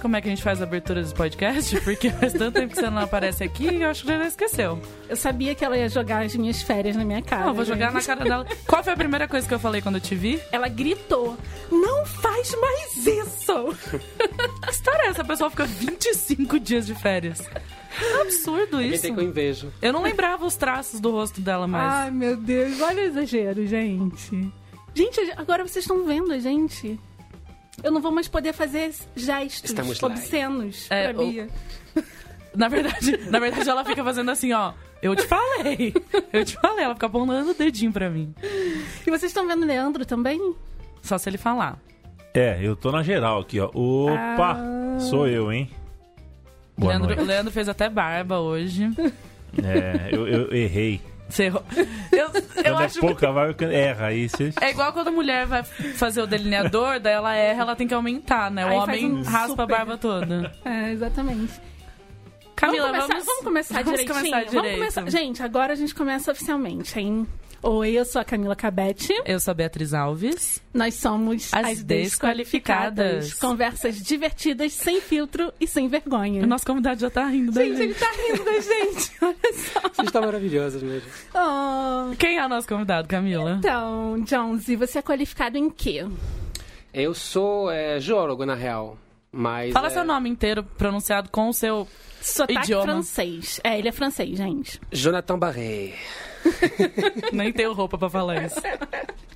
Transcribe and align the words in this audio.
Como 0.00 0.16
é 0.16 0.20
que 0.20 0.28
a 0.28 0.30
gente 0.30 0.42
faz 0.42 0.60
a 0.60 0.64
abertura 0.64 1.02
dos 1.02 1.12
podcasts? 1.12 1.78
Porque 1.84 2.10
faz 2.10 2.32
tanto 2.32 2.54
tempo 2.54 2.74
que 2.74 2.80
você 2.80 2.88
não 2.88 3.02
aparece 3.02 3.44
aqui 3.44 3.68
e 3.68 3.82
eu 3.82 3.90
acho 3.90 4.02
que 4.02 4.08
já 4.08 4.26
esqueceu. 4.26 4.80
Eu 5.08 5.16
sabia 5.16 5.54
que 5.54 5.64
ela 5.64 5.76
ia 5.76 5.88
jogar 5.88 6.24
as 6.24 6.34
minhas 6.34 6.62
férias 6.62 6.96
na 6.96 7.04
minha 7.04 7.20
cara. 7.20 7.42
Não, 7.42 7.48
eu 7.50 7.54
vou 7.54 7.64
jogar 7.64 7.92
na 7.92 8.02
cara 8.02 8.24
dela. 8.24 8.46
Qual 8.66 8.82
foi 8.82 8.92
a 8.92 8.96
primeira 8.96 9.28
coisa 9.28 9.46
que 9.46 9.52
eu 9.52 9.58
falei 9.58 9.82
quando 9.82 9.96
eu 9.96 10.00
te 10.00 10.14
vi? 10.14 10.40
Ela 10.50 10.68
gritou: 10.68 11.36
Não 11.70 12.06
faz 12.06 12.54
mais 12.58 13.06
isso! 13.06 13.76
que 14.64 14.70
história 14.70 15.02
é 15.02 15.08
essa? 15.08 15.22
A 15.22 15.24
pessoa 15.24 15.50
fica 15.50 15.66
25 15.66 16.58
dias 16.58 16.86
de 16.86 16.94
férias. 16.94 17.40
É 18.00 18.22
absurdo 18.22 18.80
isso. 18.80 19.02
Tem 19.02 19.14
com 19.14 19.20
inveja. 19.20 19.68
Eu 19.82 19.92
não 19.92 20.02
lembrava 20.02 20.46
os 20.46 20.56
traços 20.56 21.00
do 21.00 21.10
rosto 21.10 21.40
dela 21.40 21.66
mais. 21.66 21.92
Ai, 21.92 22.10
meu 22.10 22.36
Deus, 22.36 22.80
olha 22.80 23.02
o 23.02 23.06
exagero, 23.06 23.66
gente. 23.66 24.50
Gente, 24.94 25.20
agora 25.36 25.66
vocês 25.66 25.84
estão 25.84 26.04
vendo 26.04 26.32
a 26.32 26.38
gente. 26.38 26.98
Eu 27.82 27.90
não 27.92 28.00
vou 28.00 28.12
mais 28.12 28.28
poder 28.28 28.52
fazer 28.52 28.92
gestos 29.16 29.70
Estamos 29.70 30.02
obscenos 30.02 30.86
É, 30.90 31.12
pra 31.12 31.22
o- 31.22 31.26
Bia. 31.30 31.48
Na 32.54 32.68
verdade, 32.68 33.16
na 33.30 33.38
verdade, 33.38 33.68
ela 33.70 33.84
fica 33.84 34.02
fazendo 34.02 34.30
assim, 34.30 34.52
ó. 34.52 34.72
Eu 35.00 35.14
te 35.14 35.24
falei. 35.26 35.94
Eu 36.32 36.44
te 36.44 36.56
falei. 36.56 36.84
Ela 36.84 36.94
fica 36.94 37.06
apontando 37.06 37.52
o 37.52 37.54
dedinho 37.54 37.92
pra 37.92 38.10
mim. 38.10 38.34
E 38.42 39.10
vocês 39.10 39.24
estão 39.30 39.46
vendo 39.46 39.62
o 39.62 39.66
Leandro 39.66 40.04
também? 40.04 40.54
Só 41.00 41.16
se 41.16 41.30
ele 41.30 41.38
falar. 41.38 41.78
É, 42.34 42.58
eu 42.60 42.74
tô 42.74 42.90
na 42.90 43.02
geral 43.04 43.40
aqui, 43.40 43.58
ó. 43.60 43.70
Opa! 43.72 44.56
Ah. 44.58 44.98
Sou 45.00 45.26
eu, 45.28 45.50
hein? 45.52 45.70
Boa 46.76 46.90
Leandro, 46.92 47.12
o 47.12 47.16
noite. 47.16 47.28
Leandro 47.28 47.52
fez 47.52 47.68
até 47.68 47.88
barba 47.88 48.40
hoje. 48.40 48.90
É, 49.62 50.08
eu, 50.14 50.26
eu 50.28 50.52
errei. 50.54 51.00
Você 51.30 51.44
errou. 51.44 51.62
Eu, 52.12 52.18
eu 52.18 52.42
Quando 52.74 52.80
acho 52.82 52.98
é 52.98 53.00
pouca, 53.00 53.32
vai 53.32 53.54
erra. 53.72 54.06
Aí 54.06 54.28
você... 54.28 54.52
É 54.60 54.70
igual 54.70 54.92
quando 54.92 55.08
a 55.08 55.12
mulher 55.12 55.46
vai 55.46 55.62
fazer 55.62 56.20
o 56.22 56.26
delineador, 56.26 56.98
daí 57.00 57.14
ela 57.14 57.34
erra, 57.34 57.62
ela 57.62 57.76
tem 57.76 57.86
que 57.86 57.94
aumentar, 57.94 58.50
né? 58.50 58.64
O 58.66 58.68
Aí 58.68 58.76
homem 58.76 59.12
um 59.12 59.22
raspa 59.22 59.48
super. 59.48 59.62
a 59.62 59.66
barba 59.66 59.96
toda. 59.96 60.52
É, 60.64 60.90
exatamente. 60.92 61.52
Camila, 62.56 62.92
vamos 62.92 63.06
começar, 63.06 63.14
vamos, 63.14 63.26
vamos 63.26 63.44
começar 63.44 63.74
vamos 63.84 64.00
direitinho? 64.00 64.30
começar 64.30 64.60
Vamos 64.60 64.72
começar- 64.74 65.10
Gente, 65.10 65.42
agora 65.42 65.72
a 65.72 65.76
gente 65.76 65.94
começa 65.94 66.30
oficialmente, 66.32 66.98
hein? 66.98 67.26
Oi, 67.62 67.90
eu 67.90 68.06
sou 68.06 68.22
a 68.22 68.24
Camila 68.24 68.56
Cabete. 68.56 69.12
Eu 69.26 69.38
sou 69.38 69.52
a 69.52 69.54
Beatriz 69.54 69.92
Alves. 69.92 70.62
Nós 70.72 70.94
somos 70.94 71.52
As 71.52 71.66
as, 71.66 71.82
Desqualificadas. 71.84 73.26
desqualificadas. 73.26 73.34
Conversas 73.34 73.96
divertidas, 74.00 74.72
sem 74.72 74.98
filtro 75.02 75.52
e 75.60 75.66
sem 75.66 75.86
vergonha. 75.86 76.42
O 76.42 76.46
nosso 76.46 76.64
convidado 76.64 77.00
já 77.00 77.10
tá 77.10 77.26
rindo 77.26 77.52
da 77.52 77.62
Gente, 77.62 77.76
gente. 77.76 77.82
ele 77.82 77.94
tá 77.94 78.10
rindo 78.12 78.44
da 78.44 78.52
gente. 78.60 79.12
Olha 79.20 79.52
só. 79.52 79.80
Vocês 79.80 80.06
estão 80.06 80.22
maravilhosas 80.22 80.82
mesmo. 80.82 81.08
Oh. 81.34 82.16
Quem 82.16 82.38
é 82.38 82.46
o 82.46 82.48
nosso 82.48 82.66
convidado, 82.66 83.06
Camila? 83.06 83.56
Então, 83.58 84.24
Jonesy, 84.26 84.74
você 84.76 84.98
é 85.00 85.02
qualificado 85.02 85.58
em 85.58 85.68
quê? 85.68 86.06
Eu 86.94 87.12
sou 87.12 87.70
é, 87.70 88.00
geólogo, 88.00 88.46
na 88.46 88.54
real. 88.54 88.96
Mas. 89.30 89.72
Fala 89.74 89.88
é, 89.88 89.90
seu 89.90 90.04
nome 90.04 90.30
inteiro 90.30 90.64
pronunciado 90.64 91.28
com 91.28 91.50
o 91.50 91.52
seu. 91.52 91.86
Sotaque 92.22 92.60
Idioma. 92.62 92.84
francês. 92.84 93.60
É, 93.62 93.78
ele 93.78 93.88
é 93.88 93.92
francês, 93.92 94.36
gente. 94.36 94.80
Jonathan 94.90 95.38
Barré. 95.38 95.92
Nem 97.32 97.52
tenho 97.52 97.72
roupa 97.72 97.96
pra 97.98 98.08
falar 98.10 98.44
isso. 98.44 98.60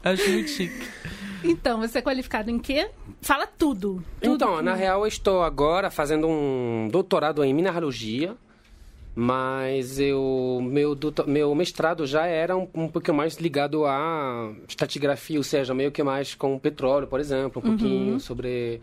Acho 0.03 0.31
muito 0.31 0.51
chique. 0.51 0.87
Então, 1.43 1.79
você 1.81 1.99
é 1.99 2.03
qualificado 2.03 2.51
em 2.51 2.59
quê? 2.59 2.89
Fala 3.21 3.47
tudo. 3.47 4.03
tudo 4.21 4.35
Então, 4.35 4.57
que- 4.57 4.63
na 4.63 4.75
real, 4.75 5.01
eu 5.03 5.07
estou 5.07 5.43
agora 5.43 5.91
fazendo 5.91 6.27
um 6.27 6.89
doutorado 6.91 7.45
em 7.45 7.53
mineralogia. 7.53 8.35
Mas 9.17 10.01
eu, 10.01 10.59
meu, 10.61 10.93
doutor- 10.95 11.29
meu 11.29 11.55
mestrado 11.55 12.05
já 12.05 12.27
era 12.27 12.57
um, 12.57 12.67
um 12.75 12.89
pouquinho 12.89 13.17
mais 13.17 13.37
ligado 13.37 13.85
à 13.87 14.53
estratigrafia, 14.69 15.39
ou 15.39 15.45
seja, 15.45 15.73
meio 15.73 15.93
que 15.93 16.03
mais 16.03 16.35
com 16.35 16.59
petróleo, 16.59 17.07
por 17.07 17.21
exemplo, 17.21 17.63
um 17.65 17.69
pouquinho 17.69 18.19
sobre. 18.19 18.81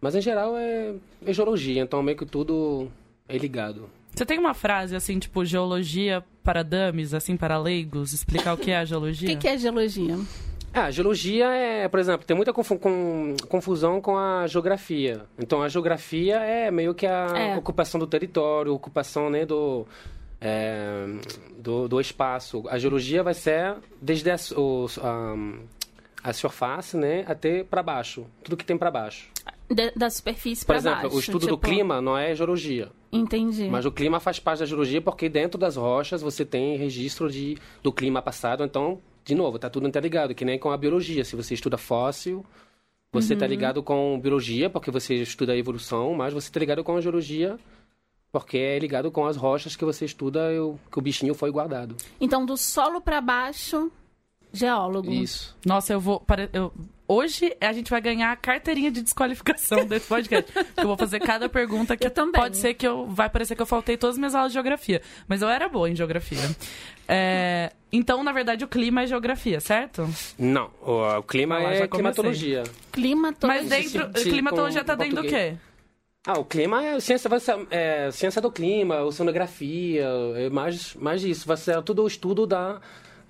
Mas 0.00 0.14
em 0.14 0.20
geral 0.20 0.56
é, 0.56 0.94
é 1.26 1.32
geologia, 1.32 1.82
então 1.82 2.00
meio 2.00 2.16
que 2.16 2.24
tudo 2.24 2.86
é 3.28 3.36
ligado. 3.36 3.90
Você 4.14 4.26
tem 4.26 4.38
uma 4.38 4.54
frase 4.54 4.94
assim, 4.94 5.18
tipo, 5.18 5.44
geologia 5.44 6.22
para 6.44 6.62
dummies, 6.62 7.14
assim, 7.14 7.36
para 7.36 7.58
leigos? 7.58 8.12
Explicar 8.12 8.52
o 8.54 8.56
que 8.58 8.70
é 8.70 8.78
a 8.78 8.82
O 8.82 8.86
geologia? 8.86 9.28
que, 9.28 9.36
que 9.36 9.48
é 9.48 9.56
geologia? 9.56 10.18
Ah, 10.74 10.90
geologia 10.90 11.46
é, 11.48 11.86
por 11.88 12.00
exemplo, 12.00 12.26
tem 12.26 12.34
muita 12.36 12.52
confu- 12.52 12.78
com- 12.78 13.36
confusão 13.48 14.00
com 14.00 14.16
a 14.16 14.46
geografia. 14.46 15.22
Então, 15.38 15.62
a 15.62 15.68
geografia 15.68 16.36
é 16.36 16.70
meio 16.70 16.94
que 16.94 17.06
a 17.06 17.26
É. 17.36 17.56
ocupação 17.56 17.98
do 18.00 18.06
território, 18.06 18.72
ocupação 18.74 19.28
né, 19.28 19.44
do, 19.44 19.86
é, 20.40 21.04
do, 21.58 21.88
do 21.88 22.00
espaço. 22.00 22.64
A 22.68 22.78
geologia 22.78 23.22
vai 23.22 23.34
ser 23.34 23.74
desde 24.00 24.30
a, 24.30 24.36
o- 24.56 24.86
a, 25.02 26.30
a 26.30 26.32
surface 26.32 26.96
né, 26.96 27.24
até 27.26 27.64
para 27.64 27.82
baixo, 27.82 28.26
tudo 28.42 28.56
que 28.56 28.64
tem 28.64 28.76
para 28.78 28.90
baixo. 28.90 29.28
De- 29.74 29.92
da 29.96 30.10
superfície 30.10 30.64
Por 30.64 30.72
pra 30.72 30.76
exemplo, 30.76 31.02
baixo. 31.02 31.16
o 31.16 31.20
estudo 31.20 31.46
do 31.46 31.54
tipo- 31.56 31.66
clima 31.68 32.00
não 32.00 32.16
é 32.18 32.34
geologia, 32.34 32.90
Entendi. 33.12 33.68
mas 33.68 33.86
o 33.86 33.92
clima 33.92 34.18
faz 34.20 34.38
parte 34.38 34.58
da 34.60 34.66
geologia 34.66 35.00
porque 35.00 35.28
dentro 35.28 35.58
das 35.58 35.76
rochas 35.76 36.20
você 36.20 36.44
tem 36.44 36.76
registro 36.76 37.30
de, 37.30 37.56
do 37.82 37.92
clima 37.92 38.20
passado. 38.20 38.62
Então, 38.64 39.00
de 39.24 39.34
novo, 39.34 39.58
tá 39.58 39.70
tudo 39.70 39.86
interligado, 39.88 40.34
que 40.34 40.44
nem 40.44 40.58
com 40.58 40.70
a 40.70 40.76
biologia. 40.76 41.24
Se 41.24 41.36
você 41.36 41.54
estuda 41.54 41.78
fóssil, 41.78 42.44
você 43.12 43.34
Uhum. 43.34 43.38
tá 43.40 43.46
ligado 43.46 43.82
com 43.82 44.18
biologia 44.20 44.68
porque 44.68 44.90
você 44.90 45.14
estuda 45.16 45.52
a 45.52 45.56
evolução, 45.56 46.12
mas 46.14 46.32
você 46.34 46.50
tá 46.50 46.58
ligado 46.60 46.82
com 46.82 46.96
a 46.96 47.00
geologia 47.00 47.58
porque 48.32 48.56
é 48.58 48.78
ligado 48.78 49.10
com 49.10 49.26
as 49.26 49.36
rochas 49.36 49.76
que 49.76 49.84
você 49.84 50.06
estuda 50.06 50.50
e 50.52 50.58
o, 50.58 50.78
que 50.90 50.98
o 50.98 51.02
bichinho 51.02 51.34
foi 51.34 51.50
guardado. 51.50 51.94
Então, 52.20 52.44
do 52.46 52.56
solo 52.56 53.00
pra 53.00 53.20
baixo, 53.20 53.92
geólogo. 54.52 55.10
Isso. 55.12 55.56
Nossa, 55.64 55.92
eu 55.92 56.00
vou. 56.00 56.24
eu- 56.52 56.72
Hoje 57.06 57.54
a 57.60 57.72
gente 57.72 57.90
vai 57.90 58.00
ganhar 58.00 58.32
a 58.32 58.36
carteirinha 58.36 58.90
de 58.90 59.02
desqualificação 59.02 59.84
desse 59.86 60.06
podcast. 60.06 60.50
Eu 60.76 60.86
vou 60.86 60.96
fazer 60.96 61.20
cada 61.20 61.48
pergunta 61.48 61.96
que 61.96 62.06
Eu 62.06 62.10
também. 62.10 62.40
pode 62.40 62.56
ser 62.56 62.74
que 62.74 62.86
eu. 62.86 63.06
Vai 63.06 63.28
parecer 63.28 63.54
que 63.54 63.62
eu 63.62 63.66
faltei 63.66 63.96
todas 63.96 64.14
as 64.14 64.18
minhas 64.18 64.34
aulas 64.34 64.52
de 64.52 64.54
geografia. 64.54 65.02
Mas 65.28 65.42
eu 65.42 65.48
era 65.48 65.68
boa 65.68 65.90
em 65.90 65.96
geografia. 65.96 66.38
É, 67.08 67.72
então, 67.92 68.22
na 68.22 68.32
verdade, 68.32 68.64
o 68.64 68.68
clima 68.68 69.02
é 69.02 69.06
geografia, 69.06 69.60
certo? 69.60 70.08
Não, 70.38 70.70
o, 70.80 71.18
o 71.18 71.22
clima 71.22 71.58
Ah 71.58 71.74
é 71.74 71.86
climatologia. 71.88 72.62
Climatologia. 72.90 73.62
Mas 73.62 73.92
dentro. 73.92 74.18
sim, 74.18 74.30
climatologia 74.30 74.84
tá 74.84 74.94
dentro 74.94 75.22
do 75.22 75.28
quê? 75.28 75.54
Ah, 76.24 76.38
o 76.38 76.44
clima 76.44 76.84
é 76.84 77.00
ciência, 77.00 77.28
é, 77.68 78.08
ciência 78.12 78.40
do 78.40 78.50
clima, 78.50 79.02
oceanografia, 79.02 80.06
é 80.36 80.48
mais, 80.48 80.94
mais 80.94 81.24
isso. 81.24 81.48
Vai 81.48 81.56
ser 81.56 81.82
tudo 81.82 82.04
o 82.04 82.06
estudo 82.06 82.46
da 82.46 82.80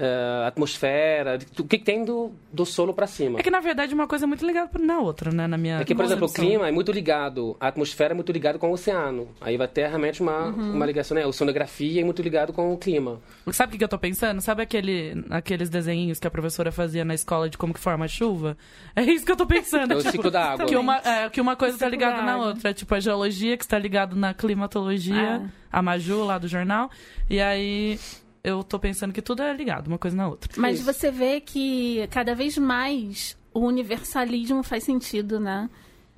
é, 0.05 0.47
atmosfera, 0.49 1.39
de- 1.39 1.47
do 1.47 1.63
que 1.65 1.79
tem 1.79 2.05
do, 2.05 2.33
do 2.53 2.67
solo 2.67 2.93
para 2.93 3.07
cima. 3.07 3.39
É 3.39 3.43
que, 3.43 3.51
na 3.51 3.61
verdade, 3.61 3.95
uma 3.95 4.07
coisa 4.09 4.25
é 4.25 4.27
muito 4.27 4.45
ligada 4.45 4.71
na 4.81 4.99
outra, 4.99 5.31
né? 5.31 5.47
Na 5.47 5.57
minha. 5.57 5.81
É 5.81 5.85
que, 5.85 5.95
por 5.95 6.05
exemplo, 6.05 6.27
o 6.27 6.33
clima 6.33 6.67
é 6.69 6.73
muito 6.73 6.91
ligado, 6.91 7.57
a 7.61 7.69
atmosfera 7.69 8.12
é 8.12 8.17
muito 8.17 8.33
ligado 8.33 8.59
com 8.59 8.71
o 8.71 8.73
oceano. 8.73 9.29
Aí 9.41 9.57
vai 9.57 9.69
ter 9.69 9.87
realmente 9.87 10.21
uma, 10.21 10.47
Uhum. 10.49 10.73
uma 10.75 10.85
ligação, 10.87 11.15
né? 11.15 11.23
A 11.23 11.29
oceanografia 11.29 12.01
é 12.01 12.05
muito 12.05 12.21
ligado 12.21 12.53
com 12.53 12.73
o 12.73 12.77
clima. 12.77 13.21
Sabe 13.53 13.71
o 13.71 13.73
que 13.73 13.79
que 13.79 13.85
eu 13.85 13.89
tô 13.89 13.99
pensando? 13.99 14.41
Sabe 14.41 14.62
aquele, 14.62 15.25
aqueles 15.31 15.71
desenhinhos 15.71 16.19
que 16.19 16.27
a 16.27 16.31
professora 16.31 16.73
fazia 16.73 17.05
na 17.05 17.15
escola 17.15 17.49
de 17.49 17.57
como 17.57 17.73
que 17.73 17.81
forma 17.81 18.05
a 18.05 18.09
chuva? 18.09 18.57
É 18.97 19.03
isso 19.03 19.25
que 19.25 19.33
eu 19.33 19.37
tô 19.37 19.47
pensando. 19.47 19.93
É 19.93 19.97
o 19.97 20.00
ciclo 20.03 20.31
da 20.31 20.53
água. 20.53 20.67
Que 20.67 20.76
uma, 20.76 20.97
é, 20.99 21.31
que 21.31 21.41
uma 21.41 21.56
coisa 21.56 21.79
tá 21.79 21.87
ciclo 21.87 21.91
ligada 21.99 22.17
da 22.19 22.23
na 22.25 22.37
outra. 22.38 22.75
Tipo, 22.75 22.94
a 22.94 23.00
geologia 23.00 23.56
que 23.56 23.65
está 23.65 23.79
ligado 23.79 24.15
na 24.17 24.35
climatologia, 24.35 25.43
a 25.71 25.81
Maju 25.82 26.25
lá 26.25 26.38
do 26.38 26.49
jornal. 26.49 26.91
E 27.31 27.41
aí 27.41 27.99
eu 28.44 28.65
tô 28.65 28.79
pensando 28.79 29.12
que 29.12 29.23
tudo 29.23 29.43
é 29.43 29.53
ligado, 29.53 29.87
uma 29.87 29.99
coisa 29.99 30.17
na 30.17 30.29
outra. 30.29 30.50
Mas 30.56 30.77
Isso. 30.77 30.85
você 30.85 31.11
vê 31.11 31.41
que 31.41 32.06
cada 32.11 32.35
vez 32.35 32.59
mais 32.59 33.37
o 33.55 33.61
universalismo 33.61 34.62
faz 34.62 34.85
sentido, 34.85 35.39
né? 35.39 35.71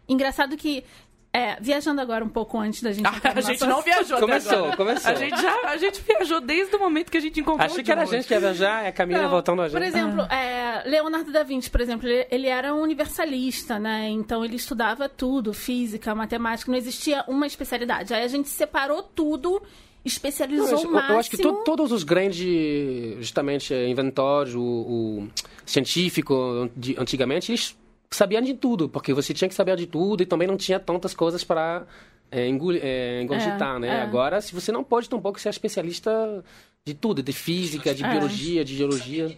Engraçado 0.09 0.56
que, 0.56 0.85
é, 1.32 1.61
viajando 1.61 2.00
agora 2.00 2.25
um 2.25 2.29
pouco 2.29 2.59
antes 2.59 2.82
da 2.82 2.93
gente... 2.93 3.05
entrar 3.15 3.37
a 3.37 3.41
gente 3.41 3.65
não 3.67 3.82
viajou 3.82 4.19
Começou, 4.21 4.59
agora. 4.59 4.76
começou. 4.76 5.11
A 5.11 5.15
gente 5.15 5.41
já 5.41 5.61
a 5.65 5.76
gente 5.76 6.00
viajou 6.00 6.41
desde 6.41 6.75
o 6.76 6.79
momento 6.79 7.11
que 7.11 7.19
a 7.19 7.21
gente 7.21 7.41
encontrou 7.41 7.67
Achei 7.67 7.85
que 7.85 7.93
era 7.93 8.03
a 8.03 8.06
gente 8.06 8.27
que 8.27 8.32
ia 8.32 8.41
viajar, 8.41 8.85
é 8.85 8.88
a 8.88 8.93
Camila 8.93 9.23
Não, 9.23 9.31
voltando 9.31 9.61
a 9.61 9.69
gente. 9.69 9.77
Por 9.77 9.82
exemplo, 9.82 10.23
é, 10.23 10.82
Leonardo 10.87 11.31
da 11.31 11.43
Vinci, 11.43 11.69
por 11.69 11.81
exemplo, 11.82 12.09
ele, 12.09 12.27
ele 12.31 12.47
era 12.47 12.75
um 12.75 12.81
universalista, 12.81 13.79
né? 13.79 14.09
Então 14.09 14.44
ele 14.44 14.56
estudava 14.56 15.09
tudo, 15.11 15.53
física, 15.53 16.15
matemática, 16.15 16.70
não 16.70 16.79
existia 16.79 17.23
uma 17.29 17.47
especialidade. 17.47 18.15
Aí 18.15 18.23
a 18.23 18.29
gente 18.29 18.49
separou 18.49 19.03
tudo, 19.03 19.62
especializou 20.05 20.67
Não, 20.71 20.83
eu, 20.83 20.91
máximo. 20.91 21.12
eu 21.15 21.19
acho 21.19 21.31
que 21.31 21.37
to- 21.39 21.62
todos 21.65 21.91
os 21.93 22.05
grandes, 22.05 23.17
justamente, 23.19 23.73
eh, 23.73 23.89
inventores, 23.89 24.55
o, 24.55 24.61
o 24.62 25.29
científico 25.65 26.69
de, 26.77 26.95
antigamente, 26.99 27.51
eles 27.53 27.77
sabiam 28.11 28.43
de 28.43 28.55
tudo, 28.55 28.89
porque 28.89 29.12
você 29.12 29.33
tinha 29.35 29.49
que 29.49 29.55
saber 29.55 29.77
de 29.77 29.87
tudo 29.87 30.23
e 30.23 30.27
também 30.27 30.47
não 30.47 30.56
tinha 30.56 30.79
tantas 30.79 31.15
coisas 31.15 31.43
para 31.43 31.85
é, 32.31 32.43
é, 32.43 33.23
engurgitar, 33.23 33.77
É, 33.77 33.79
né? 33.79 33.89
é. 33.89 34.03
Agora, 34.03 34.41
se 34.41 34.55
você 34.55 34.71
não 34.71 34.85
pode 34.85 35.09
tampouco 35.09 35.41
ser 35.41 35.49
especialista 35.49 36.45
de 36.87 36.95
tudo, 36.95 37.23
de 37.23 37.33
física, 37.33 37.95
de 37.95 38.05
É. 38.05 38.09
biologia, 38.11 38.65
de 38.65 38.77
geologia. 38.77 39.37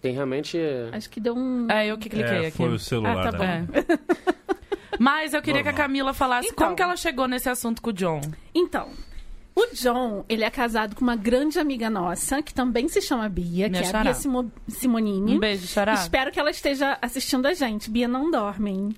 Tem 0.00 0.12
realmente... 0.12 0.58
é, 0.58 0.90
Acho 0.92 1.08
que 1.08 1.18
deu 1.18 1.34
um... 1.34 1.66
É, 1.70 1.86
eu 1.86 1.96
que 1.96 2.10
cliquei 2.10 2.30
É, 2.44 2.46
aqui. 2.48 2.56
foi 2.58 2.68
o 2.68 2.78
celular 2.78 3.16
Ah, 3.18 3.22
tá 3.22 3.30
da- 3.30 3.38
bom. 3.38 3.44
É. 3.44 3.64
Mas 5.00 5.32
eu 5.34 5.40
queria 5.42 5.62
que 5.62 5.68
a 5.68 5.72
Normal. 5.72 5.86
Camila 5.88 6.12
falasse 6.14 6.48
Então. 6.48 6.66
como 6.66 6.76
que 6.76 6.82
ela 6.82 6.96
chegou 6.96 7.26
nesse 7.26 7.48
assunto 7.48 7.80
com 7.82 7.90
o 7.90 7.92
John. 7.92 8.20
Então, 8.54 8.90
o 9.56 9.66
John, 9.74 10.24
ele 10.28 10.42
é 10.44 10.50
casado 10.50 10.96
com 10.96 11.02
uma 11.02 11.14
grande 11.16 11.58
amiga 11.58 11.88
nossa, 11.88 12.42
que 12.42 12.52
também 12.52 12.88
se 12.88 13.00
chama 13.00 13.28
Bia, 13.28 13.68
Minha 13.68 13.82
que 13.82 13.88
é 13.88 13.96
a. 13.96 14.02
Bia 14.02 14.14
Simo- 14.14 14.52
Simonini. 14.66 15.36
Um 15.36 15.38
beijo, 15.38 15.66
Xará. 15.66 15.94
Espero 15.94 16.32
que 16.32 16.40
ela 16.40 16.50
esteja 16.50 16.98
assistindo 17.00 17.46
a 17.46 17.54
gente. 17.54 17.90
Bia 17.90 18.08
não 18.08 18.30
dorme, 18.30 18.70
hein? 18.70 18.96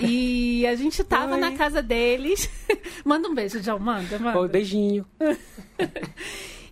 E 0.00 0.66
a 0.66 0.74
gente 0.74 1.04
tava 1.04 1.34
Oi. 1.34 1.40
na 1.40 1.52
casa 1.52 1.80
deles. 1.80 2.50
manda 3.04 3.28
um 3.28 3.34
beijo, 3.34 3.60
John, 3.60 3.78
manda, 3.78 4.18
manda. 4.18 4.38
Oi, 4.40 4.48
beijinho. 4.48 5.06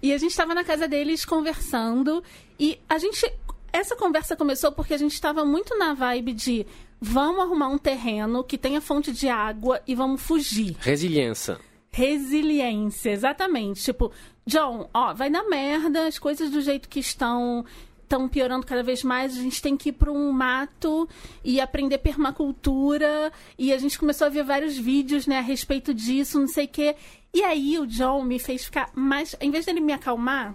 E 0.02 0.12
a 0.12 0.18
gente 0.18 0.36
tava 0.36 0.52
na 0.54 0.62
casa 0.62 0.86
deles 0.86 1.24
conversando. 1.24 2.22
E 2.60 2.78
a 2.88 2.98
gente. 2.98 3.24
Essa 3.72 3.96
conversa 3.96 4.36
começou 4.36 4.70
porque 4.70 4.92
a 4.92 4.98
gente 4.98 5.18
tava 5.18 5.46
muito 5.46 5.78
na 5.78 5.94
vibe 5.94 6.34
de 6.34 6.66
vamos 7.00 7.40
arrumar 7.42 7.68
um 7.68 7.78
terreno 7.78 8.44
que 8.44 8.58
tenha 8.58 8.82
fonte 8.82 9.10
de 9.12 9.28
água 9.28 9.80
e 9.86 9.94
vamos 9.94 10.20
fugir. 10.20 10.76
Resiliência. 10.78 11.58
Resiliência, 11.94 13.10
exatamente. 13.10 13.84
Tipo, 13.84 14.10
John, 14.44 14.90
ó, 14.92 15.14
vai 15.14 15.30
dar 15.30 15.44
merda, 15.44 16.08
as 16.08 16.18
coisas 16.18 16.50
do 16.50 16.60
jeito 16.60 16.88
que 16.88 16.98
estão 16.98 17.64
estão 18.02 18.28
piorando 18.28 18.66
cada 18.66 18.82
vez 18.82 19.02
mais, 19.04 19.36
a 19.36 19.40
gente 19.40 19.62
tem 19.62 19.76
que 19.76 19.90
ir 19.90 19.92
para 19.92 20.10
um 20.10 20.32
mato 20.32 21.08
e 21.44 21.60
aprender 21.60 21.98
permacultura. 21.98 23.32
E 23.56 23.72
a 23.72 23.78
gente 23.78 23.96
começou 23.96 24.26
a 24.26 24.30
ver 24.30 24.42
vários 24.42 24.76
vídeos, 24.76 25.28
né, 25.28 25.38
a 25.38 25.40
respeito 25.40 25.94
disso, 25.94 26.40
não 26.40 26.48
sei 26.48 26.64
o 26.64 26.68
quê. 26.68 26.96
E 27.32 27.44
aí 27.44 27.78
o 27.78 27.86
John 27.86 28.24
me 28.24 28.40
fez 28.40 28.64
ficar 28.64 28.90
mais, 28.92 29.36
em 29.40 29.52
vez 29.52 29.64
dele 29.64 29.80
me 29.80 29.92
acalmar, 29.92 30.52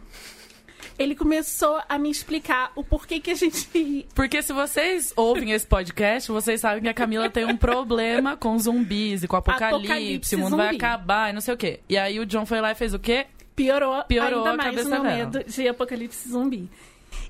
ele 0.97 1.15
começou 1.15 1.79
a 1.87 1.97
me 1.97 2.09
explicar 2.09 2.71
o 2.75 2.83
porquê 2.83 3.19
que 3.19 3.31
a 3.31 3.35
gente 3.35 4.07
Porque 4.13 4.41
se 4.41 4.53
vocês 4.53 5.13
ouvem 5.15 5.51
esse 5.51 5.65
podcast, 5.65 6.31
vocês 6.31 6.61
sabem 6.61 6.81
que 6.83 6.89
a 6.89 6.93
Camila 6.93 7.29
tem 7.29 7.45
um 7.45 7.57
problema 7.57 8.35
com 8.37 8.57
zumbis 8.57 9.23
e 9.23 9.27
com 9.27 9.35
apocalipse, 9.35 9.75
Apocalipse 9.85 10.35
o 10.35 10.39
mundo 10.39 10.57
vai 10.57 10.71
zumbi. 10.71 10.77
acabar 10.77 11.29
e 11.29 11.33
não 11.33 11.41
sei 11.41 11.53
o 11.53 11.57
quê. 11.57 11.79
E 11.89 11.97
aí 11.97 12.19
o 12.19 12.25
John 12.25 12.45
foi 12.45 12.61
lá 12.61 12.71
e 12.71 12.75
fez 12.75 12.93
o 12.93 12.99
quê? 12.99 13.27
piorou, 13.55 14.03
Piorou 14.05 14.39
ainda 14.39 14.51
a 14.51 14.55
mais 14.57 14.69
o 14.69 14.75
cabeça 14.77 14.89
meu 14.89 15.03
dela. 15.03 15.15
medo 15.15 15.43
de 15.43 15.67
apocalipse 15.67 16.29
zumbi. 16.29 16.69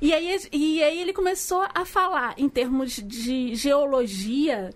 E 0.02 0.14
aí, 0.14 0.38
e 0.52 0.84
aí 0.84 1.02
ele 1.02 1.12
começou 1.14 1.66
a 1.74 1.84
falar 1.86 2.36
em 2.38 2.48
termos 2.48 2.92
de 3.04 3.56
geologia 3.56 4.70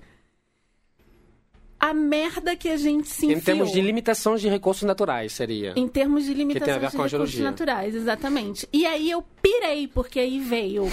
a 1.84 1.94
merda 1.94 2.56
que 2.56 2.70
a 2.70 2.78
gente 2.78 3.10
se 3.10 3.26
enfiou. 3.26 3.40
Em 3.40 3.42
termos 3.42 3.72
de 3.74 3.82
limitações 3.82 4.40
de 4.40 4.48
recursos 4.48 4.84
naturais, 4.84 5.34
seria. 5.34 5.74
Em 5.76 5.86
termos 5.86 6.24
de 6.24 6.34
limitações 6.34 6.80
de 6.80 6.86
recursos 6.86 7.12
geologia. 7.12 7.44
naturais, 7.44 7.94
exatamente. 7.94 8.66
E 8.72 8.86
aí 8.86 9.12
eu 9.12 9.22
pirei, 9.42 9.86
porque 9.90 10.18
aí 10.18 10.40
veio 10.40 10.90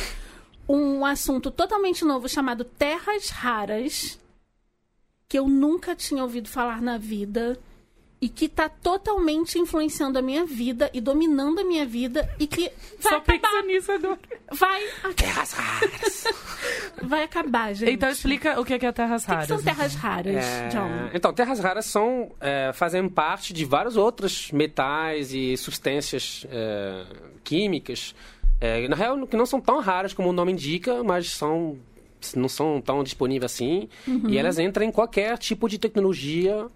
um 0.68 1.06
assunto 1.06 1.48
totalmente 1.48 2.04
novo 2.04 2.28
chamado 2.28 2.64
terras 2.64 3.28
raras, 3.28 4.18
que 5.28 5.38
eu 5.38 5.46
nunca 5.46 5.94
tinha 5.94 6.24
ouvido 6.24 6.48
falar 6.48 6.82
na 6.82 6.98
vida 6.98 7.56
e 8.22 8.28
que 8.28 8.48
tá 8.48 8.68
totalmente 8.68 9.58
influenciando 9.58 10.18
a 10.18 10.22
minha 10.22 10.44
vida 10.44 10.90
e 10.92 11.00
dominando 11.00 11.60
a 11.60 11.64
minha 11.64 11.86
vida 11.86 12.28
e 12.38 12.46
que 12.46 12.70
vai 13.00 13.12
Só 13.12 13.16
acabar. 13.16 13.40
pensa 13.40 13.62
nisso 13.66 13.92
agora. 13.92 14.18
Vai, 14.52 14.82
Terras 15.16 15.52
raras. 15.52 16.24
vai 17.02 17.22
acabar, 17.22 17.72
gente. 17.74 17.92
Então 17.92 18.10
explica 18.10 18.60
o 18.60 18.64
que 18.64 18.74
é 18.74 18.78
que 18.78 18.84
é 18.84 18.92
terras 18.92 19.22
o 19.22 19.24
que, 19.26 19.30
que 19.30 19.34
raras. 19.34 19.48
são 19.48 19.62
terras 19.62 19.94
raras, 19.94 20.34
É, 20.44 20.68
John? 20.68 21.10
Então, 21.14 21.32
terras 21.32 21.60
raras 21.60 21.86
são 21.86 22.30
é, 22.40 22.72
fazem 22.74 23.08
parte 23.08 23.52
de 23.54 23.64
vários 23.64 23.96
outros 23.96 24.50
metais 24.52 25.32
e 25.32 25.56
substâncias 25.56 26.46
é, 26.50 27.04
químicas. 27.42 28.14
é, 28.60 28.86
na 28.86 28.96
real, 28.96 29.26
que 29.26 29.36
não 29.36 29.46
são 29.46 29.60
tão 29.60 29.80
raras 29.80 30.12
como 30.12 30.28
o 30.28 30.32
nome 30.32 30.52
indica, 30.52 31.02
mas 31.02 31.30
são 31.30 31.78
não 32.36 32.50
são 32.50 32.82
tão 32.82 33.02
disponíveis 33.02 33.50
assim. 33.50 33.88
E 34.28 34.36
elas 34.36 34.58
entram 34.58 34.84
em 34.84 34.92
qualquer 34.92 35.38
tipo 35.38 35.66
de 35.70 35.78
tecnologia. 35.78 36.66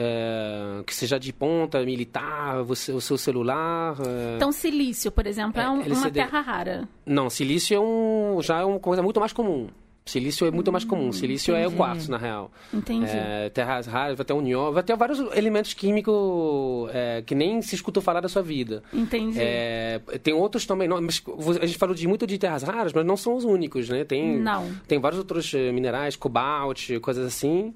É, 0.00 0.82
que 0.86 0.94
seja 0.94 1.18
de 1.18 1.32
ponta, 1.32 1.84
militar, 1.84 2.62
você- 2.62 2.92
o 2.92 3.00
seu 3.00 3.18
celular. 3.18 3.96
é, 4.00 4.36
Então, 4.36 4.52
silício, 4.52 5.10
por 5.10 5.26
exemplo, 5.26 5.60
é, 5.60 5.64
É, 5.64 5.68
um- 5.68 5.74
uma 5.74 5.84
LCD. 5.84 6.20
terra 6.20 6.40
rara. 6.40 6.88
Não, 7.04 7.28
silício 7.28 7.76
é 7.76 7.80
um, 7.80 8.40
já 8.40 8.60
é 8.60 8.64
uma 8.64 8.78
coisa 8.78 9.02
muito 9.02 9.18
mais 9.18 9.32
comum. 9.32 9.68
Silício 10.06 10.46
é 10.46 10.50
muito 10.50 10.72
mais 10.72 10.84
Hum, 10.84 10.88
comum. 10.88 11.12
Silício 11.12 11.54
é 11.54 11.68
o 11.68 11.72
quartzo, 11.72 12.10
na 12.10 12.16
real. 12.16 12.50
Entendi. 12.72 13.04
É, 13.10 13.50
terras 13.50 13.86
raras, 13.86 14.16
vai 14.16 14.24
ter 14.24 14.32
união, 14.32 14.72
vai 14.72 14.82
ter 14.82 14.96
vários 14.96 15.18
elementos 15.36 15.74
químicos 15.74 16.88
é, 16.94 17.22
que 17.26 17.34
nem 17.34 17.60
se 17.60 17.74
escutou 17.74 18.02
falar 18.02 18.20
da 18.22 18.28
sua 18.28 18.40
vida. 18.40 18.82
Entendi. 18.90 19.36
É, 19.38 20.00
tem 20.22 20.32
outros 20.32 20.64
também, 20.64 20.88
não, 20.88 20.98
mas 21.02 21.22
a 21.60 21.66
gente 21.66 21.76
falou 21.76 21.94
de 21.94 22.08
muito 22.08 22.26
de 22.26 22.38
terras 22.38 22.62
raras, 22.62 22.94
mas 22.94 23.04
não 23.04 23.18
são 23.18 23.36
os 23.36 23.44
únicos, 23.44 23.90
né? 23.90 24.02
Tem, 24.02 24.38
Não. 24.38 24.70
tem 24.86 24.98
vários 24.98 25.18
outros 25.18 25.52
minerais, 25.52 26.16
cobalt, 26.16 26.88
coisas 27.02 27.26
assim, 27.26 27.74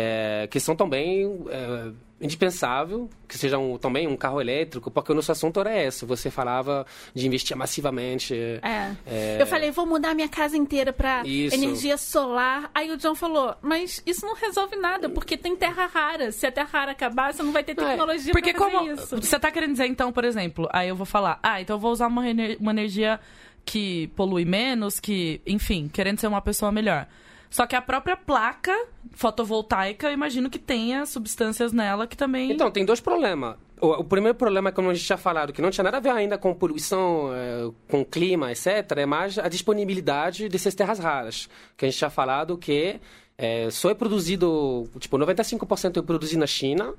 é, 0.00 0.46
que 0.50 0.60
são 0.60 0.76
também 0.76 1.24
é, 1.50 1.90
indispensável, 2.20 3.08
que 3.28 3.36
sejam 3.36 3.76
também 3.78 4.06
um 4.06 4.16
carro 4.16 4.40
elétrico, 4.40 4.90
porque 4.90 5.10
o 5.12 5.14
nosso 5.14 5.32
assunto 5.32 5.58
era 5.60 5.76
esse. 5.82 6.04
Você 6.04 6.30
falava 6.30 6.86
de 7.14 7.26
investir 7.26 7.56
massivamente. 7.56 8.34
É. 8.62 8.92
É. 9.06 9.36
Eu 9.40 9.46
falei, 9.46 9.70
vou 9.70 9.86
mudar 9.86 10.14
minha 10.14 10.28
casa 10.28 10.56
inteira 10.56 10.92
pra 10.92 11.22
Isso. 11.24 11.54
energia 11.54 11.96
solar. 11.96 12.70
Aí 12.74 12.90
o 12.90 12.96
John 12.96 13.14
falou, 13.14 13.54
mas 13.60 14.02
isso 14.06 14.24
não 14.24 14.34
resolve 14.34 14.76
nada, 14.76 15.08
porque 15.08 15.36
tem 15.36 15.56
terra 15.56 15.86
rara. 15.86 16.30
Se 16.32 16.46
a 16.46 16.52
terra 16.52 16.68
rara 16.72 16.92
acabar, 16.92 17.32
você 17.34 17.42
não 17.42 17.52
vai 17.52 17.64
ter 17.64 17.74
tecnologia 17.74 18.32
Porque 18.32 18.52
pra 18.52 18.64
fazer 18.64 18.76
como 18.76 18.92
isso. 18.92 19.16
você 19.16 19.38
tá 19.38 19.50
querendo 19.50 19.72
dizer 19.72 19.86
então, 19.86 20.12
por 20.12 20.24
exemplo, 20.24 20.68
aí 20.72 20.88
eu 20.88 20.96
vou 20.96 21.06
falar, 21.06 21.38
ah, 21.42 21.60
então 21.60 21.76
eu 21.76 21.80
vou 21.80 21.90
usar 21.92 22.06
uma, 22.06 22.28
ener- 22.28 22.56
uma 22.60 22.70
energia 22.70 23.18
que 23.64 24.06
polui 24.16 24.44
menos, 24.44 24.98
que, 24.98 25.40
enfim, 25.46 25.88
querendo 25.92 26.18
ser 26.18 26.26
uma 26.26 26.40
pessoa 26.40 26.72
melhor. 26.72 27.06
Só 27.50 27.66
que 27.66 27.74
a 27.74 27.82
própria 27.82 28.16
placa 28.16 28.74
fotovoltaica, 29.12 30.08
eu 30.08 30.12
imagino 30.12 30.50
que 30.50 30.58
tenha 30.58 31.06
substâncias 31.06 31.72
nela 31.72 32.06
que 32.06 32.16
também 32.16 32.52
Então, 32.52 32.70
tem 32.70 32.84
dois 32.84 33.00
problemas. 33.00 33.56
O, 33.80 33.92
o 34.00 34.04
primeiro 34.04 34.36
problema, 34.36 34.72
como 34.72 34.90
a 34.90 34.94
gente 34.94 35.06
já 35.06 35.16
falado, 35.16 35.52
que 35.52 35.62
não 35.62 35.70
tinha 35.70 35.84
nada 35.84 35.98
a 35.98 36.00
ver 36.00 36.10
ainda 36.10 36.36
com 36.36 36.52
poluição, 36.54 37.30
eh, 37.32 37.70
com 37.88 38.04
clima, 38.04 38.50
etc., 38.50 38.66
é 38.96 39.06
mais 39.06 39.38
a 39.38 39.48
disponibilidade 39.48 40.48
dessas 40.48 40.74
terras 40.74 40.98
raras. 40.98 41.48
Que 41.76 41.84
a 41.86 41.90
gente 41.90 41.98
já 41.98 42.10
falado 42.10 42.58
que 42.58 43.00
eh, 43.36 43.70
só 43.70 43.90
é 43.90 43.94
produzido, 43.94 44.88
tipo, 44.98 45.16
95% 45.16 45.98
é 45.98 46.02
produzido 46.02 46.40
na 46.40 46.46
China, 46.46 46.94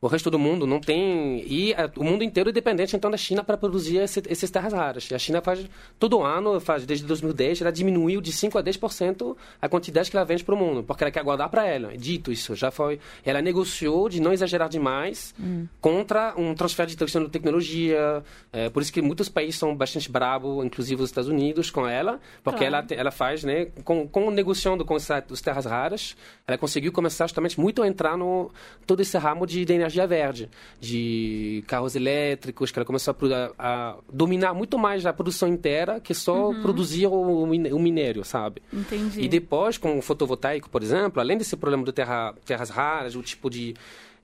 o 0.00 0.06
resto 0.06 0.30
do 0.30 0.38
mundo 0.38 0.66
não 0.66 0.80
tem. 0.80 1.40
E 1.46 1.72
eh, 1.72 1.90
o 1.96 2.04
mundo 2.04 2.22
inteiro 2.22 2.50
é 2.50 2.52
dependente, 2.52 2.94
então, 2.94 3.10
da 3.10 3.16
China 3.16 3.42
para 3.42 3.56
produzir 3.56 3.96
esse, 3.98 4.22
essas 4.28 4.50
terras 4.50 4.72
raras. 4.72 5.10
E 5.10 5.14
a 5.14 5.18
China 5.18 5.40
faz, 5.40 5.66
todo 5.98 6.22
ano, 6.22 6.60
faz 6.60 6.86
desde 6.86 7.04
2010, 7.06 7.62
ela 7.62 7.72
diminuiu 7.72 8.20
de 8.20 8.30
5% 8.32 8.58
a 8.58 8.62
10% 8.62 9.36
a 9.60 9.68
quantidade 9.68 10.10
que 10.10 10.16
ela 10.16 10.24
vende 10.24 10.44
para 10.44 10.54
o 10.54 10.58
mundo, 10.58 10.82
porque 10.84 11.02
ela 11.02 11.10
quer 11.10 11.22
guardar 11.24 11.48
para 11.48 11.66
ela. 11.66 11.96
Dito 11.96 12.30
isso, 12.30 12.54
já 12.54 12.70
foi. 12.70 13.00
Ela 13.24 13.42
negociou 13.42 14.08
de 14.08 14.20
não 14.20 14.32
exagerar 14.32 14.68
demais 14.68 15.34
contra 15.80 16.34
um 16.36 16.54
transfer 16.54 16.86
de 16.86 16.96
tecno- 16.96 17.28
tecnologia. 17.28 18.22
É, 18.52 18.68
por 18.70 18.82
isso 18.82 18.92
que 18.92 19.02
muitos 19.02 19.28
países 19.28 19.56
são 19.58 19.74
bastante 19.74 20.10
bravos, 20.10 20.64
inclusive 20.64 21.02
os 21.02 21.10
Estados 21.10 21.28
Unidos, 21.28 21.70
com 21.70 21.86
ela, 21.86 22.20
porque 22.42 22.66
Claro. 22.66 22.86
ela, 22.90 23.00
ela 23.00 23.10
faz, 23.10 23.44
né, 23.44 23.66
com, 23.84 24.06
com 24.06 24.30
negociando 24.30 24.84
com 24.84 24.94
os 24.94 25.40
terras 25.42 25.64
raras, 25.64 26.16
ela 26.46 26.56
conseguiu 26.58 26.92
começar 26.92 27.26
justamente 27.26 27.58
muito 27.60 27.82
a 27.82 27.88
entrar 27.88 28.16
no 28.16 28.50
todo 28.86 29.00
esse 29.00 29.16
ramo 29.18 29.46
de, 29.46 29.64
de 29.64 29.72
energia 29.88 30.06
verde, 30.06 30.48
de 30.80 31.64
carros 31.66 31.96
elétricos, 31.96 32.70
que 32.70 32.78
ela 32.78 32.86
começou 32.86 33.14
a, 33.14 33.52
a- 33.58 33.96
dominar 34.12 34.54
muito 34.54 34.78
mais 34.78 35.04
a 35.06 35.12
produção 35.12 35.48
inteira 35.48 35.98
que 36.00 36.14
só 36.14 36.52
produzir 36.62 37.06
o, 37.06 37.42
o 37.42 37.78
minério, 37.78 38.24
sabe? 38.24 38.62
Entendi. 38.72 39.20
E 39.20 39.28
depois, 39.28 39.78
com 39.78 39.98
o 39.98 40.02
fotovoltaico, 40.02 40.68
por 40.70 40.82
exemplo, 40.82 41.20
além 41.20 41.36
desse 41.38 41.56
problema 41.56 41.84
do 41.84 41.92
terra, 41.92 42.34
terras 42.44 42.70
raras, 42.70 43.14
o 43.16 43.22
tipo 43.22 43.48
de 43.50 43.74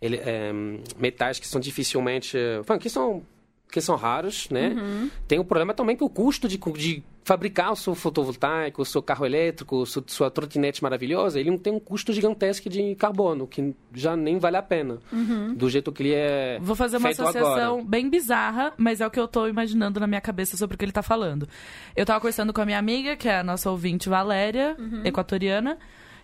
ele, 0.02 0.16
eh, 0.22 0.52
metais 0.98 1.38
que 1.38 1.46
são 1.48 1.60
dificilmente... 1.60 2.36
eh, 2.36 2.60
que 2.78 2.90
são 2.90 3.22
que 3.70 3.80
são 3.80 3.96
raros, 3.96 4.48
né? 4.50 4.74
Tem 5.26 5.38
o 5.38 5.44
problema 5.44 5.74
também 5.74 5.96
que 5.96 6.04
o 6.04 6.08
custo 6.08 6.46
de, 6.46 6.56
de 6.58 7.02
fabricar 7.24 7.72
o 7.72 7.76
seu 7.76 7.94
fotovoltaico, 7.94 8.82
o 8.82 8.84
seu 8.84 9.02
carro 9.02 9.26
elétrico, 9.26 9.76
o 9.76 9.86
seu- 9.86 10.04
sua 10.06 10.30
trotinete 10.30 10.80
maravilhosa, 10.82 11.40
ele 11.40 11.50
não 11.50 11.58
tem 11.58 11.72
um 11.72 11.80
custo 11.80 12.12
gigantesco 12.12 12.68
de 12.68 12.94
carbono, 12.94 13.46
que 13.48 13.74
já 13.92 14.14
nem 14.14 14.38
vale 14.38 14.56
a 14.58 14.62
pena, 14.62 14.98
do 15.56 15.68
jeito 15.68 15.90
que 15.90 16.02
ele 16.04 16.12
é 16.14 16.58
Vou 16.60 16.76
fazer 16.76 16.98
uma 16.98 17.08
feito 17.08 17.22
associação 17.22 17.72
agora. 17.74 17.84
bem 17.84 18.08
bizarra, 18.08 18.72
mas 18.76 19.00
é 19.00 19.06
o 19.06 19.10
que 19.10 19.18
eu 19.18 19.26
tô 19.26 19.48
imaginando 19.48 19.98
na 19.98 20.06
minha 20.06 20.20
cabeça 20.20 20.56
sobre 20.56 20.76
o 20.76 20.78
que 20.78 20.84
ele 20.84 20.92
tá 20.92 21.02
falando. 21.02 21.48
Eu 21.96 22.06
tava 22.06 22.20
conversando 22.20 22.52
com 22.52 22.60
a 22.60 22.66
minha 22.66 22.78
amiga, 22.78 23.16
que 23.16 23.28
é 23.28 23.38
a 23.40 23.42
nossa 23.44 23.70
ouvinte 23.70 24.08
Valéria, 24.08 24.76
equatoriana, 25.04 25.78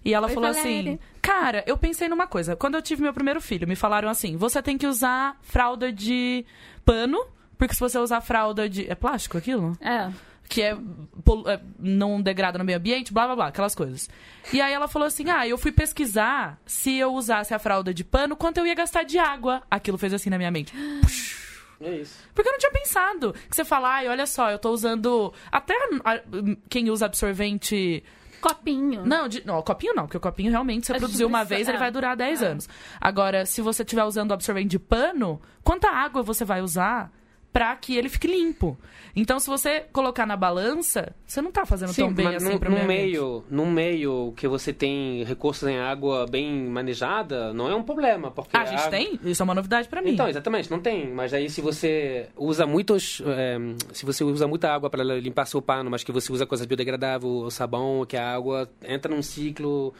e 0.04 0.14
ela 0.14 0.28
Oi, 0.28 0.35
falou 0.35 0.52
Valéria. 0.52 0.92
assim: 0.92 0.99
Cara, 1.20 1.62
eu 1.66 1.76
pensei 1.76 2.09
numa 2.09 2.26
coisa. 2.26 2.56
Quando 2.56 2.75
eu 2.75 2.80
tive 2.80 3.02
meu 3.02 3.12
primeiro 3.12 3.38
filho, 3.40 3.68
me 3.68 3.76
falaram 3.76 4.09
assim: 4.09 4.35
você 4.37 4.62
tem 4.62 4.78
que 4.78 4.87
usar 4.87 5.37
fralda 5.42 5.92
de 5.92 6.44
pano, 6.85 7.25
porque 7.59 7.75
se 7.75 7.81
você 7.81 7.99
usar 7.99 8.21
fralda 8.21 8.69
de. 8.69 8.91
É 8.91 8.95
plástico 8.95 9.37
aquilo? 9.39 9.77
É. 9.81 10.11
que 10.49 10.63
é, 10.63 10.77
polu- 11.25 11.49
é, 11.49 11.61
não 11.79 12.21
degrada 12.21 12.59
no 12.59 12.65
meio 12.65 12.79
ambiente, 12.79 13.13
blá 13.13 13.27
blá 13.27 13.37
blá, 13.37 13.47
aquelas 13.49 13.75
coisas. 13.75 14.11
E 14.53 14.61
aí 14.61 14.73
ela 14.73 14.89
falou 14.89 15.07
assim: 15.07 15.29
ah, 15.31 15.47
eu 15.47 15.57
fui 15.57 15.71
pesquisar 15.71 16.59
se 16.67 16.97
eu 16.97 17.15
usasse 17.15 17.55
a 17.55 17.59
fralda 17.59 17.95
de 17.95 18.03
pano, 18.03 18.35
quanto 18.35 18.59
eu 18.59 18.67
ia 18.67 18.75
gastar 18.75 19.05
de 19.05 19.17
água. 19.19 19.63
Aquilo 19.71 19.97
fez 19.99 20.13
assim 20.13 20.29
na 20.31 20.39
minha 20.39 20.51
mente. 20.51 20.73
É 21.83 21.97
isso. 21.97 22.15
Porque 22.35 22.47
eu 22.47 22.53
não 22.53 22.59
tinha 22.59 22.71
pensado. 22.73 23.33
Que 23.49 23.57
você 23.57 23.65
fala, 23.65 23.89
ai, 23.89 24.07
olha 24.07 24.27
só, 24.27 24.51
eu 24.51 24.59
tô 24.59 24.69
usando. 24.71 25.33
Até 25.51 25.73
a- 26.05 26.21
quem 26.69 26.91
usa 26.91 27.07
absorvente. 27.07 28.05
Copinho. 28.40 29.04
Não, 29.04 29.28
de, 29.28 29.44
não, 29.47 29.62
copinho 29.62 29.94
não, 29.94 30.04
porque 30.04 30.16
o 30.16 30.20
copinho 30.20 30.50
realmente, 30.50 30.87
você 30.87 30.92
A 30.92 30.94
gente 30.97 31.02
produziu 31.02 31.26
uma 31.26 31.44
vez, 31.44 31.68
ele 31.68 31.78
vai 31.78 31.90
durar 31.90 32.16
10 32.16 32.42
É. 32.42 32.47
anos. 32.47 32.68
Agora, 33.00 33.44
se 33.47 33.61
você 33.61 33.82
estiver 33.82 34.04
usando 34.04 34.32
absorvente 34.32 34.68
de 34.68 34.78
pano, 34.78 35.40
quanta 35.62 35.88
água 35.90 36.23
você 36.23 36.44
vai 36.44 36.61
usar 36.62 37.12
para 37.52 37.75
que 37.76 37.97
ele 37.97 38.09
fique 38.09 38.26
limpo. 38.28 38.78
Então, 39.16 39.40
se 39.40 39.49
você 39.49 39.80
colocar 39.92 40.25
na 40.25 40.37
balança, 40.37 41.12
você 41.26 41.42
não 41.42 41.50
tá 41.50 41.66
fazendo 41.66 41.92
Sim, 41.92 42.02
tão 42.02 42.14
bem 42.14 42.28
assim 42.37 42.57
pro 42.59 42.71
num 42.71 42.87
meio 42.87 43.45
ambiente. 43.50 43.75
meio, 43.75 44.33
que 44.37 44.47
você 44.47 44.73
tem 44.73 45.25
recursos 45.25 45.69
em 45.69 45.76
água 45.78 46.26
bem 46.30 46.49
manejada, 46.69 47.52
não 47.52 47.69
é 47.69 47.75
um 47.75 47.83
problema. 47.83 48.30
Porque 48.30 48.57
Ah, 48.57 48.61
a 48.61 48.64
gente 48.66 48.78
água- 48.78 48.90
tem? 48.90 49.19
Isso 49.25 49.42
é 49.42 49.45
uma 49.45 49.54
novidade 49.54 49.88
pra 49.88 50.00
mim. 50.00 50.12
Então, 50.12 50.28
exatamente, 50.28 50.71
não 50.71 50.78
tem. 50.78 51.09
Mas 51.12 51.35
aí 51.35 51.50
se 51.50 51.61
você 51.61 52.28
usa 52.37 52.66
muitos. 52.66 53.21
é, 53.26 53.57
se 53.92 54.07
você 54.07 54.23
usa 54.23 54.47
muita 54.47 54.73
água 54.73 54.88
para 54.88 55.02
limpar 55.02 55.45
seu 55.47 55.61
pano, 55.61 55.90
mas 55.90 56.04
que 56.04 56.12
você 56.12 56.33
usa 56.33 56.47
coisas 56.47 56.64
biodegradáveis, 56.66 57.33
o 57.33 57.50
sabão, 57.50 58.07
que 58.07 58.16
a 58.16 58.33
água 58.33 58.71
entra 58.87 59.12
num 59.12 59.23
ciclo. 59.23 59.92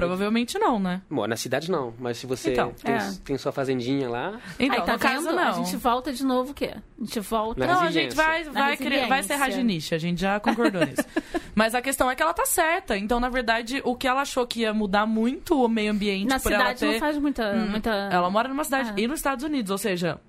Provavelmente 0.00 0.58
não, 0.58 0.78
né? 0.78 1.02
Bom, 1.10 1.26
na 1.26 1.36
cidade 1.36 1.70
não, 1.70 1.94
mas 1.98 2.18
se 2.18 2.26
você 2.26 2.52
Então, 2.52 2.72
tem, 2.82 2.94
é. 2.94 3.10
tem 3.24 3.38
sua 3.38 3.52
fazendinha 3.52 4.08
lá. 4.08 4.40
Então, 4.58 4.78
Aí, 4.80 4.86
tá 4.86 4.92
no 4.92 4.98
caso, 4.98 5.32
não. 5.32 5.38
A 5.38 5.52
gente 5.52 5.76
volta 5.76 6.12
de 6.12 6.24
novo 6.24 6.50
o 6.52 6.54
quê? 6.54 6.74
A 6.74 7.04
gente 7.04 7.20
volta... 7.20 7.66
Na 7.66 7.74
Não, 7.74 7.80
a 7.82 7.90
gente 7.90 8.14
vai, 8.14 8.44
Na 8.44 8.52
vai, 8.52 8.76
criar, 8.76 9.06
vai 9.08 9.22
ser 9.22 9.34
radinisha, 9.34 9.96
a 9.96 9.98
gente 9.98 10.20
já 10.20 10.38
concordou 10.40 10.84
nisso. 10.84 11.02
Mas 11.54 11.74
a 11.74 11.82
questão 11.82 12.10
é 12.10 12.14
que 12.14 12.22
ela 12.22 12.32
tá 12.34 12.46
certa. 12.46 12.96
Então, 12.96 13.18
na 13.18 13.28
verdade, 13.28 13.80
o 13.84 13.94
que 13.96 14.06
ela 14.06 14.22
achou 14.22 14.46
que 14.46 14.60
ia 14.60 14.72
mudar 14.72 15.06
muito 15.06 15.62
o 15.64 15.68
meio 15.68 15.90
ambiente 15.90 16.28
Na 16.28 16.38
por 16.38 16.52
ela 16.52 16.62
cidade 16.74 16.80
ter... 16.80 16.92
não 16.92 16.98
faz 17.00 17.18
muita... 17.18 17.52
muita... 17.54 17.90
Ela 18.12 18.30
mora 18.30 18.48
numa 18.48 18.64
cidade 18.64 18.90
Ah. 18.90 18.94
e 19.00 19.06
nos 19.08 19.18
Estados 19.18 19.44
Unidos, 19.44 19.70
ou 19.70 19.78
seja, 19.78 20.20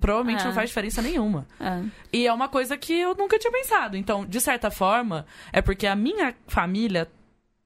provavelmente 0.00 0.42
Ah. 0.42 0.46
não 0.46 0.52
faz 0.54 0.68
diferença 0.70 1.00
nenhuma. 1.02 1.46
É. 1.58 1.82
E 2.12 2.26
é 2.26 2.32
uma 2.32 2.48
coisa 2.48 2.76
que 2.76 2.92
eu 2.92 3.14
nunca 3.14 3.38
tinha 3.38 3.50
pensado. 3.52 3.96
Então, 3.96 4.24
de 4.26 4.40
certa 4.40 4.70
forma, 4.70 5.24
é 5.52 5.60
porque 5.62 5.86
a 5.86 5.96
minha 5.96 6.34
família 6.46 7.08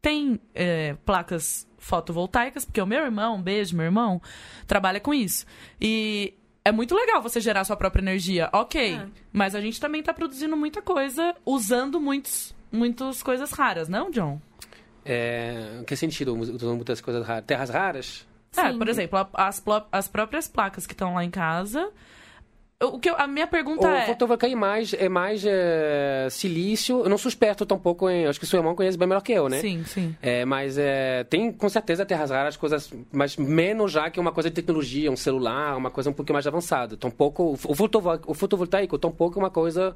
tem 0.02 0.40
é, 0.54 0.96
placas 1.06 1.66
fotovoltaicas, 1.78 2.64
porque 2.64 2.80
o 2.82 2.86
meu 2.86 3.02
irmão, 3.02 3.36
um 3.36 3.42
beijo, 3.42 3.76
meu 3.76 3.86
irmão, 3.86 4.20
trabalha 4.66 5.00
com 5.00 5.14
isso. 5.14 5.46
E 5.80 6.34
é 6.64 6.72
muito 6.72 6.94
legal 6.94 7.22
você 7.22 7.40
gerar 7.40 7.64
sua 7.64 7.76
própria 7.76 8.02
energia, 8.02 8.50
ok. 8.52 8.96
É. 8.96 9.06
Mas 9.32 9.54
a 9.54 9.60
gente 9.60 9.80
também 9.80 10.02
tá 10.02 10.12
produzindo 10.12 10.56
muita 10.56 10.82
coisa 10.82 11.34
usando 11.46 12.00
muitos, 12.00 12.54
muitas 12.70 13.22
coisas 13.22 13.52
raras, 13.52 13.88
não, 13.88 14.10
John? 14.10 14.40
É, 15.04 15.82
que 15.86 15.96
sentido? 15.96 16.36
Usando 16.36 16.76
muitas 16.76 17.00
coisas 17.00 17.26
raras. 17.26 17.44
Terras 17.44 17.70
raras? 17.70 18.26
É, 18.56 18.70
Sim. 18.70 18.78
por 18.78 18.88
exemplo, 18.88 19.28
as, 19.32 19.62
as 19.90 20.08
próprias 20.08 20.46
placas 20.46 20.86
que 20.86 20.92
estão 20.92 21.14
lá 21.14 21.24
em 21.24 21.30
casa. 21.30 21.90
O 22.82 22.98
que 22.98 23.08
eu- 23.08 23.16
a 23.16 23.26
minha 23.26 23.46
pergunta 23.46 23.86
O 23.86 23.90
é. 23.90 24.06
fotovoltaico 24.06 24.54
é 24.56 24.58
mais, 24.58 24.92
é 24.94 25.08
mais 25.08 25.44
é, 25.46 26.26
silício. 26.30 27.02
Eu 27.04 27.08
não 27.08 27.16
suspeito 27.18 27.64
tampouco 27.64 28.08
em. 28.10 28.26
Acho 28.26 28.40
que 28.40 28.46
seu 28.46 28.58
irmão 28.58 28.74
conhece 28.74 28.98
bem 28.98 29.06
melhor 29.08 29.20
que 29.22 29.32
eu, 29.32 29.48
né? 29.48 29.60
Sim, 29.60 29.84
sim. 29.84 30.16
É, 30.20 30.44
mas 30.44 30.76
é, 30.78 31.24
tem 31.24 31.52
com 31.52 31.68
certeza 31.68 32.04
terras 32.04 32.30
raras, 32.30 32.56
coisas, 32.56 32.92
mas 33.12 33.36
menos 33.36 33.92
já 33.92 34.10
que 34.10 34.18
uma 34.18 34.32
coisa 34.32 34.48
de 34.50 34.54
tecnologia, 34.56 35.10
um 35.10 35.16
celular, 35.16 35.76
uma 35.76 35.90
coisa 35.90 36.10
um 36.10 36.12
pouquinho 36.12 36.34
mais 36.34 36.46
avançada. 36.46 36.96
Tão 36.96 37.10
pouco, 37.10 37.52
o, 37.68 37.74
fotovol- 37.74 38.20
o 38.26 38.34
fotovoltaico 38.34 38.98
tão 38.98 39.10
pouco 39.12 39.38
é 39.38 39.42
uma 39.42 39.50
coisa 39.50 39.94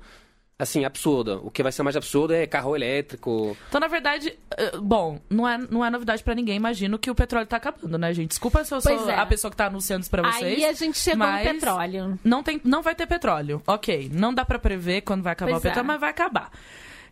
assim 0.59 0.85
absurda. 0.85 1.39
O 1.39 1.51
que 1.51 1.63
vai 1.63 1.71
ser 1.71 1.83
mais 1.83 1.97
absurdo 1.97 2.33
é 2.33 2.47
carro 2.47 2.75
elétrico. 2.75 3.57
Então, 3.69 3.81
na 3.81 3.89
verdade, 3.89 4.37
eh, 4.57 4.79
bom, 4.79 5.21
não 5.29 5.47
é, 5.47 5.59
não 5.59 5.85
é 5.85 5.91
novidade 5.91 6.23
pra 6.25 6.35
ninguém, 6.35 6.57
imagino 6.57 6.99
que 6.99 7.11
o 7.11 7.15
petróleo 7.15 7.47
tá 7.47 7.57
acabando, 7.57 7.99
né, 7.99 8.13
gente? 8.15 8.31
Desculpa 8.31 8.65
se 8.65 8.75
eu 8.75 8.81
sou 8.81 8.97
Pois 8.97 9.09
é. 9.09 9.15
a 9.15 9.27
pessoa 9.27 9.51
que 9.51 9.57
tá 9.57 9.67
anunciando 9.67 10.03
isso 10.03 10.11
pra 10.11 10.23
vocês. 10.23 10.59
Aí 10.59 10.65
a 10.65 10.73
gente 10.73 10.99
chegou 10.99 11.27
mas 11.27 11.47
no 11.47 11.53
petróleo. 11.53 12.19
Não, 12.25 12.43
tem, 12.43 12.61
não 12.65 12.83
vai 12.83 12.95
ter 12.95 13.07
petróleo. 13.07 13.63
Ok, 13.67 14.11
não 14.13 14.33
dá 14.33 14.45
pra 14.45 14.59
prever 14.59 15.03
quando 15.03 15.23
vai 15.23 15.35
acabar 15.35 15.53
Pois 15.53 15.61
o 15.61 15.63
petróleo, 15.63 15.85
é. 15.85 15.89
mas 15.89 16.01
vai 16.01 16.11
acabar. 16.11 16.51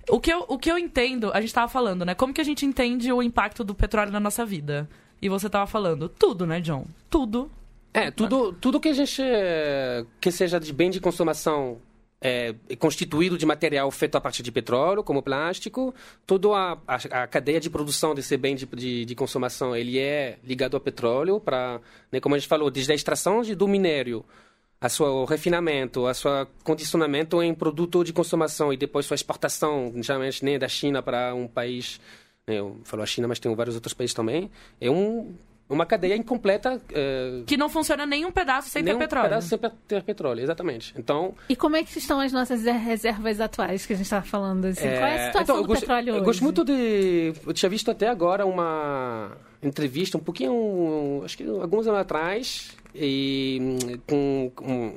O 0.08 0.20
que, 0.20 0.32
eu, 0.32 0.44
o 0.48 0.58
que 0.58 0.70
eu 0.70 0.78
entendo, 0.78 1.30
a 1.32 1.40
gente 1.40 1.52
tava 1.52 1.68
falando, 1.68 2.04
né? 2.04 2.14
Como 2.14 2.32
que 2.32 2.40
a 2.40 2.44
gente 2.44 2.66
entende 2.66 3.10
o 3.12 3.22
impacto 3.22 3.64
do 3.64 3.74
petróleo 3.74 4.12
na 4.12 4.20
nossa 4.20 4.44
vida? 4.44 4.88
E 5.20 5.28
você 5.28 5.48
tava 5.48 5.66
falando, 5.66 6.08
tudo, 6.08 6.46
né, 6.46 6.60
John? 6.60 6.86
Tudo. 7.08 7.50
É, 7.92 8.10
tudo, 8.10 8.52
tudo 8.54 8.80
que 8.80 8.88
a 8.88 8.92
gente 8.92 9.22
é, 9.22 10.04
que 10.20 10.30
seja 10.30 10.58
de 10.58 10.72
bem 10.72 10.90
de 10.90 11.00
consumação 11.00 11.78
é, 12.25 12.54
constituído 12.78 13.37
de 13.37 13.45
material 13.45 13.90
feito 13.90 14.16
a 14.16 14.21
partir 14.21 14.43
de 14.43 14.50
petróleo, 14.50 15.04
como 15.04 15.23
plástico, 15.23 15.95
toda 16.26 16.49
a, 16.57 16.78
a, 16.87 17.26
cadeia 17.26 17.61
de 17.61 17.69
produção 17.69 18.14
desse 18.14 18.35
bem 18.38 18.57
de, 18.57 18.64
de, 18.64 19.04
de 19.04 19.14
consumação, 19.14 19.76
ele 19.76 19.99
é 19.99 20.38
ligado 20.43 20.75
ao 20.75 20.81
petróleo 20.81 21.38
para, 21.38 21.83
né, 22.11 22.21
como 22.21 22.35
a 22.35 22.38
gente 22.38 22.49
falou, 22.49 22.71
desde 22.71 22.90
a 22.93 22.95
extração 22.95 23.43
de, 23.43 23.54
do 23.54 23.69
minério, 23.69 24.25
a 24.81 24.88
sua, 24.88 25.11
o 25.11 25.26
refinamento, 25.26 26.07
a 26.07 26.14
sua 26.14 26.49
condicionamento 26.62 27.43
em 27.43 27.52
produto 27.52 28.02
de 28.02 28.12
consumação 28.14 28.73
e 28.73 28.76
depois 28.78 29.04
sua 29.04 29.16
exportação, 29.16 29.93
geralmente 29.97 30.43
né, 30.43 30.59
da 30.59 30.69
China 30.69 31.02
para 31.02 31.35
um 31.35 31.47
país, 31.47 32.00
né, 32.47 32.59
eu 32.59 32.81
falo 32.85 33.02
a 33.02 33.07
China, 33.07 33.28
mas 33.28 33.38
tem 33.38 33.54
vários 33.54 33.75
outros 33.75 33.93
países 33.93 34.14
também, 34.14 34.50
é 34.81 34.90
um, 34.90 35.35
uma 35.68 35.87
cadeia 35.87 36.14
incompleta 36.16 36.80
é, 36.92 37.42
Que 37.47 37.56
não 37.56 37.68
funciona 37.68 38.04
nem 38.04 38.25
um 38.26 38.30
pedaço 38.30 38.68
sem 38.68 38.83
nem 38.83 38.94
ter 38.94 38.99
petróleo. 39.00 39.28
pedaço 39.28 39.49
sem 39.49 39.59
ter 39.88 40.02
petróleo, 40.02 40.40
exatamente. 40.42 40.94
Então, 40.97 41.35
E 41.49 41.56
como 41.56 41.76
é 41.76 41.83
que 41.83 41.99
estão 41.99 42.21
as 42.21 42.33
nossas 42.33 42.64
reservas 42.64 43.40
atuais 43.40 43.87
que 43.87 43.92
a 43.92 43.97
gente 43.97 44.06
estava 44.06 44.25
falando? 44.25 44.66
Assim? 44.66 44.83
Qual 44.83 44.92
é 44.92 45.02
a 45.02 45.09
é, 45.09 45.26
situação 45.26 45.42
então, 45.42 45.56
eu 45.56 45.62
do 45.62 45.68
gosto, 45.68 45.80
petróleo 45.80 46.09
eu 46.11 46.14
hoje? 46.16 46.25
gosto 46.25 46.44
muito 46.44 46.64
de. 46.64 47.33
Eu 47.47 47.52
tinha 47.52 47.68
visto 47.71 47.90
até 47.90 48.09
agora 48.09 48.44
uma 48.44 49.33
entrevista, 49.62 50.18
um 50.18 50.21
pouquinho. 50.21 51.23
Acho 51.25 51.37
que 51.37 51.49
alguns 51.49 51.87
anos 51.87 52.00
atrás, 52.00 52.73
e 52.94 53.99
com. 54.06 54.52
com 54.54 54.92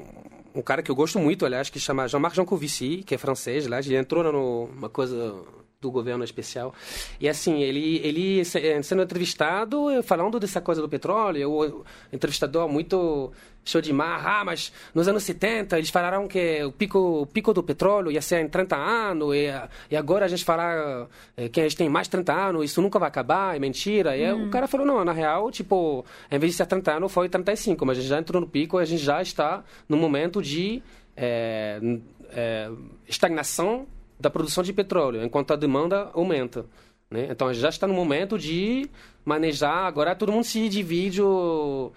um 0.53 0.61
cara 0.63 0.81
que 0.81 0.89
eu 0.89 0.95
gosto 0.95 1.19
muito, 1.19 1.45
aliás, 1.45 1.69
que 1.69 1.79
chama 1.79 2.07
Jean-Marc 2.07 2.35
Jancovici, 2.35 3.03
que 3.05 3.13
é 3.13 3.17
francês, 3.17 3.67
lá, 3.67 3.79
ele 3.79 3.95
entrou 3.95 4.23
numa 4.23 4.89
coisa 4.89 5.35
do 5.79 5.91
governo 5.91 6.23
especial. 6.23 6.73
E 7.19 7.29
assim, 7.29 7.61
ele, 7.61 7.97
ele 8.03 8.41
eh, 8.41 8.81
sendo 8.81 9.03
entrevistado, 9.03 9.91
eh, 9.91 10.01
falando 10.01 10.39
dessa 10.39 10.59
coisa 10.59 10.81
do 10.81 10.89
petróleo, 10.89 11.51
o 11.51 11.85
entrevistador 12.11 12.67
muito 12.67 13.31
show 13.63 13.79
de 13.79 13.93
mar, 13.93 14.25
ah, 14.25 14.43
mas 14.45 14.71
nos 14.95 15.07
anos 15.07 15.21
70 15.23 15.77
eles 15.77 15.89
falaram 15.91 16.27
que 16.27 16.63
o 16.63 16.71
pico, 16.71 16.97
o 17.21 17.25
pico 17.27 17.53
do 17.53 17.61
petróleo 17.61 18.09
ia 18.11 18.21
ser 18.23 18.39
em 18.43 18.47
30 18.49 18.75
anos, 18.75 19.35
e, 19.35 19.49
e 19.91 19.95
agora 19.95 20.25
a 20.25 20.27
gente 20.27 20.43
fala 20.43 21.07
eh, 21.35 21.47
que 21.49 21.59
a 21.59 21.63
gente 21.63 21.75
tem 21.77 21.87
mais 21.89 22.07
30 22.07 22.33
anos, 22.33 22.65
isso 22.65 22.81
nunca 22.81 22.97
vai 22.97 23.09
acabar, 23.09 23.55
é 23.55 23.59
mentira. 23.59 24.17
E 24.17 24.25
aí 24.25 24.33
o 24.33 24.49
cara 24.49 24.67
falou, 24.67 24.85
não, 24.85 25.05
na 25.05 25.11
real, 25.13 25.51
tipo, 25.51 26.03
em 26.31 26.39
vez 26.39 26.53
de 26.53 26.57
ser 26.57 26.65
30 26.65 26.93
anos, 26.93 27.11
foi 27.11 27.29
35, 27.29 27.85
mas 27.85 27.99
a 27.99 28.01
gente 28.01 28.09
já 28.09 28.17
entrou 28.17 28.41
no 28.41 28.47
pico, 28.47 28.79
a 28.79 28.85
gente 28.85 29.03
já 29.03 29.21
está 29.21 29.63
no 29.87 29.95
momento 29.95 30.41
de 30.41 30.81
n- 31.15 32.01
eh, 32.31 32.71
estagnação 33.07 33.85
da 34.19 34.29
produção 34.29 34.63
de 34.63 34.73
petróleo, 34.73 35.23
enquanto 35.23 35.51
a 35.51 35.55
demanda 35.55 36.09
aumenta. 36.13 36.65
Né? 37.09 37.27
Então, 37.29 37.53
já 37.53 37.69
está 37.69 37.87
no 37.87 37.93
momento 37.93 38.37
de 38.37 38.89
manejar. 39.23 39.85
Agora, 39.85 40.15
todo 40.15 40.31
mundo 40.31 40.43
se 40.43 40.67
divide 40.67 41.21
o, 41.21 41.91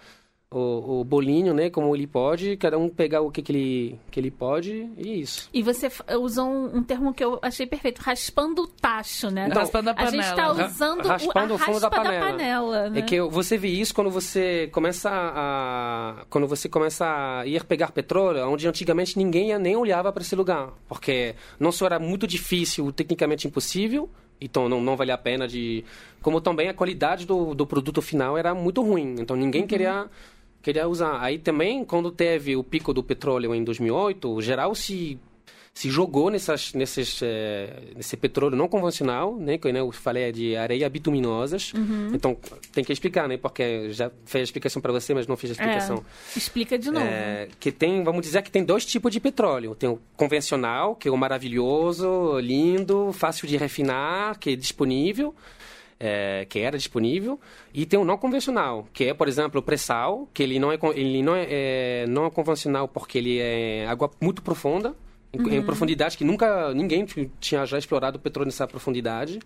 o, 0.52 1.00
o 1.00 1.04
bolinho, 1.04 1.54
né? 1.54 1.71
Como 1.71 1.95
ele 1.95 2.07
pode, 2.09 2.57
cada 2.57 2.76
um 2.76 2.88
pegar 2.88 3.21
o 3.21 3.30
que, 3.30 3.40
que, 3.40 3.52
ele, 3.52 4.00
que 4.11 4.19
ele 4.19 4.30
pode, 4.33 4.88
e 4.99 5.09
é 5.09 5.12
isso. 5.14 5.49
E 5.54 5.62
você 5.62 5.88
usou 6.21 6.47
um, 6.49 6.78
um 6.78 6.83
termo 6.83 7.14
que 7.14 7.23
eu 7.23 7.38
achei 7.40 7.66
perfeito, 7.66 7.99
raspando 8.00 8.62
o 8.62 8.66
tacho, 8.66 9.30
né? 9.30 9.47
Então, 9.49 9.62
Raspando 9.62 9.90
a 9.90 9.95
a 9.97 10.07
gente 10.07 10.21
está 10.25 10.47
panela. 10.49 10.66
usando 10.66 11.02
Ra- 11.07 11.12
raspando 11.12 11.52
o, 11.54 11.57
o 11.57 11.61
a 11.61 11.64
fundo 11.64 11.73
raspa 11.78 11.90
da 11.90 12.02
panela. 12.02 12.26
panela, 12.33 12.90
né? 12.90 12.99
É 12.99 13.02
que 13.02 13.21
você 13.21 13.57
vê 13.57 13.69
isso 13.69 13.95
quando 13.95 14.11
você 14.11 14.69
começa 14.73 15.09
a 15.12 16.25
quando 16.28 16.47
você 16.49 16.69
começa 16.69 17.07
a 17.40 17.47
ir 17.47 17.62
pegar 17.64 17.92
petróleo, 17.92 18.45
onde 18.49 18.66
antigamente 18.66 19.16
ninguém 19.16 19.57
nem 19.59 19.76
olhava 19.76 20.12
para 20.12 20.23
esse 20.23 20.35
lugar, 20.35 20.71
porque 20.88 21.35
não 21.59 21.71
só 21.71 21.87
era 21.87 21.99
muito 21.99 22.26
difícil, 22.26 22.90
tecnicamente 22.92 23.47
impossível, 23.47 24.09
então 24.40 24.69
não, 24.69 24.80
não 24.80 24.97
valia 24.97 25.14
a 25.14 25.19
pena 25.19 25.47
de 25.47 25.85
como 26.23 26.40
também 26.40 26.69
a 26.69 26.75
qualidade 26.75 27.25
do, 27.26 27.54
do 27.54 27.66
produto 27.66 28.02
final 28.02 28.37
era 28.37 28.54
muito 28.54 28.83
ruim, 28.83 29.14
então 29.19 29.37
ninguém 29.37 29.66
queria 29.66 30.07
queria 30.62 30.88
usar. 30.88 31.21
Aí 31.21 31.38
também 31.38 31.85
quando 31.85 32.11
teve 32.11 32.57
o 32.57 32.64
pico 32.64 32.93
do 32.93 33.02
petróleo 33.02 33.55
em 33.55 33.64
2008, 33.64 34.31
o 34.31 34.43
geral 34.43 34.75
se 34.75 35.19
se 35.73 35.88
jogou 35.88 36.31
nessas, 36.31 36.75
nesses, 36.75 37.21
eh, 37.23 37.73
nesse 37.97 38.17
petróleo 38.17 38.57
não 38.57 38.69
convencional, 38.69 39.37
né? 39.37 39.57
Que 39.57 39.73
né, 39.73 39.81
eu 39.81 39.90
falei 39.93 40.25
é 40.25 40.33
de 40.33 40.57
areia 40.57 40.88
bituminosas. 40.90 41.73
Então, 42.12 42.37
tem 42.73 42.85
que 42.85 42.93
explicar, 42.93 43.29
né? 43.29 43.37
Porque 43.37 43.90
já 43.90 44.11
fez 44.26 44.43
a 44.43 44.45
explicação 44.45 44.83
para 44.83 44.93
você, 44.93 45.14
mas 45.14 45.26
não 45.26 45.37
fiz 45.37 45.50
a 45.50 45.52
explicação. 45.55 46.05
É, 46.35 46.38
explica 46.38 46.79
de 46.79 46.90
novo. 46.90 47.07
É, 47.07 47.49
que 47.59 47.71
tem, 47.71 48.02
vamos 48.02 48.23
dizer 48.23 48.43
que 48.43 48.50
tem 48.50 48.64
dois 48.64 48.85
tipos 48.85 49.12
de 49.12 49.21
petróleo. 49.21 49.75
Tem 49.75 49.88
o 49.88 49.99
convencional, 50.17 50.97
que 50.97 51.09
é 51.09 51.11
o 51.11 51.17
maravilhoso, 51.17 52.38
lindo, 52.40 53.12
fácil 53.12 53.47
de 53.47 53.57
refinar, 53.57 54.38
que 54.38 54.50
é 54.50 54.57
disponível, 54.57 55.35
é, 56.00 56.47
que 56.49 56.59
era 56.59 56.78
disponível, 56.78 57.38
e 57.73 57.85
tem 57.85 58.00
o 58.00 58.04
não 58.04 58.16
convencional, 58.16 58.88
que 58.92 59.04
é, 59.04 59.14
por 59.14 59.28
exemplo, 59.28 59.61
o 59.61 59.62
pré-sal, 59.62 60.26
que 60.33 60.42
ele 60.42 60.59
não 60.59 60.73
é, 60.73 60.78
ele 60.95 61.23
não 61.23 61.37
é, 61.37 61.47
é, 61.49 62.07
não 62.09 62.25
é 62.25 62.30
convencional 62.30 62.88
porque 62.88 63.19
ele 63.19 63.38
é 63.38 63.87
água 63.87 64.11
muito 64.21 64.42
profunda, 64.42 64.97
em, 65.33 65.57
em 65.57 65.62
profundidade 65.62 66.19
que 66.19 66.25
nunca 66.25 66.75
ninguém 66.75 67.07
tinha 67.38 67.64
já 67.64 67.78
explorado 67.78 68.19
o 68.19 68.21
petróleo 68.21 68.47
nessa 68.47 68.66
profundidade. 68.66 69.38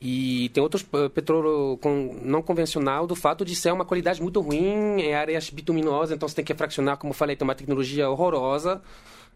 E 0.00 0.48
tem 0.50 0.62
outros 0.62 0.86
eh, 0.92 1.08
petróleo 1.08 1.76
com, 1.78 2.20
não 2.22 2.42
convencional 2.42 3.06
do 3.06 3.16
fato 3.16 3.44
de 3.44 3.56
ser 3.56 3.72
uma 3.72 3.84
qualidade 3.84 4.22
muito 4.22 4.40
ruim, 4.40 5.02
é 5.02 5.14
áreas 5.14 5.50
bituminosas, 5.50 6.12
então 6.12 6.28
você 6.28 6.36
tem 6.36 6.44
que 6.44 6.54
fraccionar, 6.54 6.96
como 6.96 7.10
eu 7.10 7.14
falei, 7.16 7.34
tem 7.34 7.46
uma 7.46 7.54
tecnologia 7.54 8.08
horrorosa. 8.08 8.80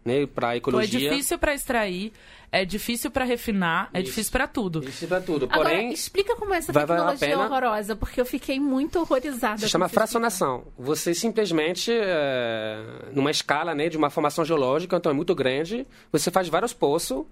Né, 0.05 0.27
para 0.27 0.47
Pô, 0.49 0.53
é 0.53 0.57
ecologia. 0.57 0.99
difícil 1.09 1.39
pra 1.39 1.53
extrair, 1.55 2.13
é 2.51 2.63
difícil 2.63 3.09
pra 3.09 3.25
refinar, 3.25 3.89
é 3.91 3.97
Isso. 3.99 4.05
difícil 4.11 4.31
pra 4.31 4.47
tudo. 4.47 4.87
Isso 4.87 5.07
para 5.07 5.19
tudo. 5.19 5.45
Agora, 5.45 5.69
Porém, 5.69 5.91
explica 5.91 6.35
como 6.35 6.53
é 6.53 6.57
essa 6.59 6.71
vai 6.71 6.83
a 6.83 6.87
tecnologia 6.87 7.27
pena. 7.27 7.43
horrorosa, 7.45 7.95
porque 7.95 8.21
eu 8.21 8.25
fiquei 8.25 8.59
muito 8.59 8.99
horrorizada. 8.99 9.57
se 9.57 9.67
chama 9.67 9.89
fracionação. 9.89 10.65
Você 10.77 11.13
simplesmente, 11.15 11.91
é, 11.91 12.79
numa 13.13 13.31
escala 13.31 13.73
né, 13.73 13.89
de 13.89 13.97
uma 13.97 14.11
formação 14.11 14.45
geológica, 14.45 14.95
então 14.95 15.11
é 15.11 15.15
muito 15.15 15.33
grande, 15.33 15.87
você 16.11 16.29
faz 16.29 16.47
vários 16.47 16.71
poços 16.71 17.25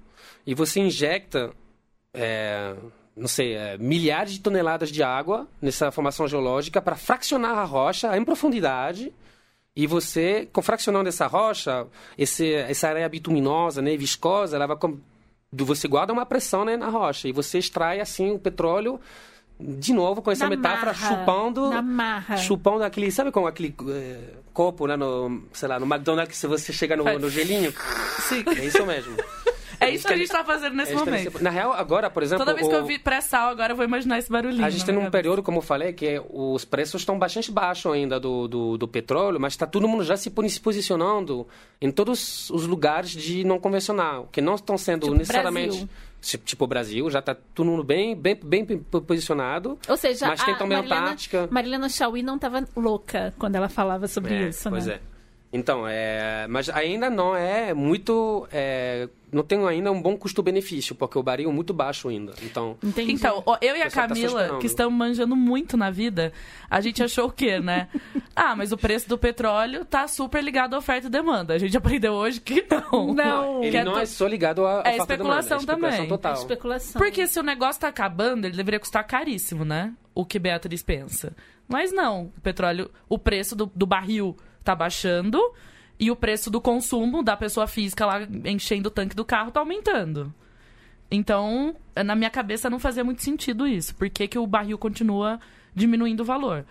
e 0.46 0.56
você 0.56 0.80
injecta, 0.80 1.52
é, 2.12 2.74
não 3.16 3.28
sei, 3.28 3.54
é, 3.54 3.78
milhares 3.78 4.34
de 4.34 4.40
toneladas 4.40 4.90
de 4.90 5.04
água 5.04 5.48
nessa 5.62 5.92
formação 5.92 6.28
geológica 6.28 6.82
para 6.82 6.96
fraccionar 6.96 7.56
a 7.58 7.64
rocha 7.64 8.18
em 8.18 8.26
profundidade. 8.26 9.14
E 9.76 9.88
você, 9.88 10.48
com 10.54 10.62
fraccionando 10.62 11.10
essa 11.10 11.26
rocha, 11.26 11.88
esse, 12.18 12.54
essa 12.54 12.90
areia 12.90 13.10
bituminosa, 13.10 13.82
né, 13.82 13.98
viscosa, 13.98 14.56
ela 14.56 14.68
vai 14.68 14.78
você 15.52 15.88
guarda 15.88 16.14
uma 16.14 16.26
pressão 16.26 16.66
né, 16.66 16.76
na 16.78 16.90
rocha 16.90 17.28
e 17.28 17.32
você 17.32 17.60
extrai 17.60 18.00
assim 18.00 18.32
o 18.32 18.40
petróleo 18.40 19.00
de 19.60 19.94
novo 19.94 20.22
com 20.22 20.32
essa 20.32 20.46
Na 20.46 20.50
metáfora 20.50 20.94
marra, 20.94 21.08
chupando 21.16 21.70
na 21.70 21.82
marra. 21.82 22.38
chupando 22.38 22.84
aquele 22.84 23.12
sabe 23.12 23.32
como 23.32 23.46
aquele 23.46 23.74
eh, 23.90 24.34
copo 24.52 24.88
né, 24.88 24.96
no 24.96 25.44
sei 25.54 25.70
lá 25.70 25.80
no 25.80 25.86
McDonald's 25.86 26.32
que 26.32 26.36
se 26.36 26.48
você 26.48 26.74
chega 26.74 26.96
no, 26.98 27.04
no 27.20 27.30
gelinho 27.30 27.72
Sim. 28.28 28.44
é 28.48 28.66
isso 28.66 28.84
mesmo 28.84 29.16
É 29.84 29.92
isso 29.92 30.08
que 30.08 30.14
a 30.14 30.18
gente 30.18 30.30
tá 30.30 30.44
fazendo 30.44 30.76
nesse 30.76 30.92
É 30.94 30.96
momento. 30.96 31.44
na 31.44 31.50
real 31.50 31.74
agora 31.74 32.10
por 32.10 32.24
exemplo 32.24 32.46
Toda 32.46 32.56
vez 32.56 32.68
que 32.68 32.74
eu 32.76 32.86
vi 32.86 32.98
pré-sal, 33.00 33.50
agora 33.50 33.74
eu 33.74 33.76
vou 33.78 33.86
imaginar 33.86 34.18
esse 34.20 34.30
barulhinho. 34.32 34.66
a 34.66 34.70
gente 34.70 34.86
tem 34.86 34.98
um 34.98 35.10
período, 35.10 35.42
como 35.44 35.58
eu 35.60 35.62
falei, 35.62 35.94
que 35.94 36.22
os 36.30 36.66
preços 36.66 37.02
estão 37.02 37.18
bastante 37.20 37.52
baixos 37.52 37.92
ainda 37.92 38.20
do, 38.20 38.48
do, 38.48 38.78
do 38.78 38.88
petróleo, 38.88 39.40
mas 39.40 39.54
está 39.54 39.66
todo 39.68 39.88
mundo 39.88 40.04
já 40.04 40.16
se 40.18 40.30
posicionando 40.62 41.48
em 41.82 41.92
todos 41.92 42.50
os 42.50 42.66
lugares 42.66 43.12
de 43.12 43.44
não 43.44 43.60
convencional, 43.60 44.28
que 44.32 44.42
não 44.42 44.56
estão 44.56 44.78
sendo 44.78 45.04
Tipo 45.08 45.16
necessariamente. 45.18 45.70
Brasil. 45.70 45.90
Tipo 46.46 46.64
o 46.64 46.68
Brasil, 46.68 47.10
já 47.10 47.20
está 47.20 47.36
todo 47.36 47.66
mundo 47.66 47.84
bem, 47.84 48.16
bem, 48.16 48.40
bem 48.42 48.66
posicionado. 49.06 49.78
Ou 49.90 49.98
seja, 49.98 50.28
Mas 50.28 50.42
tem 50.42 50.56
também 50.56 50.78
a 50.78 50.82
Marilena, 50.82 51.02
Antártica. 51.06 51.48
Marilena 51.52 51.90
Chauí 51.90 52.24
não 52.24 52.36
estava 52.38 52.66
louca 52.78 53.34
quando 53.38 53.56
ela 53.56 53.68
falava 53.68 54.08
sobre 54.08 54.34
É, 54.34 54.48
isso, 54.48 54.70
pois 54.70 54.86
né? 54.86 54.94
é. 54.96 55.13
Então, 55.54 55.86
é, 55.88 56.48
mas 56.50 56.68
ainda 56.68 57.12
não 57.12 57.36
é 57.36 57.76
muito. 57.76 58.48
é, 58.52 59.08
não 59.32 59.44
tem 59.44 59.64
ainda 59.68 59.92
um 59.92 60.02
bom 60.02 60.18
custo-benefício, 60.18 60.96
porque 60.96 61.18
o 61.18 61.24
baril 61.24 61.50
é 61.50 61.54
muito 61.54 61.74
baixo 61.74 62.10
ainda. 62.10 62.34
Então, 62.42 62.76
Entendi. 62.84 63.12
Então, 63.12 63.44
eu 63.62 63.76
e 63.76 63.82
a 63.82 63.90
tá 63.90 64.08
Camila, 64.08 64.42
esperando. 64.42 64.60
que 64.60 64.66
estamos 64.66 64.94
manjando 64.98 65.36
muito 65.36 65.78
na 65.78 65.92
vida, 65.92 66.34
a 66.70 66.82
gente 66.82 67.04
achou 67.04 67.28
o 67.28 67.32
quê, 67.32 67.60
né? 67.60 67.88
ah, 68.36 68.56
mas 68.56 68.72
o 68.72 68.78
preço 68.78 69.08
do 69.08 69.18
petróleo 69.18 69.86
tá 69.86 70.08
super 70.08 70.44
ligado 70.44 70.74
à 70.76 70.78
oferta 70.80 71.08
e 71.08 71.10
demanda. 71.10 71.54
A 71.54 71.58
gente 71.60 71.76
aprendeu 71.78 72.14
hoje 72.14 72.40
que 72.42 72.66
não. 72.70 73.14
Não. 73.14 73.62
Que 73.62 73.68
ele 73.68 73.78
é 73.78 73.84
não 73.84 73.98
é 73.98 74.06
só 74.08 74.28
ligado 74.28 74.66
à 74.66 74.82
É 74.86 74.96
oferta 74.96 75.14
e 75.14 75.18
demanda, 75.18 75.40
especulação 75.40 75.58
é 75.58 75.60
especulação 75.60 75.98
também. 75.98 76.10
total. 76.10 76.34
especulação. 76.34 77.02
Porque 77.02 77.28
se 77.28 77.40
o 77.40 77.44
negócio 77.44 77.82
tá 77.82 77.88
acabando, 77.90 78.46
ele 78.46 78.58
deveria 78.58 78.80
custar 78.80 79.04
caríssimo, 79.06 79.64
né? 79.64 79.94
O 80.16 80.26
que 80.26 80.40
Beatriz 80.40 80.82
pensa. 80.82 81.36
Mas 81.68 81.92
não, 81.92 82.32
o 82.38 82.42
petróleo, 82.42 82.90
o 83.08 83.18
preço 83.18 83.56
do, 83.56 83.72
do 83.74 83.86
barril 83.86 84.36
tá 84.64 84.76
baixando 84.76 85.40
e 86.00 86.10
o 86.10 86.16
preço 86.16 86.50
do 86.50 86.60
consumo 86.60 87.24
da 87.24 87.38
pessoa 87.38 87.68
física 87.68 88.06
lá 88.06 88.22
enchendo 88.46 88.90
o 88.90 88.92
tanque 88.92 89.16
do 89.16 89.26
carro 89.26 89.52
tá 89.52 89.60
aumentando. 89.60 90.34
Então, 91.12 91.76
na 91.96 92.16
minha 92.16 92.30
cabeça 92.30 92.70
não 92.70 92.80
fazia 92.80 93.04
muito 93.04 93.22
sentido 93.22 93.68
isso. 93.68 93.94
Por 93.96 94.10
que, 94.10 94.28
que 94.28 94.40
o 94.40 94.48
barril 94.48 94.78
continua 94.78 95.40
diminuindo 95.76 96.22
o 96.22 96.26
valor? 96.26 96.66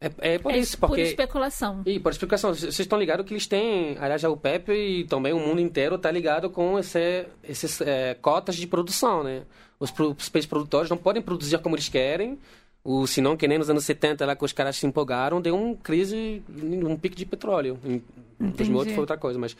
É, 0.00 0.34
é 0.34 0.38
por 0.38 0.52
é 0.52 0.58
isso, 0.58 0.78
por 0.78 0.88
porque. 0.88 1.02
especulação. 1.02 1.82
E 1.86 1.98
por 1.98 2.12
explicação, 2.12 2.54
vocês 2.54 2.78
estão 2.78 2.98
ligados 2.98 3.24
que 3.26 3.32
eles 3.32 3.46
têm, 3.46 3.96
aliás, 3.98 4.24
a 4.24 4.30
UPEP 4.30 4.70
e 4.72 5.04
também 5.04 5.32
o 5.32 5.40
mundo 5.40 5.60
inteiro 5.60 5.96
está 5.96 6.10
ligado 6.10 6.50
com 6.50 6.78
esse, 6.78 7.26
esses 7.42 7.80
é, 7.80 8.14
cotas 8.14 8.56
de 8.56 8.66
produção, 8.66 9.24
né? 9.24 9.42
Os, 9.80 9.90
os 9.90 10.28
países 10.28 10.48
produtores 10.48 10.90
não 10.90 10.96
podem 10.96 11.22
produzir 11.22 11.58
como 11.58 11.74
eles 11.74 11.88
querem, 11.88 12.38
o, 12.84 13.06
senão 13.06 13.36
que 13.36 13.48
nem 13.48 13.56
nos 13.58 13.70
anos 13.70 13.84
70 13.84 14.26
lá 14.26 14.36
que 14.36 14.44
os 14.44 14.52
caras 14.52 14.76
se 14.76 14.86
empolgaram, 14.86 15.40
deu 15.40 15.56
uma 15.56 15.74
crise, 15.76 16.42
um 16.62 16.96
pico 16.96 17.16
de 17.16 17.24
petróleo. 17.24 17.78
Em 17.82 18.02
Entendi. 18.38 18.56
2008 18.58 18.90
foi 18.90 19.00
outra 19.00 19.16
coisa, 19.16 19.38
mas 19.38 19.56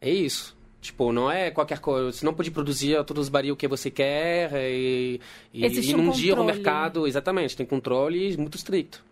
é 0.00 0.10
isso. 0.10 0.54
Tipo, 0.80 1.10
não 1.10 1.30
é 1.30 1.50
qualquer 1.50 1.80
coisa. 1.80 2.12
Você 2.12 2.24
não 2.24 2.34
pode 2.34 2.50
produzir 2.50 3.02
todos 3.04 3.24
os 3.24 3.28
baril 3.28 3.56
que 3.56 3.66
você 3.66 3.90
quer 3.90 4.52
e, 4.54 5.20
e, 5.52 5.66
e 5.66 5.94
um 5.94 6.02
num 6.02 6.10
dia 6.12 6.38
o 6.38 6.44
mercado, 6.44 7.06
exatamente, 7.08 7.56
tem 7.56 7.64
controle 7.66 8.36
muito 8.36 8.56
estricto. 8.56 9.02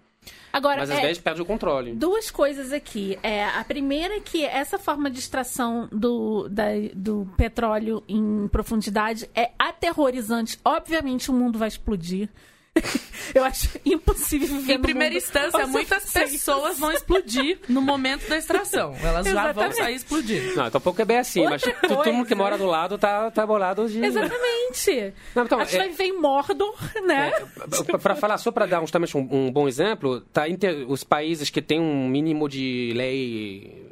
Agora, 0.52 0.78
Mas 0.82 0.90
às 0.90 0.98
é, 0.98 1.02
vezes 1.02 1.18
perde 1.18 1.42
o 1.42 1.44
controle. 1.44 1.94
duas 1.94 2.30
coisas 2.30 2.70
aqui. 2.72 3.18
É, 3.24 3.44
a 3.44 3.64
primeira 3.64 4.14
é 4.14 4.20
que 4.20 4.44
essa 4.44 4.78
forma 4.78 5.10
de 5.10 5.18
extração 5.18 5.88
do, 5.90 6.48
da- 6.48 6.64
do 6.94 7.28
petróleo 7.36 8.04
em 8.08 8.46
profundidade 8.48 9.28
é 9.34 9.50
aterrorizante. 9.58 10.56
Obviamente 10.64 11.28
o 11.30 11.34
mundo 11.34 11.58
vai 11.58 11.66
explodir. 11.68 12.28
Eu 13.34 13.42
acho 13.44 13.68
impossível 13.84 14.46
viver 14.48 14.74
Em 14.74 14.76
no 14.76 14.82
primeira 14.82 15.14
mundo 15.14 15.22
instância, 15.22 15.66
muitas 15.66 16.12
pessoas 16.12 16.78
vão 16.78 16.92
explodir 16.92 17.58
no 17.68 17.80
momento 17.80 18.28
da 18.28 18.36
extração. 18.36 18.94
Elas 19.02 19.26
já 19.26 19.32
vão 19.32 19.42
Exatamente. 19.64 19.76
sair 19.76 19.94
explodindo. 19.96 20.54
Não, 20.56 20.70
tampouco 20.70 21.00
é 21.02 21.04
bem 21.04 21.18
assim, 21.18 21.42
mas 21.44 21.62
Outra 21.64 21.80
tu- 21.80 21.88
todo 21.88 22.12
mundo 22.12 22.26
que 22.26 22.34
coisa. 22.34 22.36
mora 22.36 22.58
do 22.58 22.66
lado 22.66 22.98
tá, 22.98 23.30
tá 23.30 23.46
bolado 23.46 23.88
de. 23.88 24.04
Exatamente. 24.04 25.14
Não, 25.34 25.44
então, 25.44 25.58
a 25.58 25.64
gente 25.64 25.74
é- 25.76 25.78
vai 25.78 25.88
viver 25.88 26.04
em 26.04 26.20
Mordor, 26.20 26.76
né? 27.06 27.32
Para 28.00 28.14
falar, 28.14 28.38
só 28.38 28.50
para 28.52 28.66
dar 28.66 28.80
justamente 28.80 29.16
um, 29.16 29.26
um 29.30 29.50
bom 29.50 29.66
exemplo, 29.66 30.20
tá 30.20 30.48
inter- 30.48 30.84
os 30.88 31.02
países 31.02 31.50
que 31.50 31.62
têm 31.62 31.80
um 31.80 32.06
mínimo 32.08 32.48
de 32.48 32.92
lei 32.94 33.82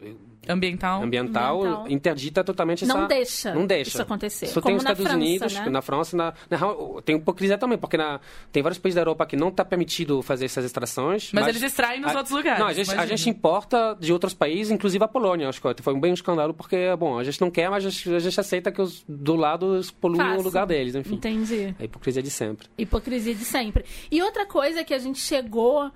Ambiental. 0.53 1.03
ambiental, 1.03 1.61
Ambiental. 1.61 1.91
interdita 1.91 2.45
totalmente 2.45 2.85
essa... 2.85 2.95
Não 2.95 3.07
deixa 3.07 3.55
não 3.55 3.67
deixa 3.67 3.91
isso 3.91 4.03
acontecer. 4.03 4.47
Só 4.47 4.61
Como 4.61 4.67
tem 4.67 4.77
os 4.77 4.85
na 4.85 4.93
Estados 4.93 5.11
França, 5.11 5.25
Unidos, 5.25 5.55
né? 5.55 5.71
na 5.71 5.83
França, 5.83 6.17
na, 6.17 6.35
na 6.51 6.59
tem 7.05 7.17
hipocrisia 7.17 7.59
também, 7.59 7.79
porque 7.79 7.97
na, 7.97 8.21
tem 8.51 8.63
vários 8.63 8.79
países 8.79 8.95
da 8.95 9.01
Europa 9.01 9.27
que 9.27 9.37
não 9.37 9.49
está 9.49 9.65
permitido 9.65 10.23
fazer 10.23 10.45
essas 10.45 10.65
extrações. 10.65 11.31
Mas 11.33 11.47
eles 11.47 11.63
extraem 11.63 12.01
nos 12.01 12.15
outros 12.15 12.35
lugares, 12.35 12.61
Não, 12.61 12.67
a 12.67 12.73
gente, 12.73 12.91
a 12.95 13.07
gente 13.07 13.29
importa 13.29 13.97
de 13.99 14.13
outros 14.13 14.35
países, 14.35 14.71
inclusive 14.71 15.05
a 15.05 15.09
Polônia, 15.09 15.49
acho 15.49 15.61
que 15.61 15.83
foi 15.83 15.95
um 15.95 16.01
bem 16.01 16.11
um 16.11 16.15
escândalo, 16.15 16.55
porque, 16.55 16.95
bom, 16.99 17.19
a 17.19 17.25
gente 17.25 17.41
não 17.41 17.51
quer, 17.51 17.71
mas 17.71 17.85
a 17.85 17.91
gente, 17.91 18.15
a 18.15 18.19
gente 18.19 18.39
aceita 18.39 18.71
que 18.71 18.81
os 18.81 19.05
do 19.09 19.37
lado 19.37 19.81
poluem 20.01 20.37
o 20.37 20.43
lugar 20.43 20.67
deles, 20.67 20.95
enfim. 20.95 21.15
Entendi. 21.15 21.75
É 21.79 21.83
a 21.83 21.85
hipocrisia 21.85 22.23
de 22.23 22.31
sempre. 22.31 22.69
Hipocrisia 22.77 23.35
de 23.35 23.45
sempre. 23.45 23.85
E 24.11 24.23
outra 24.23 24.47
coisa 24.47 24.81
é 24.81 24.85
que 24.85 24.95
a 24.95 24.99
gente 24.99 25.19
chegou 25.19 25.91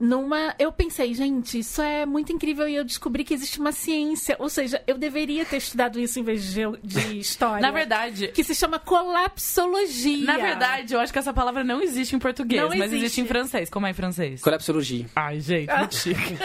numa. 0.00 0.54
Eu 0.58 0.72
pensei, 0.72 1.12
gente, 1.14 1.58
isso 1.58 1.80
é 1.82 2.04
muito 2.06 2.32
incrível 2.32 2.66
e 2.68 2.74
eu 2.74 2.84
descobri 2.84 3.22
que 3.22 3.34
existe 3.34 3.60
uma 3.60 3.70
ciência. 3.72 4.34
Ou 4.38 4.48
seja, 4.48 4.82
eu 4.86 4.96
deveria 4.98 5.44
ter 5.44 5.58
estudado 5.58 6.00
isso 6.00 6.18
em 6.18 6.22
vez 6.24 6.42
de, 6.52 6.62
de 6.82 7.18
história. 7.20 7.60
Na 7.60 7.70
verdade, 7.70 8.28
Que 8.28 8.42
se 8.42 8.54
chama 8.54 8.78
colapsologia. 8.78 10.24
na 10.24 10.38
verdade, 10.38 10.94
eu 10.94 11.00
acho 11.00 11.12
que 11.12 11.18
essa 11.18 11.32
palavra 11.32 11.62
não 11.62 11.82
existe 11.82 12.16
em 12.16 12.18
português, 12.18 12.60
Não 12.62 12.68
mas 12.70 12.80
existe. 12.84 12.96
existe. 13.04 13.20
em 13.20 13.26
francês. 13.26 13.68
Como 13.70 13.86
é 13.86 13.90
em 13.90 13.94
francês? 13.94 14.40
Colapsologia. 14.40 15.06
Ai, 15.14 15.40
gente, 15.40 15.72
muito 15.76 15.94
chique. 16.00 16.36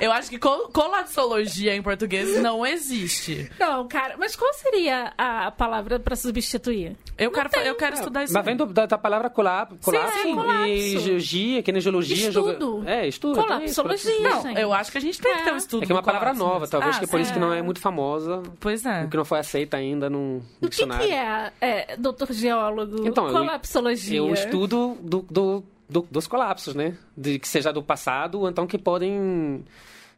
Eu 0.00 0.10
acho 0.12 0.28
que 0.30 0.38
col 0.38 0.68
colapsologia 0.68 1.74
em 1.74 1.82
português 1.82 2.40
não 2.42 2.66
existe. 2.66 3.50
Não, 3.58 3.86
cara, 3.86 4.16
mas 4.18 4.34
qual 4.36 4.52
seria 4.54 5.12
a 5.16 5.50
palavra 5.50 5.98
pra 6.00 6.16
substituir? 6.16 6.96
Eu 7.16 7.30
quero, 7.30 7.48
fa- 7.48 7.60
eu 7.62 7.74
quero 7.76 7.94
estudar 7.94 8.24
isso. 8.24 8.32
Mas 8.32 8.44
vem 8.44 8.56
do- 8.56 8.66
da, 8.66 8.86
da 8.86 8.98
palavra 8.98 9.30
colap, 9.30 9.72
colapso 9.82 10.18
sim, 10.22 10.34
colapso. 10.34 10.66
e 10.66 10.98
geologia, 10.98 11.62
que 11.62 11.70
nem 11.72 11.80
geologia. 11.80 12.28
Estudo. 12.28 12.58
joga- 12.80 12.90
É, 12.90 13.06
estudo. 13.06 13.40
Colapsologia. 13.40 14.10
é 14.10 14.14
isso, 14.14 14.22
Não, 14.22 14.42
gente. 14.42 14.60
eu 14.60 14.72
acho 14.72 14.90
que 14.92 14.98
a 14.98 15.00
gente 15.00 15.20
tem 15.20 15.36
que 15.36 15.42
ter 15.44 15.50
um 15.52 15.54
É. 15.54 15.58
estudo 15.58 15.82
É 15.82 15.86
que 15.86 15.92
é 15.92 15.94
uma 15.94 16.02
palavra 16.02 16.30
colapso 16.30 16.44
nova, 16.52 16.66
talvez, 16.66 16.96
Ah, 16.96 16.98
que 16.98 17.04
é 17.04 17.08
por 17.08 17.20
isso 17.20 17.32
que 17.32 17.38
não 17.38 17.52
é 17.52 17.62
muito 17.62 17.80
famosa, 17.80 18.42
Pois 18.58 18.84
é. 18.84 19.06
que 19.06 19.16
não 19.16 19.24
foi 19.24 19.38
aceita 19.38 19.76
ainda 19.76 20.10
no, 20.10 20.18
no 20.38 20.38
O 20.38 20.62
que, 20.62 20.68
dicionário. 20.70 21.06
que 21.06 21.12
é, 21.12 21.52
é, 21.60 21.96
doutor 21.96 22.32
geólogo? 22.32 23.06
Então, 23.06 23.26
eu- 23.28 23.32
colapsologia. 23.32 24.18
É 24.18 24.22
o 24.22 24.32
estudo 24.34 24.96
do, 25.00 25.22
do- 25.30 25.64
do- 25.88 26.06
dos 26.10 26.26
colapsos, 26.26 26.74
né? 26.74 26.96
De, 27.16 27.38
que 27.38 27.48
seja 27.48 27.72
do 27.72 27.82
passado 27.82 28.40
ou 28.40 28.48
então 28.48 28.66
que 28.66 28.78
podem, 28.78 29.64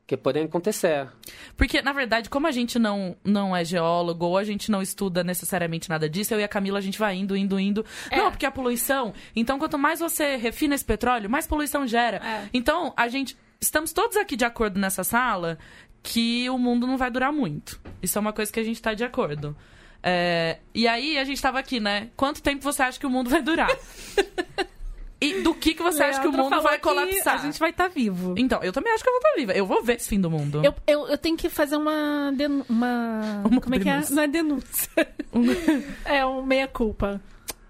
que 0.06 0.16
podem 0.16 0.44
acontecer. 0.44 1.08
Porque, 1.56 1.82
na 1.82 1.92
verdade, 1.92 2.28
como 2.30 2.46
a 2.46 2.50
gente 2.50 2.78
não, 2.78 3.16
não 3.24 3.54
é 3.56 3.64
geólogo 3.64 4.26
ou 4.26 4.38
a 4.38 4.44
gente 4.44 4.70
não 4.70 4.80
estuda 4.80 5.24
necessariamente 5.24 5.88
nada 5.88 6.08
disso, 6.08 6.32
eu 6.34 6.40
e 6.40 6.44
a 6.44 6.48
Camila, 6.48 6.78
a 6.78 6.82
gente 6.82 6.98
vai 6.98 7.16
indo, 7.16 7.36
indo, 7.36 7.58
indo. 7.58 7.84
É. 8.10 8.16
Não, 8.18 8.30
porque 8.30 8.46
a 8.46 8.50
poluição. 8.50 9.12
Então, 9.34 9.58
quanto 9.58 9.76
mais 9.78 10.00
você 10.00 10.36
refina 10.36 10.74
esse 10.74 10.84
petróleo, 10.84 11.28
mais 11.30 11.46
poluição 11.46 11.86
gera. 11.86 12.18
É. 12.18 12.48
Então, 12.54 12.92
a 12.96 13.08
gente. 13.08 13.36
Estamos 13.60 13.92
todos 13.92 14.16
aqui 14.18 14.36
de 14.36 14.44
acordo 14.44 14.78
nessa 14.78 15.02
sala 15.02 15.58
que 16.02 16.48
o 16.50 16.58
mundo 16.58 16.86
não 16.86 16.96
vai 16.98 17.10
durar 17.10 17.32
muito. 17.32 17.80
Isso 18.02 18.16
é 18.16 18.20
uma 18.20 18.32
coisa 18.32 18.52
que 18.52 18.60
a 18.60 18.62
gente 18.62 18.80
tá 18.80 18.92
de 18.94 19.02
acordo. 19.02 19.56
É, 20.02 20.58
e 20.74 20.86
aí, 20.86 21.18
a 21.18 21.24
gente 21.24 21.40
tava 21.42 21.58
aqui, 21.58 21.80
né? 21.80 22.10
Quanto 22.16 22.40
tempo 22.42 22.62
você 22.62 22.82
acha 22.82 23.00
que 23.00 23.06
o 23.06 23.10
mundo 23.10 23.28
vai 23.30 23.42
durar? 23.42 23.70
e 25.20 25.40
do 25.42 25.54
que, 25.54 25.74
que 25.74 25.82
você 25.82 26.02
acha 26.02 26.20
que 26.20 26.28
o 26.28 26.32
mundo 26.32 26.60
vai 26.62 26.74
que 26.76 26.82
colapsar? 26.82 27.34
A 27.34 27.38
gente 27.38 27.58
vai 27.58 27.70
estar 27.70 27.88
vivo. 27.88 28.34
Então, 28.36 28.62
eu 28.62 28.72
também 28.72 28.92
acho 28.92 29.02
que 29.02 29.08
eu 29.08 29.12
vou 29.14 29.20
estar 29.20 29.34
viva. 29.40 29.52
Eu 29.52 29.64
vou 29.66 29.82
ver 29.82 29.96
esse 29.96 30.08
fim 30.08 30.20
do 30.20 30.30
mundo. 30.30 30.62
Eu, 30.64 30.74
eu, 30.86 31.08
eu 31.08 31.16
tenho 31.18 31.36
que 31.36 31.48
fazer 31.48 31.76
uma. 31.76 32.30
denu- 32.36 32.66
uma, 32.68 33.42
Uma 33.50 33.60
como 33.60 33.74
é 33.74 33.78
que 33.78 33.84
denúncia. 33.84 34.12
é? 34.12 34.16
Não 34.16 34.22
é 34.22 34.28
denúncia. 34.28 35.08
é 36.04 36.26
um 36.26 36.42
meia-culpa. 36.42 37.20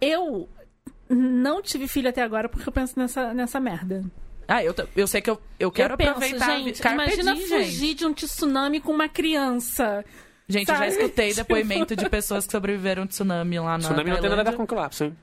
Eu 0.00 0.48
não 1.08 1.62
tive 1.62 1.86
filho 1.86 2.08
até 2.08 2.20
agora 2.22 2.48
porque 2.48 2.68
eu 2.68 2.72
penso 2.72 2.98
nessa, 2.98 3.32
nessa 3.32 3.60
merda. 3.60 4.04
Ah, 4.48 4.62
eu, 4.62 4.74
t- 4.74 4.86
eu 4.96 5.06
sei 5.06 5.20
que 5.20 5.30
eu, 5.30 5.40
eu 5.58 5.70
quero 5.72 5.94
eu 5.94 5.98
penso, 5.98 6.10
aproveitar. 6.10 6.50
a 6.50 6.56
vi- 6.58 6.64
gente, 6.64 6.80
imagina 6.80 7.34
diem, 7.34 7.46
fugir 7.46 7.70
gente. 7.88 7.94
de 7.94 8.06
um 8.06 8.12
tsunami 8.12 8.80
com 8.80 8.92
uma 8.92 9.08
criança. 9.08 10.04
Gente, 10.48 10.68
eu 10.68 10.74
já 10.76 10.80
sabe? 10.88 10.92
escutei 10.92 11.28
Tipo- 11.34 11.42
depoimento 11.42 11.96
de 11.96 12.08
pessoas 12.08 12.46
que 12.46 12.52
sobreviveram 12.52 13.02
a 13.02 13.04
um 13.04 13.08
tsunami 13.08 13.58
lá 13.58 13.72
na 13.72 13.78
Tsunami 13.78 14.10
não 14.10 14.20
tem 14.20 14.30
nada 14.30 14.42
a 14.42 14.44
ver 14.50 14.56
com 14.56 14.66
colapso, 14.66 15.04
hein? 15.04 15.16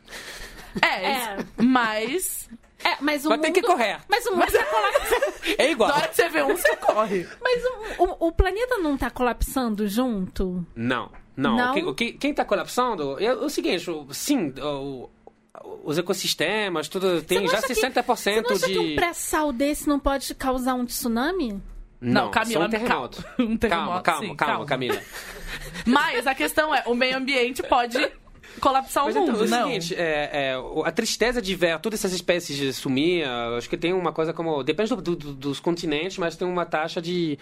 É, 0.82 0.88
É. 1.06 1.38
mas 1.62 2.50
É, 2.84 2.98
mas 3.00 3.26
o 3.26 3.30
Mas 3.30 3.38
mundo... 3.38 3.42
tem 3.42 3.54
que 3.54 3.62
correr. 3.62 4.00
Mas 4.10 4.26
o 4.26 4.36
mundo 4.36 4.52
tá 4.52 4.66
colapsando. 4.66 5.34
É 5.58 5.72
igual. 5.72 5.90
na 5.90 5.96
hora 5.96 6.08
que 6.08 6.16
você 6.16 6.30
vê 6.30 6.42
um, 6.44 6.48
você 6.58 6.76
corre. 6.78 7.28
Mas 7.42 7.64
o, 7.98 8.04
o- 8.04 8.28
o 8.28 8.32
planeta 8.32 8.78
não 8.78 8.98
tá 8.98 9.10
colapsando 9.10 9.88
junto? 9.88 10.66
Não, 10.76 11.10
não. 11.36 11.56
Não? 11.56 11.72
O 11.72 11.74
que- 11.74 11.84
o 11.84 11.96
que- 11.96 12.12
quem 12.14 12.32
está 12.32 12.44
colapsando 12.46 13.18
é 13.24 13.34
o 13.34 13.50
seguinte, 13.50 13.90
o- 13.90 14.08
sim, 14.14 14.54
o- 14.62 15.10
os 15.84 15.98
ecossistemas, 15.98 16.88
tudo 16.90 17.22
tem 17.22 17.40
não 17.42 17.48
já 17.48 17.60
acha 17.60 17.68
que- 17.68 17.76
60% 17.76 18.06
Você 18.16 18.42
não 18.42 18.52
acha 18.56 18.68
de... 18.68 18.74
que 18.74 18.80
um 18.80 18.96
pré-sal 18.96 19.52
desse 19.54 19.88
não 19.88 20.00
pode 20.00 20.34
causar 20.36 20.74
um 20.74 20.86
tsunami? 20.86 21.62
Não, 22.02 22.32
Camila, 22.32 22.62
só 22.62 22.68
um 22.68 22.70
terremoto. 22.70 23.24
calma. 23.24 23.36
Um 23.54 23.58
terremoto, 23.58 23.88
calma, 23.88 24.02
calma, 24.02 24.22
sim, 24.28 24.36
calma, 24.36 24.54
calma. 24.54 24.66
Camila. 24.66 25.02
Mas 25.86 26.28
a 26.28 26.36
questão 26.36 26.74
é, 26.76 26.84
o 26.86 26.94
meio 26.96 27.16
ambiente 27.18 27.64
pode 27.64 27.98
colapsar 28.60 29.04
o 29.04 29.06
Mas 29.08 29.16
mundo, 29.16 29.32
então, 29.32 29.42
é 29.42 29.44
o 29.44 29.68
seguinte, 29.68 29.96
é, 29.96 30.30
é, 30.54 30.56
a 30.86 30.92
tristeza 30.92 31.42
de 31.42 31.56
ver 31.56 31.80
todas 31.80 32.00
essas 32.00 32.14
espécies 32.14 32.56
de 32.58 32.72
sumir, 32.74 33.26
acho 33.58 33.70
que 33.70 33.78
tem 33.78 33.94
uma 33.94 34.12
coisa 34.12 34.34
como... 34.34 34.64
Depende 34.64 34.96
do- 34.96 35.02
do- 35.16 35.34
dos 35.34 35.60
continentes, 35.60 36.18
mas 36.18 36.36
tem 36.36 36.48
uma 36.48 36.66
taxa 36.66 37.02
de... 37.02 37.38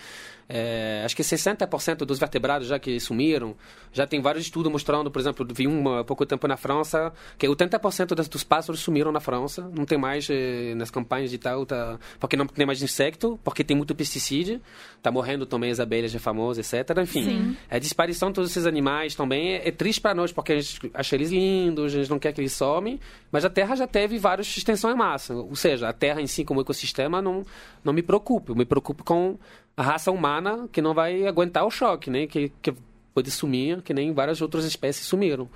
é, 0.50 1.02
acho 1.06 1.15
que 1.15 1.21
60% 1.24 1.97
dos 2.06 2.19
vertebrados 2.19 2.67
já 2.67 2.78
que 2.80 3.00
sumiram. 3.00 3.56
Já 3.93 4.06
tem 4.08 4.21
vários 4.21 4.45
estudos 4.45 4.71
mostrando, 4.71 5.10
por 5.12 5.19
exemplo, 5.19 5.45
vi 5.54 5.67
um 5.67 5.97
há 5.97 6.04
pouco 6.04 6.26
tempo 6.26 6.47
na 6.47 6.58
França, 6.58 7.12
que 7.38 7.47
80% 7.47 8.15
das, 8.15 8.28
dos 8.28 8.43
pássaros 8.43 8.80
sumiram 8.82 9.12
na 9.12 9.19
França. 9.19 9.69
Não 9.76 9.86
tem 9.86 9.97
mais 9.97 10.28
eh, 10.30 10.74
nas 10.76 10.89
campanhas 10.89 11.30
de 11.30 11.38
tal, 11.38 11.65
tá, 11.65 12.00
porque 12.19 12.36
não 12.38 12.45
tem 12.47 12.65
mais 12.65 12.82
insecto, 12.82 13.39
porque 13.43 13.63
tem 13.63 13.76
muito 13.76 13.93
pesticídio. 13.95 14.62
Tá 15.02 15.12
morrendo 15.12 15.45
também 15.45 15.71
as 15.71 15.80
abelhas, 15.80 16.13
é 16.15 16.19
famoso, 16.19 16.60
etc. 16.60 16.97
Enfim, 17.02 17.58
a 17.69 17.80
disparição 17.80 18.30
de 18.30 18.36
todos 18.36 18.52
esses 18.52 18.65
animais 18.65 19.15
também 19.15 19.54
é, 19.54 19.67
é 19.67 19.71
triste 19.71 20.00
para 20.00 20.13
nós, 20.13 20.32
porque 20.32 20.54
a 20.54 20.60
gente 20.62 20.91
acha 21.02 21.16
eles 21.16 21.30
lindos, 21.32 21.94
a 21.94 21.98
gente 21.98 22.10
não 22.10 22.18
quer 22.18 22.32
que 22.32 22.40
eles 22.40 22.54
somem, 22.54 23.00
mas 23.32 23.44
a 23.44 23.50
Terra 23.50 23.76
já 23.76 23.86
teve 23.86 24.18
várias 24.18 24.48
extensões 24.48 24.96
em 24.96 24.98
massa. 24.98 25.36
Ou 25.36 25.56
seja, 25.56 25.90
a 25.90 25.94
Terra 25.94 26.22
em 26.22 26.28
si 26.28 26.46
como 26.46 26.62
ecossistema 26.62 27.22
não, 27.22 27.46
não 27.84 27.92
me 27.92 28.02
preocupa. 28.02 28.52
Eu 28.52 28.56
me 28.56 28.66
preocupo 28.66 29.04
com 29.04 29.38
a 29.76 29.84
raça 29.84 30.12
humana 30.12 30.70
que 30.72 30.82
não 30.82 30.94
vai 30.94 31.28
aguentar 31.28 31.66
o 31.66 31.70
choque, 31.72 32.10
né? 32.10 32.26
Que, 32.28 32.52
que 32.62 32.74
pode 33.14 33.30
sumir, 33.30 33.82
que 33.82 33.94
nem 33.94 34.14
várias 34.14 34.42
outras 34.42 34.64
espécies 34.64 35.06
sumiram, 35.06 35.50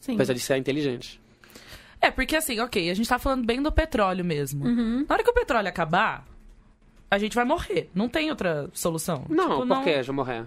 Sim. 0.00 0.14
apesar 0.14 0.34
de 0.34 0.40
ser 0.40 0.56
inteligente. 0.56 1.20
É, 2.00 2.10
porque 2.10 2.34
assim, 2.36 2.58
ok, 2.60 2.90
a 2.90 2.94
gente 2.94 3.08
tá 3.08 3.18
falando 3.18 3.46
bem 3.46 3.62
do 3.62 3.70
petróleo 3.70 4.24
mesmo. 4.24 4.66
Uhum. 4.66 5.06
Na 5.08 5.14
hora 5.14 5.22
que 5.22 5.30
o 5.30 5.34
petróleo 5.34 5.68
acabar, 5.68 6.26
a 7.10 7.18
gente 7.18 7.34
vai 7.34 7.44
morrer. 7.44 7.88
Não 7.94 8.08
tem 8.08 8.30
outra 8.30 8.68
solução. 8.72 9.24
Não, 9.28 9.62
Tipo, 9.62 9.66
por 9.68 9.84
que 9.84 10.02
já 10.02 10.12
morrer? 10.12 10.44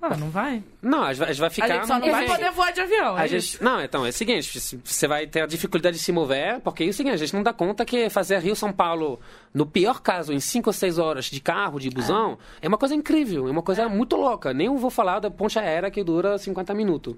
Ah, 0.00 0.16
não 0.16 0.30
vai? 0.30 0.62
Não, 0.80 1.02
a 1.02 1.12
gente 1.12 1.18
vai- 1.18 1.34
vai 1.34 1.46
A 1.48 1.50
ficar... 1.50 1.68
gente 1.68 1.86
só 1.88 1.98
não 1.98 2.06
no- 2.06 2.12
vai 2.12 2.24
poder 2.26 2.50
voar 2.52 2.72
de 2.72 2.80
avião. 2.80 3.16
A 3.16 3.24
é 3.24 3.28
gente, 3.28 3.60
não, 3.62 3.82
então, 3.82 4.06
é 4.06 4.10
o 4.10 4.12
seguinte, 4.12 4.60
se- 4.60 4.80
você 4.84 5.08
vai 5.08 5.26
ter 5.26 5.40
a 5.40 5.46
dificuldade 5.46 5.96
de 5.96 6.02
se 6.02 6.12
mover, 6.12 6.60
porque 6.60 6.84
é 6.84 6.86
o 6.86 6.92
seguinte, 6.94 7.14
a 7.14 7.16
gente 7.16 7.34
não 7.34 7.42
dá 7.42 7.52
conta 7.52 7.84
que 7.84 8.08
fazer 8.08 8.38
Rio-São 8.38 8.72
Paulo, 8.72 9.18
no 9.52 9.66
pior 9.66 10.00
caso, 10.00 10.32
em 10.32 10.38
5 10.38 10.68
ou 10.70 10.72
6 10.72 10.98
horas 10.98 11.24
de 11.24 11.40
carro, 11.40 11.80
de 11.80 11.90
busão, 11.90 12.38
é, 12.62 12.68
uma 12.68 12.78
coisa 12.78 12.94
incrível, 12.94 13.48
é 13.48 13.50
uma 13.50 13.62
coisa 13.62 13.88
muito 13.88 14.14
louca. 14.14 14.54
Nem 14.54 14.72
vou 14.76 14.88
falar 14.90 15.18
da 15.18 15.32
ponte 15.32 15.58
aérea 15.58 15.90
que 15.90 16.04
dura 16.04 16.38
50 16.38 16.72
minutos. 16.74 17.16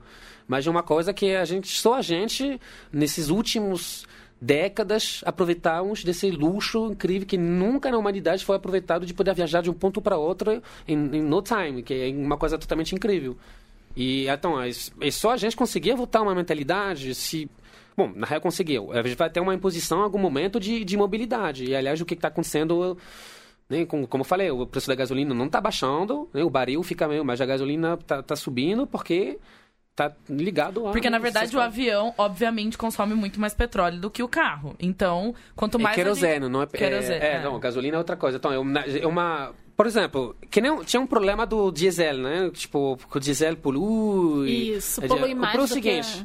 Mas 0.48 0.66
é 0.66 0.70
uma 0.70 0.82
coisa 0.82 1.12
que 1.12 1.36
a 1.36 1.44
gente, 1.44 1.68
só 1.78 1.94
a 1.96 2.02
gente, 2.02 2.58
nesses 2.90 3.28
últimos 3.28 4.06
décadas, 4.40 5.22
aproveitamos 5.26 6.02
desse 6.02 6.30
luxo 6.30 6.92
incrível 6.92 7.26
que 7.26 7.36
nunca 7.36 7.90
na 7.90 7.98
humanidade 7.98 8.44
foi 8.44 8.56
aproveitado 8.56 9.04
de 9.04 9.12
poder 9.12 9.34
viajar 9.34 9.60
de 9.60 9.70
um 9.70 9.74
ponto 9.74 10.00
para 10.00 10.16
outro 10.16 10.62
em, 10.88 10.96
no 10.96 11.42
time, 11.42 11.82
que 11.82 11.92
é 11.92 12.08
uma 12.08 12.38
coisa 12.38 12.56
totalmente 12.56 12.94
incrível. 12.94 13.36
E 13.94 14.28
então, 14.28 14.60
é, 14.60 14.70
é 15.00 15.10
só 15.10 15.32
a 15.32 15.36
gente 15.36 15.56
conseguir 15.56 15.94
voltar 15.94 16.22
uma 16.22 16.34
mentalidade 16.34 17.14
se. 17.14 17.50
Bom, 17.96 18.12
na 18.14 18.26
real 18.26 18.40
conseguiu. 18.40 18.92
A 18.92 19.02
gente 19.02 19.16
vai 19.16 19.28
ter 19.28 19.40
uma 19.40 19.54
imposição 19.54 19.98
em 19.98 20.04
algum 20.04 20.18
momento 20.18 20.58
de, 20.58 20.84
de 20.84 20.96
mobilidade. 20.96 21.64
E 21.64 21.74
aliás, 21.74 22.00
o 22.00 22.06
que 22.06 22.14
está 22.14 22.28
acontecendo. 22.28 22.96
Né, 23.68 23.84
como, 23.84 24.06
como 24.06 24.22
eu 24.22 24.26
falei, 24.26 24.50
o 24.50 24.66
preço 24.66 24.88
da 24.88 24.96
gasolina 24.96 25.32
não 25.32 25.46
está 25.46 25.60
baixando, 25.60 26.28
né, 26.34 26.42
o 26.42 26.50
baril 26.50 26.82
fica 26.82 27.06
meio, 27.06 27.24
mas 27.24 27.40
a 27.40 27.46
gasolina 27.46 27.94
está 27.94 28.20
tá 28.20 28.34
subindo 28.34 28.84
porque 28.84 29.38
está 30.00 30.16
ligado 30.28 30.86
a. 30.86 30.92
Porque, 30.92 31.08
na 31.10 31.18
verdade, 31.18 31.56
o 31.56 31.60
avião, 31.60 32.14
obviamente, 32.16 32.76
consome 32.78 33.14
muito 33.14 33.40
mais 33.40 33.54
petróleo 33.54 33.98
do 34.00 34.10
que 34.10 34.22
o 34.22 34.28
carro. 34.28 34.74
Então, 34.78 35.34
quanto 35.54 35.78
mais. 35.78 35.96
É 35.96 36.00
a 36.00 36.04
gente- 36.04 36.20
querosene, 36.20 36.48
não 36.48 36.62
é... 36.62 36.66
Querosene, 36.66 37.14
é, 37.24 37.32
é. 37.36 37.42
não, 37.42 37.58
gasolina 37.60 37.96
é 37.96 37.98
outra 37.98 38.16
coisa. 38.16 38.36
Então, 38.38 38.52
é 38.52 38.58
uma... 38.58 38.80
É 38.80 39.06
uma 39.06 39.52
por 39.76 39.86
exemplo, 39.86 40.36
que 40.50 40.60
nem, 40.60 40.76
tinha 40.84 41.00
um 41.00 41.06
problema 41.06 41.46
do 41.46 41.70
diesel, 41.70 42.18
né? 42.18 42.50
Tipo, 42.52 42.98
porque 42.98 43.16
o 43.16 43.20
diesel 43.20 43.56
polui... 43.56 44.50
Isso, 44.76 45.02
É, 45.02 45.08
polui 45.08 45.32
o 45.32 45.36
mais 45.36 45.56
do 45.56 45.66
que 45.66 45.72
seguinte, 45.72 46.22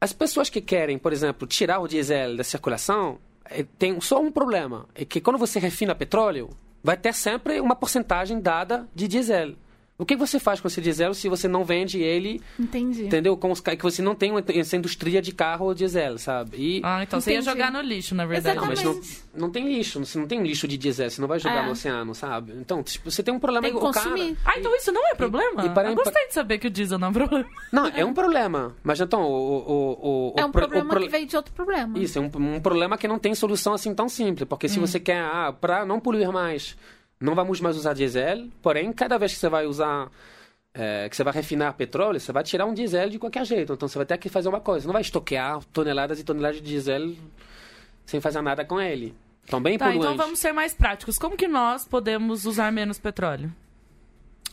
a- 0.00 0.04
as 0.04 0.12
pessoas 0.12 0.48
que 0.48 0.60
querem, 0.60 0.96
por 0.98 1.12
exemplo, 1.12 1.44
tirar 1.48 1.80
o 1.80 1.88
diesel 1.88 2.36
da 2.36 2.44
circulação, 2.44 3.18
é, 3.44 3.64
tem 3.76 4.00
só 4.00 4.20
um 4.20 4.30
problema. 4.30 4.86
É 4.94 5.04
que 5.04 5.20
quando 5.20 5.36
você 5.36 5.58
refina 5.58 5.96
petróleo, 5.96 6.50
vai 6.80 6.96
ter 6.96 7.12
sempre 7.12 7.60
uma 7.60 7.74
porcentagem 7.74 8.40
dada 8.40 8.88
de 8.94 9.08
diesel. 9.08 9.54
O 9.98 10.06
que 10.06 10.16
você 10.16 10.40
faz 10.40 10.58
com 10.60 10.66
esse 10.66 10.80
diesel 10.80 11.14
se 11.14 11.28
você 11.28 11.46
não 11.46 11.64
vende 11.64 12.00
ele, 12.00 12.40
Entendi. 12.58 13.04
entendeu? 13.04 13.36
Com 13.36 13.52
os, 13.52 13.60
ca- 13.60 13.76
que 13.76 13.82
você 13.82 14.02
não 14.02 14.14
tem 14.16 14.30
uma- 14.32 14.42
essa 14.48 14.76
indústria 14.76 15.22
de 15.22 15.32
carro 15.32 15.72
diesel, 15.74 16.18
sabe? 16.18 16.56
E, 16.56 16.80
Ah, 16.82 17.02
então 17.04 17.20
você 17.20 17.30
ia 17.30 17.36
Entendi. 17.36 17.50
jogar 17.50 17.70
no 17.70 17.80
lixo, 17.80 18.14
na 18.14 18.26
verdade. 18.26 18.56
não, 18.58 18.66
mas 18.66 18.82
não, 18.82 19.00
não 19.36 19.50
tem 19.50 19.68
lixo, 19.72 20.00
você 20.04 20.18
não 20.18 20.26
tem 20.26 20.42
lixo 20.42 20.66
de 20.66 20.76
diesel, 20.76 21.08
você 21.08 21.20
não 21.20 21.28
vai 21.28 21.38
jogar 21.38 21.62
É. 21.62 21.66
no 21.66 21.72
oceano, 21.72 22.14
sabe? 22.16 22.52
Então, 22.56 22.82
tipo, 22.82 23.08
você 23.10 23.22
tem 23.22 23.32
um 23.32 23.38
problema 23.38 23.62
Tem 23.62 23.70
que 23.70 23.76
o 23.76 23.90
cara- 23.92 24.10
consumir. 24.10 24.36
Ah, 24.44 24.58
então 24.58 24.74
isso 24.74 24.90
não 24.90 25.06
é 25.08 25.14
problema? 25.14 25.66
e 25.66 25.70
para- 25.70 25.90
Eu 25.90 25.94
gostei 25.94 26.26
de 26.26 26.34
saber 26.34 26.58
que 26.58 26.66
o 26.66 26.70
diesel 26.70 26.98
não 26.98 27.08
é 27.08 27.12
problema. 27.12 27.46
Não, 27.70 27.86
é 27.86 28.04
um 28.04 28.14
problema. 28.14 28.74
Mas 28.82 29.00
então, 29.00 29.22
o. 29.22 29.28
o, 29.30 30.32
o, 30.32 30.34
É 30.36 30.44
um 30.44 30.50
pro- 30.50 30.62
problema 30.62 30.90
pro- 30.90 31.02
que 31.02 31.08
veio 31.10 31.26
de 31.26 31.36
outro 31.36 31.52
problema. 31.54 31.96
Isso, 31.98 32.18
é 32.18 32.22
um, 32.22 32.30
um 32.56 32.60
problema 32.60 32.96
que 32.98 33.06
não 33.06 33.18
tem 33.20 33.34
solução 33.34 33.72
assim 33.74 33.94
tão 33.94 34.08
simples. 34.08 34.48
Porque 34.48 34.66
Hum. 34.66 34.70
se 34.70 34.78
você 34.80 34.98
quer, 34.98 35.20
ah, 35.20 35.52
para 35.52 35.84
não 35.86 36.00
poluir 36.00 36.32
mais, 36.32 36.76
não 37.22 37.34
vamos 37.34 37.60
mais 37.60 37.76
usar 37.76 37.94
diesel, 37.94 38.48
porém, 38.60 38.92
cada 38.92 39.16
vez 39.18 39.32
que 39.32 39.38
você 39.38 39.48
vai 39.48 39.66
usar. 39.66 40.10
é, 40.74 41.08
que 41.08 41.14
você 41.16 41.22
vai 41.22 41.32
refinar 41.34 41.74
petróleo, 41.74 42.18
você 42.18 42.32
vai 42.32 42.42
tirar 42.42 42.64
um 42.66 42.72
diesel 42.74 43.08
de 43.10 43.18
qualquer 43.18 43.44
jeito. 43.44 43.72
Então 43.74 43.86
você 43.88 43.98
vai 43.98 44.06
ter 44.06 44.16
que 44.18 44.28
fazer 44.28 44.48
uma 44.48 44.60
coisa. 44.60 44.80
Você 44.80 44.86
não 44.86 44.92
vai 44.94 45.02
estoquear 45.02 45.62
toneladas 45.72 46.18
e 46.18 46.24
toneladas 46.24 46.56
de 46.60 46.62
diesel 46.66 47.14
sem 48.06 48.20
fazer 48.20 48.40
nada 48.42 48.64
com 48.64 48.80
ele. 48.80 49.14
Então, 49.44 49.60
bem 49.60 49.76
Tá, 49.76 49.86
poluente. 49.86 50.06
então 50.06 50.16
vamos 50.16 50.38
ser 50.38 50.52
mais 50.52 50.72
práticos. 50.74 51.18
Como 51.18 51.36
que 51.36 51.46
nós 51.48 51.84
podemos 51.86 52.46
usar 52.46 52.70
menos 52.72 52.98
petróleo? 52.98 53.52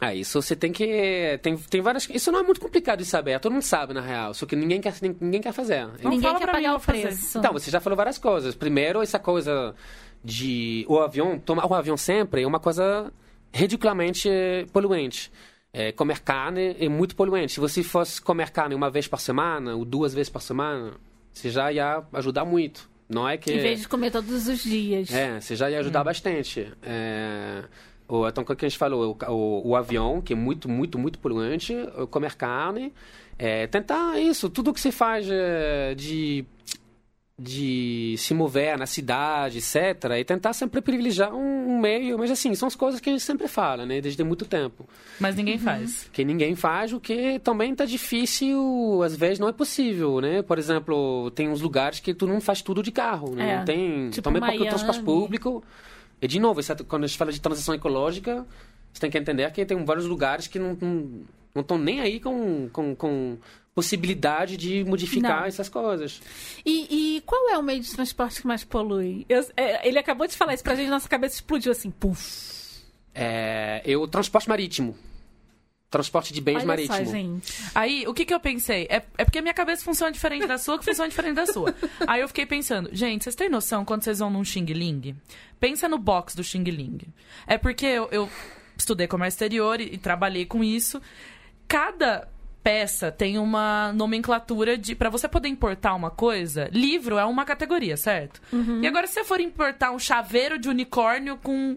Ah, 0.02 0.14
isso 0.16 0.42
você 0.42 0.56
tem 0.56 0.72
que. 0.72 1.38
Tem, 1.42 1.58
tem 1.58 1.82
várias. 1.82 2.10
Isso 2.10 2.32
não 2.32 2.40
é 2.40 2.44
muito 2.44 2.62
complicado 2.62 3.00
de 3.00 3.06
saber, 3.06 3.38
todo 3.40 3.52
mundo 3.52 3.62
sabe, 3.64 3.94
na 3.94 4.00
real. 4.02 4.34
Só 4.34 4.46
que 4.46 4.56
ninguém 4.56 4.80
quer, 4.80 4.94
ninguém 5.20 5.42
quer 5.42 5.52
fazer. 5.52 5.86
Não 6.02 6.10
Ninguém 6.12 6.22
fala 6.22 6.40
quer 6.40 6.46
mim, 6.48 6.52
pagar 6.54 6.76
o 6.76 6.80
preço. 6.80 7.38
Então, 7.38 7.52
você 7.54 7.70
já 7.70 7.80
falou 7.82 7.98
várias 7.98 8.18
coisas. 8.18 8.56
Primeiro, 8.56 9.02
essa 9.02 9.20
coisa 9.20 9.76
de 10.24 10.86
o 10.88 11.00
avião, 11.00 11.40
tomar 11.40 11.66
o 11.66 11.74
avião 11.74 11.98
sempre 11.98 12.42
é 12.44 12.48
uma 12.48 12.60
coisa 12.60 13.12
ridiculamente 13.54 14.30
poluente. 14.72 15.32
É, 15.72 15.92
comer 15.92 16.20
carne 16.20 16.76
é 16.80 16.90
muito 16.90 17.16
poluente. 17.16 17.54
Se 17.54 17.60
você 17.60 17.84
fosse 17.84 18.22
comer 18.22 18.50
carne 18.50 18.74
uma 18.74 18.90
vez 18.90 19.08
por 19.08 19.20
semana 19.20 19.76
ou 19.76 19.86
duas 19.86 20.14
vezes 20.14 20.30
por 20.30 20.42
semana, 20.42 20.94
você 21.32 21.50
já 21.50 21.72
ia 21.72 22.04
ajudar 22.14 22.44
muito. 22.44 22.90
Não 23.08 23.28
é 23.28 23.38
que 23.38 23.52
Em 23.52 23.60
vez 23.60 23.82
de 23.82 23.88
comer 23.88 24.12
todos 24.12 24.48
os 24.48 24.64
dias. 24.64 25.12
é, 25.12 25.40
você 25.40 25.56
já 25.56 25.70
ia 25.70 25.80
ajudar 25.80 26.04
bastante. 26.04 26.72
É, 26.84 27.64
o, 28.08 28.28
então, 28.28 28.44
o 28.44 28.56
que 28.56 28.66
a 28.66 28.70
gente 28.70 28.78
falou, 28.78 29.18
o, 29.28 29.32
o, 29.32 29.70
o 29.70 29.76
avião, 29.76 30.22
que 30.22 30.34
é 30.34 30.36
muito, 30.36 30.70
muito, 30.70 30.98
muito 30.98 31.20
poluente, 31.20 31.76
o 31.98 32.08
comer 32.08 32.36
carne, 32.36 32.94
é, 33.38 33.68
tentar 33.68 34.20
isso, 34.20 34.50
tudo 34.50 34.74
que 34.74 34.80
se 34.80 34.92
faz 34.92 35.28
é, 35.30 35.96
de, 35.96 36.46
de 37.42 38.16
se 38.18 38.34
mover 38.34 38.78
na 38.78 38.86
cidade, 38.86 39.60
etc., 39.60 40.12
e 40.20 40.24
tentar 40.26 40.52
sempre 40.52 40.82
privilegiar 40.82 41.34
um, 41.34 41.70
um 41.72 41.80
meio, 41.80 42.18
mas 42.18 42.30
assim, 42.30 42.54
são 42.54 42.68
as 42.68 42.76
coisas 42.76 43.00
que 43.00 43.10
a 43.10 43.14
gente 43.14 43.24
sempre 43.24 43.48
fala, 43.48 43.86
né, 43.86 44.02
desde 44.02 44.22
muito 44.26 44.44
tempo. 44.46 44.88
Mas 45.20 45.36
ninguém 45.36 45.54
Uhum. 45.56 45.62
faz. 45.62 46.10
Que 46.12 46.26
ninguém 46.26 46.56
faz, 46.56 46.92
o 46.92 47.00
que 47.00 47.40
também 47.40 47.74
tá 47.74 47.86
difícil, 47.86 49.02
às 49.04 49.16
vezes 49.16 49.40
não 49.40 49.48
é 49.48 49.54
possível, 49.54 50.20
né? 50.20 50.42
Por 50.42 50.58
exemplo, 50.60 51.32
tem 51.32 51.50
uns 51.50 51.62
lugares 51.62 52.00
que 52.00 52.14
tu 52.14 52.28
não 52.28 52.42
faz 52.42 52.62
tudo 52.62 52.84
de 52.84 52.92
carro, 52.92 53.34
né? 53.36 53.52
É, 53.54 53.58
Não 53.58 53.66
tem. 53.66 54.10
tipo 54.10 54.22
também 54.24 54.42
porque 54.42 54.58
o 54.64 54.66
transporte 54.68 55.02
Miami. 55.02 55.06
público. 55.22 55.64
E 56.22 56.28
de 56.28 56.40
novo, 56.40 56.60
isso 56.60 56.72
é- 56.74 56.76
quando 56.88 57.06
a 57.06 57.08
gente 57.08 57.18
fala 57.18 57.32
de 57.32 57.40
transição 57.40 57.74
ecológica, 57.74 58.46
você 58.92 59.00
tem 59.00 59.10
que 59.10 59.18
entender 59.18 59.50
que 59.52 59.64
tem 59.66 59.84
vários 59.86 60.06
lugares 60.06 60.48
que 60.48 60.60
não 60.60 60.74
estão 60.74 61.10
não, 61.56 61.62
estão 61.62 61.78
nem 61.80 62.00
aí 62.02 62.20
com, 62.20 62.70
com, 62.72 62.94
com 62.96 63.38
possibilidade 63.80 64.58
de 64.58 64.84
modificar 64.84 65.42
Não. 65.42 65.46
essas 65.48 65.70
coisas. 65.70 66.22
E, 66.66 67.16
e 67.18 67.22
qual 67.22 67.50
é 67.50 67.58
o 67.58 67.64
meio 67.64 67.80
de 67.82 67.92
transporte 67.92 68.42
que 68.42 68.48
mais 68.48 68.64
polui? 68.64 69.26
Eu- 69.30 69.46
é, 69.56 69.88
ele 69.88 69.98
acabou 69.98 70.28
de 70.28 70.36
falar 70.36 70.54
isso 70.54 70.64
pra 70.64 70.76
gente, 70.76 70.90
nossa 70.90 71.08
cabeça 71.08 71.36
explodiu 71.36 71.72
assim, 71.72 71.90
puf. 71.92 72.60
É, 73.14 73.82
e 73.86 73.96
o 73.96 74.08
transporte 74.08 74.48
marítimo. 74.50 74.96
transporte 75.90 76.32
de 76.32 76.40
bens 76.40 76.58
Olha 76.58 76.68
marítimo. 76.68 76.98
só, 76.98 77.04
gente. 77.04 77.52
Aí, 77.74 78.06
o 78.08 78.14
que 78.14 78.24
que 78.24 78.32
eu 78.34 78.40
pensei? 78.40 78.86
É, 78.92 79.02
é 79.18 79.26
porque 79.26 79.40
a 79.40 79.42
minha 79.42 79.56
cabeça 79.56 79.84
funciona 79.84 80.12
diferente 80.12 80.46
da 80.46 80.58
sua, 80.60 80.78
que 80.78 80.86
funciona 80.86 81.10
diferente 81.10 81.36
da 81.36 81.48
sua. 81.48 81.74
Aí 82.06 82.22
eu 82.22 82.28
fiquei 82.28 82.46
pensando, 82.46 82.90
gente, 82.94 83.24
vocês 83.24 83.36
têm 83.36 83.50
noção 83.50 83.84
quando 83.84 84.04
vocês 84.04 84.20
vão 84.20 84.30
num 84.30 84.44
Xing 84.46 84.66
Ling? 84.66 85.16
Pensa 85.60 85.90
no 85.90 85.98
box 85.98 86.36
do 86.36 86.44
Xing 86.44 86.64
Ling. 86.66 87.00
É 87.48 87.58
porque 87.58 87.88
eu, 87.88 88.08
eu 88.12 88.30
estudei 88.78 89.08
comércio 89.08 89.38
exterior 89.38 89.82
e, 89.82 89.96
e 89.96 89.98
trabalhei 89.98 90.46
com 90.46 90.64
isso. 90.64 91.02
Cada 91.68 92.28
peça 92.70 93.12
tem 93.12 93.40
uma 93.40 93.92
nomenclatura 93.94 94.78
de 94.78 94.94
para 94.94 95.10
você 95.10 95.28
poder 95.28 95.48
importar 95.50 95.96
uma 95.96 96.12
coisa, 96.12 96.70
livro 96.72 97.18
é 97.18 97.26
uma 97.26 97.44
categoria, 97.44 97.98
certo? 97.98 98.40
E 98.84 98.88
agora 98.88 99.08
se 99.08 99.16
você 99.16 99.24
for 99.24 99.40
importar 99.40 99.90
um 99.90 99.98
chaveiro 99.98 100.60
de 100.60 100.70
unicórnio 100.70 101.36
com 101.38 101.76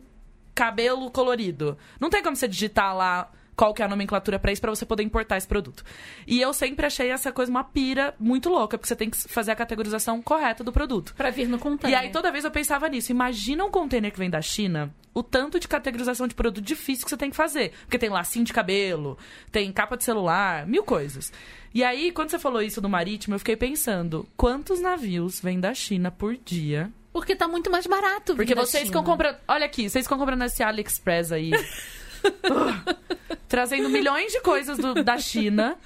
cabelo 0.55 1.11
colorido, 1.11 1.78
não 1.98 2.11
tem 2.11 2.22
como 2.22 2.37
você 2.37 2.46
digitar 2.46 2.94
lá 2.94 3.31
qual 3.56 3.74
que 3.74 3.82
é 3.82 3.84
a 3.84 3.88
nomenclatura 3.88 4.38
pra 4.38 4.52
isso 4.52 4.60
pra 4.60 4.70
você 4.70 4.84
poder 4.86 5.02
importar 5.02 5.36
esse 5.36 5.46
produto. 5.46 5.84
E 6.26 6.40
eu 6.40 6.52
sempre 6.52 6.86
achei 6.86 7.10
essa 7.10 7.30
coisa 7.30 7.50
uma 7.50 7.64
pira 7.64 8.14
muito 8.18 8.48
louca, 8.48 8.78
porque 8.78 8.88
você 8.88 8.96
tem 8.96 9.10
que 9.10 9.16
fazer 9.16 9.52
a 9.52 9.56
categorização 9.56 10.22
correta 10.22 10.64
do 10.64 10.72
produto. 10.72 11.14
Pra 11.14 11.30
vir 11.30 11.48
no 11.48 11.58
container. 11.58 11.98
E 11.98 12.02
aí 12.02 12.10
toda 12.10 12.32
vez 12.32 12.44
eu 12.44 12.50
pensava 12.50 12.88
nisso. 12.88 13.12
Imagina 13.12 13.64
um 13.64 13.70
container 13.70 14.10
que 14.10 14.18
vem 14.18 14.30
da 14.30 14.40
China, 14.40 14.92
o 15.14 15.22
tanto 15.22 15.60
de 15.60 15.68
categorização 15.68 16.26
de 16.26 16.34
produto 16.34 16.64
difícil 16.64 17.04
que 17.04 17.10
você 17.10 17.16
tem 17.16 17.30
que 17.30 17.36
fazer. 17.36 17.72
Porque 17.82 17.98
tem 17.98 18.10
lacinho 18.10 18.44
de 18.44 18.52
cabelo, 18.52 19.18
tem 19.50 19.70
capa 19.72 19.96
de 19.96 20.04
celular, 20.04 20.66
mil 20.66 20.82
coisas. 20.82 21.32
E 21.74 21.82
aí, 21.82 22.12
quando 22.12 22.30
você 22.30 22.38
falou 22.38 22.62
isso 22.62 22.80
do 22.80 22.88
marítimo, 22.88 23.34
eu 23.34 23.38
fiquei 23.38 23.56
pensando, 23.56 24.28
quantos 24.36 24.80
navios 24.80 25.40
vêm 25.40 25.58
da 25.58 25.72
China 25.72 26.10
por 26.10 26.36
dia? 26.36 26.90
Porque 27.12 27.36
tá 27.36 27.46
muito 27.46 27.70
mais 27.70 27.86
barato. 27.86 28.34
Porque 28.34 28.54
vocês 28.54 28.84
ficam 28.86 29.04
comprando. 29.04 29.36
Olha 29.46 29.66
aqui, 29.66 29.88
vocês 29.88 30.04
ficam 30.06 30.18
comprando 30.18 30.42
esse 30.42 30.62
AliExpress 30.62 31.32
aí. 31.32 31.50
trazendo 33.48 33.88
milhões 33.88 34.32
de 34.32 34.40
coisas 34.40 34.78
do- 34.78 35.02
da 35.02 35.18
China. 35.18 35.76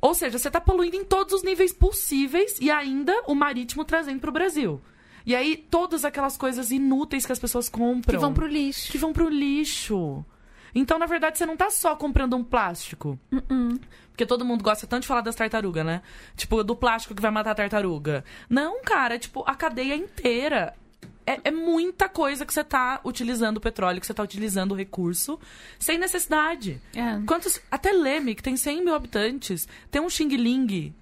Ou 0.00 0.14
seja, 0.14 0.38
você 0.38 0.50
tá 0.50 0.60
poluindo 0.60 0.96
em 0.96 1.04
todos 1.04 1.32
os 1.32 1.42
níveis 1.42 1.72
possíveis 1.72 2.58
e 2.60 2.70
ainda 2.70 3.14
o 3.26 3.34
marítimo 3.34 3.84
trazendo 3.84 4.20
pro 4.20 4.32
Brasil. 4.32 4.80
E 5.24 5.36
aí, 5.36 5.56
todas 5.70 6.04
aquelas 6.04 6.36
coisas 6.36 6.72
inúteis 6.72 7.24
que 7.24 7.30
as 7.30 7.38
pessoas 7.38 7.68
compram. 7.68 8.14
Que 8.14 8.20
vão 8.20 8.34
pro 8.34 8.46
lixo. 8.46 8.90
que 8.90 8.98
vão 8.98 9.12
pro 9.12 9.28
lixo. 9.28 10.24
Então, 10.74 10.98
na 10.98 11.06
verdade, 11.06 11.38
você 11.38 11.46
não 11.46 11.56
tá 11.56 11.70
só 11.70 11.94
comprando 11.94 12.34
um 12.34 12.42
plástico. 12.42 13.16
Uh-uh. 13.30 13.78
Porque 14.08 14.26
todo 14.26 14.44
mundo 14.44 14.64
gosta 14.64 14.86
tanto 14.86 15.02
de 15.02 15.06
falar 15.08 15.20
das 15.20 15.36
tartarugas, 15.36 15.86
né? 15.86 16.02
Tipo, 16.34 16.64
do 16.64 16.74
plástico 16.74 17.14
que 17.14 17.22
vai 17.22 17.30
matar 17.30 17.52
a 17.52 17.54
tartaruga. 17.54 18.24
Não, 18.50 18.82
cara, 18.82 19.14
é 19.14 19.18
tipo 19.18 19.44
a 19.46 19.54
cadeia 19.54 19.94
inteira. 19.94 20.74
É, 21.26 21.40
é 21.44 21.50
muita 21.50 22.08
coisa 22.08 22.44
que 22.44 22.52
você 22.52 22.64
tá 22.64 23.00
utilizando 23.04 23.58
o 23.58 23.60
petróleo, 23.60 24.00
que 24.00 24.06
você 24.06 24.14
tá 24.14 24.22
utilizando 24.22 24.72
o 24.72 24.74
recurso, 24.74 25.38
sem 25.78 25.98
necessidade. 25.98 26.80
É. 26.94 27.20
Quantos. 27.26 27.60
Até 27.70 27.92
Leme, 27.92 28.34
que 28.34 28.42
tem 28.42 28.56
100 28.56 28.84
mil 28.84 28.94
habitantes, 28.94 29.68
tem 29.90 30.00
um 30.02 30.10
Xing 30.10 30.28
Ling 30.36 30.94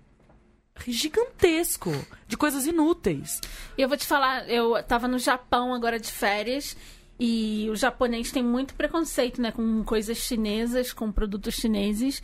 gigantesco 0.86 1.92
de 2.26 2.36
coisas 2.36 2.66
inúteis. 2.66 3.40
E 3.76 3.82
eu 3.82 3.88
vou 3.88 3.96
te 3.96 4.06
falar, 4.06 4.48
eu 4.48 4.82
tava 4.82 5.06
no 5.06 5.18
Japão 5.18 5.74
agora 5.74 5.98
de 5.98 6.10
férias 6.10 6.76
e 7.18 7.68
o 7.70 7.76
japonês 7.76 8.32
tem 8.32 8.42
muito 8.42 8.74
preconceito, 8.74 9.42
né, 9.42 9.52
com 9.52 9.84
coisas 9.84 10.16
chinesas, 10.16 10.92
com 10.92 11.12
produtos 11.12 11.54
chineses. 11.54 12.22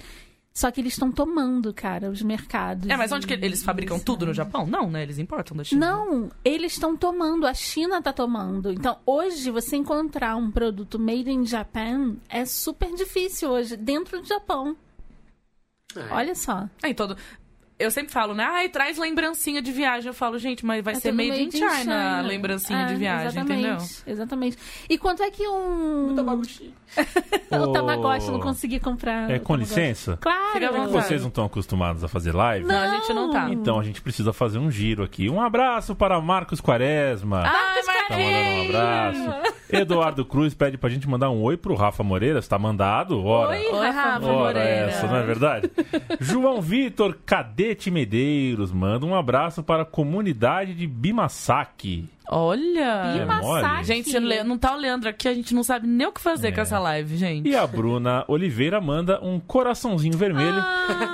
Só 0.57 0.71
que 0.71 0.81
eles 0.81 0.95
estão 0.95 1.12
tomando, 1.12 1.75
cara, 1.75 2.09
os 2.09 2.23
mercados. 2.23 2.88
É, 2.88 2.97
mas 2.97 3.12
onde 3.12 3.27
que 3.27 3.35
eles 3.35 3.62
fabricam 3.62 3.99
tudo 3.99 4.25
no 4.25 4.33
Japão? 4.33 4.66
Não, 4.66 4.90
né? 4.90 5.03
Eles 5.03 5.19
importam 5.19 5.55
da 5.55 5.62
China. 5.62 5.87
Não, 5.87 6.31
eles 6.42 6.73
estão 6.73 6.97
tomando, 6.97 7.47
a 7.47 7.53
China 7.53 8.01
tá 8.01 8.11
tomando. 8.11 8.73
Então, 8.73 8.99
hoje, 9.05 9.51
você 9.51 9.77
encontrar 9.77 10.35
um 10.35 10.51
produto 10.51 10.99
made 10.99 11.31
in 11.31 11.45
Japan 11.45 12.16
é 12.27 12.47
super 12.47 12.90
difícil 12.95 13.51
hoje, 13.51 13.77
dentro 13.77 14.19
do 14.19 14.27
Japão. 14.27 14.75
É. 15.95 16.14
Olha 16.14 16.35
só. 16.35 16.66
Aí 16.83 16.95
todo. 16.95 17.19
Eu 17.79 17.91
sempre 17.91 18.11
falo, 18.11 18.35
né? 18.35 18.43
Ai, 18.43 18.71
traz 18.71 18.97
lembrancinha 18.97 19.61
de 19.61 19.71
viagem. 19.71 20.09
Eu 20.09 20.15
falo, 20.15 20.39
gente, 20.39 20.65
mas 20.65 20.83
vai 20.83 20.95
É 20.95 20.97
ser 20.97 21.11
tudo 21.11 21.23
made, 21.23 21.43
in 21.43 21.51
China, 21.51 22.19
a 22.19 22.23
lembrancinha 22.23 22.79
É, 22.81 22.85
de 22.87 22.95
viagem, 22.95 23.27
exatamente, 23.27 23.53
entendeu? 23.69 23.87
Exatamente. 24.07 24.57
E 24.89 24.97
quanto 24.97 25.23
é 25.23 25.31
que 25.31 25.47
um. 25.47 26.09
o 26.09 26.12
Ô, 26.12 27.73
Tamagotchi 27.73 28.31
não 28.31 28.41
consegui 28.41 28.81
comprar. 28.81 29.31
É, 29.31 29.37
o 29.37 29.41
com 29.41 29.53
Tamagotchi. 29.53 29.75
licença? 29.81 30.19
Claro. 30.21 30.73
Vontade. 30.73 30.91
Vocês 30.91 31.21
não 31.21 31.29
estão 31.29 31.45
acostumados 31.45 32.03
a 32.03 32.09
fazer 32.09 32.35
live? 32.35 32.65
Não, 32.67 32.75
a 32.79 32.89
gente 32.97 33.12
não 33.12 33.31
tá. 33.31 33.51
Então 33.51 33.79
a 33.79 33.85
gente 33.85 34.01
precisa 34.01 34.33
fazer 34.33 34.59
um 34.59 34.71
giro 34.71 35.03
aqui. 35.03 35.29
Um 35.29 35.41
abraço 35.43 35.95
para 35.95 36.19
Marcos 36.21 36.61
Quaresma. 36.62 37.43
Ai, 37.45 37.83
Tá 38.09 38.17
mandando 38.17 38.49
um 38.49 38.65
abraço. 38.69 39.53
Eduardo 39.70 40.24
Cruz 40.24 40.55
pede 40.55 40.79
pra 40.79 40.88
gente 40.88 41.09
mandar 41.09 41.31
um 41.31 41.42
oi 41.42 41.57
pro 41.57 41.74
Rafa 41.74 42.02
Moreira. 42.02 42.38
Está 42.38 42.59
mandado? 42.59 43.24
Ora. 43.24 43.50
Oi, 43.50 43.88
Rafa 43.90 44.26
Ora 44.26 44.33
Moreira. 44.33 44.68
essa, 44.90 45.07
não 45.07 45.16
é 45.16 45.22
verdade? 45.22 45.70
João 46.20 46.61
Vitor 46.61 47.16
Cadete 47.26 47.90
Medeiros 47.90 48.72
manda 48.72 49.05
um 49.07 49.14
abraço 49.14 49.62
para 49.62 49.83
a 49.83 49.87
comunidade 49.87 50.74
de 50.74 50.87
Bimasaki. 50.87 52.09
Olha! 52.29 53.27
Gente, 53.85 54.11
se 54.11 54.17
o 54.17 54.21
Le- 54.21 54.43
não 54.43 54.59
tá 54.59 54.75
o 54.75 54.77
Leandro 54.77 55.09
aqui, 55.09 55.29
a 55.29 55.35
gente 55.35 55.55
não 55.55 55.62
sabe 55.62 55.87
nem 55.87 56.07
o 56.07 56.12
que 56.12 56.21
fazer 56.21 56.49
É. 56.49 56.53
com 56.53 56.61
essa 56.61 56.79
live, 56.79 57.17
gente. 57.17 57.49
E 57.49 57.55
a 57.55 57.67
Bruna 57.67 58.25
Oliveira 58.27 58.81
manda 58.81 59.25
um 59.25 59.39
coraçãozinho 59.39 60.17
vermelho. 60.19 60.59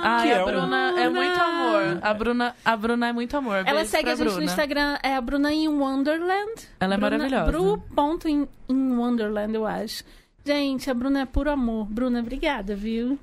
Ai, 0.03 0.27
que 0.27 0.33
a 0.33 0.37
é 0.37 0.41
um- 0.43 0.45
Bruna 0.45 0.93
é 0.99 1.09
muito 1.09 1.39
amor. 1.39 1.99
A 2.01 2.13
Bruna, 2.13 2.55
a 2.65 2.75
Bruna 2.77 3.07
é 3.09 3.13
muito 3.13 3.37
amor. 3.37 3.55
Ela 3.57 3.73
Beijo 3.73 3.89
segue 3.91 4.09
a 4.09 4.15
gente 4.15 4.23
Bruna. 4.25 4.37
no 4.39 4.43
Instagram, 4.43 4.97
é 5.03 5.15
a 5.15 5.21
Bruna 5.21 5.53
in 5.53 5.67
Wonderland. 5.67 6.53
Ela 6.79 6.95
é 6.95 6.97
Bruna, 6.97 7.17
maravilhosa. 7.17 7.51
Bru 7.51 7.83
ponto 7.95 8.27
in, 8.27 8.47
in 8.67 8.95
Wonderland, 8.95 9.53
eu 9.53 9.65
acho. 9.67 10.03
Gente, 10.45 10.89
a 10.89 10.93
Bruna 10.93 11.21
é 11.21 11.25
puro 11.25 11.49
amor. 11.51 11.85
Bruna, 11.85 12.19
obrigada, 12.19 12.75
viu? 12.75 13.17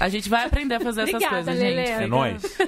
A 0.00 0.08
gente 0.08 0.28
vai 0.28 0.46
aprender 0.46 0.76
a 0.76 0.80
fazer 0.80 1.02
essas 1.02 1.14
Obrigada, 1.14 1.44
coisas, 1.44 1.58
Lelê. 1.62 1.86
gente. 1.86 2.02
É 2.02 2.06
nóis. 2.06 2.42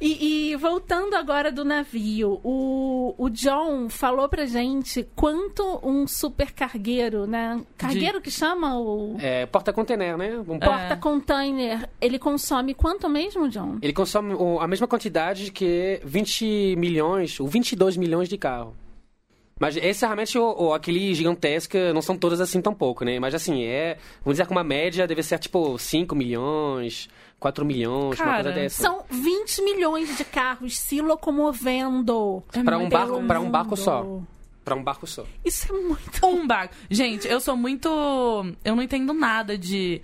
E, 0.00 0.50
e 0.52 0.56
voltando 0.56 1.14
agora 1.14 1.50
do 1.50 1.64
navio, 1.64 2.40
o, 2.44 3.14
o 3.16 3.30
John 3.30 3.88
falou 3.88 4.28
pra 4.28 4.44
gente 4.46 5.06
quanto 5.16 5.80
um 5.82 6.06
super 6.06 6.52
cargueiro, 6.52 7.26
né? 7.26 7.60
Cargueiro 7.78 8.20
que 8.20 8.30
chama 8.30 8.78
o 8.78 9.16
É, 9.18 9.46
porta-container, 9.46 10.16
né? 10.18 10.36
Um 10.46 10.56
É. 10.56 10.58
porta-container, 10.58 11.88
ele 12.00 12.18
consome 12.18 12.74
quanto 12.74 13.08
mesmo, 13.08 13.48
John? 13.48 13.78
Ele 13.80 13.92
consome 13.92 14.34
a 14.60 14.66
mesma 14.66 14.86
quantidade 14.86 15.50
que 15.50 16.00
20 16.04 16.76
milhões, 16.76 17.40
ou 17.40 17.46
22 17.46 17.96
milhões 17.96 18.28
de 18.28 18.36
carro. 18.36 18.74
Mas 19.58 19.74
esse 19.78 20.04
realmente, 20.04 20.36
o, 20.38 20.64
o- 20.66 20.74
aquele 20.74 21.14
gigantesca, 21.14 21.94
não 21.94 22.02
são 22.02 22.14
todas 22.18 22.42
assim 22.42 22.60
tão 22.60 22.74
pouco, 22.74 23.06
né? 23.06 23.18
Mas 23.18 23.34
assim, 23.34 23.64
é. 23.64 23.96
Vamos 24.22 24.34
dizer 24.36 24.44
que 24.46 24.52
uma 24.52 24.62
média 24.62 25.06
deve 25.06 25.22
ser 25.22 25.38
tipo 25.38 25.78
5 25.78 26.14
milhões, 26.14 27.08
4 27.38 27.64
milhões, 27.64 28.18
uma 28.18 28.24
Cara, 28.24 28.42
coisa 28.44 28.52
dessa. 28.52 28.82
São 28.82 29.04
20 29.10 29.62
milhões 29.62 30.16
de 30.16 30.24
carros 30.24 30.78
se 30.78 31.00
locomovendo. 31.00 32.42
Pra 32.64 32.78
um 32.78 32.88
pelo 32.88 32.90
barco, 32.90 33.26
pra 33.26 33.40
um 33.40 33.50
barco 33.50 33.76
só. 33.76 34.20
Pra 34.64 34.74
um 34.74 34.82
barco 34.82 35.06
só. 35.06 35.24
Isso 35.44 35.72
é 35.72 35.80
muito. 35.80 36.26
Um 36.26 36.46
barco. 36.46 36.74
Gente, 36.90 37.28
eu 37.28 37.40
sou 37.40 37.56
muito. 37.56 37.88
Eu 38.64 38.74
não 38.74 38.82
entendo 38.82 39.12
nada 39.12 39.56
de. 39.56 40.02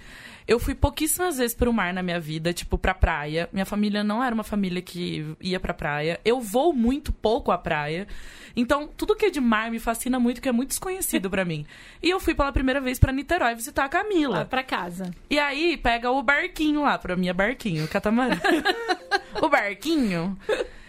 Eu 0.52 0.58
fui 0.58 0.74
pouquíssimas 0.74 1.38
vezes 1.38 1.56
pro 1.56 1.72
mar 1.72 1.94
na 1.94 2.02
minha 2.02 2.20
vida, 2.20 2.52
tipo, 2.52 2.76
pra 2.76 2.92
praia. 2.92 3.48
Minha 3.54 3.64
família 3.64 4.04
não 4.04 4.22
era 4.22 4.34
uma 4.34 4.44
família 4.44 4.82
que 4.82 5.34
ia 5.40 5.58
pra 5.58 5.72
praia. 5.72 6.20
Eu 6.26 6.42
vou 6.42 6.74
muito 6.74 7.10
pouco 7.10 7.50
à 7.50 7.56
praia. 7.56 8.06
Então, 8.54 8.86
tudo 8.86 9.16
que 9.16 9.24
é 9.24 9.30
de 9.30 9.40
mar 9.40 9.70
me 9.70 9.78
fascina 9.78 10.20
muito, 10.20 10.42
que 10.42 10.48
é 10.50 10.52
muito 10.52 10.68
desconhecido 10.68 11.30
pra 11.30 11.42
mim. 11.42 11.64
E 12.02 12.10
eu 12.10 12.20
fui 12.20 12.34
pela 12.34 12.52
primeira 12.52 12.82
vez 12.82 12.98
pra 12.98 13.14
Niterói 13.14 13.54
visitar 13.54 13.86
a 13.86 13.88
Camila. 13.88 14.40
Lá 14.40 14.44
pra 14.44 14.62
casa. 14.62 15.10
E 15.30 15.38
aí, 15.38 15.78
pega 15.78 16.10
o 16.10 16.22
barquinho 16.22 16.82
lá, 16.82 16.98
pra 16.98 17.16
mim 17.16 17.28
é 17.28 17.32
barquinho, 17.32 17.88
catamarã. 17.88 18.36
o 19.40 19.48
barquinho. 19.48 20.38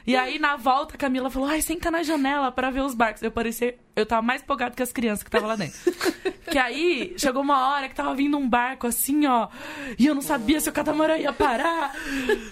E 0.06 0.18
aí, 0.18 0.40
na 0.40 0.58
volta, 0.58 0.96
a 0.96 0.98
Camila 0.98 1.30
falou, 1.30 1.48
ai, 1.48 1.62
senta 1.62 1.90
na 1.90 2.04
janela 2.04 2.52
pra 2.52 2.70
ver 2.70 2.82
os 2.82 2.94
barcos. 2.94 3.24
Eu 3.24 3.32
parecia... 3.32 3.78
Eu 3.96 4.06
tava 4.08 4.22
mais 4.24 4.42
empolgado 4.42 4.76
que 4.76 4.82
as 4.82 4.92
crianças 4.92 5.22
que 5.24 5.28
estavam 5.30 5.48
lá 5.48 5.56
dentro. 5.56 5.78
que 6.50 6.58
aí, 6.58 7.14
chegou 7.18 7.44
uma 7.44 7.70
hora 7.70 7.88
que 7.88 7.94
tava 7.94 8.14
vindo 8.16 8.36
um 8.38 8.50
barco 8.50 8.88
assim, 8.88 9.28
ó. 9.28 9.48
E 10.00 10.08
eu 10.08 10.16
não 10.16 10.22
sabia 10.22 10.60
se 10.60 10.68
o 10.68 10.74
catamarã 10.74 11.16
ia 11.16 11.32
parar. 11.32 11.94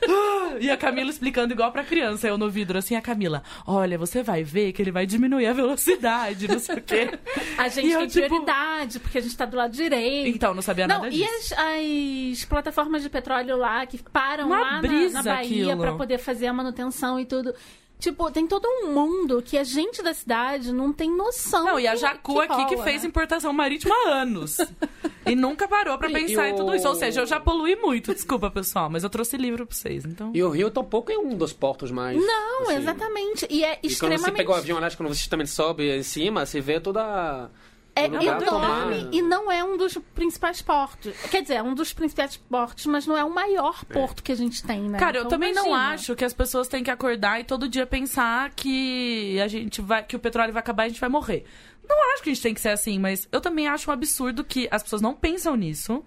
Ah, 0.08 0.56
e 0.60 0.70
a 0.70 0.78
Camila 0.78 1.10
explicando 1.10 1.54
igual 1.54 1.72
pra 1.72 1.84
criança, 1.84 2.28
eu 2.28 2.38
no 2.38 2.50
vidro, 2.50 2.78
assim, 2.78 2.96
a 2.96 3.02
Camila. 3.02 3.42
Olha, 3.66 3.98
você 3.98 4.22
vai 4.22 4.44
ver 4.44 4.72
que 4.72 4.82
ele 4.84 4.92
vai 4.92 5.06
diminuir 5.08 5.48
a 5.48 5.54
velocidade, 5.54 6.48
não 6.48 6.60
sei 6.60 6.76
o 6.76 6.82
quê. 6.82 7.10
A 7.58 7.68
gente 7.68 7.88
E 7.88 7.92
eu, 7.92 8.00
tem 8.02 8.08
tipo, 8.08 8.28
prioridade, 8.28 9.00
porque 9.00 9.18
a 9.18 9.22
gente 9.22 9.36
tá 9.36 9.46
do 9.46 9.58
lado 9.58 9.72
direito. 9.74 10.28
Então, 10.36 10.54
não 10.54 10.62
sabia 10.62 10.88
Não, 10.88 10.98
nada 11.02 11.08
e 11.10 11.18
disso. 11.18 11.56
as, 11.56 12.40
as 12.40 12.46
plataformas 12.46 13.02
de 13.02 13.10
petróleo 13.10 13.58
lá 13.58 13.84
que 13.88 13.98
param 13.98 14.46
Uma 14.48 14.60
lá 14.60 14.82
na- 14.82 15.10
na, 15.12 15.24
Bahia 15.24 15.76
pra 15.76 15.94
poder 15.94 16.18
fazer 16.20 16.48
a 16.48 16.54
manutenção 16.54 17.20
e 17.20 17.26
tudo. 17.26 17.54
Tipo, 18.02 18.32
tem 18.32 18.48
todo 18.48 18.66
um 18.68 18.88
mundo 18.92 19.44
que 19.44 19.56
a 19.58 19.64
gente 19.64 20.02
da 20.02 20.12
cidade 20.14 20.74
não 20.74 20.92
tem 20.92 21.10
noção. 21.16 21.64
Não, 21.64 21.80
e 21.80 21.88
a 21.88 21.96
Jacu 21.96 22.34
que 22.34 22.40
aqui 22.52 22.66
que 22.76 22.78
fez 22.82 23.04
né? 23.04 23.08
importação 23.08 23.54
marítima 23.54 23.94
há 23.94 24.10
anos. 24.22 24.58
e 25.24 25.36
nunca 25.36 25.68
parou 25.68 25.96
pra 26.00 26.10
E- 26.10 26.14
pensar 26.14 26.48
e 26.48 26.52
em 26.52 26.56
tudo 26.56 26.76
isso. 26.76 26.88
Ou 26.88 26.96
seja, 26.96 27.22
eu 27.22 27.28
já 27.28 27.40
poluí 27.40 27.76
muito, 27.76 28.12
desculpa, 28.14 28.50
pessoal, 28.50 28.90
mas 28.90 29.04
eu 29.04 29.10
trouxe 29.10 29.38
livro 29.38 29.68
pra 29.68 29.76
vocês, 29.76 30.04
então. 30.04 30.32
E 30.34 30.42
o 30.42 30.50
Rio 30.50 30.72
tampouco 30.72 31.12
é 31.12 31.18
um 31.20 31.38
dos 31.38 31.54
portos 31.54 31.92
mais. 31.92 32.18
Não, 32.20 32.64
assim, 32.64 32.76
exatamente. 32.78 33.46
E 33.52 33.64
é 33.64 33.74
E 33.74 33.76
quando 33.82 33.86
extremamente. 33.92 34.26
você 34.26 34.32
pega 34.32 34.52
o 34.52 34.56
avião, 34.56 34.78
aliás, 34.78 34.96
quando 34.96 35.10
você 35.14 35.30
também 35.30 35.46
sobe 35.46 35.90
em 35.96 36.04
cima, 36.04 36.44
você 36.44 36.60
vê 36.60 36.80
toda. 36.80 37.52
É 37.94 38.06
enorme 38.06 38.46
tomar- 38.46 38.88
e 39.12 39.22
não 39.22 39.52
é 39.52 39.62
um 39.64 39.76
dos 39.76 39.98
principais 40.16 40.62
portos. 40.62 41.14
Quer 41.30 41.42
dizer, 41.42 41.56
é 41.56 41.64
um 41.64 41.74
dos 41.76 41.92
principais 41.92 42.38
portos, 42.38 42.86
mas 42.86 43.06
não 43.06 43.18
é 43.18 43.24
o 43.24 43.30
maior 43.34 43.84
porto 43.86 44.24
que 44.24 44.32
a 44.32 44.36
gente 44.36 44.64
tem, 44.64 44.90
né? 44.90 44.98
Cara, 44.98 45.18
eu 45.18 45.22
Então, 45.22 45.32
também 45.32 45.54
não 45.54 45.68
imagina. 45.68 45.94
acho 45.94 46.16
que 46.16 46.24
as 46.24 46.34
pessoas 46.34 46.68
têm 46.70 46.84
que 46.84 46.90
acordar 46.92 47.40
e 47.42 47.44
todo 47.44 47.68
dia 47.68 47.86
pensar 47.86 48.52
que 48.56 49.38
a 49.42 49.48
gente 49.48 49.82
vai, 49.82 50.04
que 50.04 50.16
o 50.16 50.20
petróleo 50.20 50.54
vai 50.54 50.62
acabar 50.62 50.84
e 50.84 50.86
a 50.86 50.90
gente 50.90 51.02
vai 51.02 51.10
morrer. 51.10 51.44
Não 51.88 52.14
acho 52.14 52.24
que 52.24 52.30
a 52.30 52.34
gente 52.34 52.44
tem 52.44 52.54
que 52.54 52.62
ser 52.62 52.70
assim, 52.70 52.98
mas 52.98 53.28
eu 53.32 53.42
também 53.42 53.68
acho 53.68 53.90
um 53.90 53.94
absurdo 53.94 54.44
que 54.46 54.70
as 54.72 54.82
pessoas 54.82 55.02
não 55.02 55.14
pensam 55.14 55.56
nisso, 55.58 56.02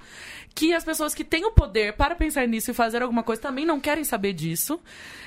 que 0.55 0.73
as 0.73 0.83
pessoas 0.85 1.14
que 1.14 1.23
têm 1.25 1.44
o 1.44 1.51
poder 1.51 1.92
para 1.94 2.14
pensar 2.14 2.47
nisso 2.49 2.70
e 2.70 2.75
fazer 2.75 3.03
alguma 3.03 3.23
coisa 3.23 3.42
também 3.42 3.66
não 3.66 3.79
querem 3.79 4.05
saber 4.05 4.33
disso. 4.33 4.81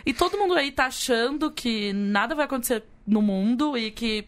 E 0.04 0.12
todo 0.13 0.38
mundo 0.38 0.56
aí 0.56 0.72
tá 0.72 0.86
achando 0.88 1.52
que 1.52 1.93
nada 1.93 2.34
vai 2.34 2.46
acontecer 2.46 2.84
no 3.06 3.22
mundo 3.22 3.78
e 3.78 3.91
que 3.91 4.28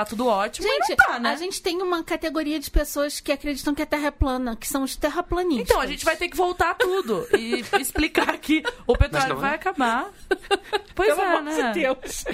tá 0.00 0.04
tudo 0.04 0.26
ótimo. 0.26 0.66
mas 0.66 0.86
Gente, 0.86 0.88
não 0.90 0.96
tá, 1.06 1.18
né? 1.18 1.30
a 1.30 1.36
gente 1.36 1.60
tem 1.62 1.80
uma 1.82 2.02
categoria 2.04 2.58
de 2.60 2.70
pessoas 2.70 3.20
que 3.20 3.32
acreditam 3.32 3.74
que 3.74 3.82
a 3.82 3.86
Terra 3.86 4.06
é 4.08 4.10
plana, 4.10 4.56
que 4.56 4.66
são 4.68 4.82
os 4.82 4.94
terraplanistas. 4.96 5.68
Então, 5.70 5.80
a 5.80 5.86
gente 5.86 6.04
vai 6.04 6.16
ter 6.16 6.28
que 6.28 6.36
voltar 6.36 6.74
tudo 6.74 7.26
e 7.36 7.64
explicar 7.80 8.36
que 8.38 8.62
o 8.86 8.96
petróleo 8.96 9.28
não, 9.30 9.36
vai 9.36 9.50
né? 9.50 9.56
acabar. 9.56 10.10
Pois 10.94 11.08
Pelo 11.08 11.20
é, 11.20 11.26
amor 11.26 11.42
né? 11.42 11.72
de 11.72 11.80
Deus. 11.80 12.24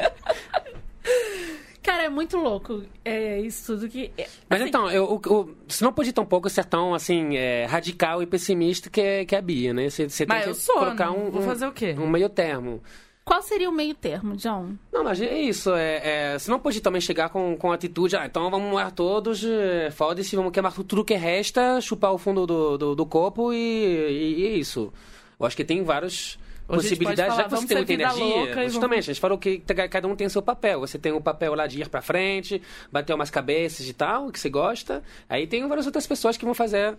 Cara, 1.82 2.04
é 2.04 2.08
muito 2.08 2.38
louco 2.38 2.82
é, 3.04 3.38
isso 3.40 3.74
tudo 3.74 3.88
que. 3.90 4.10
é, 4.16 4.26
Mas 4.48 4.60
assim, 4.62 4.68
então, 4.70 4.90
eu, 4.90 5.20
eu- 5.26 5.54
você 5.68 5.84
não 5.84 5.92
pode 5.92 6.12
tampouco 6.14 6.48
ser 6.48 6.64
tão, 6.64 6.94
assim, 6.94 7.36
é, 7.36 7.66
radical 7.66 8.22
e 8.22 8.26
pessimista 8.26 8.88
que 8.88 9.00
é, 9.02 9.24
que 9.26 9.34
é 9.34 9.38
a 9.38 9.42
Bia, 9.42 9.74
né? 9.74 9.90
Você, 9.90 10.08
você 10.08 10.24
tem 10.24 10.34
Mas 10.34 10.44
que 10.44 10.50
eu 10.50 10.54
sou, 10.54 10.76
colocar 10.76 11.10
né? 11.10 11.18
um, 11.18 11.30
Vou 11.30 11.42
um- 11.42 11.44
fazer 11.44 11.66
o 11.66 11.72
quê? 11.72 11.94
um 11.98 12.08
meio 12.08 12.30
termo. 12.30 12.82
Qual 13.24 13.40
seria 13.40 13.70
o 13.70 13.72
meio 13.72 13.94
termo, 13.94 14.36
John? 14.36 14.74
Não, 14.92 15.02
mas 15.02 15.20
é 15.20 15.40
isso. 15.40 15.72
É, 15.74 16.34
é, 16.34 16.38
você 16.38 16.50
não 16.50 16.60
pode 16.60 16.80
também 16.82 17.00
chegar 17.00 17.30
com, 17.30 17.56
com 17.56 17.72
a 17.72 17.74
atitude, 17.74 18.16
ah, 18.16 18.26
então 18.26 18.50
vamos 18.50 18.70
morrer 18.70 18.90
todos, 18.92 19.42
é, 19.42 19.90
foda-se, 19.90 20.36
vamos 20.36 20.52
queimar 20.52 20.72
tudo 20.74 21.04
que 21.04 21.14
resta, 21.14 21.80
chupar 21.80 22.12
o 22.12 22.18
fundo 22.18 22.46
do, 22.46 22.76
do, 22.76 22.94
do 22.94 23.06
copo 23.06 23.52
e, 23.52 23.56
e, 23.56 24.40
e 24.40 24.46
é 24.46 24.50
isso. 24.50 24.92
Eu 25.40 25.46
acho 25.46 25.56
que 25.56 25.64
tem 25.64 25.82
várias 25.82 26.38
possibilidades. 26.66 27.34
pode 27.34 27.36
Já 27.38 27.44
que 27.44 27.50
falar, 27.50 27.60
você 27.60 27.66
tem 27.66 27.76
muita 27.78 27.92
energia, 27.92 28.42
e 28.52 28.54
vamos- 28.54 28.72
justamente, 28.72 28.98
a 29.10 29.12
gente 29.14 29.20
falou 29.20 29.38
que 29.38 29.58
cada 29.90 30.06
um 30.06 30.14
tem 30.14 30.28
seu 30.28 30.42
papel. 30.42 30.80
Você 30.80 30.98
tem 30.98 31.12
o 31.12 31.20
papel 31.20 31.54
lá 31.54 31.66
de 31.66 31.80
ir 31.80 31.88
pra 31.88 32.02
frente, 32.02 32.60
bater 32.92 33.14
umas 33.14 33.30
cabeças 33.30 33.88
e 33.88 33.92
tal, 33.94 34.30
que 34.30 34.38
você 34.38 34.48
gosta. 34.50 35.02
Aí 35.28 35.46
tem 35.46 35.66
várias 35.66 35.86
outras 35.86 36.06
pessoas 36.06 36.36
que 36.36 36.44
vão 36.44 36.54
fazer 36.54 36.94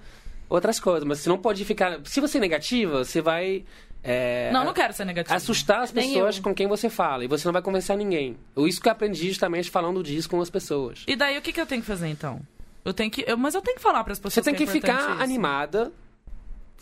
outras 0.50 0.80
coisas. 0.80 1.04
Mas 1.04 1.20
você 1.20 1.30
não 1.30 1.38
pode 1.38 1.64
ficar... 1.66 2.00
Se 2.04 2.20
você 2.20 2.38
é 2.38 2.42
negativa, 2.42 3.04
você 3.04 3.22
vai... 3.22 3.64
é, 4.08 4.52
Não, 4.54 4.63
não 4.63 4.74
quero 4.74 4.94
ser 4.94 5.04
negativo. 5.06 5.34
assustar 5.36 5.82
as 5.82 5.91
pessoas 5.91 6.38
com 6.39 6.54
quem 6.54 6.68
você 6.68 6.89
fala 6.89 7.26
e 7.26 7.28
você 7.28 7.48
não 7.48 7.54
vai 7.54 7.62
convencer 7.62 7.98
ninguém. 7.98 8.38
Isso 8.58 8.80
que 8.80 8.88
eu 8.88 8.91
aprendi 8.91 9.28
justamente 9.30 9.70
falando 9.72 10.04
disso 10.04 10.30
com 10.30 10.39
as 10.39 10.50
pessoas. 10.50 11.04
E 11.08 11.15
daí, 11.15 11.38
o 11.38 11.41
que, 11.41 11.52
que 11.52 11.60
eu 11.60 11.65
tenho 11.65 11.82
que 11.82 11.88
fazer, 11.88 12.08
então? 12.08 12.39
Eu 12.86 12.94
tenho 12.94 13.10
que... 13.10 13.24
eu- 13.28 13.36
mas 13.38 13.56
eu 13.56 13.62
tenho 13.62 13.78
que 13.78 13.82
falar 13.82 14.04
pras 14.04 14.20
pessoas 14.20 14.34
Você 14.36 14.41
tem 14.44 14.54
que 14.54 14.62
é 14.63 14.65
importante 14.78 15.00
ficar 15.02 15.13
isso. 15.15 15.24
animada. 15.24 15.91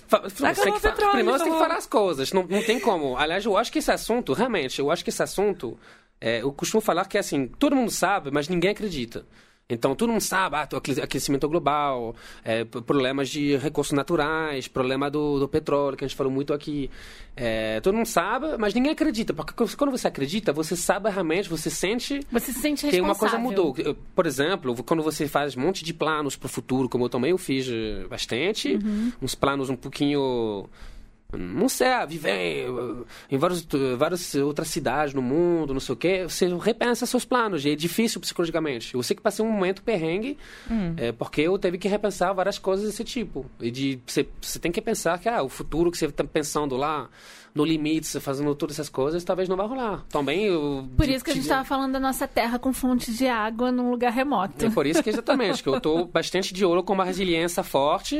Você 0.09 0.43
tem 0.61 0.73
que 0.73 0.79
petróleo, 0.81 1.11
Primeiro 1.13 1.37
você 1.39 1.43
tem 1.45 1.53
que 1.53 1.59
falar 1.59 1.77
as 1.77 1.87
coisas. 1.87 2.31
Não, 2.33 2.43
não 2.43 2.61
tem 2.63 2.79
como. 2.79 3.17
Aliás, 3.17 3.45
eu 3.45 3.57
acho 3.57 3.71
que 3.71 3.79
esse 3.79 3.91
assunto, 3.91 4.33
realmente, 4.33 4.79
eu 4.79 4.91
acho 4.91 5.03
que 5.03 5.09
esse 5.09 5.23
assunto. 5.23 5.79
é, 6.21 6.41
eu 6.41 6.51
costumo 6.53 6.81
falar 6.81 7.05
que 7.07 7.17
assim, 7.17 7.47
todo 7.47 7.75
mundo 7.75 7.89
sabe, 7.89 8.29
mas 8.31 8.47
ninguém 8.47 8.71
acredita. 8.71 9.25
Então, 9.69 9.95
todo 9.95 10.09
mundo 10.09 10.21
sabe, 10.21 10.57
ah, 10.57 10.67
aquecimento 11.01 11.47
global, 11.47 12.15
é, 12.43 12.65
problemas 12.65 13.29
de 13.29 13.55
recursos 13.55 13.93
naturais, 13.93 14.67
problema 14.67 15.09
do, 15.09 15.39
do 15.39 15.47
petróleo, 15.47 15.97
que 15.97 16.03
a 16.03 16.07
gente 16.07 16.17
falou 16.17 16.31
muito 16.31 16.53
aqui. 16.53 16.89
É, 17.35 17.79
todo 17.79 17.95
mundo 17.95 18.05
sabe, 18.05 18.57
mas 18.57 18.73
ninguém 18.73 18.91
acredita. 18.91 19.33
Porque 19.33 19.53
quando 19.75 19.91
você 19.91 20.07
acredita, 20.07 20.51
você 20.51 20.75
sabe 20.75 21.09
realmente, 21.09 21.49
você 21.49 21.69
sente 21.69 22.19
Você 22.31 22.51
se 22.51 22.59
sente 22.59 22.87
que 22.87 23.01
uma 23.01 23.15
coisa 23.15 23.37
mudou. 23.37 23.73
Por 24.13 24.25
exemplo, 24.25 24.75
quando 24.83 25.01
você 25.01 25.27
faz 25.27 25.55
um 25.55 25.61
monte 25.61 25.83
de 25.83 25.93
planos 25.93 26.35
para 26.35 26.47
o 26.47 26.49
futuro, 26.49 26.89
como 26.89 27.05
eu 27.05 27.09
também 27.09 27.31
eu 27.31 27.37
fiz 27.37 27.67
bastante, 28.09 28.77
uns 29.21 29.33
planos 29.33 29.69
um 29.69 29.75
pouquinho 29.75 30.69
não 31.37 31.69
sei, 31.69 31.87
ah, 31.87 32.05
viver 32.05 32.67
em 33.29 33.37
vários, 33.37 33.67
várias 33.97 34.35
outras 34.35 34.67
cidades 34.67 35.13
no 35.13 35.21
mundo, 35.21 35.73
não 35.73 35.79
sei 35.79 35.93
o 35.93 35.95
quê, 35.97 36.23
você 36.23 36.47
repensa 36.55 37.05
seus 37.05 37.25
planos, 37.25 37.65
e 37.65 37.71
é 37.71 37.75
difícil 37.75 38.19
psicologicamente. 38.21 38.93
Eu 38.93 39.03
sei 39.03 39.15
que 39.15 39.21
passei 39.21 39.43
um 39.43 39.51
momento 39.51 39.83
perrengue, 39.83 40.37
é, 40.97 41.11
porque 41.11 41.41
eu 41.41 41.57
teve 41.57 41.77
que 41.77 41.87
repensar 41.87 42.33
várias 42.33 42.57
coisas 42.57 42.85
desse 42.85 43.03
tipo. 43.03 43.45
E 43.59 43.71
de, 43.71 43.99
você, 44.05 44.27
você 44.41 44.59
tem 44.59 44.71
que 44.71 44.81
pensar 44.81 45.19
que 45.19 45.29
ah, 45.29 45.43
o 45.43 45.49
futuro 45.49 45.91
que 45.91 45.97
você 45.97 46.05
está 46.05 46.23
pensando 46.23 46.75
lá, 46.75 47.09
no 47.55 47.63
limite, 47.63 48.19
fazendo 48.19 48.55
todas 48.55 48.75
essas 48.77 48.89
coisas, 48.89 49.23
talvez 49.23 49.47
não 49.47 49.55
vai 49.55 49.67
rolar. 49.67 50.03
Também 50.09 50.45
eu... 50.45 50.87
Por 50.97 51.07
isso 51.07 51.23
que 51.23 51.29
a 51.29 51.33
gente 51.35 51.43
estava 51.43 51.63
falando 51.63 51.91
da 51.93 51.99
nossa 51.99 52.27
terra 52.27 52.57
com 52.57 52.73
fonte 52.73 53.13
de 53.13 53.27
água 53.27 53.71
num 53.71 53.91
lugar 53.91 54.11
remoto. 54.11 54.65
é 54.65 54.69
por 54.71 54.87
isso 54.87 55.03
que 55.03 55.09
exatamente, 55.09 55.61
que 55.61 55.69
eu 55.69 55.77
estou 55.77 56.05
bastante 56.05 56.51
de 56.53 56.65
olho 56.65 56.81
com 56.81 56.93
uma 56.93 57.05
resiliência 57.05 57.61
forte, 57.61 58.17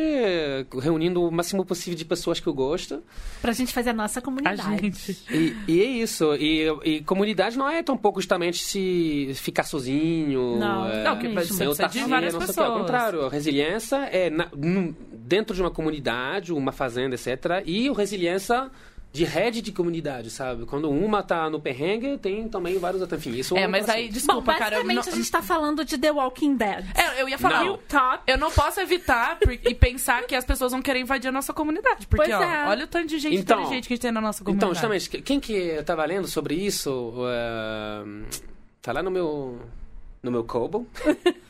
reunindo 0.80 1.24
o 1.24 1.32
máximo 1.32 1.65
possível 1.65 1.98
de 1.98 2.06
pessoas 2.06 2.39
que 2.39 2.46
eu 2.48 2.54
gosto. 2.54 3.02
Pra 3.41 3.52
gente 3.54 3.74
fazer 3.74 3.89
a 3.89 3.93
nossa 3.93 4.19
A 4.19 4.22
comunidade. 4.22 4.62
gente... 4.82 5.17
E, 5.32 5.56
e 5.67 5.82
é 5.82 5.86
isso. 5.86 6.36
E, 6.36 6.67
e 6.84 7.02
comunidade 7.02 7.58
não 7.58 7.67
é 7.67 7.82
tão 7.82 7.98
pouco 7.98 8.22
justamente 8.22 8.63
se 8.63 9.32
ficar 9.36 9.63
sozinho. 9.63 10.58
Não, 10.58 10.88
é, 10.88 11.04
não, 11.04 11.17
que 11.17 11.26
eu 11.28 11.34
precisa 11.34 11.88
de 11.88 12.00
várias 12.04 12.34
não 12.34 12.41
sei 12.41 12.50
o 12.52 12.54
quê. 12.54 12.60
Ao 12.62 12.65
pessoas. 12.67 12.82
contrário, 12.82 13.26
a 13.26 13.30
resiliência 13.30 13.96
é 14.12 14.30
na- 14.30 14.50
dentro 15.12 15.56
de 15.56 15.62
uma 15.62 15.72
comunidade, 15.72 16.54
uma 16.54 16.72
fazenda, 16.72 17.15
etc. 17.15 17.63
E 17.65 17.89
o 17.89 17.93
resiliência 17.93 18.69
de 19.13 19.23
rede 19.26 19.62
de 19.62 19.71
comunidade, 19.71 20.32
sabe? 20.32 20.65
Quando 20.65 20.89
uma 20.89 21.21
tá 21.21 21.47
no 21.47 21.62
perrengue, 21.62 22.17
tem 22.17 22.49
também 22.49 22.80
vários 22.80 22.99
outros. 22.99 23.19
Enfim, 23.23 23.38
isso 23.38 23.56
É, 23.56 23.67
um 23.67 23.69
mas 23.69 23.88
aí, 23.88 24.10
desculpa, 24.10 24.52
Bom, 24.54 24.58
cara. 24.58 24.78
Basicamente 24.78 25.06
não... 25.06 25.13
a 25.13 25.15
gente 25.15 25.32
tá 25.32 25.41
falando 25.43 25.86
de 25.86 25.99
The 25.99 26.12
Walking 26.12 26.56
Dead. 26.56 26.84
É, 26.95 27.21
eu 27.21 27.30
ia 27.30 27.38
falar. 27.38 27.63
Não. 27.63 27.78
Top. 27.78 28.23
Eu 28.26 28.39
não 28.39 28.49
posso 28.52 28.80
evitar 28.82 29.38
e 29.63 29.76
pensar 29.76 30.23
que 30.23 30.36
as 30.36 30.43
pessoas 30.43 30.71
vão 30.71 30.82
querer 30.82 30.99
invadir 30.99 31.28
a 31.28 31.32
nossa 31.32 31.54
comunidade. 31.54 32.08
Porque, 32.08 32.26
Pois 32.32 32.36
ó, 32.36 32.43
é. 32.43 32.67
olha 32.67 32.86
o 32.86 32.88
tanto 32.88 33.06
de 33.06 33.19
gente 33.19 33.36
Então- 33.38 33.60
inteligente 33.60 33.88
que 33.88 33.93
a 33.93 33.95
gente 33.95 34.02
tem 34.02 34.12
na 34.12 34.19
nossa 34.19 34.43
comunidade. 34.43 34.71
Então, 34.71 34.73
justamente, 34.91 35.21
quem 35.21 35.39
que 35.39 35.54
eu 35.54 35.84
tava 35.84 36.04
lendo 36.06 36.28
sobre 36.28 36.56
isso? 36.56 37.13
eh, 37.28 38.04
tá 38.82 38.91
lá 38.93 39.04
no 39.04 39.12
meu. 39.12 39.60
No 40.24 40.32
meu 40.32 40.44
Kobo. 40.44 40.88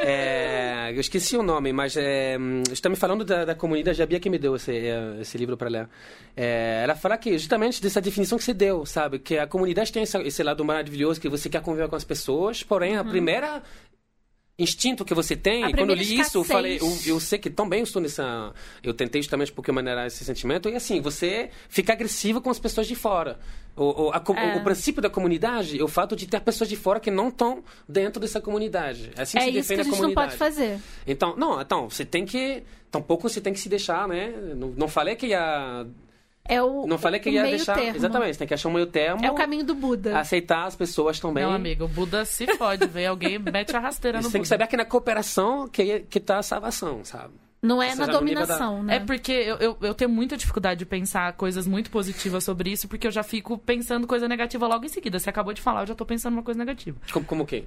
É, 0.00 0.92
eu 0.94 1.00
esqueci 1.00 1.36
o 1.36 1.42
nome, 1.42 1.72
mas 1.72 1.96
é, 1.96 2.36
está 2.70 2.88
me 2.88 2.94
falando 2.94 3.24
da, 3.24 3.44
da 3.44 3.54
comunidade. 3.56 4.00
A 4.00 4.06
Bia 4.06 4.20
que 4.20 4.30
me 4.30 4.38
deu 4.38 4.54
esse, 4.54 4.70
eh, 4.72 5.16
esse 5.20 5.36
livro 5.36 5.56
para 5.56 5.68
ler. 5.68 5.88
É, 6.36 6.80
ela 6.84 6.94
fala 6.94 7.16
que 7.18 7.36
justamente 7.38 7.82
dessa 7.82 8.00
definição 8.00 8.38
que 8.38 8.44
você 8.44 8.54
deu, 8.54 8.86
sabe? 8.86 9.18
Que 9.18 9.38
a 9.38 9.46
comunidade 9.46 9.92
tem 9.92 10.02
essa- 10.04 10.22
esse 10.22 10.42
lado 10.44 10.64
maravilhoso 10.64 11.20
que 11.20 11.28
você 11.28 11.48
quer 11.48 11.60
conviver 11.60 11.88
com 11.88 11.96
as 11.96 12.04
pessoas, 12.04 12.62
porém 12.62 12.96
a 12.96 13.02
primeira 13.04 13.62
instinto 14.58 15.04
que 15.04 15.14
você 15.14 15.34
tem, 15.34 15.64
A 15.64 15.72
quando 15.72 15.90
eu 15.90 15.96
li 15.96 16.20
isso, 16.20 16.38
eu 16.38 16.44
falei, 16.44 16.78
eu, 16.80 16.98
eu 17.06 17.20
sei 17.20 17.38
que 17.38 17.50
também 17.50 17.82
estou 17.82 18.00
nessa. 18.00 18.52
Eu 18.82 18.92
tentei 18.94 19.22
justamente 19.22 19.52
porque 19.52 19.72
maneirar 19.72 20.06
esse 20.06 20.24
sentimento, 20.24 20.68
e 20.68 20.76
assim, 20.76 21.00
você 21.00 21.50
fica 21.68 21.92
agressivo 21.92 22.40
com 22.40 22.50
as 22.50 22.58
pessoas 22.58 22.86
de 22.86 22.94
fora. 22.94 23.38
O, 23.74 24.08
o, 24.08 24.12
a 24.12 24.22
É. 24.36 24.56
o 24.56 24.62
princípio 24.62 25.00
da 25.00 25.08
comunidade 25.08 25.80
é 25.80 25.82
o 25.82 25.88
fato 25.88 26.14
de 26.14 26.26
ter 26.26 26.40
pessoas 26.40 26.68
de 26.68 26.76
fora 26.76 27.00
que 27.00 27.10
não 27.10 27.28
estão 27.28 27.64
dentro 27.88 28.20
dessa 28.20 28.40
comunidade. 28.40 29.10
Assim 29.16 29.38
É 29.38 29.42
se 29.42 29.58
isso 29.58 29.74
que 29.74 29.80
a 29.80 29.84
gente 29.84 30.00
não 30.00 30.12
pode 30.12 30.36
fazer. 30.36 30.78
Então, 31.06 31.34
não, 31.36 31.60
então, 31.60 31.88
você 31.88 32.04
tem 32.04 32.26
que. 32.26 32.62
Tampouco 32.90 33.28
você 33.28 33.40
tem 33.40 33.54
que 33.54 33.58
se 33.58 33.70
deixar, 33.70 34.06
né? 34.06 34.34
Não, 34.54 34.68
não 34.76 34.88
falei 34.88 35.16
que 35.16 35.28
ia. 35.28 35.86
É 36.44 36.60
o, 36.62 36.86
Não 36.86 36.98
falei 36.98 37.20
que 37.20 37.28
o 37.30 37.32
ia 37.32 37.42
deixar. 37.44 37.74
termo. 37.74 37.96
Exatamente, 37.96 38.36
tem 38.38 38.48
que 38.48 38.54
achar 38.54 38.68
um 38.68 38.72
meio 38.72 38.86
termo. 38.86 39.24
É 39.24 39.30
o 39.30 39.34
caminho 39.34 39.64
do 39.64 39.74
Buda. 39.74 40.18
Aceitar 40.18 40.66
as 40.66 40.74
pessoas 40.74 41.20
também. 41.20 41.44
Meu 41.44 41.52
amigo, 41.54 41.84
o 41.84 41.88
Buda 41.88 42.24
se 42.24 42.46
fode, 42.56 42.86
vem 42.86 43.06
alguém 43.06 43.38
mete 43.38 43.76
a 43.76 43.78
rasteira 43.78 44.18
no 44.18 44.24
Você 44.24 44.32
tem 44.32 44.42
que 44.42 44.48
saber 44.48 44.66
que 44.66 44.76
na 44.76 44.84
cooperação 44.84 45.68
que, 45.68 46.00
que 46.00 46.18
tá 46.18 46.38
a 46.38 46.42
salvação, 46.42 47.04
sabe? 47.04 47.34
Não 47.62 47.80
é 47.80 47.90
Você 47.90 48.00
na 48.00 48.06
nível 48.06 48.12
da- 48.12 48.18
dominação, 48.18 48.82
né? 48.82 48.96
É 48.96 49.00
porque 49.00 49.30
eu, 49.30 49.56
eu, 49.58 49.76
eu 49.82 49.94
tenho 49.94 50.10
muita 50.10 50.36
dificuldade 50.36 50.78
de 50.80 50.84
pensar 50.86 51.32
coisas 51.34 51.64
muito 51.64 51.92
positivas 51.92 52.42
sobre 52.42 52.70
isso, 52.72 52.88
porque 52.88 53.06
eu 53.06 53.10
já 53.12 53.22
fico 53.22 53.56
pensando 53.56 54.04
coisa 54.04 54.26
negativa 54.26 54.66
logo 54.66 54.84
em 54.84 54.88
seguida. 54.88 55.16
Você 55.20 55.30
acabou 55.30 55.54
de 55.54 55.62
falar, 55.62 55.82
eu 55.82 55.86
já 55.86 55.94
tô 55.94 56.04
pensando 56.04 56.32
uma 56.32 56.42
coisa 56.42 56.58
negativa. 56.58 56.98
Como, 57.12 57.24
como 57.24 57.44
o 57.44 57.46
quê? 57.46 57.62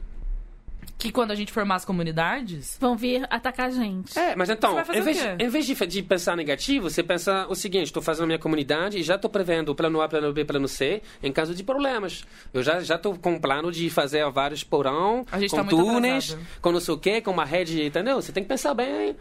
Que 0.97 1.11
quando 1.11 1.31
a 1.31 1.35
gente 1.35 1.51
formar 1.51 1.75
as 1.75 1.85
comunidades. 1.85 2.77
Vão 2.79 2.95
vir 2.95 3.27
atacar 3.29 3.67
a 3.67 3.69
gente. 3.69 4.17
É, 4.17 4.35
mas 4.35 4.49
então, 4.49 4.79
em 4.93 5.01
vez, 5.01 5.17
em 5.39 5.49
vez 5.49 5.65
de, 5.65 5.75
de 5.87 6.01
pensar 6.01 6.37
negativo, 6.37 6.89
você 6.89 7.03
pensa 7.03 7.45
o 7.49 7.55
seguinte: 7.55 7.87
estou 7.87 8.01
fazendo 8.01 8.23
a 8.23 8.27
minha 8.27 8.39
comunidade 8.39 8.97
e 8.97 9.03
já 9.03 9.15
estou 9.15 9.29
prevendo 9.29 9.69
o 9.69 9.75
plano 9.75 10.01
A, 10.01 10.07
plano 10.07 10.31
B, 10.31 10.45
plano 10.45 10.67
C 10.67 11.01
em 11.21 11.31
caso 11.31 11.53
de 11.53 11.63
problemas. 11.63 12.23
Eu 12.53 12.63
já 12.63 12.79
já 12.79 12.95
estou 12.95 13.17
com 13.17 13.33
um 13.33 13.39
plano 13.39 13.71
de 13.71 13.89
fazer 13.89 14.29
vários 14.31 14.63
porão, 14.63 15.25
A 15.31 15.39
gente 15.39 15.49
com 15.51 15.57
tá 15.57 15.63
muito 15.63 15.75
túneis, 15.77 16.31
atrasado. 16.31 16.61
com 16.61 16.71
não 16.71 16.79
sei 16.79 16.93
o 16.93 16.97
quê, 16.97 17.21
com 17.21 17.31
uma 17.31 17.45
rede, 17.45 17.83
entendeu? 17.83 18.21
Você 18.21 18.31
tem 18.31 18.43
que 18.43 18.49
pensar 18.49 18.73
bem. 18.73 19.15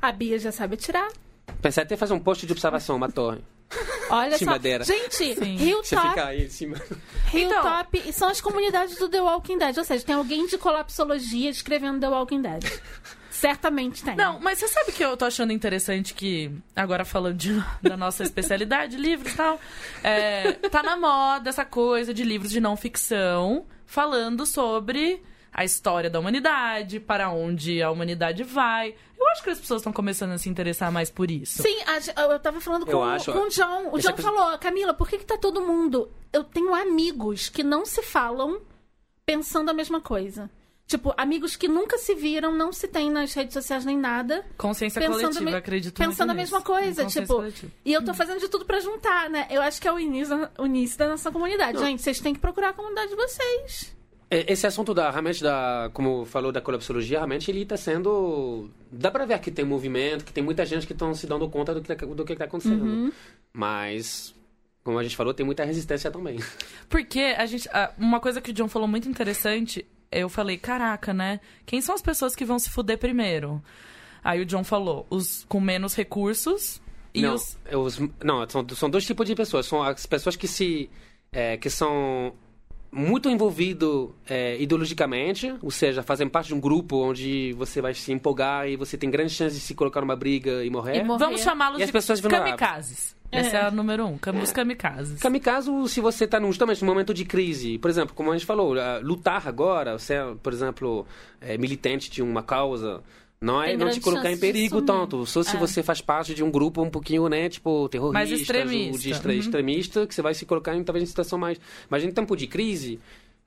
A 0.00 0.12
Bia 0.12 0.38
já 0.38 0.52
sabe 0.52 0.76
tirar. 0.76 1.08
Pensar 1.62 1.82
até 1.82 1.96
fazer 1.96 2.12
um 2.14 2.20
posto 2.20 2.46
de 2.46 2.52
observação, 2.52 2.96
uma 2.96 3.10
torre. 3.10 3.40
Olha 4.08 4.38
só. 4.38 4.44
madeira. 4.44 4.84
Gente, 4.84 5.34
Sim. 5.34 5.56
Hilltop, 5.56 6.08
fica 6.08 6.26
aí 6.26 6.44
em 6.44 6.48
cima. 6.48 6.76
Hilltop 7.34 8.02
e 8.06 8.12
são 8.12 8.28
as 8.28 8.40
comunidades 8.40 8.96
do 8.98 9.08
The 9.08 9.20
Walking 9.20 9.58
Dead. 9.58 9.76
Ou 9.76 9.84
seja, 9.84 10.04
tem 10.04 10.14
alguém 10.14 10.46
de 10.46 10.56
colapsologia 10.58 11.50
escrevendo 11.50 11.98
The 12.00 12.08
Walking 12.08 12.42
Dead. 12.42 12.62
Certamente 13.30 14.02
tem. 14.04 14.14
Não, 14.16 14.38
mas 14.40 14.58
você 14.58 14.68
sabe 14.68 14.92
que 14.92 15.04
eu 15.04 15.16
tô 15.16 15.24
achando 15.24 15.52
interessante 15.52 16.14
que, 16.14 16.50
agora 16.74 17.04
falando 17.04 17.36
de- 17.36 17.62
da 17.82 17.96
nossa 17.96 18.22
especialidade, 18.22 18.96
livros 18.96 19.32
e 19.32 19.36
tal, 19.36 19.60
é, 20.02 20.52
tá 20.52 20.82
na 20.82 20.96
moda 20.96 21.50
essa 21.50 21.64
coisa 21.64 22.14
de 22.14 22.22
livros 22.24 22.50
de 22.50 22.60
não 22.60 22.76
ficção 22.76 23.66
falando 23.84 24.46
sobre 24.46 25.22
a 25.58 25.64
história 25.64 26.10
da 26.10 26.20
humanidade, 26.20 27.00
para 27.00 27.30
onde 27.30 27.82
a 27.82 27.90
humanidade 27.90 28.42
vai. 28.44 28.94
Eu 29.18 29.26
acho 29.30 29.42
que 29.42 29.48
as 29.48 29.58
pessoas 29.58 29.80
estão 29.80 29.92
começando 29.92 30.32
a 30.32 30.38
se 30.38 30.50
interessar 30.50 30.92
mais 30.92 31.08
por 31.10 31.30
isso. 31.30 31.62
Sim, 31.62 31.76
a- 31.86 32.22
eu 32.30 32.38
tava 32.38 32.60
falando 32.60 32.84
com, 32.84 33.02
acho- 33.02 33.32
com 33.32 33.38
o 33.38 33.48
John. 33.48 33.88
O 33.90 33.98
John 33.98 34.12
coisa- 34.12 34.16
falou, 34.22 34.58
Camila, 34.58 34.92
por 34.92 35.08
que, 35.08 35.16
que 35.16 35.24
tá 35.24 35.38
todo 35.38 35.62
mundo. 35.62 36.10
Eu 36.30 36.44
tenho 36.44 36.74
amigos 36.74 37.48
que 37.48 37.62
não 37.62 37.86
se 37.86 38.02
falam 38.02 38.60
pensando 39.24 39.70
a 39.70 39.72
mesma 39.72 39.98
coisa. 39.98 40.50
Tipo, 40.86 41.12
amigos 41.16 41.56
que 41.56 41.66
nunca 41.66 41.96
se 41.98 42.14
viram, 42.14 42.52
não 42.52 42.70
se 42.70 42.86
tem 42.86 43.10
nas 43.10 43.32
redes 43.34 43.54
sociais 43.54 43.84
nem 43.84 43.96
nada. 43.98 44.44
Consciência 44.58 45.00
coletiva, 45.08 45.40
me- 45.40 45.54
acredito 45.54 45.96
Pensando 45.96 46.30
a 46.30 46.34
muito 46.34 46.36
mesma 46.42 46.58
nisso. 46.58 46.66
coisa, 46.70 47.06
tipo. 47.06 47.34
coletiva. 47.34 47.72
E 47.84 47.92
eu 47.94 48.04
tô 48.04 48.12
fazendo 48.14 48.38
de 48.40 48.48
tudo 48.48 48.64
pra 48.66 48.78
juntar, 48.78 49.28
né? 49.30 49.48
Eu 49.50 49.62
acho 49.62 49.80
que 49.80 49.88
é 49.88 49.92
o 49.92 49.98
início, 49.98 50.38
da- 50.38 50.50
o 50.58 50.66
início 50.66 50.96
da 50.98 51.08
nossa 51.08 51.32
comunidade. 51.32 51.78
Gente, 51.78 52.02
vocês 52.02 52.20
têm 52.20 52.34
que 52.34 52.40
procurar 52.40 52.68
a 52.68 52.72
comunidade 52.72 53.08
de 53.08 53.16
vocês. 53.16 53.96
É, 54.30 54.52
Esse 54.52 54.66
assunto 54.66 54.92
da 54.92 55.10
realmente 55.10 55.42
da, 55.42 55.88
como 55.92 56.24
falou 56.24 56.50
da 56.50 56.60
colapsologia, 56.60 57.18
realmente 57.18 57.50
ele 57.50 57.62
está 57.62 57.76
sendo, 57.76 58.68
dá 58.90 59.10
para 59.10 59.24
ver 59.24 59.38
que 59.38 59.50
tem 59.50 59.64
movimento, 59.64 60.24
que 60.24 60.32
tem 60.32 60.42
muita 60.42 60.66
gente 60.66 60.86
que 60.86 60.92
estão 60.92 61.14
se 61.14 61.26
dando 61.26 61.48
conta 61.48 61.74
do 61.74 61.80
que 61.82 61.94
do 62.06 62.24
que 62.24 62.32
está 62.32 62.44
acontecendo. 62.44 62.84
Uhum. 62.84 63.12
Mas 63.52 64.34
como 64.82 64.98
a 64.98 65.02
gente 65.02 65.16
falou, 65.16 65.32
tem 65.34 65.44
muita 65.46 65.64
resistência 65.64 66.10
também. 66.10 66.38
Porque 66.88 67.20
a 67.36 67.46
gente. 67.46 67.68
Uma 67.98 68.20
coisa 68.20 68.40
que 68.40 68.50
o 68.50 68.54
John 68.54 68.68
falou 68.68 68.86
muito 68.88 69.08
interessante, 69.08 69.84
eu 70.10 70.28
falei, 70.28 70.56
caraca, 70.58 71.12
né? 71.14 71.40
Quem 71.64 71.80
são 71.80 71.94
as 71.94 72.02
pessoas 72.02 72.34
que 72.36 72.44
vão 72.44 72.58
se 72.58 72.70
fuder 72.70 72.98
primeiro? 72.98 73.62
Aí 74.22 74.40
o 74.40 74.46
John 74.46 74.64
falou, 74.64 75.06
os 75.08 75.44
com 75.48 75.60
menos 75.60 75.94
recursos 75.94 76.80
e 77.14 77.22
não, 77.22 77.34
os. 77.34 77.56
é 77.64 77.76
os- 77.76 77.98
não 78.22 78.48
são, 78.48 78.66
são 78.74 78.90
dois 78.90 79.06
tipos 79.06 79.26
de 79.26 79.34
pessoas. 79.34 79.66
São 79.66 79.82
as 79.82 80.04
pessoas 80.04 80.34
que 80.36 80.48
se 80.48 80.90
é, 81.32 81.56
que 81.56 81.70
são 81.70 82.34
muito 82.90 83.28
envolvido 83.28 84.14
é, 84.28 84.60
ideologicamente, 84.60 85.54
ou 85.62 85.70
seja, 85.70 86.02
fazem 86.02 86.28
parte 86.28 86.48
de 86.48 86.54
um 86.54 86.60
grupo 86.60 86.96
onde 86.96 87.52
você 87.54 87.80
vai 87.80 87.94
se 87.94 88.12
empolgar 88.12 88.68
e 88.68 88.76
você 88.76 88.96
tem 88.96 89.10
grandes 89.10 89.34
chances 89.34 89.58
de 89.58 89.64
se 89.64 89.74
colocar 89.74 90.00
numa 90.00 90.16
briga 90.16 90.64
e 90.64 90.70
morrer. 90.70 90.96
E 90.96 91.04
morrer. 91.04 91.18
Vamos 91.18 91.40
chamá-los 91.42 91.80
as 91.80 91.86
de 91.86 91.92
pessoas 91.92 92.20
kamikazes. 92.20 93.16
É. 93.30 93.40
Esse 93.40 93.56
é 93.56 93.60
a 93.60 93.70
número 93.70 94.06
um, 94.06 94.18
os 94.40 94.52
kamikazes. 94.52 95.20
Kamikaze, 95.20 95.70
se 95.88 96.00
você 96.00 96.24
está 96.24 96.40
justamente 96.40 96.82
num 96.82 96.88
momento 96.88 97.12
de 97.12 97.24
crise, 97.24 97.78
por 97.78 97.90
exemplo, 97.90 98.14
como 98.14 98.30
a 98.30 98.34
gente 98.34 98.46
falou, 98.46 98.74
lutar 99.02 99.48
agora, 99.48 99.98
você 99.98 100.14
é, 100.14 100.34
por 100.42 100.52
exemplo, 100.52 101.06
é, 101.40 101.58
militante 101.58 102.10
de 102.10 102.22
uma 102.22 102.42
causa, 102.42 103.02
não 103.46 103.62
é 103.62 103.76
não 103.76 103.90
te 103.90 104.00
colocar 104.00 104.30
em 104.30 104.36
perigo 104.38 104.82
tanto. 104.82 105.24
Só 105.26 105.42
se 105.42 105.56
É. 105.56 105.58
você 105.58 105.82
faz 105.82 106.00
parte 106.00 106.34
de 106.34 106.42
um 106.42 106.50
grupo 106.50 106.82
um 106.82 106.90
pouquinho, 106.90 107.28
né, 107.28 107.48
tipo, 107.48 107.88
terrorista, 107.88 108.12
Mais 108.18 108.30
extremista. 108.30 108.98
de 109.02 109.10
extre- 109.10 109.32
Uhum. 109.34 109.38
extremista, 109.40 110.06
que 110.06 110.14
você 110.14 110.22
vai 110.22 110.34
se 110.34 110.44
colocar 110.44 110.74
em 110.74 110.82
talvez 110.84 111.02
em 111.02 111.06
situação 111.06 111.38
mais. 111.38 111.58
Mas 111.88 112.04
em 112.04 112.10
tempo 112.10 112.36
de 112.36 112.46
crise, 112.46 112.98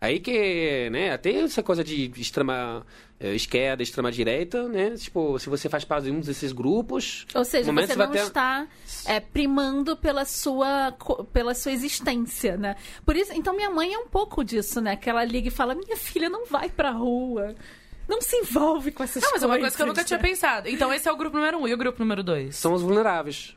aí 0.01 0.19
que, 0.19 0.89
né, 0.91 1.11
até 1.11 1.31
essa 1.41 1.61
coisa 1.61 1.83
de 1.83 2.11
extrema 2.17 2.85
eh, 3.21 3.35
esquerda, 3.35 3.83
extrema 3.83 4.09
direita, 4.09 4.69
né, 4.69 4.91
tipo, 4.91 5.37
se 5.39 5.49
você 5.49 5.67
faz 5.67 5.83
parte 5.83 6.05
de 6.05 6.11
um 6.11 6.21
desses 6.21 6.53
grupos, 6.53 7.25
Ou 7.35 7.43
seja, 7.43 7.69
você 7.69 7.93
não 7.97 8.09
ter- 8.11 8.19
está 8.23 8.65
é, 9.05 9.19
primando 9.19 9.97
pela 9.97 10.23
sua, 10.23 10.95
pela 11.33 11.53
sua 11.53 11.73
existência, 11.73 12.55
né? 12.55 12.77
Por 13.05 13.17
isso, 13.17 13.33
então 13.33 13.53
minha 13.53 13.69
mãe 13.69 13.93
é 13.93 13.97
um 13.99 14.07
pouco 14.07 14.41
disso, 14.41 14.79
né? 14.79 14.95
Que 14.95 15.09
ela 15.09 15.25
liga 15.25 15.49
e 15.49 15.51
fala: 15.51 15.75
minha 15.75 15.97
filha 15.97 16.29
não 16.29 16.45
vai 16.45 16.69
pra 16.69 16.91
rua. 16.91 17.55
Não 18.09 18.19
se 18.21 18.35
envolve 18.37 18.91
com 18.91 19.03
essas 19.03 19.21
Não, 19.21 19.29
mas 19.31 19.41
coisas. 19.41 19.43
é 19.43 19.45
uma 19.53 19.59
coisa 19.59 19.75
que 19.75 19.81
eu 19.83 19.87
nunca 19.87 20.03
tinha 20.03 20.17
né? 20.17 20.23
pensado. 20.27 20.67
Então 20.67 20.91
esse 20.91 21.07
é 21.07 21.11
o 21.11 21.15
grupo 21.15 21.37
número 21.37 21.59
um 21.59 21.67
e 21.67 21.73
o 21.73 21.77
grupo 21.77 21.99
número 21.99 22.23
dois? 22.23 22.55
são 22.55 22.73
os 22.73 22.81
vulneráveis. 22.81 23.55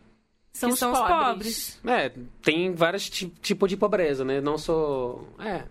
São, 0.52 0.68
que 0.68 0.74
os, 0.74 0.78
são 0.78 0.92
os 0.92 0.98
pobres. 0.98 1.16
pobres. 1.16 1.80
É, 1.86 2.12
tem 2.42 2.74
vários 2.74 3.08
ti- 3.08 3.32
tipos 3.40 3.70
de 3.70 3.76
pobreza, 3.78 4.22
né? 4.24 4.38
Não 4.40 4.58
só. 4.58 5.18
É. 5.40 5.62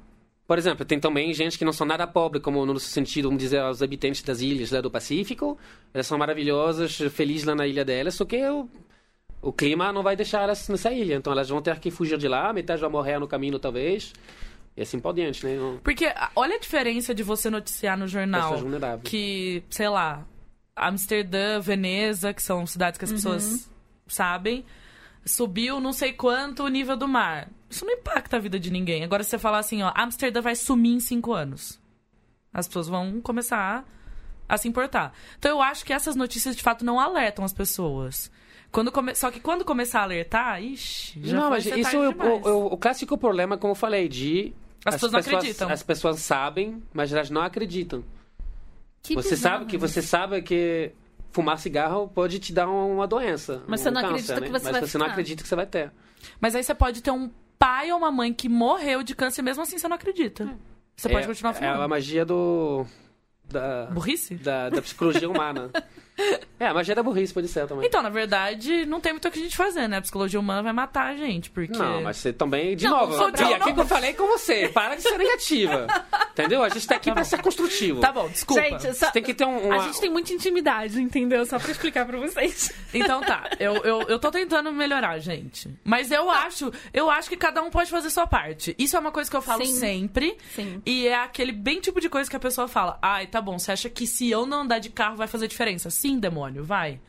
Por 0.47 0.57
exemplo, 0.57 0.83
tem 0.83 0.99
também 0.99 1.31
gente 1.33 1.57
que 1.57 1.63
não 1.63 1.71
são 1.71 1.85
nada 1.85 2.05
pobre, 2.07 2.39
como 2.39 2.65
no 2.65 2.77
sentido, 2.79 3.25
vamos 3.29 3.41
dizer, 3.43 3.63
os 3.63 3.81
habitantes 3.83 4.23
das 4.23 4.41
ilhas 4.41 4.71
lá 4.71 4.81
do 4.81 4.89
Pacífico. 4.91 5.57
Elas 5.93 6.07
são 6.07 6.17
maravilhosas, 6.17 6.97
felizes 7.11 7.45
lá 7.45 7.53
na 7.55 7.67
ilha 7.67 7.85
delas, 7.85 8.15
só 8.15 8.25
que 8.25 8.43
o, 8.49 8.67
o 9.41 9.53
clima 9.53 9.93
não 9.93 10.01
vai 10.03 10.15
deixar 10.15 10.41
elas 10.41 10.67
nessa 10.67 10.91
ilha. 10.91 11.13
Então 11.15 11.31
elas 11.31 11.47
vão 11.47 11.61
ter 11.61 11.79
que 11.79 11.91
fugir 11.91 12.17
de 12.17 12.27
lá, 12.27 12.51
metade 12.51 12.81
vai 12.81 12.89
morrer 12.89 13.19
no 13.19 13.27
caminho, 13.27 13.59
talvez. 13.59 14.11
E 14.75 14.81
assim 14.81 14.99
por 14.99 15.13
diante, 15.13 15.45
né? 15.45 15.55
Não- 15.57 15.77
Porque 15.83 16.05
olha 16.35 16.55
a 16.55 16.59
diferença 16.59 17.13
de 17.13 17.23
você 17.23 17.49
noticiar 17.49 17.97
no 17.97 18.07
jornal 18.07 18.53
que, 19.03 19.63
sei 19.69 19.89
lá, 19.89 20.25
Amsterdã, 20.75 21.59
Veneza, 21.59 22.33
que 22.33 22.41
são 22.41 22.65
cidades 22.65 22.97
que 22.97 23.05
as 23.05 23.11
pessoas 23.11 23.69
sabem, 24.07 24.65
subiu 25.25 25.79
não 25.79 25.93
sei 25.93 26.13
quanto 26.13 26.63
o 26.63 26.67
nível 26.69 26.95
do 26.97 27.07
mar. 27.07 27.49
Isso 27.69 27.85
não 27.85 27.93
impacta 27.93 28.37
a 28.37 28.39
vida 28.39 28.59
de 28.59 28.71
ninguém. 28.71 29.03
Agora, 29.03 29.23
se 29.23 29.29
você 29.29 29.37
falar 29.39 29.59
assim, 29.59 29.81
ó, 29.83 29.91
Amsterdã 29.95 30.41
vai 30.41 30.55
sumir 30.55 30.93
em 30.95 30.99
cinco 30.99 31.33
anos. 31.33 31.79
As 32.53 32.67
pessoas 32.67 32.87
vão 32.87 33.21
começar 33.21 33.85
a 34.47 34.57
se 34.57 34.67
importar. 34.67 35.13
Então, 35.37 35.51
eu 35.51 35.61
acho 35.61 35.85
que 35.85 35.93
essas 35.93 36.15
notícias, 36.15 36.55
de 36.55 36.61
fato, 36.61 36.83
não 36.83 36.99
alertam 36.99 37.45
as 37.45 37.53
pessoas. 37.53 38.29
Quando 38.71 38.91
come... 38.91 39.15
Só 39.15 39.31
que 39.31 39.39
quando 39.39 39.63
começar 39.63 39.99
a 40.01 40.03
alertar, 40.03 40.61
ixi, 40.61 41.19
já 41.23 41.35
não, 41.35 41.41
foi 41.43 41.49
mas 41.51 41.65
isso 41.65 41.81
tarde 41.81 41.95
é 41.97 42.25
o, 42.25 42.47
o, 42.47 42.73
o 42.73 42.77
clássico 42.77 43.17
problema, 43.17 43.57
como 43.57 43.71
eu 43.71 43.75
falei, 43.75 44.07
de. 44.09 44.53
As 44.85 44.95
pessoas 44.95 45.11
não 45.11 45.19
acreditam. 45.19 45.69
As 45.69 45.83
pessoas 45.83 46.19
sabem, 46.19 46.81
mas 46.93 47.13
elas 47.13 47.29
não 47.29 47.41
acreditam. 47.41 48.03
Que 49.01 49.15
você 49.15 49.31
bizarro, 49.31 49.59
sabe 49.59 49.65
que 49.65 49.77
né? 49.77 49.87
você 49.87 50.01
sabe 50.01 50.41
que 50.41 50.91
fumar 51.31 51.57
cigarro 51.57 52.07
pode 52.07 52.39
te 52.39 52.53
dar 52.53 52.67
uma 52.67 53.07
doença. 53.07 53.63
Mas 53.67 53.81
um 53.81 53.83
você 53.83 53.91
não 53.91 54.01
câncer, 54.01 54.13
acredita 54.13 54.39
né? 54.39 54.45
que 54.47 54.51
você 54.51 54.63
Mas 54.65 54.71
vai 54.71 54.81
você 54.81 54.97
não 54.97 55.05
acredita 55.05 55.43
que 55.43 55.49
você 55.49 55.55
vai 55.55 55.65
ter. 55.65 55.91
Mas 56.39 56.55
aí 56.55 56.63
você 56.63 56.73
pode 56.75 57.01
ter 57.01 57.11
um 57.11 57.29
pai 57.57 57.91
ou 57.91 57.97
uma 57.97 58.11
mãe 58.11 58.33
que 58.33 58.49
morreu 58.49 59.03
de 59.03 59.15
câncer, 59.15 59.41
mesmo 59.41 59.63
assim 59.63 59.77
você 59.77 59.87
não 59.87 59.95
acredita. 59.95 60.57
Você 60.95 61.09
pode 61.09 61.23
é, 61.23 61.27
continuar 61.27 61.51
É 61.51 61.53
fumando. 61.53 61.81
a 61.81 61.87
magia 61.87 62.25
do. 62.25 62.85
Da, 63.43 63.87
Burrice? 63.87 64.35
da, 64.35 64.69
da 64.69 64.81
psicologia 64.81 65.29
humana. 65.29 65.69
é, 66.59 66.67
a 66.67 66.73
magia 66.73 66.93
da 66.95 67.03
burrice 67.03 67.33
pode 67.33 67.47
ser 67.47 67.67
também. 67.67 67.85
Então, 67.87 68.01
na 68.01 68.09
verdade, 68.09 68.85
não 68.85 68.99
tem 68.99 69.13
muito 69.13 69.27
o 69.27 69.31
que 69.31 69.39
a 69.39 69.43
gente 69.43 69.55
fazer, 69.55 69.87
né? 69.87 69.97
A 69.97 70.01
psicologia 70.01 70.39
humana 70.39 70.61
vai 70.63 70.73
matar 70.73 71.07
a 71.07 71.15
gente, 71.15 71.49
porque... 71.49 71.77
Não, 71.77 72.01
mas 72.01 72.17
você 72.17 72.31
também, 72.33 72.75
de 72.75 72.85
Não, 72.85 72.99
novo, 73.07 73.13
e 73.27 73.31
pra- 73.31 73.55
aqui 73.55 73.73
que 73.73 73.79
eu 73.79 73.85
falei 73.85 74.13
com 74.13 74.27
você, 74.27 74.69
para 74.69 74.95
de 74.95 75.01
ser 75.01 75.17
negativa. 75.17 75.87
Entendeu? 76.31 76.63
A 76.63 76.69
gente 76.69 76.87
tá 76.87 76.95
aqui 76.95 77.11
pra 77.11 77.23
ser 77.23 77.41
construtivo. 77.41 77.99
Tá 77.99 78.11
bom, 78.11 78.27
desculpa. 78.29 78.61
Gente, 78.63 78.93
só- 78.95 79.07
Você 79.07 79.11
tem 79.11 79.23
que 79.23 79.33
ter 79.33 79.45
um. 79.45 79.57
uma- 79.67 79.75
a 79.75 79.79
gente 79.79 79.99
tem 79.99 80.09
muita 80.09 80.31
intimidade, 80.33 80.99
entendeu? 81.01 81.45
Só 81.45 81.59
pra 81.59 81.71
explicar 81.71 82.05
pra 82.05 82.17
vocês. 82.17 82.71
Então 82.93 83.21
tá, 83.21 83.49
eu, 83.59 83.75
eu, 83.77 84.01
eu 84.03 84.19
tô 84.19 84.31
tentando 84.31 84.71
melhorar, 84.71 85.19
gente. 85.19 85.69
Mas 85.83 86.09
eu 86.11 86.29
acho, 86.29 86.71
eu 86.93 87.09
acho 87.09 87.29
que 87.29 87.35
cada 87.37 87.61
um 87.61 87.69
pode 87.69 87.89
fazer 87.89 88.09
sua 88.09 88.25
parte. 88.27 88.73
Isso 88.77 88.95
é 88.95 88.99
uma 88.99 89.11
coisa 89.11 89.29
que 89.29 89.35
eu 89.35 89.41
falo 89.41 89.65
Sim. 89.65 89.75
sempre. 89.75 90.37
Sim. 90.55 90.81
E 90.85 91.07
é 91.07 91.15
aquele 91.15 91.51
bem 91.51 91.79
tipo 91.81 91.99
de 91.99 92.07
coisa 92.09 92.29
que 92.29 92.35
a 92.35 92.39
pessoa 92.39 92.67
fala: 92.67 92.97
Ai, 93.01 93.27
tá 93.27 93.41
bom, 93.41 93.59
você 93.59 93.71
acha 93.73 93.89
que 93.89 94.07
se 94.07 94.29
eu 94.29 94.45
não 94.45 94.61
andar 94.61 94.79
de 94.79 94.89
carro 94.89 95.17
vai 95.17 95.27
fazer 95.27 95.47
diferença? 95.47 95.89
Sim, 95.89 96.10
demônio, 96.19 96.63
vai. 96.63 96.99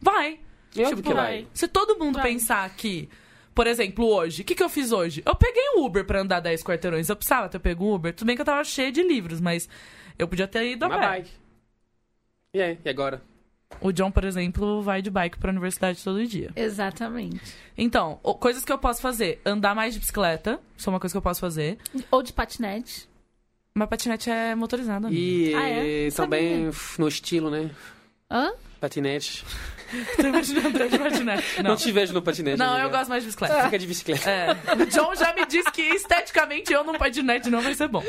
Vai. 0.00 0.40
E 0.76 0.82
óbvio 0.82 1.02
que 1.04 1.14
vai. 1.14 1.46
Se 1.54 1.68
todo 1.68 1.96
mundo 1.98 2.16
Vai. 2.16 2.32
pensar 2.32 2.68
que, 2.74 3.08
por 3.54 3.66
exemplo, 3.66 4.06
hoje, 4.06 4.42
o 4.42 4.44
que, 4.44 4.54
que 4.56 4.62
eu 4.62 4.68
fiz 4.68 4.90
hoje? 4.92 5.22
Eu 5.24 5.34
peguei 5.36 5.62
um 5.76 5.84
Uber 5.84 6.04
pra 6.04 6.20
andar 6.20 6.40
10 6.40 6.62
quarteirões. 6.64 7.08
Eu 7.08 7.14
precisava 7.16 7.48
ter 7.48 7.58
pego 7.60 7.84
um 7.84 7.94
Uber. 7.94 8.12
Tudo 8.12 8.26
bem 8.26 8.34
que 8.34 8.42
eu 8.42 8.46
tava 8.46 8.64
cheia 8.64 8.90
de 8.90 9.02
livros, 9.02 9.40
mas 9.40 9.68
eu 10.18 10.26
podia 10.26 10.48
ter 10.48 10.72
ido 10.72 10.84
a 10.84 10.88
Uma 10.88 10.98
pé. 10.98 11.06
bike. 11.08 11.30
E 12.54 12.60
aí, 12.62 12.78
e 12.84 12.88
agora? 12.88 13.22
O 13.80 13.90
John, 13.92 14.10
por 14.10 14.24
exemplo, 14.24 14.82
vai 14.82 15.02
de 15.02 15.10
bike 15.10 15.38
pra 15.38 15.50
universidade 15.50 16.02
todo 16.02 16.24
dia. 16.26 16.50
Exatamente. 16.54 17.40
Então, 17.76 18.20
o- 18.22 18.34
coisas 18.34 18.64
que 18.64 18.72
eu 18.72 18.78
posso 18.78 19.00
fazer. 19.00 19.40
Andar 19.44 19.74
mais 19.74 19.94
de 19.94 20.00
bicicleta. 20.00 20.60
Isso 20.76 20.88
é 20.88 20.92
uma 20.92 21.00
coisa 21.00 21.12
que 21.12 21.16
eu 21.18 21.22
posso 21.22 21.40
fazer. 21.40 21.78
Ou 22.10 22.22
de 22.22 22.32
patinete. 22.32 23.08
Mas 23.74 23.88
patinete 23.88 24.30
é 24.30 24.54
motorizada. 24.54 25.08
amiga. 25.08 25.20
E 25.20 25.54
Ah, 25.54 25.68
é? 25.68 26.10
também 26.10 26.68
f- 26.68 27.00
no 27.00 27.08
estilo, 27.08 27.50
né? 27.50 27.70
Hã? 28.30 28.52
Patinete. 28.80 29.44
Tô 30.16 30.26
imaginando. 30.26 30.78
Não, 30.78 31.70
Não, 31.70 31.76
te 31.76 31.92
vejo 31.92 32.12
no 32.12 32.20
patinete. 32.20 32.58
não 32.58 32.72
amiga. 32.72 32.82
eu 32.86 32.90
gosto 32.90 33.08
mais 33.08 33.22
de 33.22 33.28
bicicleta. 33.28 33.62
Fica 33.64 33.78
de 33.78 33.86
bicicleta. 33.86 34.28
É, 34.30 34.52
o 34.82 34.86
John 34.86 35.14
já 35.14 35.32
me 35.34 35.46
disse 35.46 35.70
que 35.70 35.82
esteticamente 35.82 36.72
eu 36.72 36.82
num 36.84 36.94
patinete 36.94 37.48
não 37.48 37.60
vai 37.60 37.74
ser 37.74 37.88
bom. 37.88 38.02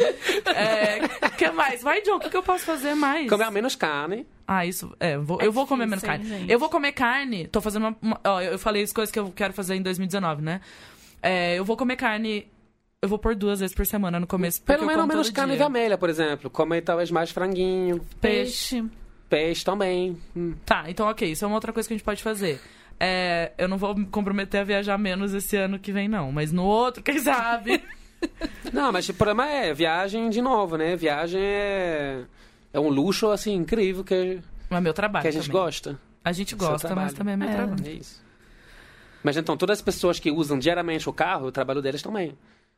É, 0.46 1.30
que 1.38 1.50
mais? 1.52 1.82
Vai, 1.84 2.02
John, 2.02 2.16
o 2.16 2.20
que, 2.20 2.30
que 2.30 2.38
eu 2.38 2.44
posso 2.44 2.66
fazer 2.66 2.96
mais? 2.96 3.30
Comer 3.30 3.52
menos 3.52 3.76
carne. 3.76 4.26
Ah, 4.48 4.66
isso. 4.66 4.94
É, 5.00 5.18
vou- 5.18 5.40
eu 5.42 5.52
vou 5.52 5.68
comer 5.68 5.86
menos 5.86 6.04
carne. 6.04 6.26
gente? 6.28 6.52
Eu 6.52 6.58
vou 6.60 6.70
comer 6.70 6.92
carne. 6.94 7.48
Tô 7.48 7.62
fazendo 7.62 7.84
uma. 7.88 7.98
uma- 8.02 8.20
ó, 8.26 8.42
eu 8.42 8.58
falei 8.58 8.84
as 8.84 8.92
coisas 8.92 9.12
que 9.12 9.20
eu 9.20 9.32
quero 9.32 9.54
fazer 9.54 9.76
em 9.76 9.82
2019, 9.82 10.42
né? 10.42 10.60
É, 11.22 11.56
eu 11.58 11.64
vou 11.66 11.78
comer 11.78 11.96
carne. 11.98 12.48
Eu 13.02 13.10
vou 13.10 13.20
por 13.20 13.36
duas 13.36 13.60
vezes 13.60 13.76
por 13.76 13.86
semana 13.86 14.20
no 14.20 14.26
começo. 14.26 14.62
Pelo 14.64 14.86
menos 14.88 15.06
menos 15.08 15.30
carne 15.30 15.52
dia. 15.56 15.60
vermelha, 15.64 15.98
por 15.98 16.10
exemplo. 16.10 16.50
Come 16.50 16.82
talvez 16.82 17.12
mais 17.12 17.30
franguinho. 17.30 18.00
Peixe. 18.20 18.82
Peixe. 18.82 18.90
Peixe 19.36 19.66
também. 19.66 20.18
Hum. 20.36 20.54
Tá, 20.66 20.86
então 20.90 21.08
ok, 21.08 21.30
isso 21.30 21.44
é 21.44 21.48
uma 21.48 21.56
outra 21.56 21.74
coisa 21.74 21.88
que 21.90 21.94
a 21.94 21.98
gente 21.98 22.06
pode 22.06 22.24
fazer. 22.24 22.60
É, 22.98 23.52
eu 23.58 23.68
não 23.68 23.78
vou 23.78 23.94
me 23.94 24.06
comprometer 24.06 24.62
a 24.62 24.64
viajar 24.64 24.98
menos 24.98 25.34
esse 25.34 25.58
ano 25.58 25.78
que 25.78 25.92
vem, 25.92 26.08
não. 26.08 26.32
Mas 26.32 26.54
no 26.54 26.64
outro, 26.64 27.04
quem 27.04 27.20
sabe? 27.20 27.84
Não, 28.74 28.92
mas 28.92 29.08
o 29.10 29.14
problema 29.14 29.48
é 29.48 29.72
viagem 29.74 30.30
de 30.32 30.42
novo, 30.42 30.78
né? 30.78 30.96
Viagem 30.96 31.40
é, 31.42 32.24
é 32.74 32.80
um 32.80 32.88
luxo, 32.90 33.30
assim, 33.30 33.54
incrível 33.54 34.04
que, 34.04 34.40
Mas 34.70 34.82
meu 34.82 34.94
trabalho. 34.94 35.22
que 35.22 35.28
a 35.28 35.32
gente 35.32 35.46
também. 35.48 35.62
gosta. 35.62 36.00
A 36.24 36.32
gente 36.32 36.50
Seu 36.50 36.58
gosta, 36.58 36.96
mas 36.96 37.14
também 37.14 37.34
é 37.34 37.38
meu 37.38 37.48
É. 37.50 37.54
trabalho. 37.56 37.86
É 37.86 37.92
isso. 37.92 38.24
Mas 39.22 39.38
então, 39.38 39.56
todas 39.56 39.78
as 39.78 39.82
pessoas 39.84 40.18
que 40.20 40.32
usam 40.32 40.58
diariamente 40.58 41.08
o 41.08 41.14
carro, 41.14 41.48
o 41.48 41.52
trabalho 41.52 41.82
deles 41.84 42.02
também. 42.02 42.36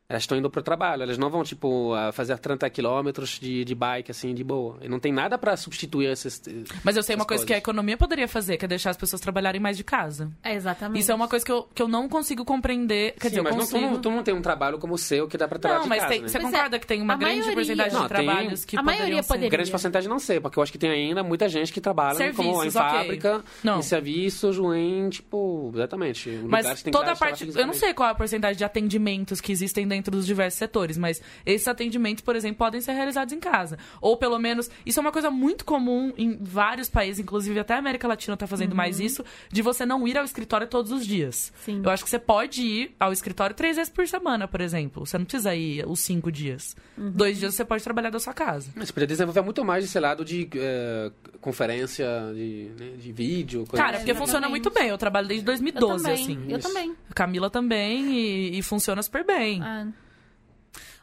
Elas 0.09 0.23
estão 0.23 0.37
indo 0.37 0.49
pro 0.49 0.61
trabalho. 0.61 1.03
Elas 1.03 1.17
não 1.17 1.29
vão, 1.29 1.43
tipo, 1.43 1.93
a 1.93 2.11
fazer 2.13 2.37
30 2.39 2.69
quilômetros 2.69 3.39
de, 3.41 3.65
de 3.65 3.75
bike, 3.75 4.09
assim, 4.11 4.33
de 4.33 4.41
boa. 4.43 4.77
E 4.81 4.87
não 4.87 4.99
tem 4.99 5.11
nada 5.11 5.37
para 5.37 5.57
substituir 5.57 6.07
esses. 6.09 6.41
Mas 6.83 6.95
eu 6.95 7.03
sei 7.03 7.15
uma 7.15 7.25
coisa 7.25 7.45
que 7.45 7.51
a 7.51 7.55
coisas. 7.55 7.61
economia 7.63 7.97
poderia 7.97 8.27
fazer, 8.27 8.55
que 8.57 8.63
é 8.63 8.67
deixar 8.69 8.91
as 8.91 8.97
pessoas 8.97 9.21
trabalharem 9.21 9.59
mais 9.59 9.75
de 9.75 9.83
casa. 9.83 10.31
É, 10.41 10.53
exatamente. 10.55 11.01
Isso 11.01 11.11
é 11.11 11.15
uma 11.15 11.27
coisa 11.27 11.43
que 11.45 11.51
eu, 11.51 11.67
que 11.75 11.81
eu 11.81 11.89
não 11.89 12.07
consigo 12.07 12.45
compreender. 12.45 13.15
Quer 13.19 13.23
Sim, 13.23 13.27
dizer, 13.29 13.39
eu 13.39 13.43
mas 13.43 13.53
não, 13.53 13.59
consigo... 13.59 13.79
tu, 13.79 13.91
não, 13.91 14.01
tu 14.01 14.11
não 14.11 14.23
tem 14.23 14.33
um 14.33 14.41
trabalho 14.41 14.79
como 14.79 14.93
o 14.93 14.97
seu 14.97 15.27
que 15.27 15.37
dá 15.37 15.45
pra 15.47 15.59
trabalhar 15.59 15.79
Não, 15.79 15.83
de 15.83 15.89
mas 15.89 15.99
casa, 15.99 16.13
tem- 16.13 16.21
né? 16.21 16.27
você 16.29 16.37
é, 16.37 16.41
concorda 16.41 16.79
que 16.79 16.87
tem 16.87 17.01
uma 17.01 17.13
a 17.13 17.17
grande 17.17 17.35
maioria- 17.39 17.55
porcentagem 17.55 17.93
Não, 17.93 18.01
de 18.03 18.07
tem- 18.13 18.25
trabalhos 18.25 18.65
que 18.65 18.77
a 18.77 18.83
maioria 18.83 19.21
ser... 19.23 19.27
poderia. 19.27 19.49
Grande 19.49 19.71
porcentagem 19.71 20.09
não 20.09 20.19
sei, 20.19 20.39
porque 20.39 20.57
eu 20.57 20.63
acho 20.63 20.71
que 20.71 20.77
tem 20.77 20.89
ainda 20.89 21.21
muita 21.21 21.49
gente 21.49 21.73
que 21.73 21.81
trabalha 21.81 22.33
como 22.33 22.49
em 22.49 22.53
Serviços, 22.71 22.75
ok. 22.77 22.89
fábrica, 22.97 23.43
Não. 23.61 23.79
em 23.79 23.81
serviços, 23.81 24.57
em, 24.73 25.09
tipo, 25.09 25.69
exatamente. 25.75 26.29
Mas 26.47 26.81
toda 26.83 27.11
a 27.11 27.15
parte. 27.17 27.51
Eu 27.53 27.67
não 27.67 27.73
sei 27.73 27.93
qual 27.93 28.07
é 28.07 28.11
a 28.13 28.15
porcentagem 28.15 28.57
de 28.57 28.63
atendimentos 28.63 29.41
que 29.41 29.51
existem 29.51 29.85
dentro 29.85 29.96
dos 30.01 30.25
diversos 30.25 30.57
setores, 30.57 30.97
mas 30.97 31.21
esses 31.45 31.67
atendimentos, 31.67 32.23
por 32.23 32.35
exemplo, 32.35 32.57
podem 32.57 32.81
ser 32.81 32.93
realizados 32.93 33.33
em 33.33 33.39
casa. 33.39 33.77
Ou 34.01 34.17
pelo 34.17 34.37
menos. 34.39 34.69
Isso 34.85 34.99
é 34.99 35.01
uma 35.01 35.11
coisa 35.11 35.29
muito 35.29 35.65
comum 35.65 36.13
em 36.17 36.37
vários 36.41 36.89
países, 36.89 37.19
inclusive 37.19 37.59
até 37.59 37.73
a 37.73 37.77
América 37.79 38.07
Latina 38.07 38.33
está 38.33 38.47
fazendo 38.47 38.75
mais 38.75 38.99
isso, 38.99 39.23
de 39.51 39.61
você 39.61 39.85
não 39.85 40.07
ir 40.07 40.17
ao 40.17 40.23
escritório 40.25 40.67
todos 40.67 40.91
os 40.91 41.05
dias. 41.05 41.51
Sim. 41.63 41.81
Eu 41.83 41.89
acho 41.89 42.03
que 42.03 42.09
você 42.09 42.19
pode 42.19 42.61
ir 42.61 42.95
ao 42.99 43.11
escritório 43.11 43.55
três 43.55 43.75
vezes 43.77 43.91
por 43.91 44.07
semana, 44.07 44.47
por 44.47 44.61
exemplo. 44.61 45.05
Você 45.05 45.17
não 45.17 45.25
precisa 45.25 45.55
ir 45.55 45.85
os 45.87 45.99
cinco 45.99 46.31
dias. 46.31 46.75
Dois 46.97 47.37
dias 47.39 47.53
você 47.53 47.65
pode 47.65 47.83
trabalhar 47.83 48.09
da 48.09 48.19
sua 48.19 48.33
casa. 48.33 48.71
Mas 48.75 48.91
podia 48.91 49.07
desenvolver 49.07 49.41
muito 49.41 49.63
mais 49.63 49.83
esse 49.83 49.99
lado 49.99 50.23
de 50.23 50.49
eh, 50.55 51.11
conferência, 51.41 52.07
de, 52.33 52.71
né, 52.79 52.91
de 52.97 53.11
vídeo. 53.11 53.65
coisa 53.67 53.77
Cara, 53.83 53.97
assim. 53.97 54.05
porque 54.05 54.13
funciona 54.17 54.49
muito 54.49 54.69
bem. 54.69 54.89
Eu 54.89 54.97
trabalho 54.97 55.27
desde 55.27 55.43
Eu 55.43 55.47
2012, 55.47 56.03
também. 56.03 56.21
assim. 56.23 56.45
Eu 56.49 56.57
Isso. 56.57 56.67
também. 56.67 56.95
Camila 57.15 57.49
também 57.49 58.11
e, 58.13 58.59
e 58.59 58.61
funciona 58.61 59.01
super 59.01 59.25
bem. 59.25 59.61
Ah. 59.61 59.86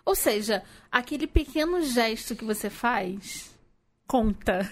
Ou 0.04 0.14
seja, 0.14 0.62
aquele 0.92 1.26
pequeno 1.26 1.82
gesto 1.82 2.34
que 2.36 2.44
você 2.44 2.68
faz 2.68 3.52
conta, 4.06 4.70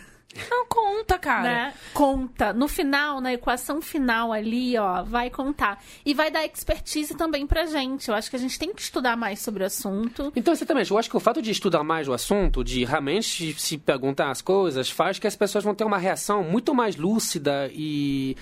Não 0.51 0.67
conta, 0.67 1.19
cara. 1.19 1.43
né? 1.43 1.75
Conta. 1.95 2.53
No 2.53 2.67
final, 2.69 3.21
na 3.21 3.33
equação 3.35 3.81
final 3.83 4.33
ali, 4.33 4.77
ó, 4.79 5.03
vai 5.03 5.29
contar. 5.31 5.83
E 6.07 6.15
vai 6.15 6.31
dar 6.31 6.45
expertise 6.45 7.15
também 7.15 7.47
pra 7.47 7.67
gente. 7.67 8.09
Eu 8.09 8.15
acho 8.15 8.31
que 8.31 8.37
a 8.37 8.39
gente 8.39 8.59
tem 8.59 8.73
que 8.75 8.81
estudar 8.83 9.17
mais 9.17 9.41
sobre 9.41 9.63
o 9.63 9.67
assunto. 9.67 10.33
Então, 10.37 10.53
exatamente. 10.53 10.91
Eu 10.91 10.99
acho 10.99 11.11
que 11.11 11.17
o 11.17 11.21
fato 11.21 11.41
de 11.43 11.51
estudar 11.51 11.83
mais 11.83 12.09
o 12.09 12.13
assunto, 12.15 12.63
de 12.65 12.85
realmente 12.85 13.53
se 13.59 13.77
perguntar 13.79 14.31
as 14.31 14.41
coisas, 14.43 14.91
faz 14.91 15.19
que 15.19 15.27
as 15.27 15.37
pessoas 15.37 15.65
vão 15.65 15.75
ter 15.75 15.85
uma 15.85 15.99
reação 15.99 16.43
muito 16.43 16.75
mais 16.75 16.97
lúcida 16.97 17.71
e, 17.73 18.35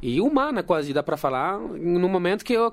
e 0.00 0.20
humana, 0.20 0.62
quase, 0.62 0.92
dá 0.92 1.02
pra 1.02 1.16
falar, 1.16 1.58
no 1.58 2.08
momento 2.08 2.44
que 2.44 2.52
eu- 2.52 2.72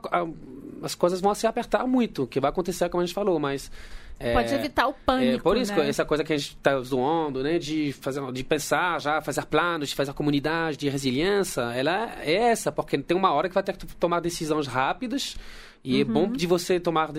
as 0.84 0.96
coisas 0.96 1.22
vão 1.22 1.34
se 1.36 1.46
apertar 1.48 1.86
muito, 1.88 2.26
que 2.28 2.40
vai 2.40 2.50
acontecer, 2.50 2.90
como 2.90 3.02
a 3.02 3.06
gente 3.06 3.14
falou, 3.16 3.40
mas... 3.40 3.72
é, 4.20 4.34
Pode 4.34 4.54
evitar 4.54 4.88
o 4.88 4.94
pânico, 4.94 5.36
É, 5.38 5.42
por 5.42 5.56
isso, 5.58 5.74
né? 5.74 5.88
essa 5.90 6.04
coisa 6.06 6.24
que 6.24 6.34
a 6.34 6.38
gente 6.38 6.56
está 6.56 6.80
zoando, 6.82 7.42
né, 7.44 7.58
de 7.58 7.94
fazer, 7.94 8.22
de 8.32 8.44
pensar 8.44 9.00
já, 9.00 9.22
fazer 9.22 9.46
planos, 9.46 9.90
de 9.90 9.96
fazer 9.96 10.14
comunidade, 10.14 10.78
de 10.78 10.90
resiliência, 10.90 11.62
ela 11.74 12.16
é 12.22 12.34
essa, 12.34 12.72
porque 12.72 12.98
tem 12.98 13.16
uma 13.16 13.32
hora 13.32 13.48
que 13.48 13.54
vai 13.56 13.64
ter 13.64 13.78
que 13.78 13.86
tomar 13.96 14.20
decisões 14.20 14.68
rápidas 14.68 15.38
e 15.84 16.02
é 16.02 16.04
Uhum. 16.04 16.12
bom 16.14 16.32
de 16.32 16.46
você 16.46 16.80
tomar 16.80 17.10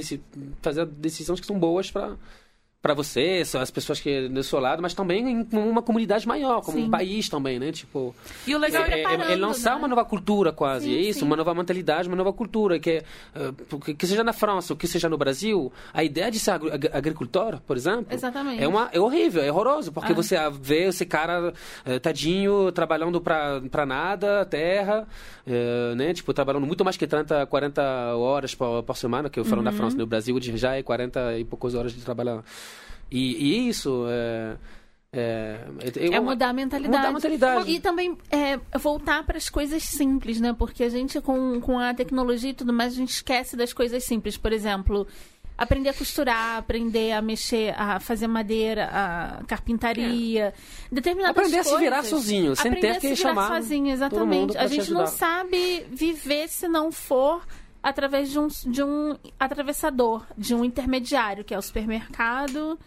fazer 0.60 0.84
decisões 0.86 1.40
que 1.40 1.46
são 1.46 1.58
boas 1.58 1.90
para 1.90 2.16
para 2.82 2.94
você, 2.94 3.42
as 3.60 3.70
pessoas 3.70 4.00
que 4.00 4.26
do 4.28 4.42
seu 4.42 4.58
lado, 4.58 4.80
mas 4.80 4.94
também 4.94 5.28
em 5.28 5.46
uma 5.58 5.82
comunidade 5.82 6.26
maior, 6.26 6.62
como 6.62 6.78
Sim. 6.78 6.84
um 6.84 6.90
país 6.90 7.28
também, 7.28 7.58
né? 7.58 7.70
Tipo, 7.72 8.14
E 8.46 8.54
o 8.54 8.58
legal 8.58 8.84
é, 8.84 9.02
é, 9.02 9.32
é- 9.32 9.36
lançar 9.36 9.72
né? 9.72 9.76
uma 9.76 9.88
nova 9.88 10.02
cultura 10.04 10.50
quase, 10.50 10.86
Sim, 10.86 10.96
é 10.96 11.00
isso, 11.00 11.18
sim. 11.20 11.24
uma 11.26 11.36
nova 11.36 11.52
mentalidade, 11.54 12.08
uma 12.08 12.16
nova 12.16 12.32
cultura, 12.32 12.78
que, 12.78 13.02
eh, 13.34 13.94
que, 13.98 14.06
seja 14.06 14.24
na 14.24 14.32
França 14.32 14.72
ou 14.72 14.78
que 14.78 14.86
seja 14.86 15.10
no 15.10 15.18
Brasil, 15.18 15.70
a 15.92 16.02
ideia 16.02 16.30
de 16.30 16.38
ser 16.38 16.52
agri- 16.52 16.70
ag- 16.72 16.90
agricultor, 16.94 17.60
por 17.66 17.76
exemplo, 17.76 18.06
Exatamente. 18.10 18.62
é, 18.62 18.66
uma, 18.66 18.88
é 18.92 18.98
horrível, 18.98 19.42
é 19.42 19.50
horroroso, 19.52 19.92
porque 19.92 20.12
Ah. 20.12 20.14
você 20.14 20.36
vê 20.50 20.84
esse 20.88 21.04
cara 21.04 21.52
eh, 21.84 21.98
tadinho, 21.98 22.72
trabalhando 22.72 23.20
pra 23.20 23.84
nada, 23.84 24.46
terra, 24.46 25.06
eh, 25.46 25.94
né, 25.96 26.14
tipo, 26.14 26.32
trabalhando 26.32 26.66
muito 26.66 26.82
mais 26.82 26.96
que 26.96 27.06
30, 27.06 27.44
40 27.46 27.82
horas 28.16 28.54
por, 28.54 28.82
por 28.84 28.96
semana, 28.96 29.28
que 29.28 29.38
eu 29.38 29.44
falo 29.44 29.58
Uhum. 29.58 29.64
na 29.64 29.72
França, 29.72 29.98
no 29.98 30.06
Brasil 30.06 30.34
já 30.40 30.76
é 30.76 30.82
40 30.82 31.38
e 31.38 31.44
poucas 31.44 31.74
horas 31.74 31.92
de 31.92 32.00
trabalho. 32.00 32.42
E, 33.10 33.64
e 33.64 33.68
isso... 33.68 34.06
É, 34.08 34.56
é, 35.12 35.64
É 36.12 36.20
mudar 36.20 36.50
a 36.50 36.52
mentalidade. 36.52 36.96
Mudar 36.96 37.08
a 37.08 37.12
mentalidade. 37.12 37.70
E 37.70 37.80
também 37.80 38.16
é, 38.30 38.58
voltar 38.78 39.24
para 39.24 39.36
as 39.36 39.48
coisas 39.48 39.82
simples, 39.82 40.40
né? 40.40 40.54
Porque 40.56 40.84
a 40.84 40.88
gente, 40.88 41.20
com, 41.20 41.60
com 41.60 41.78
a 41.78 41.92
tecnologia 41.92 42.50
e 42.50 42.54
tudo 42.54 42.72
mais, 42.72 42.92
a 42.92 42.96
gente 42.96 43.10
esquece 43.10 43.56
das 43.56 43.72
coisas 43.72 44.04
simples. 44.04 44.36
Por 44.36 44.52
exemplo, 44.52 45.08
aprender 45.58 45.88
a 45.88 45.94
costurar, 45.94 46.58
aprender 46.58 47.10
a 47.10 47.20
mexer, 47.20 47.74
a 47.76 47.98
fazer 47.98 48.28
madeira, 48.28 48.88
a 48.92 49.44
carpintaria. 49.44 50.54
Determinadas 50.92 51.36
Aprender 51.36 51.58
a 51.58 51.64
se 51.64 51.70
coisas. 51.70 51.84
virar 51.84 52.02
sozinho, 52.04 52.54
sem 52.54 52.70
Aprender 52.70 52.86
ter 52.92 52.96
a 52.96 53.00
que 53.00 53.08
se 53.08 53.14
virar 53.14 53.28
chamar 53.30 53.48
sozinho, 53.48 53.98
todo 54.08 54.26
mundo 54.26 54.52
exatamente. 54.52 54.58
A 54.58 54.66
te 54.68 54.74
gente 54.76 54.92
não 54.92 55.06
sabe 55.08 55.86
viver 55.90 56.48
se 56.48 56.68
não 56.68 56.92
for 56.92 57.44
através 57.82 58.30
de 58.30 58.38
um, 58.38 58.46
de 58.46 58.82
um 58.82 59.16
atravessador, 59.38 60.24
de 60.38 60.54
um 60.54 60.64
intermediário, 60.64 61.42
que 61.42 61.52
é 61.52 61.58
o 61.58 61.62
supermercado, 61.62 62.78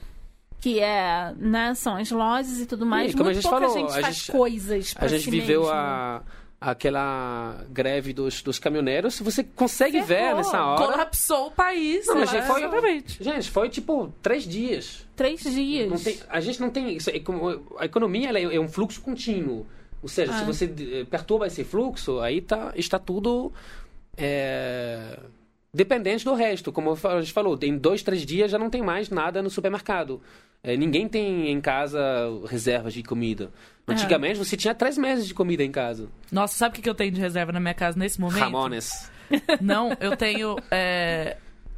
que 0.64 0.80
é, 0.80 1.34
né, 1.38 1.74
são 1.74 1.98
as 1.98 2.10
lojas 2.10 2.60
e 2.62 2.66
tudo 2.66 2.86
mais. 2.86 3.12
E, 3.12 3.18
como 3.18 3.24
a 3.30 3.34
Muito 3.34 3.42
gente 3.42 3.52
pouca 3.52 3.68
falou, 3.68 3.78
gente 3.88 3.98
a 4.00 4.02
faz 4.02 4.16
gente- 4.16 4.32
coisas 4.32 4.94
pra 4.94 5.06
A 5.06 5.08
gente 5.10 5.24
si 5.26 5.30
viveu 5.32 5.62
mesmo. 5.64 5.76
a, 5.76 6.22
aquela 6.62 7.66
greve 7.70 8.14
dos, 8.14 8.42
dos 8.42 8.60
caminhoneiros. 8.60 9.20
Você 9.20 9.44
consegue 9.44 10.02
Ferrou. 10.04 10.08
ver 10.08 10.36
nessa 10.38 10.64
hora. 10.66 10.86
colapsou 10.88 11.48
o 11.48 11.52
país. 11.52 12.08
Não, 12.08 12.16
mas 12.16 12.32
né? 12.32 12.38
gente, 12.40 12.48
foi, 12.48 12.62
Exatamente. 12.64 13.24
gente, 13.24 13.52
foi 13.52 13.70
tipo 13.70 14.14
três 14.22 14.44
dias. 14.46 15.06
Três 15.18 15.42
dias. 15.44 15.90
Não 15.90 16.00
tem- 16.00 16.20
a 16.30 16.40
gente 16.40 16.62
não 16.62 16.70
tem. 16.70 16.96
Isso, 16.96 17.10
é 17.10 17.22
a 17.80 17.86
economia 17.86 18.30
ela 18.30 18.40
é, 18.40 18.56
é 18.56 18.60
um 18.60 18.70
fluxo 18.70 19.02
contínuo. 19.02 19.68
Ou 20.02 20.08
seja, 20.08 20.32
Ah. 20.34 20.40
se 20.40 20.46
você 20.46 20.66
eh, 20.66 21.04
perturba 21.10 21.48
esse 21.48 21.64
fluxo, 21.66 22.20
aí 22.22 22.40
tá, 22.42 22.72
está 22.76 22.98
tudo 23.00 23.52
é, 24.18 25.20
dependente 25.74 26.24
do 26.26 26.34
resto. 26.34 26.72
Como 26.72 26.92
a 27.04 27.20
gente 27.22 27.34
falou, 27.34 27.58
em 27.62 27.78
dois, 27.78 28.02
três 28.04 28.26
dias 28.26 28.52
já 28.52 28.58
não 28.58 28.70
tem 28.70 28.82
mais 28.82 29.10
nada 29.10 29.42
no 29.42 29.50
supermercado. 29.50 30.22
É, 30.64 30.78
ninguém 30.78 31.10
tem 31.10 31.52
em 31.52 31.60
casa 31.60 32.00
reservas 32.50 32.94
de 32.94 33.04
comida. 33.04 33.52
É. 33.86 33.92
Antigamente 33.92 34.40
você 34.40 34.56
tinha 34.56 34.74
três 34.74 34.98
meses 34.98 35.28
de 35.28 35.34
comida 35.34 35.62
em 35.62 35.72
casa. 35.72 36.08
Nossa, 36.32 36.58
sabe 36.58 36.72
o 36.72 36.76
que 36.76 36.82
que 36.82 36.90
eu 36.90 36.96
tenho 36.96 37.12
de 37.12 37.20
reserva 37.20 37.52
na 37.52 37.60
minha 37.60 37.74
casa 37.74 38.00
nesse 38.00 38.20
momento? 38.20 38.40
Ramones. 38.40 39.12
Não, 39.60 39.90
eu 40.00 40.16
tenho 40.16 40.56
é, 40.72 41.36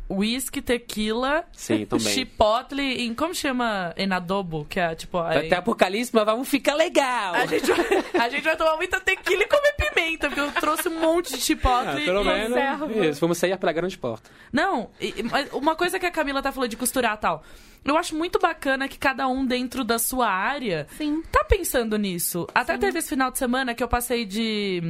whisky, 0.10 0.62
tequila, 0.62 1.44
Sim, 1.52 1.86
também. 1.90 2.14
chipotle 2.14 2.82
em... 2.82 3.14
Como 3.14 3.34
chama? 3.34 3.94
Em 3.98 4.12
adobo, 4.12 4.66
que 4.70 4.80
é 4.80 4.94
tipo... 4.96 5.18
Vai 5.22 5.38
aí- 5.38 5.50
ter 5.50 5.56
apocalipse, 5.56 6.12
mas 6.14 6.26
vamos 6.26 6.48
ficar 6.48 6.76
legal. 6.76 7.34
A 7.36 7.46
gente, 7.46 7.72
vai, 7.72 7.86
a 8.26 8.30
gente 8.30 8.44
vai 8.44 8.56
tomar 8.56 8.76
muita 8.78 9.00
tequila 9.00 9.44
e 9.44 9.48
comer 9.48 9.74
pimenta, 9.78 10.28
porque 10.28 10.42
eu 10.42 10.52
trouxe 10.54 10.90
um 10.90 11.00
monte 11.00 11.34
de 11.36 11.42
chipotle. 11.42 12.02
Ah, 12.04 12.06
pelo 12.06 12.22
e- 12.22 12.26
menos. 12.26 12.50
conserva. 12.50 13.06
Isso, 13.08 13.20
vamos 13.22 13.38
sair 13.38 13.58
pela 13.58 13.72
grande 13.74 13.98
porta. 13.98 14.30
Não, 14.54 14.90
e- 15.02 15.24
mas 15.24 15.52
uma 15.54 15.76
coisa 15.76 16.00
que 16.00 16.06
a 16.06 16.12
Camila 16.12 16.42
tá 16.42 16.52
falando 16.52 16.70
de 16.70 16.78
costurar 16.78 17.16
e 17.16 17.20
tal. 17.20 17.44
Eu 17.84 17.96
acho 17.98 18.16
muito 18.16 18.40
bacana 18.40 18.88
que 18.88 18.98
cada 18.98 19.28
um 19.28 19.46
dentro 19.46 19.84
da 19.84 20.00
sua 20.00 20.28
área 20.28 20.88
Sim. 20.98 21.22
tá 21.32 21.44
pensando 21.44 21.98
nisso. 21.98 22.48
Até 22.54 22.78
teve 22.80 22.98
esse 22.98 23.10
final 23.10 23.30
de 23.30 23.38
semana 23.38 23.76
que 23.76 23.84
eu 23.84 23.88
passei 23.88 24.26
de, 24.26 24.82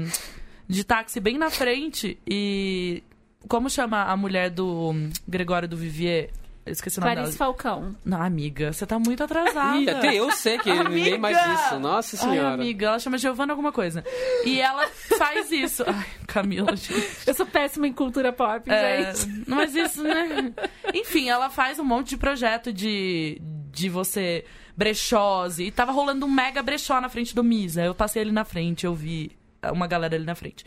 de 0.65 0.83
táxi 0.85 1.19
bem 1.19 1.37
na 1.37 1.49
frente 1.49 2.17
e. 2.25 3.03
Como 3.47 3.69
chama 3.69 4.03
a 4.03 4.17
mulher 4.17 4.49
do 4.49 4.91
hum, 4.91 5.09
Gregório 5.27 5.67
do 5.67 5.77
Vivier? 5.77 6.29
Eu 6.65 6.71
esqueci 6.71 6.97
o 6.97 7.01
nome 7.01 7.13
Clarice 7.13 7.37
dela. 7.37 7.45
Falcão. 7.53 7.95
Não, 8.03 8.19
amiga, 8.19 8.73
você 8.73 8.87
tá 8.87 8.97
muito 8.97 9.23
atrasada. 9.23 9.77
Ih, 9.77 9.87
até 9.87 10.15
eu 10.15 10.31
sei 10.31 10.57
que 10.57 10.73
ninguém 10.89 11.15
mais 11.19 11.37
isso. 11.37 11.79
Nossa 11.79 12.15
Ai, 12.15 12.21
senhora. 12.23 12.55
amiga, 12.55 12.87
ela 12.87 12.97
chama 12.99 13.19
Giovana 13.19 13.53
alguma 13.53 13.71
coisa. 13.71 14.03
E 14.43 14.59
ela 14.59 14.87
faz 14.87 15.51
isso. 15.51 15.83
Ai, 15.85 16.07
Camila, 16.25 16.75
gente. 16.75 17.07
Eu 17.27 17.35
sou 17.35 17.45
péssima 17.45 17.87
em 17.87 17.93
cultura 17.93 18.33
pop, 18.33 18.67
É, 18.71 19.13
gente. 19.13 19.43
mas 19.47 19.75
isso, 19.75 20.01
né? 20.01 20.51
Enfim, 20.91 21.29
ela 21.29 21.51
faz 21.51 21.77
um 21.77 21.83
monte 21.83 22.09
de 22.09 22.17
projeto 22.17 22.73
de, 22.73 23.39
de 23.71 23.87
você 23.87 24.43
brechós. 24.75 25.59
E 25.59 25.69
tava 25.69 25.91
rolando 25.91 26.25
um 26.25 26.31
mega 26.31 26.63
brechó 26.63 26.99
na 26.99 27.09
frente 27.09 27.35
do 27.35 27.43
Misa. 27.43 27.83
Eu 27.83 27.93
passei 27.93 28.23
ali 28.23 28.31
na 28.31 28.43
frente, 28.43 28.87
eu 28.87 28.95
vi 28.95 29.31
uma 29.71 29.85
galera 29.85 30.15
ali 30.15 30.25
na 30.25 30.35
frente. 30.35 30.65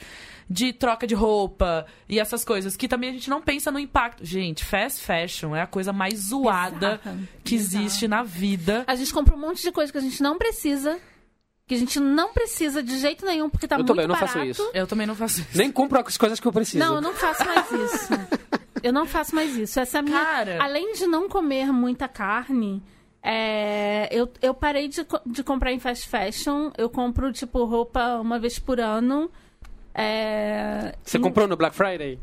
De 0.50 0.72
troca 0.72 1.06
de 1.06 1.14
roupa 1.14 1.84
e 2.08 2.18
essas 2.18 2.44
coisas. 2.44 2.76
Que 2.76 2.88
também 2.88 3.10
a 3.10 3.12
gente 3.12 3.28
não 3.28 3.42
pensa 3.42 3.70
no 3.70 3.78
impacto. 3.78 4.24
Gente, 4.24 4.64
fast 4.64 5.02
fashion 5.02 5.54
é 5.54 5.60
a 5.62 5.66
coisa 5.66 5.92
mais 5.92 6.28
zoada 6.30 6.96
Bizarra, 6.96 7.18
que 7.44 7.54
existe 7.54 8.08
na 8.08 8.22
vida. 8.22 8.84
A 8.86 8.94
gente 8.94 9.12
compra 9.12 9.34
um 9.36 9.38
monte 9.38 9.62
de 9.62 9.70
coisa 9.70 9.92
que 9.92 9.98
a 9.98 10.00
gente 10.00 10.22
não 10.22 10.38
precisa. 10.38 10.98
Que 11.66 11.74
a 11.74 11.78
gente 11.78 12.00
não 12.00 12.32
precisa 12.32 12.82
de 12.82 12.98
jeito 12.98 13.26
nenhum, 13.26 13.50
porque 13.50 13.68
tá 13.68 13.74
Eu 13.74 13.80
muito 13.80 13.88
também, 13.88 14.04
eu 14.04 14.08
não 14.08 14.14
barato. 14.14 14.32
faço 14.32 14.44
isso. 14.46 14.70
Eu 14.72 14.86
também 14.86 15.06
não 15.06 15.14
faço 15.14 15.40
isso. 15.42 15.58
Nem 15.58 15.70
compro 15.70 16.00
as 16.00 16.16
coisas 16.16 16.40
que 16.40 16.48
eu 16.48 16.52
preciso. 16.52 16.78
Não, 16.78 16.94
eu 16.94 17.00
não 17.02 17.12
faço 17.12 17.44
mais 17.44 17.70
isso. 17.70 18.08
eu 18.82 18.92
não 18.92 19.04
faço 19.04 19.34
mais 19.34 19.54
isso. 19.54 19.78
Essa 19.78 19.98
é 19.98 20.00
a 20.00 20.02
minha. 20.02 20.18
Cara. 20.24 20.62
Além 20.62 20.94
de 20.94 21.06
não 21.06 21.28
comer 21.28 21.70
muita 21.70 22.08
carne, 22.08 22.82
é, 23.22 24.08
eu, 24.10 24.32
eu 24.40 24.54
parei 24.54 24.88
de, 24.88 25.06
de 25.26 25.44
comprar 25.44 25.70
em 25.70 25.78
fast 25.78 26.08
fashion. 26.08 26.70
Eu 26.78 26.88
compro, 26.88 27.30
tipo, 27.34 27.62
roupa 27.66 28.16
uma 28.18 28.38
vez 28.38 28.58
por 28.58 28.80
ano. 28.80 29.30
É, 30.00 30.94
Você 31.02 31.18
comprou 31.18 31.48
no 31.48 31.56
Black 31.56 31.74
Friday? 31.74 32.18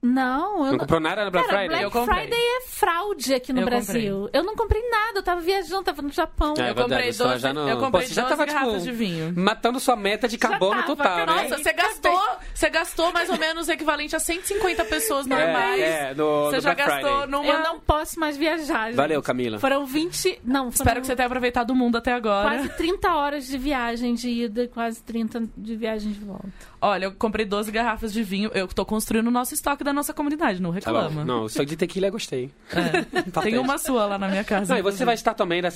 Não, 0.00 0.64
eu 0.64 0.70
Não 0.72 0.78
comprou 0.78 1.00
nada 1.00 1.24
na 1.24 1.30
Black 1.30 1.48
Cara, 1.48 1.58
Friday? 1.58 1.76
Black 1.80 1.82
Eu 1.82 1.90
comprei. 1.90 2.20
Friday 2.22 2.38
é 2.38 2.60
fraude 2.68 3.34
aqui 3.34 3.52
no 3.52 3.62
Eu 3.62 3.66
Brasil. 3.66 4.30
Eu 4.32 4.44
não 4.44 4.54
comprei 4.54 4.80
nada, 4.88 5.18
eu 5.18 5.22
tava 5.24 5.40
viajando, 5.40 5.82
tava 5.82 6.02
no 6.02 6.10
Japão. 6.12 6.54
É 6.56 6.70
Eu 6.70 6.74
comprei 6.76 7.12
tava 7.12 7.30
12 7.30 7.42
já 7.42 7.52
no- 7.52 7.68
eu 7.68 7.78
comprei 7.78 8.06
Pô, 8.06 8.14
já 8.14 8.22
12 8.22 8.36
tava, 8.36 8.46
garrafas 8.46 8.72
tipo, 8.74 8.84
de 8.84 8.92
vinho. 8.92 9.34
Matando 9.36 9.80
sua 9.80 9.96
meta 9.96 10.28
de 10.28 10.38
carbono 10.38 10.82
tava, 10.82 10.86
total, 10.86 11.04
cara, 11.16 11.34
né? 11.34 11.42
Nossa, 11.48 11.58
você 11.64 11.72
gastou, 11.72 12.20
você 12.54 12.70
gastou 12.70 13.12
mais 13.12 13.28
ou 13.28 13.36
menos 13.38 13.66
o 13.66 13.72
equivalente 13.72 14.14
a 14.14 14.20
150 14.20 14.84
pessoas 14.84 15.26
normais. 15.26 15.82
É, 15.82 16.10
é, 16.10 16.14
no, 16.14 16.44
você 16.44 16.56
no 16.56 16.62
já 16.62 16.74
Black 16.76 16.90
gastou 16.90 17.10
Friday. 17.22 17.26
numa. 17.32 17.46
Eu 17.52 17.58
não 17.64 17.80
posso 17.80 18.20
mais 18.20 18.36
viajar. 18.36 18.86
gente. 18.86 18.96
Valeu, 18.96 19.20
Camila. 19.20 19.58
Foram 19.58 19.84
20. 19.84 20.40
Não, 20.44 20.70
foram 20.70 20.74
Espero 20.76 21.00
que 21.00 21.08
você 21.08 21.16
tenha 21.16 21.26
aproveitado 21.26 21.70
o 21.70 21.74
mundo 21.74 21.98
até 21.98 22.12
agora. 22.12 22.48
quase 22.50 22.68
30 22.76 23.12
horas 23.16 23.48
de 23.48 23.58
viagem 23.58 24.14
de 24.14 24.28
ida 24.28 24.62
e 24.62 24.68
quase 24.68 25.02
30 25.02 25.42
de 25.56 25.74
viagem 25.74 26.12
de 26.12 26.20
volta. 26.20 26.46
Olha, 26.80 27.06
eu 27.06 27.12
comprei 27.12 27.44
12 27.44 27.70
garrafas 27.72 28.12
de 28.12 28.22
vinho. 28.22 28.50
Eu 28.54 28.68
tô 28.68 28.84
construindo 28.84 29.26
o 29.26 29.30
nosso 29.30 29.52
estoque 29.54 29.82
da 29.82 29.92
nossa 29.92 30.14
comunidade, 30.14 30.62
não 30.62 30.70
Tá 30.70 30.74
reclama. 30.76 31.24
Não, 31.24 31.48
só 31.48 31.62
de 31.64 31.76
tequila 31.76 32.06
eu 32.06 32.12
gostei. 32.12 32.50
É. 32.70 33.02
Tem 33.12 33.20
Importante. 33.26 33.58
uma 33.58 33.78
sua 33.78 34.06
lá 34.06 34.18
na 34.18 34.28
minha 34.28 34.44
casa. 34.44 34.72
Não, 34.74 34.78
e 34.78 34.82
você 34.82 35.04
vai 35.04 35.14
estar 35.14 35.34
também 35.34 35.60
da, 35.60 35.70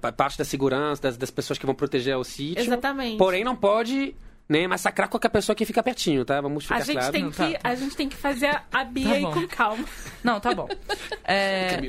da 0.00 0.12
parte 0.12 0.38
da 0.38 0.44
segurança, 0.44 1.02
das, 1.02 1.16
das 1.16 1.30
pessoas 1.30 1.58
que 1.58 1.66
vão 1.66 1.74
proteger 1.74 2.16
o 2.16 2.24
sítio. 2.24 2.62
Exatamente. 2.62 3.18
Porém, 3.18 3.44
não 3.44 3.54
pode 3.54 4.14
nem 4.48 4.68
massacrar 4.68 5.08
qualquer 5.08 5.28
pessoa 5.28 5.54
que 5.56 5.64
fica 5.64 5.82
pertinho, 5.82 6.24
tá? 6.24 6.40
Vamos 6.40 6.64
ficar 6.64 6.76
A 6.76 6.80
gente, 6.80 6.96
claro. 6.98 7.12
tem 7.12 7.30
que, 7.30 7.36
tá, 7.36 7.50
tá. 7.50 7.58
a 7.68 7.74
gente 7.74 7.96
tem 7.96 8.08
que 8.08 8.16
fazer 8.16 8.62
a- 8.72 8.84
Bia 8.84 9.20
Tá 9.20 9.30
com 9.32 9.46
calma. 9.48 9.84
Não, 10.22 10.40
tá 10.40 10.54
bom. 10.54 10.68
É... 11.28 11.80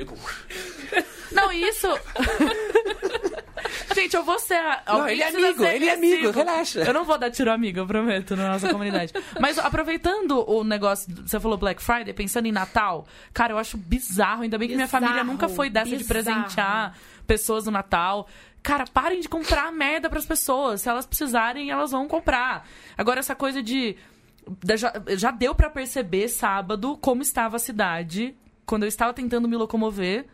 Não, 1.31 1.51
isso. 1.51 1.87
Gente, 3.95 4.15
eu 4.15 4.23
vou 4.23 4.39
ser. 4.39 4.55
a- 4.55 4.83
Não, 4.87 5.07
ele 5.07 5.21
é 5.21 5.27
amigo, 5.29 5.59
ser 5.63 5.75
ele 5.75 5.85
é 5.85 5.93
amigo, 5.93 6.31
relaxa. 6.31 6.79
Eu 6.81 6.93
não 6.93 7.03
vou 7.03 7.17
dar 7.17 7.29
tiro 7.31 7.51
amigo, 7.51 7.79
eu 7.79 7.87
prometo, 7.87 8.35
na 8.35 8.49
nossa 8.49 8.69
comunidade. 8.69 9.13
Mas 9.39 9.57
aproveitando 9.59 10.43
o 10.49 10.63
negócio, 10.63 11.07
você 11.25 11.39
falou 11.39 11.57
Black 11.57 11.81
Friday, 11.81 12.13
pensando 12.13 12.45
em 12.47 12.51
Natal, 12.51 13.05
cara, 13.33 13.53
eu 13.53 13.57
acho 13.57 13.77
bizarro. 13.77 14.43
Ainda 14.43 14.57
bem 14.57 14.67
que 14.67 14.75
minha 14.75 14.85
Bizarro, 14.87 15.03
família 15.05 15.23
nunca 15.23 15.47
foi 15.49 15.69
dessa 15.69 15.89
de 15.89 15.97
bizarro. 15.97 16.23
presentear 16.23 16.97
pessoas 17.25 17.65
no 17.65 17.71
Natal. 17.71 18.27
Cara, 18.63 18.85
parem 18.91 19.21
de 19.21 19.29
comprar 19.29 19.71
merda 19.71 20.09
pras 20.09 20.25
pessoas. 20.25 20.81
Se 20.81 20.89
elas 20.89 21.05
precisarem, 21.05 21.69
elas 21.71 21.91
vão 21.91 22.07
comprar. 22.07 22.67
Agora, 22.97 23.19
essa 23.19 23.35
coisa 23.35 23.61
de. 23.63 23.95
Já, 24.75 24.93
já 25.17 25.31
deu 25.31 25.53
pra 25.53 25.69
perceber 25.69 26.27
sábado 26.29 26.97
como 27.01 27.21
estava 27.21 27.57
a 27.57 27.59
cidade. 27.59 28.35
Quando 28.65 28.83
eu 28.83 28.87
estava 28.89 29.13
tentando 29.13 29.47
me 29.47 29.55
locomover 29.55 30.25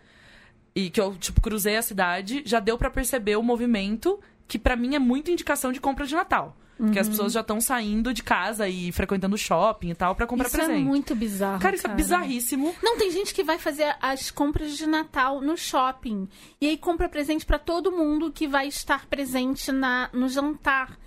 e 0.75 0.89
que 0.89 0.99
eu, 0.99 1.15
tipo, 1.15 1.39
cruzei 1.41 1.75
a 1.77 1.81
cidade, 1.81 2.41
já 2.45 2.59
deu 2.59 2.77
pra 2.77 2.89
perceber 2.89 3.35
o 3.35 3.43
movimento, 3.43 4.19
que 4.47 4.57
pra 4.59 4.75
mim 4.75 4.95
é 4.95 4.99
muito 4.99 5.29
indicação 5.31 5.71
de 5.71 5.79
compra 5.79 6.05
de 6.05 6.15
Natal. 6.15 6.57
Porque 6.75 6.93
Uhum. 6.97 7.01
as 7.01 7.07
pessoas 7.09 7.31
já 7.33 7.41
estão 7.41 7.61
saindo 7.61 8.11
de 8.11 8.23
casa 8.23 8.67
e 8.67 8.91
frequentando 8.91 9.37
shopping 9.37 9.91
e 9.91 9.95
tal 9.95 10.15
pra 10.15 10.25
comprar 10.25 10.47
isso 10.47 10.57
presente. 10.57 10.81
é 10.81 10.83
muito 10.83 11.13
bizarro. 11.15 11.61
Cara, 11.61 11.75
isso 11.75 11.85
é 11.85 11.93
bizarríssimo. 11.93 12.73
Não, 12.81 12.97
tem 12.97 13.11
gente 13.11 13.31
que 13.31 13.43
vai 13.43 13.59
fazer 13.59 13.95
as 14.01 14.31
compras 14.31 14.75
de 14.75 14.87
Natal 14.87 15.39
no 15.39 15.55
shopping. 15.55 16.27
E 16.59 16.67
aí 16.67 16.75
compra 16.75 17.07
presente 17.07 17.45
pra 17.45 17.59
todo 17.59 17.91
mundo 17.91 18.31
que 18.31 18.47
vai 18.47 18.67
estar 18.67 19.05
presente 19.05 19.71
na, 19.71 20.09
no 20.11 20.27
jantar. 20.27 20.97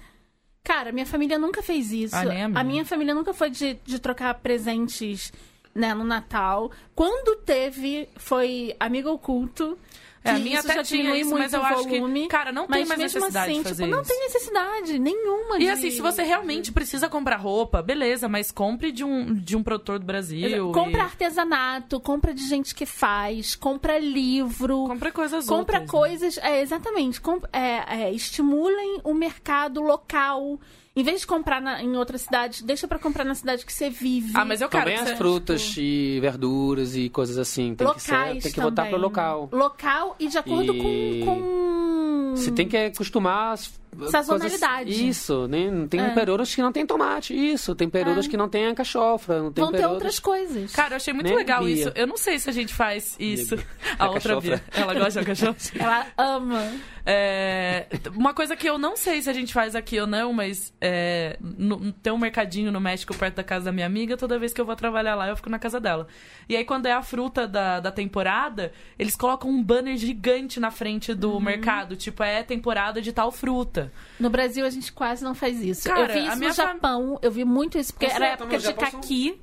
Cara, 0.62 0.92
minha 0.92 1.04
família 1.06 1.36
nunca 1.38 1.60
fez 1.62 1.90
isso. 1.92 2.14
Ah, 2.16 2.20
a 2.20 2.24
minha. 2.48 2.64
minha 2.64 2.84
família 2.84 3.14
nunca 3.14 3.34
foi 3.34 3.50
de, 3.50 3.74
de 3.84 3.98
trocar 3.98 4.34
presentes 4.34 5.32
né, 5.76 5.94
no 5.94 6.04
Natal. 6.04 6.70
Quando 6.94 7.36
teve, 7.36 8.08
foi 8.16 8.74
amigo 8.80 9.10
oculto. 9.10 9.78
É, 10.24 10.30
a 10.30 10.38
minha 10.40 10.58
até 10.58 10.82
tinha 10.82 11.16
isso, 11.16 11.30
muito 11.30 11.42
mas 11.44 11.52
eu 11.52 11.62
acho 11.62 11.84
volume. 11.88 12.22
que, 12.22 12.26
cara, 12.26 12.50
não 12.50 12.66
tem 12.66 12.84
mais 12.84 12.98
mesmo 13.00 13.20
necessidade 13.20 13.52
assim, 13.52 13.62
de 13.62 13.68
fazer 13.68 13.84
tipo, 13.84 13.94
não 13.94 14.02
isso. 14.02 14.10
tem 14.10 14.20
necessidade 14.24 14.98
nenhuma 14.98 15.54
E 15.54 15.58
de- 15.60 15.68
assim, 15.70 15.88
se 15.92 16.02
você 16.02 16.24
realmente 16.24 16.72
precisa 16.72 17.08
comprar 17.08 17.36
roupa, 17.36 17.80
beleza, 17.80 18.28
mas 18.28 18.50
compre 18.50 18.90
de 18.90 19.04
um, 19.04 19.32
de 19.32 19.56
um 19.56 19.62
produtor 19.62 20.00
do 20.00 20.04
Brasil. 20.04 20.72
Compra 20.72 20.98
e- 20.98 21.04
artesanato, 21.04 22.00
compra 22.00 22.34
de 22.34 22.44
gente 22.48 22.74
que 22.74 22.84
faz, 22.84 23.54
compra 23.54 24.00
livro. 24.00 24.86
Compra 24.88 25.12
coisas 25.12 25.46
Compra 25.46 25.78
outras, 25.78 25.80
né? 25.82 25.86
coisas, 25.86 26.38
é, 26.38 26.60
exatamente. 26.60 27.20
com- 27.20 27.40
é, 27.52 28.06
é, 28.06 28.12
estimulem 28.12 29.00
o 29.04 29.14
mercado 29.14 29.80
local. 29.80 30.58
Em 30.96 31.02
vez 31.02 31.20
de 31.20 31.26
comprar 31.26 31.60
na- 31.60 31.82
em 31.82 31.94
outra 31.94 32.16
cidade, 32.16 32.64
deixa 32.64 32.88
pra 32.88 32.98
comprar 32.98 33.22
na 33.22 33.34
cidade 33.34 33.66
que 33.66 33.72
você 33.72 33.90
vive. 33.90 34.32
Ah, 34.34 34.46
mas 34.46 34.62
eu 34.62 34.68
quero 34.68 34.84
Também 34.84 34.96
que 34.96 35.02
as 35.02 35.10
você- 35.10 35.16
frutas 35.16 35.74
e 35.76 36.18
verduras 36.20 36.96
e 36.96 37.10
coisas 37.10 37.36
assim. 37.36 37.74
Tem 37.74 37.86
que, 37.92 38.00
ser, 38.02 38.12
Locais 38.12 38.42
tem 38.42 38.52
que 38.52 38.60
voltar 38.60 38.84
também. 38.84 38.92
pro 38.92 39.00
local. 39.02 39.48
Local 39.52 40.16
e 40.18 40.26
de 40.28 40.38
acordo 40.38 40.74
E- 40.74 41.20
com, 41.22 41.26
com... 41.26 42.34
Você 42.36 42.50
tem 42.50 42.66
que 42.66 42.76
acostumar 42.76 43.52
as 43.52 43.70
Sazonalidade. 44.10 44.84
coisas- 44.90 45.00
Isso, 45.16 45.46
né? 45.48 45.86
Tem 45.88 46.00
É. 46.00 46.10
períodos 46.10 46.54
que 46.54 46.62
não 46.62 46.72
tem 46.72 46.86
tomate, 46.86 47.34
isso. 47.34 47.74
Tem 47.74 47.88
períodos 47.88 48.26
É. 48.26 48.28
que 48.28 48.36
não 48.36 48.48
tem 48.48 48.66
a 48.66 48.74
cachofra, 48.74 49.42
não 49.42 49.52
tem 49.52 49.64
Vão 49.64 49.72
ter 49.72 49.86
outras 49.86 50.18
coisas. 50.18 50.72
Cara, 50.72 50.92
eu 50.92 50.96
achei 50.96 51.12
muito 51.14 51.30
Né, 51.30 51.36
legal 51.36 51.64
Bia? 51.64 51.72
isso. 51.74 51.92
Eu 51.94 52.06
não 52.06 52.16
sei 52.16 52.38
se 52.38 52.48
a 52.48 52.52
gente 52.52 52.72
faz 52.74 53.16
isso. 53.18 53.56
Bia. 53.56 53.66
A 53.98 54.04
A 54.06 54.10
outra. 54.10 54.40
Bia. 54.40 54.62
Ela 54.72 54.94
gosta 54.94 55.20
de 55.20 55.26
cachofra. 55.26 55.56
Ela 55.82 56.06
ama. 56.16 56.62
É, 57.08 57.86
uma 58.16 58.34
coisa 58.34 58.56
que 58.56 58.68
eu 58.68 58.78
não 58.78 58.96
sei 58.96 59.22
se 59.22 59.30
a 59.30 59.32
gente 59.32 59.52
faz 59.52 59.76
aqui 59.76 59.98
ou 60.00 60.08
não, 60.08 60.32
mas 60.32 60.74
é, 60.80 61.36
no- 61.40 61.92
tem 61.92 62.12
um 62.12 62.18
mercadinho 62.18 62.72
no 62.72 62.80
México 62.80 63.16
perto 63.16 63.36
da 63.36 63.44
casa 63.44 63.66
da 63.66 63.72
minha 63.72 63.86
amiga. 63.86 64.16
Toda 64.16 64.38
vez 64.40 64.52
que 64.52 64.60
eu 64.60 64.64
vou 64.66 64.74
trabalhar 64.74 65.14
lá, 65.14 65.28
eu 65.28 65.36
fico 65.36 65.48
na 65.48 65.58
casa 65.58 65.78
dela. 65.78 66.08
E 66.48 66.56
aí, 66.56 66.64
quando 66.64 66.86
é 66.86 66.92
a 66.92 67.02
fruta 67.02 67.46
da, 67.46 67.78
da 67.78 67.92
temporada, 67.92 68.72
eles 68.98 69.14
colocam 69.14 69.48
um 69.48 69.62
banner 69.62 69.96
gigante 69.96 70.58
na 70.58 70.70
frente 70.72 71.14
do 71.14 71.32
Uhum. 71.34 71.40
mercado. 71.40 71.94
Tipo, 71.96 72.24
é 72.24 72.42
temporada 72.42 73.00
de 73.00 73.12
tal 73.12 73.30
fruta. 73.30 73.85
No 74.18 74.30
Brasil, 74.30 74.64
a 74.66 74.70
gente 74.70 74.92
quase 74.92 75.22
não 75.24 75.34
faz 75.34 75.60
isso. 75.62 75.88
Cara, 75.88 76.00
eu 76.02 76.06
vi 76.22 76.26
isso 76.28 76.36
no 76.38 76.54
fam- 76.54 76.72
Japão. 76.72 77.18
Eu 77.22 77.30
vi 77.30 77.44
muito 77.44 77.78
isso, 77.78 77.92
porque 77.92 78.08
Você 78.08 78.16
era 78.16 78.26
época 78.28 78.58
de 78.58 78.64
são- 78.64 78.74
caqui. 78.74 79.40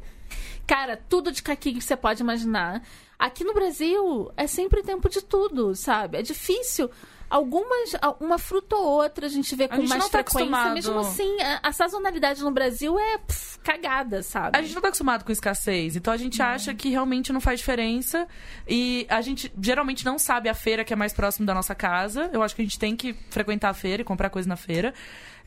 Cara, 0.66 0.98
tudo 1.10 1.32
de 1.32 1.44
caqui 1.44 1.74
que 1.74 1.82
você 1.82 1.96
pode 1.96 2.22
imaginar. 2.22 2.82
Aqui 3.20 3.44
no 3.44 3.54
Brasil, 3.54 4.32
é 4.38 4.48
sempre 4.48 4.82
tempo 4.82 5.10
de 5.10 5.22
tudo, 5.22 5.76
sabe? 5.76 6.18
É 6.18 6.22
difícil. 6.22 6.90
Algumas, 7.30 7.92
uma 8.20 8.38
fruta 8.38 8.76
ou 8.76 8.86
outra 8.86 9.26
a 9.26 9.30
gente 9.30 9.56
vê 9.56 9.68
com 9.68 9.78
gente 9.78 9.90
mais 9.90 10.04
não 10.04 10.10
tá 10.10 10.20
frequência. 10.20 10.40
acostumado. 10.40 10.74
Mesmo 10.74 11.00
assim, 11.00 11.42
a, 11.42 11.60
a 11.64 11.72
sazonalidade 11.72 12.44
no 12.44 12.52
Brasil 12.52 13.00
é 13.00 13.18
pff, 13.18 13.60
cagada, 13.60 14.22
sabe? 14.22 14.58
A 14.58 14.62
gente 14.62 14.76
não 14.76 14.82
tá 14.82 14.90
acostumado 14.90 15.24
com 15.26 15.32
escassez, 15.32 15.96
então 15.96 16.14
a 16.14 16.18
gente 16.18 16.42
acha 16.42 16.74
que 16.74 16.90
realmente 16.90 17.34
não 17.34 17.42
faz 17.42 17.60
diferença. 17.60 18.28
E 18.68 19.08
a 19.10 19.22
gente 19.22 19.52
geralmente 19.60 20.06
não 20.06 20.20
sabe 20.20 20.50
a 20.50 20.54
feira 20.54 20.84
que 20.84 20.94
é 20.94 20.96
mais 20.96 21.14
próximo 21.14 21.46
da 21.46 21.54
nossa 21.54 21.74
casa. 21.74 22.30
Eu 22.32 22.44
acho 22.44 22.56
que 22.56 22.62
a 22.62 22.66
gente 22.66 22.78
tem 22.78 22.96
que 22.96 23.14
frequentar 23.30 23.70
a 23.70 23.74
feira 23.74 24.02
e 24.02 24.06
comprar 24.06 24.30
coisa 24.30 24.48
na 24.48 24.56
feira. 24.56 24.94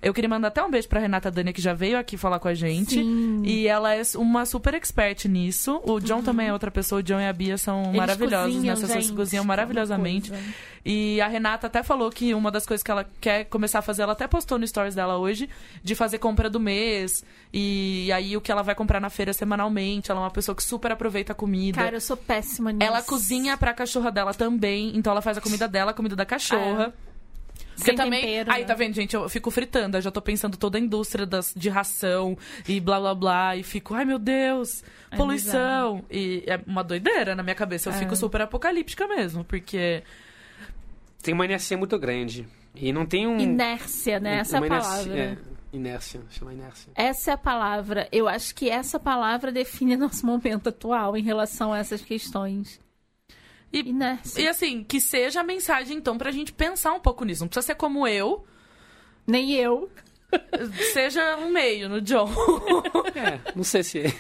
Eu 0.07 0.15
queria 0.15 0.29
mandar 0.29 0.49
até 0.49 0.63
um 0.63 0.71
beijo 0.71 0.87
pra 0.89 1.01
Renata 1.01 1.33
Dania, 1.33 1.53
que 1.53 1.61
já 1.61 1.75
veio 1.75 1.99
aqui 1.99 2.17
falar 2.17 2.39
com 2.39 2.47
a 2.47 2.55
gente. 2.55 2.95
Sim. 2.95 3.43
E 3.45 3.67
ela 3.67 3.93
é 3.93 4.01
uma 4.15 4.47
super 4.47 4.73
expert 4.75 5.25
nisso. 5.27 5.81
O 5.85 5.99
John 5.99 6.23
também 6.23 6.47
é 6.47 6.53
outra 6.53 6.71
pessoa. 6.71 7.01
O 7.01 7.03
John 7.03 7.19
e 7.19 7.27
a 7.27 7.33
Bia 7.33 7.59
são 7.59 7.87
Eles 7.87 7.97
maravilhosos 7.97 8.55
cozinham, 8.55 8.77
gente, 8.77 9.13
cozinham 9.13 9.45
maravilhosamente. 9.45 10.31
coisa. 10.31 10.45
E 10.85 11.21
a 11.21 11.27
Renata 11.27 11.67
até 11.67 11.83
falou 11.83 12.09
que 12.09 12.33
uma 12.35 12.53
das 12.53 12.65
coisas 12.65 12.85
que 12.85 12.91
ela 12.93 13.05
quer 13.21 13.47
começar 13.47 13.81
a 13.81 13.83
fazer, 13.83 14.03
ela 14.03 14.13
até 14.13 14.29
postou 14.29 14.57
no 14.61 14.65
stories 14.65 14.95
dela 14.95 15.19
hoje, 15.19 15.51
de 15.83 15.97
fazer 15.97 16.19
compra 16.19 16.49
do 16.49 16.61
mês. 16.61 17.25
E 17.53 18.09
aí 18.13 18.37
o 18.37 18.41
que 18.41 18.53
ela 18.53 18.63
vai 18.63 18.77
comprar 18.77 19.01
na 19.01 19.11
feira 19.11 19.33
semanalmente. 19.33 20.09
Ela 20.09 20.21
é 20.21 20.23
uma 20.23 20.31
pessoa 20.31 20.55
que 20.55 20.63
super 20.63 20.93
aproveita 20.93 21.33
a 21.33 21.35
comida. 21.35 21.83
Cara, 21.83 21.97
eu 21.97 22.01
sou 22.01 22.17
péssima 22.17 22.71
nisso. 22.71 22.89
ela 22.89 23.03
cozinha 23.03 23.57
pra 23.57 23.75
cachorra 23.75 24.13
dela 24.13 24.33
também. 24.33 24.97
Então 24.97 25.11
ela 25.11 25.21
faz 25.21 25.37
a 25.37 25.41
comida 25.41 25.67
dela, 25.67 25.91
a 25.91 25.95
comida 25.95 26.15
da 26.15 26.25
cachorra. 26.25 26.95
Porque 27.77 27.91
Sem 27.91 27.95
também. 27.95 28.23
tempero, 28.23 28.51
Aí, 28.53 28.63
né? 28.63 28.67
tá 28.67 28.75
vendo, 28.75 28.95
gente? 28.95 29.15
Eu 29.15 29.29
fico 29.29 29.51
fritando. 29.51 29.97
Eu 29.99 30.01
já 30.01 30.11
tô 30.11 30.23
pensando 30.23 30.57
toda 30.57 30.79
a 30.79 30.81
indústria 30.81 31.27
das, 31.27 31.53
de 31.55 31.69
ração 31.69 32.37
e 32.67 32.81
blá 32.81 32.99
blá 32.99 33.15
blá. 33.15 33.57
E 33.57 33.63
fico, 33.63 33.95
ai 33.95 34.05
meu 34.05 34.19
Deus, 34.19 34.83
É 35.11 35.17
poluição. 35.17 36.03
e 36.11 36.43
é 36.47 36.59
uma 36.67 36.83
doideira 36.83 37.35
na 37.35 37.43
minha 37.43 37.55
cabeça. 37.55 37.91
Eu 37.91 37.95
É. 37.95 37.99
fico 37.99 38.17
super 38.17 38.41
apocalíptica 38.41 39.07
mesmo. 39.07 39.45
Porque. 39.45 40.03
Tem 41.23 41.35
uma 41.35 41.45
inércia 41.45 41.77
muito 41.77 41.99
grande. 41.99 42.47
E 42.75 42.93
não 42.93 43.05
tem 43.07 43.27
um... 43.27 43.39
Inércia, 43.39 44.21
né? 44.21 44.39
Essa 44.39 44.57
é 44.57 44.59
a 44.59 44.61
uma 44.61 44.67
inércia- 44.67 44.91
palavra. 44.91 45.19
É, 45.19 45.37
inércia, 45.73 46.21
chama 46.31 46.53
inércia. 46.53 46.93
Essa 46.95 47.31
é 47.31 47.35
a 47.35 47.39
palavra. 47.39 48.09
Eu 48.13 48.29
acho 48.29 48.55
que 48.55 48.69
essa 48.71 48.99
palavra 49.01 49.51
define 49.51 49.97
nosso 49.99 50.25
momento 50.27 50.69
atual 50.69 51.17
em 51.17 51.23
relação 51.23 51.73
a 51.73 51.79
essas 51.79 52.01
questões. 52.03 52.81
E- 53.81 53.89
Inércia. 53.89 54.41
E 54.43 54.49
assim, 54.49 54.83
que 54.85 55.01
seja 55.01 55.41
a 55.41 55.45
mensagem, 55.45 55.97
então, 55.97 56.17
pra 56.19 56.31
gente 56.31 56.53
pensar 56.53 56.93
um 56.93 57.01
pouco 57.01 57.25
nisso. 57.25 57.43
Não 57.43 57.49
precisa 57.49 57.67
ser 57.69 57.75
como 57.75 58.07
eu, 58.07 58.45
Nem 59.27 59.53
eu. 59.55 59.91
seja 60.93 61.37
um 61.37 61.51
meio 61.51 61.89
no 61.89 62.01
John. 62.01 62.29
É, 63.17 63.41
não 63.55 63.65
sei 63.65 63.83
se... 63.83 64.15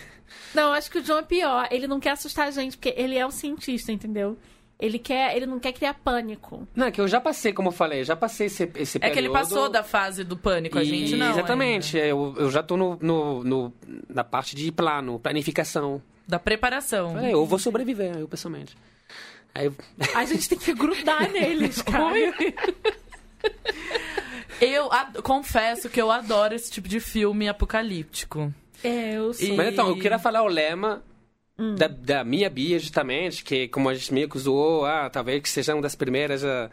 Não, 0.55 0.69
eu 0.69 0.73
acho 0.73 0.91
que 0.91 0.99
o 0.99 1.03
John 1.03 1.19
é 1.19 1.23
pior. 1.23 1.69
Ele 1.71 1.87
não 1.87 2.01
quer 2.01 2.11
assustar 2.11 2.49
a 2.49 2.51
gente, 2.51 2.77
porque 2.79 2.95
ele 2.97 3.17
é 3.19 3.27
um 3.27 3.31
cientista, 3.31 3.93
entendeu? 3.93 4.39
Ele, 4.81 4.99
quer, 4.99 5.37
ele 5.37 5.45
não 5.47 5.59
quer 5.59 5.73
criar 5.73 5.95
pânico. 5.95 6.67
Não, 6.75 6.87
é 6.87 6.91
que 6.91 7.01
eu 7.01 7.07
já 7.09 7.21
passei, 7.21 7.53
como 7.53 7.69
eu 7.69 7.73
falei, 7.73 8.05
já 8.05 8.17
passei 8.17 8.47
esse, 8.47 8.63
esse 8.77 8.97
É 8.99 9.01
período... 9.01 9.13
que 9.13 9.19
ele 9.19 9.29
passou 9.31 9.69
da 9.69 9.83
fase 9.83 10.25
do 10.25 10.37
pânico, 10.37 10.79
a 10.79 10.83
E- 10.83 10.87
gente 10.87 11.17
não. 11.17 11.31
Exatamente, 11.31 11.97
ainda. 11.97 12.07
é, 12.09 12.13
eu, 12.13 12.35
eu 12.39 12.51
já 12.51 12.63
tô 12.63 12.77
no, 12.77 12.99
no, 13.01 13.45
no- 13.45 13.73
na 14.09 14.25
parte 14.25 14.55
de 14.57 14.71
plano, 14.73 15.19
planificação. 15.19 16.01
Da 16.27 16.39
preparação. 16.39 17.19
É, 17.19 17.33
eu 17.35 17.45
vou 17.45 17.59
sobreviver, 17.59 18.17
eu 18.19 18.27
pessoalmente. 18.29 18.77
Aí, 19.57 19.67
eu- 19.67 19.75
A 20.15 20.25
gente 20.25 20.49
tem 20.49 20.59
que 20.59 20.75
grudar 20.75 21.29
neles, 21.33 21.81
cara. 21.83 22.15
Eu 24.61 24.91
ad- 24.93 25.21
confesso 25.23 25.89
que 25.89 26.01
eu 26.01 26.11
adoro 26.11 26.55
esse 26.55 26.71
tipo 26.71 26.89
de 26.89 27.01
filme 27.01 27.49
apocalíptico. 27.49 28.53
É, 28.83 29.15
eu 29.17 29.33
sou. 29.35 29.47
E- 29.47 29.57
Mas 29.57 29.73
então, 29.73 29.89
eu 29.89 29.99
queria 29.99 30.19
falar 30.19 30.43
o 30.43 30.47
lema 30.47 31.03
da, 31.77 31.89
da 31.89 32.25
minha 32.25 32.51
Bia, 32.51 32.79
justamente, 32.79 33.43
que 33.45 33.69
como 33.69 33.89
a 33.89 33.95
gente 33.95 34.13
meio 34.13 34.29
que 34.29 34.39
zoou, 34.39 34.85
ah, 34.85 35.09
talvez 35.11 35.41
que 35.43 35.49
seja 35.49 35.75
uma 35.75 35.83
das 35.83 35.95
primeiras 35.95 36.45
a, 36.45 36.71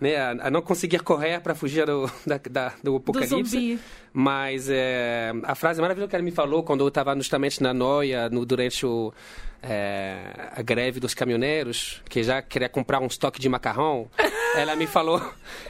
né, 0.00 0.16
a, 0.16 0.30
a 0.46 0.50
não 0.50 0.60
conseguir 0.62 1.00
correr 1.02 1.40
para 1.40 1.54
fugir 1.54 1.86
do, 1.86 2.10
da, 2.26 2.40
da- 2.50 2.72
do 2.82 2.96
apocalipse. 2.96 3.34
zumbi. 3.50 3.78
Mas 4.12 4.68
é, 4.70 5.32
a 5.42 5.54
frase 5.54 5.80
maravilhosa 5.80 6.08
que 6.10 6.14
ela 6.16 6.24
me 6.24 6.30
falou 6.30 6.62
quando 6.62 6.82
eu 6.84 6.88
estava 6.88 7.14
justamente 7.16 7.60
na 7.62 7.74
noia, 7.74 8.28
no, 8.28 8.46
durante 8.46 8.86
o, 8.86 9.12
é, 9.62 10.50
a 10.54 10.62
greve 10.62 11.00
dos 11.00 11.14
caminhoneiros, 11.14 12.00
que 12.08 12.22
já 12.22 12.40
queria 12.40 12.68
comprar 12.68 13.00
um 13.00 13.06
estoque 13.06 13.40
de 13.40 13.48
macarrão, 13.48 14.08
ela 14.56 14.76
me 14.76 14.86
falou, 14.86 15.20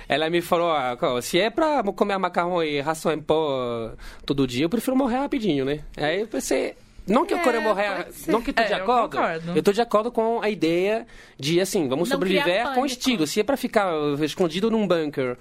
ela 0.09 0.29
me 0.29 0.43
falou, 0.43 0.73
ah, 0.73 0.97
se 1.23 1.41
é 1.41 1.49
pra 1.49 1.83
comer 1.85 2.19
macarrão 2.19 2.63
e 2.63 2.81
ração 2.81 3.13
em 3.13 3.21
pó 3.21 3.93
todo 4.27 4.47
dia, 4.47 4.65
eu 4.67 4.69
prefiro 4.71 4.95
morrer 4.97 5.17
rapidinho, 5.17 5.65
né? 5.65 5.81
Aí 5.97 6.21
eu 6.21 6.27
pensei, 6.27 6.75
não 7.07 7.25
que 7.27 7.35
eu 7.35 7.39
É, 7.39 7.43
quero 7.43 7.63
morrer, 7.63 7.97
pode 8.05 8.15
ser. 8.15 8.33
não 8.33 8.41
que 8.43 8.51
eu 8.51 8.55
tô 8.55 8.63
É, 8.63 8.67
de 8.67 8.73
eu 8.73 8.77
acordo, 8.79 9.17
concordo. 9.17 9.53
eu 9.57 9.63
tô 9.63 9.73
de 9.73 9.81
acordo 9.81 10.11
com 10.13 10.41
a 10.43 10.49
ideia 10.51 11.07
de, 11.39 11.61
assim, 11.61 11.89
vamos 11.89 12.09
Não 12.09 12.17
sobreviver 12.17 12.75
com 12.75 12.85
estilo. 12.87 13.27
Se 13.27 13.41
é 13.41 13.43
pra 13.45 13.57
ficar 13.57 13.89
escondido 14.23 14.71
num 14.71 14.87
bunker, 14.87 15.37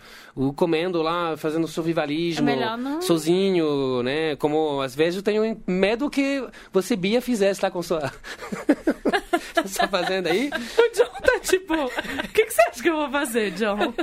comendo 0.55 1.01
lá, 1.01 1.36
fazendo 1.38 1.68
survivalismo, 1.68 2.49
É 2.49 2.78
não. 2.78 3.01
sozinho, 3.01 4.03
né? 4.03 4.36
Como 4.36 4.82
às 4.82 4.95
vezes 4.95 5.18
eu 5.18 5.24
tenho 5.24 5.61
medo 5.68 6.09
que 6.09 6.43
você, 6.72 6.95
Bia, 6.95 7.22
fizesse 7.22 7.61
lá 7.64 7.72
com 7.72 7.82
sua, 7.82 8.11
sua 9.66 9.88
fazenda 9.88 10.30
aí. 10.32 10.49
O 10.78 10.95
John 10.95 11.22
tá 11.22 11.39
tipo, 11.39 11.74
o 11.74 12.28
que, 12.34 12.45
que 12.45 12.51
você 12.51 12.61
acha 12.70 12.82
que 12.84 12.89
eu 12.89 12.95
vou 12.97 13.09
fazer, 13.09 13.51
John? 13.51 13.78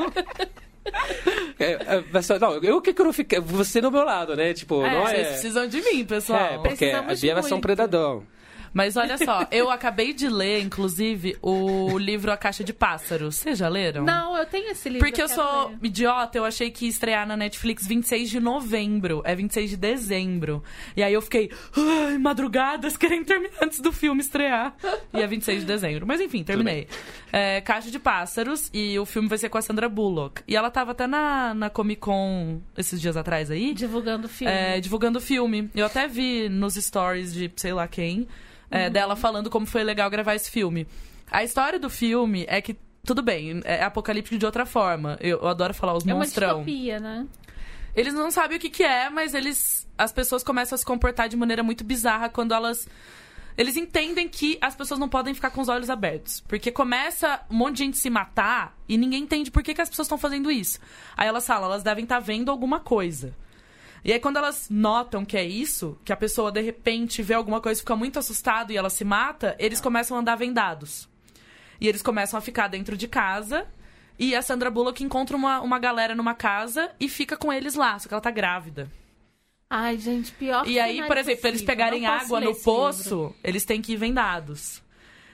É, 1.59 1.73
é, 1.73 2.05
não, 2.39 2.55
eu 2.55 2.81
que 2.81 2.95
quero 2.95 3.13
ficar, 3.13 3.41
você 3.41 3.81
do 3.83 3.93
meu 3.93 4.03
lado, 4.03 4.35
né? 4.35 4.55
Tipo, 4.55 4.83
É, 4.83 4.91
não 4.95 5.03
Vocês 5.03 5.27
é. 5.27 5.31
precisam 5.31 5.69
de 5.69 5.83
mim, 5.83 6.05
pessoal. 6.07 6.41
É, 6.41 6.59
porque 6.59 6.87
a 6.87 7.03
Precisamos 7.03 7.21
Bia 7.21 7.35
vai 7.35 7.43
ser 7.43 7.55
um 7.55 7.57
muito. 7.57 8.27
Mas 8.73 8.97
olha 8.97 9.19
só, 9.19 9.47
eu 9.51 9.71
acabei 9.71 10.13
de 10.13 10.29
ler, 10.29 10.61
inclusive, 10.63 11.37
o 11.43 11.99
livro 11.99 12.31
A 12.31 12.37
Caixa 12.37 12.63
de 12.63 12.73
Pássaros. 12.73 13.37
Vocês 13.37 13.59
já 13.59 13.69
leram? 13.69 14.05
Não, 14.05 14.37
eu 14.37 14.47
tenho 14.47 14.71
esse 14.71 14.89
livro. 14.89 15.07
Porque 15.07 15.23
eu 15.23 15.27
quero 15.29 15.41
sou 15.41 15.69
ler. 15.69 15.79
idiota, 15.83 16.39
eu 16.39 16.45
achei 16.45 16.71
que 16.71 16.85
ia 16.85 16.91
estrear 16.91 17.27
na 17.27 17.37
Netflix 17.37 17.87
26 17.87 18.31
de 18.31 18.41
novembro. 18.41 19.23
É 19.25 19.35
26 19.35 19.71
de 19.71 19.77
dezembro. 19.77 20.63
E 20.97 21.03
aí 21.03 21.13
eu 21.13 21.23
fiquei, 21.23 21.51
ai, 21.77 22.19
madrugadas, 22.19 22.97
querendo 22.99 23.27
terminar 23.27 23.57
antes 23.63 23.81
do 23.81 23.93
filme 23.93 24.21
estrear. 24.21 24.75
E 25.13 25.21
é 25.21 25.27
26 25.27 25.61
de 25.61 25.67
dezembro. 25.67 26.07
Mas 26.07 26.21
enfim, 26.21 26.45
terminei. 26.45 26.87
É, 27.33 27.61
Caixa 27.61 27.91
de 27.91 27.99
Pássaros, 27.99 28.71
e 28.73 28.99
o 28.99 29.05
filme 29.07 29.29
vai 29.29 29.39
ser 29.39 29.49
com 29.49 29.59
a 29.59 29.63
Sandra 29.63 29.89
Bullock. 29.89 30.43
E 30.47 30.57
ela 30.57 30.71
tava 30.71 30.93
até 30.93 31.07
na, 31.07 31.55
na 31.55 31.71
Comic 31.71 32.01
Con 32.01 32.61
esses 32.77 33.01
dias 33.01 33.17
atrás 33.17 33.51
aí. 33.51 33.75
Divulgando 33.75 34.27
o 34.27 34.31
filme. 34.31 34.53
É, 34.53 34.81
divulgando 34.81 35.19
o 35.19 35.23
filme. 35.23 35.71
Eu 35.75 35.87
até 35.87 36.09
vi 36.09 36.49
nos 36.49 36.75
stories 36.75 37.33
de 37.33 37.51
sei 37.57 37.73
lá 37.73 37.87
quem, 37.87 38.27
é, 38.71 38.89
dela 38.89 39.17
falando 39.17 39.51
como 39.51 39.67
foi 39.67 39.83
legal 39.83 40.09
gravar 40.09 40.35
esse 40.35 40.51
filme. 40.51 40.87
A 41.31 41.43
história 41.45 41.79
do 41.79 41.91
filme 41.91 42.45
é 42.49 42.61
que, 42.61 42.77
tudo 43.05 43.23
bem, 43.23 43.61
é 43.65 43.83
apocalíptico 43.83 44.39
de 44.39 44.47
outra 44.47 44.65
forma. 44.67 45.17
Eu, 45.21 45.39
eu 45.39 45.49
adoro 45.49 45.75
falar 45.75 45.95
os 45.95 46.07
É 46.07 46.13
uma 46.13 46.21
monstrão. 46.21 46.63
distopia, 46.65 46.99
né? 46.99 47.27
Eles 47.95 48.15
não 48.15 48.31
sabem 48.31 48.57
o 48.57 48.61
que, 48.61 48.71
que 48.71 48.83
é, 48.85 49.11
mas 49.11 49.35
eles. 49.35 49.89
As 49.99 50.13
pessoas 50.13 50.43
começam 50.43 50.75
a 50.77 50.79
se 50.79 50.85
comportar 50.85 51.29
de 51.29 51.37
maneira 51.37 51.63
muito 51.63 51.85
bizarra 51.85 52.29
quando 52.29 52.55
elas. 52.55 52.89
Eles 53.59 53.77
entendem 53.77 54.29
que 54.29 54.57
as 54.61 54.75
pessoas 54.75 54.99
não 54.99 55.09
podem 55.09 55.35
ficar 55.35 55.51
com 55.51 55.61
os 55.61 55.69
olhos 55.69 55.91
abertos. 55.91 56.41
Porque 56.41 56.71
começa 56.71 57.41
um 57.51 57.57
monte 57.57 57.77
de 57.79 57.85
gente 57.85 57.99
se 57.99 58.09
matar 58.09 58.77
e 58.89 58.97
ninguém 58.97 59.25
entende 59.25 59.51
por 59.51 59.63
que, 59.63 59.75
que 59.75 59.81
as 59.83 59.89
pessoas 59.89 60.07
estão 60.07 60.17
fazendo 60.17 60.51
isso. 60.51 60.79
Aí 61.17 61.29
elas 61.29 61.47
falam, 61.47 61.67
elas 61.67 61.83
devem 61.83 62.05
estar 62.05 62.21
vendo 62.21 62.51
alguma 62.51 62.81
coisa. 62.81 63.35
E 64.05 64.13
aí, 64.13 64.19
quando 64.19 64.39
elas 64.39 64.69
notam 64.71 65.25
que 65.25 65.37
é 65.37 65.45
isso, 65.45 65.99
que 66.05 66.13
a 66.13 66.17
pessoa 66.17 66.51
de 66.51 66.61
repente 66.61 67.23
vê 67.23 67.35
alguma 67.35 67.61
coisa 67.61 67.79
e 67.79 67.83
fica 67.83 67.97
muito 67.97 68.19
assustado 68.19 68.73
e 68.73 68.77
ela 68.77 68.91
se 68.91 69.05
mata, 69.05 69.55
eles 69.59 69.81
começam 69.81 70.17
a 70.17 70.21
andar 70.21 70.37
vendados. 70.37 71.09
E 71.81 71.89
eles 71.89 72.03
começam 72.03 72.39
a 72.39 72.41
ficar 72.41 72.69
dentro 72.69 72.97
de 72.97 73.09
casa. 73.09 73.67
E 74.19 74.35
a 74.35 74.43
Sandra 74.43 74.71
Bullock 74.71 75.03
encontra 75.03 75.37
uma, 75.37 75.61
uma 75.61 75.79
galera 75.79 76.15
numa 76.15 76.35
casa 76.35 76.91
e 77.01 77.09
fica 77.09 77.37
com 77.37 77.53
eles 77.53 77.75
lá, 77.75 77.99
só 77.99 78.07
que 78.07 78.15
ela 78.15 78.21
tá 78.21 78.31
grávida. 78.31 78.91
Ai, 79.69 79.97
gente, 79.99 80.33
pior 80.33 80.67
E 80.67 80.81
aí, 80.81 81.03
por 81.07 81.17
exemplo, 81.17 81.47
eles 81.47 81.63
pegarem 81.63 82.05
água 82.05 82.41
no 82.41 82.55
poço, 82.57 83.15
livro. 83.15 83.37
eles 83.43 83.65
têm 83.65 83.81
que 83.81 83.93
ir 83.93 83.97
vendados. 83.97 84.83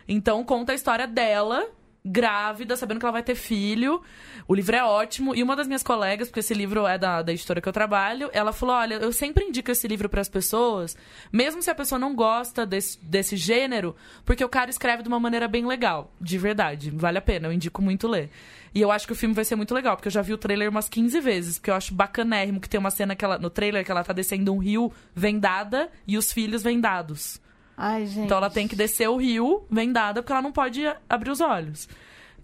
Então 0.06 0.44
conta 0.44 0.72
a 0.72 0.74
história 0.74 1.06
dela, 1.06 1.66
grávida, 2.06 2.76
sabendo 2.76 3.00
que 3.00 3.04
ela 3.04 3.12
vai 3.12 3.22
ter 3.22 3.34
filho. 3.34 4.00
O 4.46 4.54
livro 4.54 4.76
é 4.76 4.84
ótimo. 4.84 5.34
E 5.34 5.42
uma 5.42 5.56
das 5.56 5.66
minhas 5.66 5.82
colegas, 5.82 6.28
porque 6.28 6.40
esse 6.40 6.54
livro 6.54 6.86
é 6.86 6.96
da, 6.96 7.20
da 7.20 7.32
editora 7.32 7.60
que 7.60 7.68
eu 7.68 7.72
trabalho, 7.72 8.30
ela 8.32 8.52
falou: 8.52 8.76
olha, 8.76 8.94
eu 8.94 9.12
sempre 9.12 9.44
indico 9.44 9.70
esse 9.70 9.88
livro 9.88 10.08
para 10.08 10.20
as 10.20 10.28
pessoas, 10.28 10.96
mesmo 11.32 11.60
se 11.60 11.70
a 11.70 11.74
pessoa 11.74 11.98
não 11.98 12.14
gosta 12.14 12.64
desse, 12.64 12.98
desse 13.02 13.36
gênero, 13.36 13.96
porque 14.24 14.44
o 14.44 14.48
cara 14.48 14.70
escreve 14.70 15.02
de 15.02 15.08
uma 15.08 15.18
maneira 15.18 15.48
bem 15.48 15.66
legal. 15.66 16.12
De 16.20 16.38
verdade. 16.38 16.90
Vale 16.90 17.18
a 17.18 17.22
pena, 17.22 17.48
eu 17.48 17.52
indico 17.52 17.82
muito 17.82 18.06
ler. 18.06 18.30
E 18.74 18.80
eu 18.80 18.92
acho 18.92 19.06
que 19.06 19.12
o 19.12 19.16
filme 19.16 19.34
vai 19.34 19.44
ser 19.44 19.56
muito 19.56 19.74
legal, 19.74 19.96
porque 19.96 20.08
eu 20.08 20.12
já 20.12 20.22
vi 20.22 20.34
o 20.34 20.38
trailer 20.38 20.68
umas 20.68 20.88
15 20.88 21.20
vezes, 21.20 21.58
porque 21.58 21.70
eu 21.70 21.74
acho 21.74 21.94
bacanérrimo 21.94 22.60
que 22.60 22.68
tem 22.68 22.78
uma 22.78 22.90
cena 22.90 23.16
que 23.16 23.24
ela, 23.24 23.38
no 23.38 23.48
trailer 23.48 23.84
que 23.84 23.90
ela 23.90 24.04
tá 24.04 24.12
descendo 24.12 24.52
um 24.52 24.58
rio 24.58 24.92
vendada 25.14 25.88
e 26.06 26.18
os 26.18 26.30
filhos 26.30 26.62
vendados. 26.62 27.40
Ai, 27.76 28.06
gente. 28.06 28.24
Então 28.24 28.38
ela 28.38 28.48
tem 28.50 28.66
que 28.66 28.74
descer 28.76 29.08
o 29.08 29.16
rio 29.16 29.64
vendada 29.70 30.22
porque 30.22 30.32
ela 30.32 30.42
não 30.42 30.52
pode 30.52 30.82
abrir 31.08 31.30
os 31.30 31.40
olhos. 31.40 31.88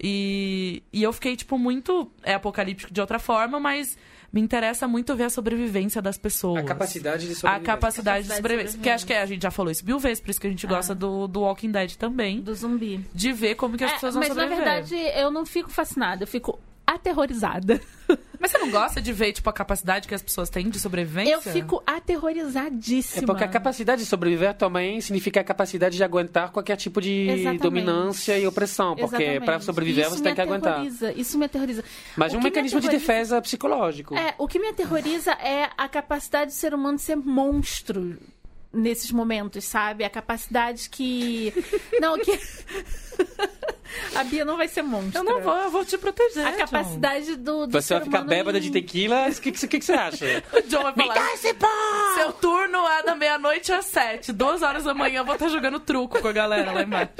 E, 0.03 0.83
e 0.93 1.03
eu 1.03 1.13
fiquei, 1.13 1.37
tipo, 1.37 1.57
muito. 1.59 2.11
É 2.23 2.35
apocalíptico 2.35 2.93
de 2.93 3.01
outra 3.01 3.19
forma, 3.19 3.61
mas 3.61 3.97
me 4.33 4.41
interessa 4.41 4.89
muito 4.89 5.15
ver 5.15 5.25
a 5.25 5.31
sobrevivência 5.31 6.01
das 6.03 6.17
pessoas. 6.19 6.63
A 6.63 6.67
capacidade 6.67 7.27
de 7.27 7.33
A 7.33 7.37
sobreviver. 7.37 7.67
capacidade 7.67 8.23
de 8.23 8.29
Capacidade 8.29 8.29
de 8.29 8.35
sobrevivência. 8.37 8.81
Que 8.81 8.91
acho 8.91 9.07
que 9.07 9.13
a 9.13 9.27
gente 9.27 9.43
já 9.43 9.51
falou 9.51 9.71
isso 9.71 9.85
mil 9.85 9.99
vezes, 9.99 10.21
por 10.21 10.31
isso 10.31 10.41
que 10.41 10.47
a 10.47 10.51
gente 10.51 10.67
gosta 10.67 10.95
do, 10.95 11.29
do 11.29 11.41
Walking 11.43 11.71
Dead 11.71 11.95
também. 11.97 12.41
Do 12.41 12.55
zumbi. 12.55 13.07
De 13.15 13.33
ver 13.33 13.55
como 13.55 13.77
que 13.77 13.85
as 13.85 13.91
É, 13.91 13.95
pessoas 13.95 14.15
vão 14.15 14.23
mas 14.23 14.35
na 14.35 14.43
sobreviver. 14.43 14.65
verdade 14.89 14.97
eu 15.21 15.31
não 15.31 15.45
fico 15.47 15.71
fascinada, 15.71 16.23
eu 16.25 16.27
fico 16.27 16.59
aterrorizada. 16.87 17.81
Mas 18.43 18.51
você 18.51 18.59
não 18.59 18.73
gosta 18.73 19.01
de 19.01 19.13
ver, 19.13 19.33
tipo, 19.33 19.49
a 19.49 19.53
capacidade 19.53 20.09
que 20.09 20.15
as 20.17 20.21
pessoas 20.21 20.51
têm 20.51 20.69
de 20.69 20.81
sobrevivência? 20.81 21.33
Eu 21.33 21.41
fico 21.41 21.81
aterrorizadíssima. 21.87 23.23
É 23.23 23.27
porque 23.27 23.45
a 23.45 23.49
capacidade 23.49 24.03
de 24.03 24.09
sobreviver 24.09 24.53
também 24.55 25.01
significa 25.01 25.41
a 25.41 25.45
capacidade 25.45 25.97
de 25.97 26.03
aguentar 26.03 26.51
qualquer 26.51 26.77
tipo 26.77 27.01
de 27.01 27.29
Exatamente. 27.29 27.63
dominância 27.63 28.37
e 28.37 28.45
opressão. 28.45 28.97
Porque 28.97 29.41
para 29.45 29.61
sobreviver 29.61 30.07
Isso 30.07 30.17
você 30.17 30.25
tem 30.25 30.35
que 30.35 30.41
aguentar. 30.41 30.73
aterroriza, 30.73 31.13
Isso 31.13 31.39
me 31.39 31.45
aterroriza. 31.45 31.85
Mas 32.17 32.33
O 32.33 32.37
um 32.37 32.41
que 32.41 32.45
me 32.45 32.51
mecanismo 32.51 32.81
de 32.81 32.89
defesa 32.89 33.41
psicológico. 33.41 34.17
É, 34.17 34.35
o 34.37 34.49
que 34.49 34.59
me 34.59 34.67
aterroriza 34.67 35.31
é 35.35 35.71
a 35.79 35.89
capacidade 35.89 36.51
do 36.51 36.55
ser 36.55 36.75
humano 36.75 36.99
ser 36.99 37.15
monstro 37.15 38.19
nesses 38.73 39.13
momentos, 39.13 39.65
sabe? 39.65 40.03
A 40.03 40.11
capacidade 40.11 40.91
que. 40.91 41.53
Não, 42.01 42.19
que. 42.19 42.37
A 44.15 44.25
Bia 44.25 44.45
não 44.45 44.57
vai 44.57 44.69
ser 44.69 44.83
monstro. 44.83 45.19
Eu 45.21 45.25
não 45.25 45.41
vou, 45.41 45.55
eu 45.57 45.71
vou 45.71 45.85
te 45.85 45.97
proteger. 45.99 46.47
A 46.47 46.51
John. 46.53 46.59
capacidade 46.59 47.37
do. 47.37 47.67
do 47.67 47.73
Você 47.73 47.89
ser 47.89 47.95
vai 47.95 48.05
ficar 48.05 48.17
humano 48.19 48.31
bêbada 48.31 48.59
em- 48.59 48.61
de 48.61 48.71
tequila, 48.71 49.29
o 49.29 49.33
que, 49.41 49.53
que, 49.53 49.67
que, 49.69 49.79
que 49.79 49.85
você 49.85 49.93
acha? 49.93 50.27
O 50.53 50.63
John 50.69 50.83
vai 50.83 50.95
falar. 50.95 51.33
esse 51.35 51.55
pão! 51.55 51.69
Seu 52.17 52.33
turno 52.35 52.87
é 52.89 53.03
da 53.03 53.15
meia-noite 53.15 53.73
às 53.73 53.87
sete. 53.87 54.33
Duas 54.33 54.63
horas 54.63 54.85
da 54.85 54.95
manhã 54.95 55.21
eu 55.21 55.25
vou 55.25 55.35
estar 55.35 55.49
jogando 55.49 55.79
truco 55.81 56.21
com 56.21 56.29
a 56.29 56.33
galera 56.33 56.73
lá 56.73 56.83
embaixo. 56.83 57.11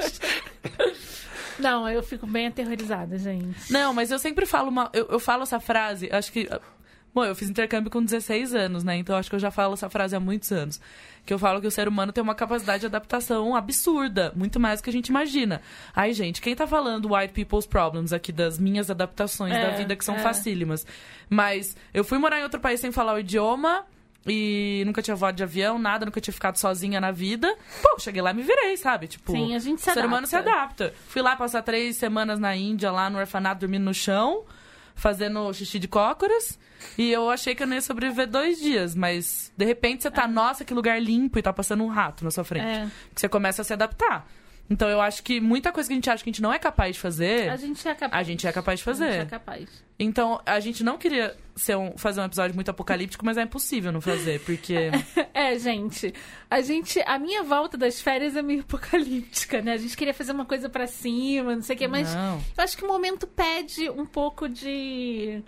Não, 1.59 1.87
eu 1.87 2.01
fico 2.01 2.25
bem 2.25 2.47
aterrorizada, 2.47 3.17
gente. 3.17 3.71
Não, 3.71 3.93
mas 3.93 4.09
eu 4.11 4.17
sempre 4.19 4.45
falo 4.45 4.69
uma. 4.69 4.89
Eu, 4.93 5.07
eu 5.11 5.19
falo 5.19 5.43
essa 5.43 5.59
frase, 5.59 6.09
acho 6.11 6.31
que. 6.31 6.49
Bom, 7.13 7.23
eu 7.23 7.35
fiz 7.35 7.47
intercâmbio 7.47 7.91
com 7.91 8.03
16 8.03 8.55
anos, 8.55 8.83
né? 8.83 8.95
Então 8.97 9.15
acho 9.15 9.29
que 9.29 9.35
eu 9.35 9.39
já 9.39 9.51
falo 9.51 9.75
essa 9.75 9.87
frase 9.87 10.15
há 10.15 10.19
muitos 10.19 10.51
anos. 10.51 10.81
Que 11.25 11.33
eu 11.33 11.39
falo 11.39 11.61
que 11.61 11.67
o 11.67 11.71
ser 11.71 11.87
humano 11.87 12.11
tem 12.11 12.21
uma 12.21 12.35
capacidade 12.35 12.81
de 12.81 12.85
adaptação 12.87 13.55
absurda, 13.55 14.33
muito 14.35 14.59
mais 14.59 14.81
do 14.81 14.83
que 14.83 14.89
a 14.89 14.93
gente 14.93 15.07
imagina. 15.07 15.61
Ai, 15.95 16.11
gente, 16.13 16.41
quem 16.41 16.53
tá 16.55 16.67
falando 16.67 17.13
white 17.15 17.33
people's 17.33 17.65
problems 17.65 18.11
aqui 18.11 18.31
das 18.31 18.59
minhas 18.59 18.89
adaptações 18.89 19.53
É, 19.53 19.69
da 19.71 19.77
vida 19.77 19.95
que 19.95 20.03
são 20.03 20.15
é. 20.15 20.19
facílimas? 20.19 20.85
Mas 21.29 21.77
eu 21.93 22.03
fui 22.03 22.17
morar 22.17 22.39
em 22.39 22.43
outro 22.43 22.59
país 22.59 22.79
sem 22.81 22.91
falar 22.91 23.13
o 23.13 23.19
idioma. 23.19 23.85
E 24.25 24.83
nunca 24.85 25.01
tinha 25.01 25.15
voado 25.17 25.35
de 25.35 25.43
avião, 25.43 25.77
nada, 25.77 26.05
nunca 26.05 26.21
tinha 26.21 26.33
ficado 26.33 26.55
sozinha 26.55 27.01
na 27.01 27.11
vida. 27.11 27.53
Pô, 27.81 27.99
cheguei 27.99 28.21
lá 28.21 28.31
e 28.31 28.33
me 28.33 28.41
virei, 28.41 28.77
sabe? 28.77 29.05
Tipo, 29.07 29.33
Sim, 29.33 29.53
a 29.53 29.59
gente 29.59 29.81
se 29.81 29.89
o 29.89 29.93
ser 29.93 30.05
humano 30.05 30.25
se 30.25 30.35
adapta. 30.37 30.85
adapta. 30.85 30.93
Fui 31.09 31.21
lá 31.21 31.35
passar 31.35 31.61
três 31.61 31.97
semanas 31.97 32.39
na 32.39 32.55
Índia, 32.55 32.89
lá 32.89 33.09
no 33.09 33.19
orfanato, 33.19 33.59
dormindo 33.61 33.83
no 33.83 33.93
chão, 33.93 34.43
fazendo 34.95 35.51
xixi 35.53 35.79
de 35.79 35.87
cócoras. 35.87 36.59
E 36.97 37.11
eu 37.11 37.29
achei 37.29 37.55
que 37.55 37.63
eu 37.63 37.67
não 37.67 37.75
ia 37.75 37.81
sobreviver 37.81 38.27
dois 38.27 38.59
dias, 38.59 38.93
mas 38.93 39.51
de 39.55 39.65
repente 39.65 40.03
você 40.03 40.11
tá, 40.11 40.27
nossa, 40.27 40.65
que 40.65 40.73
lugar 40.73 41.01
limpo, 41.01 41.39
e 41.39 41.41
tá 41.41 41.53
passando 41.53 41.83
um 41.83 41.87
rato 41.87 42.23
na 42.23 42.31
sua 42.31 42.43
frente. 42.43 42.65
É. 42.65 42.89
Que 43.13 43.21
você 43.21 43.29
começa 43.29 43.61
a 43.61 43.65
se 43.65 43.73
adaptar. 43.73 44.27
Então 44.69 44.89
eu 44.89 45.01
acho 45.01 45.21
que 45.23 45.39
muita 45.41 45.71
coisa 45.71 45.87
que 45.87 45.93
a 45.93 45.97
gente 45.97 46.09
acha 46.09 46.23
que 46.23 46.29
a 46.29 46.33
gente 46.33 46.41
não 46.41 46.51
é 46.51 46.57
capaz 46.57 46.95
de 46.95 47.01
fazer, 47.01 47.49
A 47.49 47.57
gente 47.57 47.85
é 47.87 47.93
capaz. 47.93 48.19
a 48.19 48.23
gente 48.23 48.47
é 48.47 48.51
capaz 48.51 48.79
de 48.79 48.89
A 48.89 48.93
gente 48.93 49.03
é 49.03 49.07
fazer. 49.11 49.29
capaz. 49.29 49.83
Então 49.99 50.41
a 50.45 50.59
gente 50.59 50.83
não 50.83 50.97
queria 50.97 51.35
ser 51.55 51.75
um- 51.77 51.97
fazer 51.97 52.21
um 52.21 52.25
episódio 52.25 52.55
muito 52.55 52.71
apocalíptico, 52.71 53.25
mas 53.25 53.37
é 53.37 53.43
impossível 53.43 53.91
não 53.91 54.01
fazer, 54.01 54.39
porque. 54.41 54.75
É, 55.33 55.57
gente. 55.59 56.13
A 56.49 56.61
gente. 56.61 57.01
A 57.05 57.19
minha 57.19 57.43
volta 57.43 57.77
das 57.77 57.99
férias 58.01 58.35
é 58.35 58.41
meio 58.41 58.61
apocalíptica, 58.61 59.61
né? 59.61 59.73
A 59.73 59.77
gente 59.77 59.97
queria 59.97 60.13
fazer 60.13 60.31
uma 60.31 60.45
coisa 60.45 60.69
pra 60.69 60.87
cima, 60.87 61.55
não 61.55 61.61
sei 61.61 61.75
o 61.75 61.79
quê, 61.79 61.87
mas 61.87 62.13
Não. 62.15 62.41
eu 62.57 62.63
acho 62.63 62.77
que 62.77 62.85
o 62.85 62.87
momento 62.87 63.27
pede 63.27 63.89
um 63.89 64.05
pouco 64.05 64.47
de. 64.47 65.43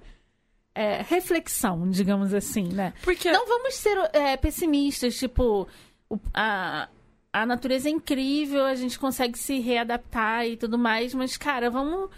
é, 0.75 1.01
reflexão, 1.03 1.89
digamos 1.89 2.33
assim, 2.33 2.67
né? 2.67 2.93
Porque. 3.01 3.31
Não 3.31 3.47
vamos 3.47 3.75
ser 3.75 3.97
é, 4.13 4.35
pessimistas, 4.37 5.17
tipo. 5.17 5.67
o- 6.09 6.19
a, 6.33 6.89
a 7.35 7.45
natureza 7.45 7.89
é 7.89 7.91
incrível, 7.91 8.63
a 8.63 8.75
gente 8.75 8.97
consegue 8.97 9.37
se 9.37 9.59
readaptar 9.59 10.47
e 10.47 10.55
tudo 10.55 10.77
mais, 10.77 11.13
mas, 11.13 11.35
cara, 11.35 11.69
vamos. 11.69 12.09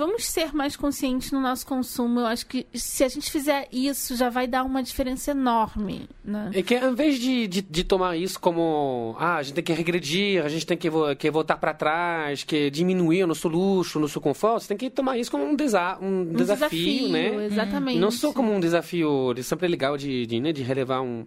Vamos 0.00 0.26
ser 0.26 0.54
mais 0.54 0.76
conscientes 0.76 1.32
no 1.32 1.40
nosso 1.40 1.66
consumo. 1.66 2.20
Eu 2.20 2.26
acho 2.26 2.46
que 2.46 2.64
se 2.72 3.02
a 3.02 3.08
gente 3.08 3.32
fizer 3.32 3.66
isso, 3.72 4.14
já 4.14 4.30
vai 4.30 4.46
dar 4.46 4.62
uma 4.62 4.80
diferença 4.80 5.32
enorme, 5.32 6.08
né? 6.24 6.52
É 6.54 6.62
que 6.62 6.76
ao 6.76 6.92
invés 6.92 7.18
de, 7.18 7.48
de, 7.48 7.60
de 7.60 7.82
tomar 7.82 8.16
isso 8.16 8.38
como 8.38 9.16
ah, 9.18 9.38
a 9.38 9.42
gente 9.42 9.56
tem 9.56 9.64
que 9.64 9.72
regredir, 9.72 10.44
a 10.44 10.48
gente 10.48 10.64
tem 10.64 10.76
que, 10.76 10.88
que 11.18 11.28
voltar 11.32 11.56
para 11.56 11.74
trás, 11.74 12.44
que 12.44 12.70
diminuir 12.70 13.24
o 13.24 13.26
nosso 13.26 13.48
luxo, 13.48 13.98
o 13.98 14.00
nosso 14.00 14.20
conforto, 14.20 14.62
você 14.62 14.68
tem 14.68 14.76
que 14.76 14.88
tomar 14.88 15.18
isso 15.18 15.32
como 15.32 15.44
um, 15.44 15.56
desa 15.56 15.98
um, 16.00 16.20
Um 16.20 16.32
desafio, 16.32 17.08
né? 17.08 17.46
Exatamente. 17.46 17.98
Não 17.98 18.12
só 18.12 18.32
como 18.32 18.52
um 18.52 18.60
desafio, 18.60 19.34
é 19.36 19.42
sempre 19.42 19.66
legal 19.66 19.96
de, 19.96 20.26
de, 20.26 20.38
né, 20.38 20.52
de 20.52 20.62
relevar 20.62 21.02
um, 21.02 21.26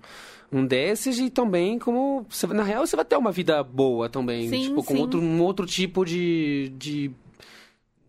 um 0.51 0.65
desses 0.65 1.17
e 1.19 1.29
também 1.29 1.79
como, 1.79 2.25
na 2.49 2.63
real, 2.63 2.85
você 2.85 2.95
vai 2.95 3.05
ter 3.05 3.15
uma 3.15 3.31
vida 3.31 3.63
boa 3.63 4.09
também, 4.09 4.49
Sim, 4.49 4.61
tipo, 4.63 4.83
com 4.83 4.95
sim. 4.95 4.99
outro, 5.01 5.21
um 5.21 5.41
outro 5.41 5.65
tipo 5.65 6.03
de... 6.05 6.71
de 6.77 7.11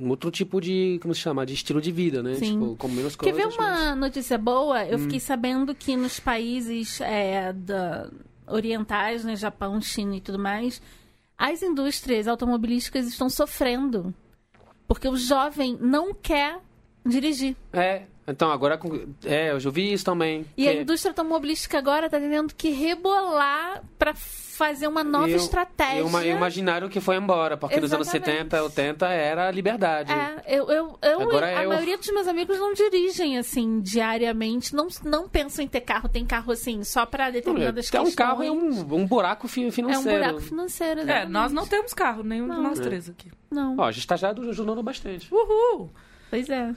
um 0.01 0.09
outro 0.09 0.31
tipo 0.33 0.61
de, 0.61 0.99
como 1.01 1.15
se 1.15 1.21
chama, 1.21 1.47
de 1.47 1.55
estilo 1.55 1.81
de 1.81 1.93
vida, 1.93 2.23
né? 2.25 2.35
Sim. 2.35 2.53
Tipo, 2.59 2.75
com 2.77 2.89
menos 2.89 3.15
Quer 3.15 3.31
coisas. 3.33 3.55
ver 3.55 3.61
uma 3.63 3.95
notícia 3.95 4.37
boa? 4.37 4.83
Hum. 4.83 4.87
Eu 4.89 4.99
fiquei 4.99 5.21
sabendo 5.21 5.73
que 5.77 5.95
nos 5.97 6.19
países 6.19 7.01
é, 7.01 7.53
da- 7.53 8.11
orientais, 8.49 9.25
né, 9.25 9.37
Japão, 9.37 9.81
China 9.81 10.17
e 10.17 10.21
tudo 10.21 10.41
mais, 10.41 10.83
as 11.39 11.63
indústrias 11.63 12.27
automobilísticas 12.27 13.07
estão 13.07 13.31
sofrendo. 13.31 14.13
Porque 14.89 15.07
o 15.09 15.17
jovem 15.17 15.79
não 15.81 16.13
quer 16.13 16.59
dirigir. 17.07 17.55
É, 17.73 18.03
então 18.27 18.51
agora. 18.51 18.77
com- 18.79 19.07
É, 19.25 19.51
eu 19.51 19.61
já 19.61 19.71
vi 19.71 19.93
isso 19.93 20.05
também. 20.05 20.45
E 20.57 20.63
que- 20.65 20.69
a 20.69 20.75
indústria 20.75 21.11
automobilística 21.11 21.79
agora 21.79 22.07
está 22.07 22.19
tendo 22.21 22.55
que 22.55 22.71
rebolar 22.71 23.83
para 23.99 24.15
fazer 24.15 24.87
uma 24.87 25.03
nova 25.03 25.29
E 25.31 25.35
o- 25.35 25.37
estratégia. 25.37 25.99
E 26.01 26.03
uma- 26.03 26.25
e 26.25 26.29
imaginário 26.31 26.89
que 26.89 27.01
foi 27.01 27.17
embora, 27.17 27.57
porque 27.57 27.81
nos 27.81 27.93
anos 27.93 28.07
Exatamente. 28.07 28.37
70, 28.39 28.63
80 28.63 29.09
era 29.09 29.49
a 29.49 29.51
liberdade. 29.51 30.13
É, 30.13 30.43
eu, 30.47 30.69
eu, 30.71 30.99
eu 31.03 31.21
Agora 31.23 31.47
a 31.47 31.63
eu- 31.65 31.71
maioria 31.71 31.97
dos 31.99 32.07
meus 32.09 32.29
amigos 32.29 32.59
não 32.59 32.73
dirigem 32.75 33.39
assim 33.39 33.81
diariamente, 33.81 34.75
não, 34.75 34.87
não 35.05 35.29
pensam 35.29 35.65
em 35.65 35.69
ter 35.69 35.81
carro, 35.81 36.09
tem 36.09 36.25
carro 36.25 36.53
assim 36.53 36.85
só 36.85 37.05
para 37.07 37.31
determinadas 37.31 37.89
Até 37.89 38.01
um 38.01 38.05
questões. 38.05 38.15
carro 38.15 38.43
é 38.43 38.51
um, 38.51 38.69
um 38.95 39.07
buraco 39.07 39.49
fi- 39.49 39.65
É 39.65 39.69
um 39.69 39.73
financeiro. 39.73 40.19
buraco 40.19 40.41
financeiro. 40.41 41.01
É, 41.01 41.03
exatamente. 41.05 41.31
nós 41.33 41.53
não 41.53 41.67
temos 41.67 41.93
carro, 41.95 42.23
nenhum 42.23 42.45
de 42.49 42.55
Não. 42.55 42.63
nós 42.63 42.79
É. 42.79 42.83
três 42.83 43.09
aqui. 43.09 43.31
Não. 43.51 43.75
Ó, 43.79 43.85
a 43.85 43.91
gente 43.93 44.07
tá 44.07 44.17
já 44.17 44.31
ajudando 44.31 44.83
bastante. 44.83 45.29
Uhul! 45.35 45.91
Pois 46.31 46.49
é. 46.49 46.73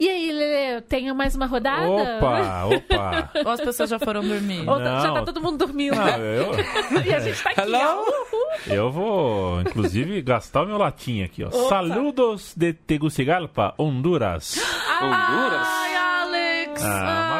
E 0.00 0.08
aí, 0.08 0.30
Lele, 0.30 0.80
tem 0.82 1.12
mais 1.12 1.34
uma 1.34 1.46
rodada? 1.46 1.88
Opa, 1.88 2.66
opa. 2.66 3.30
Ou 3.44 3.50
as 3.50 3.60
pessoas 3.60 3.90
já 3.90 3.98
foram 3.98 4.20
dormir? 4.22 4.60
Ou 4.68 4.78
tá- 4.78 5.00
já 5.00 5.12
tá 5.12 5.22
todo 5.24 5.42
mundo 5.42 5.58
dormindo. 5.58 5.96
Não, 5.96 6.08
eu, 6.20 6.52
e 7.04 7.12
a 7.12 7.18
gente 7.18 7.42
tá 7.42 7.50
aqui, 7.50 7.60
Hello? 7.62 8.04
ó. 8.06 8.72
eu 8.72 8.92
vou, 8.92 9.60
inclusive, 9.62 10.22
gastar 10.22 10.62
o 10.62 10.66
meu 10.66 10.78
latim 10.78 11.24
aqui, 11.24 11.42
ó. 11.42 11.50
Saludos 11.68 12.54
de 12.56 12.74
Tegucigalpa, 12.74 13.74
Honduras. 13.76 14.54
Honduras? 15.02 15.66
Ai, 15.66 15.96
Alex! 15.96 16.84
Ah. 16.84 17.37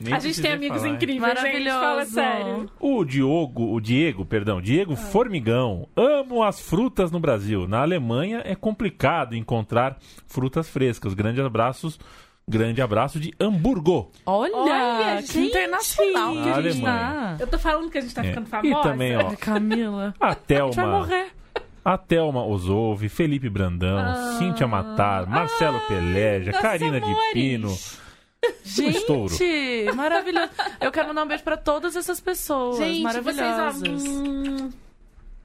Nem 0.00 0.14
A 0.14 0.18
gente 0.20 0.40
tem 0.40 0.52
amigos 0.52 0.78
falar, 0.82 0.94
incríveis, 0.94 1.36
gente. 1.36 1.68
Fala 1.70 1.80
Maravilhoso. 1.96 2.10
sério. 2.12 2.70
O 2.78 3.04
Diogo, 3.04 3.74
o 3.74 3.80
Diego, 3.80 4.24
perdão, 4.24 4.60
Diego 4.60 4.92
Ah. 4.92 4.96
Formigão. 4.96 5.88
Amo 5.96 6.42
as 6.42 6.60
frutas 6.60 7.10
no 7.10 7.18
Brasil. 7.18 7.66
Na 7.66 7.80
Alemanha 7.82 8.40
é 8.44 8.54
complicado 8.54 9.34
encontrar 9.34 9.96
frutas 10.26 10.68
frescas. 10.68 11.14
Grandes 11.14 11.44
abraços, 11.44 11.98
grande 12.46 12.80
abraço 12.80 13.18
de 13.18 13.32
Hamburgo. 13.40 14.10
Olha, 14.24 14.54
Olha, 14.56 15.16
que 15.22 15.32
gente! 15.32 15.48
internacional 15.48 16.32
que 16.32 16.48
a 16.48 16.62
gente 16.62 16.82
tá. 16.82 17.36
Eu 17.40 17.46
tô 17.48 17.58
falando 17.58 17.90
que 17.90 17.98
a 17.98 18.00
gente 18.00 18.14
tá 18.14 18.24
É. 18.24 18.28
ficando 18.28 18.46
E 18.46 18.50
famosa. 18.50 18.82
também, 18.88 19.16
ó, 19.16 19.34
Camila. 19.40 20.14
a 20.20 20.26
A 20.26 20.30
gente 20.30 20.38
vai 20.48 20.74
Thelma, 20.76 20.86
morrer. 20.98 21.26
a 21.84 21.98
Thelma 21.98 22.44
Osouve, 22.46 23.08
Felipe 23.08 23.48
Brandão, 23.50 24.38
Cíntia 24.38 24.68
Matar, 24.68 25.26
Marcelo 25.26 25.80
Peleja, 25.88 26.52
nossos 26.52 26.62
Karina 26.62 27.00
de 27.00 27.06
amores. 27.06 27.32
Pino. 27.32 27.76
Gente, 28.64 29.92
maravilhoso. 29.94 30.50
Eu 30.80 30.92
quero 30.92 31.08
mandar 31.08 31.24
um 31.24 31.28
beijo 31.28 31.42
pra 31.42 31.56
todas 31.56 31.96
essas 31.96 32.20
pessoas 32.20 32.76
Gente, 32.78 33.02
maravilhosas. 33.02 33.80
vocês, 33.80 34.06
hum, 34.06 34.70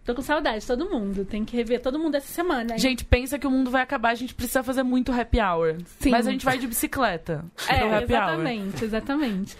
Tô 0.05 0.13
com 0.13 0.21
saudade 0.21 0.59
de 0.59 0.67
todo 0.67 0.89
mundo. 0.89 1.23
Tem 1.23 1.45
que 1.45 1.55
rever 1.55 1.81
todo 1.81 1.97
mundo 1.97 2.15
essa 2.15 2.27
semana. 2.27 2.73
hein? 2.73 2.79
Gente, 2.79 3.05
pensa 3.05 3.39
que 3.39 3.47
o 3.47 3.51
mundo 3.51 3.71
vai 3.71 3.81
acabar, 3.81 4.09
a 4.09 4.15
gente 4.15 4.35
precisa 4.35 4.61
fazer 4.61 4.83
muito 4.83 5.13
happy 5.13 5.39
hour. 5.39 5.77
Sim. 5.99 6.09
Mas 6.09 6.27
a 6.27 6.31
gente 6.31 6.43
vai 6.43 6.57
de 6.57 6.67
bicicleta 6.67 7.45
É, 7.69 7.75
happy 7.75 7.87
hour. 7.87 8.03
exatamente, 8.03 8.83
exatamente. 8.83 9.57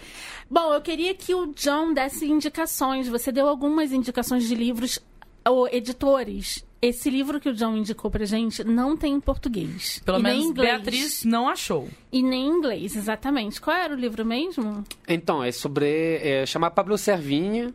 Bom, 0.50 0.74
eu 0.74 0.82
queria 0.82 1.14
que 1.14 1.34
o 1.34 1.46
John 1.54 1.94
desse 1.94 2.26
indicações. 2.26 3.08
Você 3.08 3.32
deu 3.32 3.48
algumas 3.48 3.90
indicações 3.90 4.46
de 4.46 4.54
livros 4.54 4.98
ou 5.46 5.66
editores. 5.68 6.62
Esse 6.86 7.08
livro 7.10 7.40
que 7.40 7.48
o 7.48 7.54
John 7.54 7.76
indicou 7.76 8.10
pra 8.10 8.24
gente 8.24 8.62
não 8.64 8.96
tem 8.96 9.14
em 9.14 9.20
português. 9.20 10.00
Pelo 10.04 10.18
e 10.18 10.22
nem 10.22 10.32
menos 10.32 10.46
em 10.46 10.50
inglês. 10.50 10.70
Beatriz 10.74 11.24
não 11.24 11.48
achou. 11.48 11.88
E 12.12 12.22
nem 12.22 12.46
em 12.46 12.50
inglês, 12.50 12.96
exatamente. 12.96 13.60
Qual 13.60 13.76
era 13.76 13.94
o 13.94 13.96
livro 13.96 14.24
mesmo? 14.24 14.84
Então, 15.08 15.42
é 15.42 15.50
sobre. 15.52 16.18
É, 16.22 16.44
chama 16.46 16.70
Pablo 16.70 16.96
Servinha. 16.98 17.72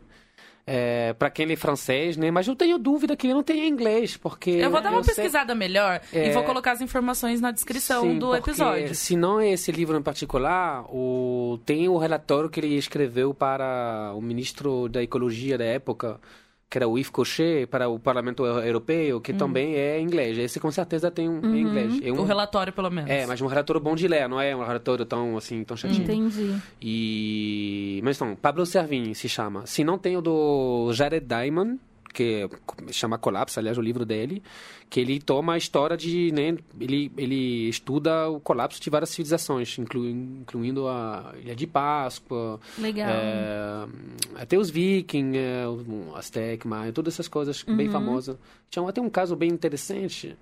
É, 0.72 1.14
para 1.14 1.30
quem 1.30 1.46
lê 1.46 1.56
francês, 1.56 2.16
né? 2.16 2.30
Mas 2.30 2.46
eu 2.46 2.54
tenho 2.54 2.78
dúvida 2.78 3.16
que 3.16 3.26
ele 3.26 3.34
não 3.34 3.42
tem 3.42 3.66
inglês, 3.66 4.16
porque. 4.16 4.50
Eu 4.50 4.70
vou 4.70 4.80
dar 4.80 4.92
uma 4.92 5.02
sei- 5.02 5.14
pesquisada 5.14 5.52
melhor 5.52 6.00
e 6.12 6.18
É. 6.18 6.30
vou 6.30 6.44
colocar 6.44 6.72
as 6.72 6.80
informações 6.80 7.40
na 7.40 7.50
descrição 7.50 8.02
Sim, 8.02 8.18
do 8.20 8.28
porque 8.28 8.50
episódio. 8.50 8.94
Se 8.94 9.16
não 9.16 9.40
é 9.40 9.50
esse 9.50 9.72
livro 9.72 9.98
em 9.98 10.02
particular, 10.02 10.84
o, 10.88 11.58
tem 11.66 11.88
o 11.88 11.96
relatório 11.98 12.48
que 12.48 12.60
ele 12.60 12.76
escreveu 12.76 13.34
para 13.34 14.12
o 14.14 14.20
ministro 14.20 14.88
da 14.88 15.02
Ecologia 15.02 15.58
da 15.58 15.64
época, 15.64 16.20
que 16.70 16.78
era 16.78 16.86
o 16.86 16.96
Yves 16.96 17.10
Cochet, 17.10 17.66
para 17.66 17.88
o 17.88 17.98
Parlamento 17.98 18.46
Eu- 18.46 18.60
Europeu, 18.60 19.20
que 19.20 19.32
também 19.32 19.74
é 19.74 20.00
inglês. 20.00 20.38
Esse 20.38 20.60
com 20.60 20.70
certeza 20.70 21.10
tem 21.10 21.28
um 21.28 21.40
em 21.54 21.62
inglês. 21.62 22.00
É, 22.00 22.12
um, 22.12 22.20
O 22.20 22.24
relatório, 22.24 22.72
pelo 22.72 22.88
menos. 22.88 23.10
é, 23.10 23.26
mas 23.26 23.40
um 23.40 23.46
relatório 23.48 23.80
bom 23.82 23.96
de 23.96 24.06
ler, 24.06 24.28
não 24.28 24.40
é 24.40 24.54
um 24.54 24.60
relatório 24.64 25.04
tão 25.04 25.36
assim, 25.36 25.64
tão 25.64 25.76
chatinho. 25.76 26.04
Entendi. 26.04 26.54
E 26.80 28.00
mas 28.04 28.16
então, 28.16 28.36
Pablo 28.36 28.64
Servini 28.64 29.14
se 29.16 29.28
chama. 29.28 29.66
Se 29.66 29.82
não 29.82 29.98
tem 29.98 30.16
o 30.16 30.20
do 30.22 30.92
Jared 30.92 31.26
Diamond, 31.26 31.78
que 32.12 32.48
chama 32.90 33.18
Colapso, 33.18 33.58
aliás, 33.58 33.78
o 33.78 33.80
livro 33.82 34.04
dele, 34.04 34.42
que 34.88 35.00
ele 35.00 35.20
toma 35.20 35.54
a 35.54 35.56
história 35.56 35.96
de, 35.96 36.32
né, 36.32 36.56
ele 36.80 37.10
ele 37.16 37.68
estuda 37.68 38.28
o 38.28 38.40
colapso 38.40 38.80
de 38.80 38.90
várias 38.90 39.10
civilizações, 39.10 39.78
inclu, 39.78 40.08
incluindo 40.08 40.88
a 40.88 41.32
Ilha 41.40 41.54
de 41.54 41.66
Páscoa, 41.66 42.58
é, 43.12 43.86
até 44.34 44.58
os 44.58 44.70
vikings, 44.70 45.38
é, 45.38 45.66
o 45.68 46.14
Aztec, 46.16 46.66
Maia, 46.66 46.92
todas 46.92 47.14
essas 47.14 47.28
coisas 47.28 47.62
bem 47.62 47.86
Uhum. 47.86 47.92
famosas. 47.92 48.36
Tinha 48.68 48.88
até 48.88 49.00
um 49.00 49.10
caso 49.10 49.36
bem 49.36 49.50
interessante 49.50 50.36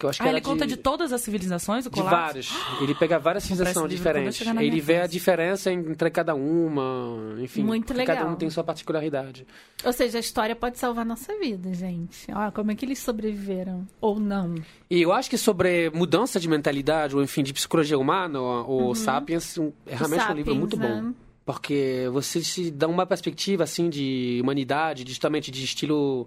que 0.00 0.06
eu 0.06 0.10
acho 0.10 0.18
que 0.18 0.24
Ah, 0.24 0.28
era 0.28 0.38
ele 0.38 0.44
conta 0.44 0.66
de 0.66 0.76
todas 0.76 1.12
as 1.12 1.20
civilizações, 1.20 1.86
o 1.86 1.90
de 1.90 1.96
colapso? 1.96 2.16
vários. 2.16 2.52
Ele 2.80 2.94
pega 2.94 3.18
várias 3.18 3.44
civilizações 3.44 3.90
diferentes. 3.90 4.40
Ele 4.40 4.80
vê 4.80 5.02
a 5.02 5.06
diferença 5.06 5.70
entre 5.70 6.10
cada 6.10 6.34
uma. 6.34 7.36
Enfim, 7.38 7.62
Muito 7.62 7.92
legal. 7.92 8.16
cada 8.16 8.28
um 8.28 8.34
tem 8.34 8.48
sua 8.50 8.64
particularidade. 8.64 9.46
Ou 9.84 9.92
seja, 9.92 10.18
a 10.18 10.20
história 10.20 10.56
pode 10.56 10.78
salvar 10.78 11.04
nossa 11.04 11.38
vida, 11.38 11.72
gente. 11.74 12.26
Ó, 12.32 12.50
como 12.50 12.72
é 12.72 12.74
que 12.74 12.84
eles 12.84 12.98
sobreviveram? 12.98 13.86
Ou 14.00 14.18
não? 14.18 14.54
E 14.88 15.02
eu 15.02 15.12
acho 15.12 15.28
que 15.28 15.38
sobre 15.38 15.90
mudança 15.90 16.40
de 16.40 16.48
mentalidade, 16.48 17.14
ou 17.14 17.22
enfim, 17.22 17.42
de 17.42 17.52
psicologia 17.52 17.98
humana, 17.98 18.40
o, 18.40 18.88
o 18.88 18.94
Sapiens 18.94 19.58
é 19.86 19.94
realmente 19.94 20.24
um 20.30 20.34
livro 20.34 20.54
muito 20.54 20.76
né? 20.78 20.88
bom. 20.88 21.12
Porque 21.44 22.08
você 22.12 22.42
se 22.42 22.70
dá 22.70 22.86
uma 22.86 23.04
perspectiva, 23.06 23.64
assim, 23.64 23.88
de 23.90 24.38
humanidade, 24.42 25.04
de, 25.04 25.10
justamente 25.10 25.50
de 25.50 25.64
estilo... 25.64 26.26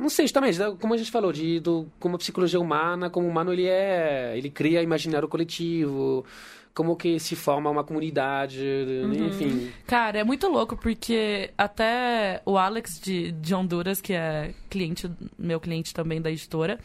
Não 0.00 0.08
sei, 0.08 0.24
justamente, 0.26 0.58
da- 0.58 0.72
como 0.72 0.94
a 0.94 0.96
gente 0.96 1.10
falou, 1.10 1.32
de 1.32 1.60
do, 1.60 1.86
como 2.00 2.16
a 2.16 2.18
psicologia 2.18 2.58
humana, 2.58 3.10
como 3.10 3.26
o 3.26 3.30
humano 3.30 3.52
ele 3.52 3.66
é... 3.66 4.32
Ele 4.36 4.48
cria 4.50 4.82
imaginário 4.82 5.28
coletivo, 5.28 6.24
como 6.74 6.96
que 6.96 7.18
se 7.20 7.36
forma 7.36 7.68
uma 7.68 7.84
comunidade, 7.84 8.60
Uhum. 9.04 9.26
enfim... 9.28 9.70
Cara, 9.86 10.18
é 10.20 10.24
muito 10.24 10.48
louco 10.48 10.76
porque 10.76 11.50
até 11.58 12.40
o 12.46 12.56
Alex 12.56 12.98
de, 13.00 13.32
de 13.32 13.54
Honduras, 13.54 14.00
que 14.00 14.12
é 14.12 14.54
cliente, 14.70 15.10
meu 15.38 15.60
cliente 15.60 15.92
também 15.92 16.20
da 16.20 16.30
editora, 16.30 16.78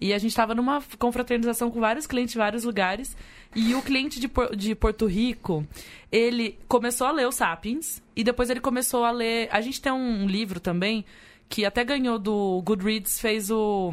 e 0.00 0.12
a 0.12 0.18
gente 0.18 0.34
tava 0.34 0.54
numa 0.54 0.82
confraternização 0.98 1.70
com 1.70 1.78
vários 1.80 2.06
clientes 2.06 2.32
de 2.32 2.38
vários 2.38 2.64
lugares, 2.64 3.16
e 3.54 3.74
o 3.74 3.82
cliente 3.82 4.18
de, 4.18 4.30
de 4.56 4.74
Porto 4.74 5.06
Rico, 5.06 5.66
ele 6.10 6.58
começou 6.66 7.06
a 7.06 7.12
ler 7.12 7.26
o 7.26 7.32
Sapiens, 7.32 8.02
e 8.16 8.24
depois 8.24 8.48
ele 8.48 8.60
começou 8.60 9.04
a 9.04 9.10
ler. 9.10 9.48
A 9.52 9.60
gente 9.60 9.80
tem 9.80 9.92
um 9.92 10.26
livro 10.26 10.58
também 10.58 11.04
que 11.52 11.66
até 11.66 11.84
ganhou 11.84 12.18
do 12.18 12.62
Goodreads, 12.64 13.20
fez 13.20 13.50
o. 13.50 13.92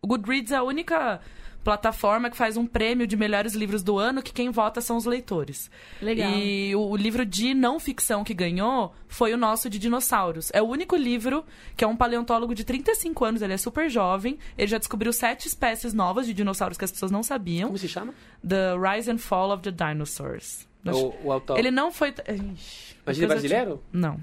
O 0.00 0.06
Goodreads 0.06 0.52
é 0.52 0.56
a 0.56 0.62
única 0.62 1.20
plataforma 1.62 2.30
que 2.30 2.36
faz 2.36 2.56
um 2.56 2.64
prêmio 2.66 3.06
de 3.06 3.14
melhores 3.14 3.52
livros 3.52 3.82
do 3.82 3.98
ano, 3.98 4.22
que 4.22 4.32
quem 4.32 4.48
vota 4.50 4.80
são 4.80 4.96
os 4.96 5.04
leitores. 5.04 5.70
Legal. 6.00 6.30
E 6.30 6.74
o, 6.74 6.80
o 6.80 6.96
livro 6.96 7.26
de 7.26 7.52
não 7.52 7.78
ficção 7.78 8.24
que 8.24 8.32
ganhou 8.32 8.94
foi 9.06 9.34
o 9.34 9.36
nosso 9.36 9.68
de 9.68 9.78
dinossauros. 9.78 10.50
É 10.54 10.62
o 10.62 10.64
único 10.66 10.96
livro 10.96 11.44
que 11.76 11.84
é 11.84 11.86
um 11.86 11.94
paleontólogo 11.94 12.54
de 12.54 12.64
35 12.64 13.22
anos, 13.22 13.42
ele 13.42 13.52
é 13.52 13.58
super 13.58 13.90
jovem, 13.90 14.38
ele 14.56 14.68
já 14.68 14.78
descobriu 14.78 15.12
sete 15.12 15.46
espécies 15.46 15.92
novas 15.92 16.26
de 16.26 16.32
dinossauros 16.32 16.78
que 16.78 16.86
as 16.86 16.90
pessoas 16.92 17.10
não 17.10 17.22
sabiam. 17.22 17.66
Como 17.68 17.76
se 17.78 17.88
chama? 17.88 18.14
The 18.48 18.74
Rise 18.78 19.10
and 19.10 19.18
Fall 19.18 19.52
of 19.52 19.62
the 19.62 19.70
Dinosaurs. 19.72 20.66
O, 20.86 21.12
o 21.26 21.32
autor. 21.32 21.58
Ele 21.58 21.70
não 21.70 21.92
foi. 21.92 22.14
Ixi, 22.54 22.96
Mas 23.04 23.18
ele 23.18 23.26
é 23.26 23.28
te- 23.28 23.32
brasileiro? 23.32 23.82
Não. 23.92 24.18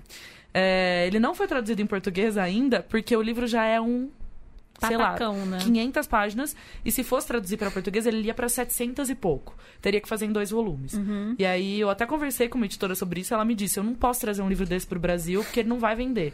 É, 0.57 1.05
ele 1.05 1.19
não 1.19 1.35
foi 1.35 1.47
traduzido 1.47 1.81
em 1.81 1.85
português 1.85 2.37
ainda, 2.37 2.81
porque 2.81 3.13
o 3.13 3.21
livro 3.21 3.45
já 3.45 3.65
é 3.65 3.81
um. 3.81 4.09
Sei 4.79 4.95
lá, 4.95 5.11
Patacão, 5.11 5.45
né? 5.45 5.57
500 5.59 6.07
páginas. 6.07 6.55
E 6.83 6.91
se 6.91 7.03
fosse 7.03 7.27
traduzir 7.27 7.57
para 7.57 7.69
português, 7.69 8.05
ele 8.05 8.21
ia 8.21 8.33
para 8.33 8.47
700 8.47 9.09
e 9.09 9.15
pouco. 9.15 9.57
Teria 9.81 9.99
que 9.99 10.07
fazer 10.07 10.25
em 10.25 10.31
dois 10.31 10.51
volumes. 10.51 10.93
Uhum. 10.93 11.35
E 11.37 11.45
aí 11.45 11.79
eu 11.79 11.89
até 11.89 12.05
conversei 12.05 12.47
com 12.47 12.57
uma 12.57 12.65
editora 12.65 12.95
sobre 12.95 13.19
isso. 13.19 13.33
Ela 13.33 13.43
me 13.43 13.53
disse: 13.53 13.79
eu 13.79 13.83
não 13.83 13.93
posso 13.93 14.21
trazer 14.21 14.41
um 14.41 14.47
livro 14.47 14.65
desse 14.65 14.87
pro 14.87 14.99
Brasil 14.99 15.43
porque 15.43 15.59
ele 15.59 15.69
não 15.69 15.79
vai 15.79 15.93
vender. 15.93 16.33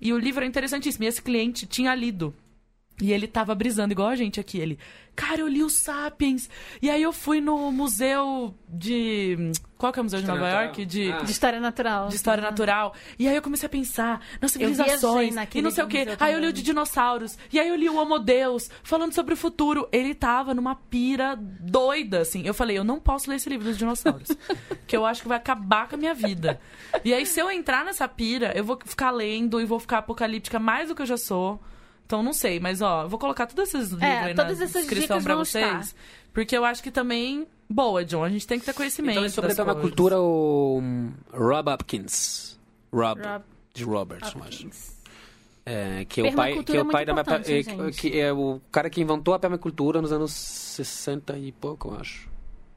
E 0.00 0.12
o 0.12 0.18
livro 0.18 0.42
é 0.42 0.46
interessantíssimo. 0.48 1.04
E 1.04 1.06
esse 1.06 1.22
cliente 1.22 1.64
tinha 1.64 1.94
lido. 1.94 2.34
E 3.00 3.12
ele 3.12 3.26
tava 3.26 3.54
brisando, 3.56 3.92
igual 3.92 4.08
a 4.08 4.14
gente 4.14 4.38
aqui. 4.38 4.58
Ele, 4.58 4.78
cara, 5.16 5.40
eu 5.40 5.48
li 5.48 5.64
o 5.64 5.68
Sapiens. 5.68 6.48
E 6.80 6.88
aí 6.88 7.02
eu 7.02 7.12
fui 7.12 7.40
no 7.40 7.72
museu 7.72 8.54
de. 8.68 9.50
Qual 9.76 9.92
que 9.92 9.98
é 9.98 10.02
o 10.02 10.04
museu 10.04 10.20
de 10.20 10.26
Nova 10.28 10.40
Natural? 10.40 10.64
York? 10.66 10.84
De. 10.84 11.10
Ah. 11.10 11.18
De 11.18 11.32
história 11.32 11.58
natural. 11.58 12.08
De 12.08 12.14
história 12.14 12.40
natural. 12.40 12.94
E 13.18 13.26
aí 13.26 13.34
eu 13.34 13.42
comecei 13.42 13.66
a 13.66 13.70
pensar 13.70 14.24
nas 14.40 14.52
civilizações 14.52 15.34
e 15.52 15.60
não 15.60 15.72
sei 15.72 15.82
o 15.82 15.88
quê. 15.88 16.06
Aí 16.20 16.34
eu 16.34 16.38
li 16.38 16.46
o 16.46 16.52
de 16.52 16.62
dinossauros. 16.62 17.36
E 17.52 17.58
aí 17.58 17.68
eu 17.68 17.74
li 17.74 17.88
o 17.88 17.96
Homo 17.96 18.16
Deus, 18.20 18.70
falando 18.84 19.12
sobre 19.12 19.34
o 19.34 19.36
futuro. 19.36 19.88
Ele 19.90 20.14
tava 20.14 20.54
numa 20.54 20.76
pira 20.76 21.36
doida, 21.36 22.20
assim. 22.20 22.46
Eu 22.46 22.54
falei, 22.54 22.78
eu 22.78 22.84
não 22.84 23.00
posso 23.00 23.28
ler 23.28 23.36
esse 23.36 23.48
livro 23.48 23.64
dos 23.64 23.76
dinossauros. 23.76 24.28
que 24.86 24.96
eu 24.96 25.04
acho 25.04 25.20
que 25.20 25.28
vai 25.28 25.38
acabar 25.38 25.88
com 25.88 25.96
a 25.96 25.98
minha 25.98 26.14
vida. 26.14 26.60
E 27.04 27.12
aí, 27.12 27.26
se 27.26 27.40
eu 27.40 27.50
entrar 27.50 27.84
nessa 27.84 28.06
pira, 28.06 28.52
eu 28.56 28.62
vou 28.62 28.78
ficar 28.84 29.10
lendo 29.10 29.60
e 29.60 29.64
vou 29.64 29.80
ficar 29.80 29.98
apocalíptica 29.98 30.60
mais 30.60 30.88
do 30.88 30.94
que 30.94 31.02
eu 31.02 31.06
já 31.06 31.16
sou. 31.16 31.60
Então, 32.06 32.22
não 32.22 32.32
sei, 32.32 32.60
mas 32.60 32.82
ó, 32.82 33.04
eu 33.04 33.08
vou 33.08 33.18
colocar 33.18 33.46
todos 33.46 33.74
esses 33.74 33.90
livros 33.90 34.10
aí 34.10 34.34
todas 34.34 34.58
na 34.58 34.64
essas 34.64 34.82
descrição 34.82 35.18
dicas 35.18 35.24
pra 35.24 35.34
vão 35.34 35.44
vocês. 35.44 35.86
estar. 35.86 36.00
Porque 36.32 36.56
eu 36.56 36.64
acho 36.64 36.82
que 36.82 36.90
também. 36.90 37.46
Boa, 37.68 38.04
John, 38.04 38.22
a 38.22 38.28
gente 38.28 38.46
tem 38.46 38.58
que 38.58 38.66
ter 38.66 38.74
conhecimento. 38.74 39.18
Então, 39.18 39.30
sobre 39.30 39.48
das 39.48 39.58
a 39.58 39.64
permacultura, 39.64 40.20
o 40.20 40.80
um, 40.80 41.12
Rob 41.32 41.70
Hopkins. 41.70 42.58
Rob, 42.92 43.22
Rob 43.22 43.44
de 43.72 43.84
Roberts, 43.84 44.34
eu 44.34 44.42
acho. 44.42 44.68
É, 45.66 46.04
que 46.04 46.20
é 46.20 46.24
o 46.24 46.34
pai, 46.34 46.62
que 46.62 46.72
é 46.72 46.76
é 46.76 46.82
o 46.82 46.86
pai 46.86 47.06
da 47.06 47.12
importante, 47.12 47.52
é, 47.52 47.62
gente. 47.62 47.98
que 47.98 48.20
é 48.20 48.32
o 48.32 48.60
cara 48.70 48.90
que 48.90 49.00
inventou 49.00 49.32
a 49.32 49.38
permacultura 49.38 50.00
nos 50.00 50.12
anos 50.12 50.32
60 50.32 51.38
e 51.38 51.52
pouco, 51.52 51.88
eu 51.88 52.00
acho. 52.00 52.28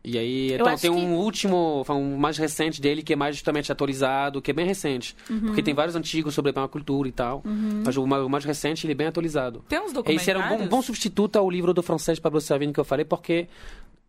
E 0.10 0.18
aí, 0.18 0.54
então, 0.54 0.68
tem 0.78 0.90
que- 0.90 0.98
um 0.98 1.16
último, 1.18 1.84
um 1.90 2.18
mais 2.18 2.38
recente 2.38 2.80
dele 2.80 3.04
que 3.04 3.12
é 3.12 3.16
mais 3.16 3.36
justamente 3.36 3.70
atualizado, 3.70 4.42
que 4.42 4.52
é 4.52 4.54
bem 4.54 4.66
recente. 4.66 5.14
Uhum. 5.30 5.42
Porque 5.48 5.62
tem 5.62 5.74
vários 5.74 5.98
antigos 5.98 6.34
sobre 6.34 6.52
a 6.52 6.54
permacultura 6.54 7.10
e 7.10 7.12
tal. 7.12 7.44
Mas 7.86 7.98
o 7.98 8.08
mais, 8.08 8.46
recente, 8.46 8.86
ele 8.86 8.94
é 8.94 8.96
bem 8.96 9.08
atualizado. 9.08 9.66
Tem 9.68 9.80
uns 9.80 9.92
documentários. 9.92 10.22
Esse 10.22 10.32
era 10.32 10.40
um 10.40 10.58
bom, 10.60 10.68
bom 10.68 10.82
substituto 10.82 11.36
ao 11.36 11.50
livro 11.50 11.74
do 11.74 11.84
francês 11.84 12.20
Pablo 12.20 12.40
Servigne 12.40 12.72
que 12.72 12.80
eu 12.80 12.86
falei, 12.86 13.04
porque 13.04 13.50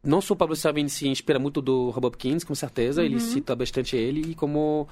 não 0.04 0.20
só 0.20 0.34
o 0.34 0.36
Pablo 0.36 0.54
Servigne 0.54 0.88
se 0.88 1.08
inspira 1.08 1.40
muito 1.40 1.60
do 1.60 1.90
Rob 1.90 2.06
Hopkins, 2.06 2.44
com 2.44 2.54
certeza, 2.54 3.04
ele 3.04 3.18
cita 3.18 3.56
bastante 3.56 3.96
ele, 3.96 4.30
e 4.30 4.34
como 4.36 4.86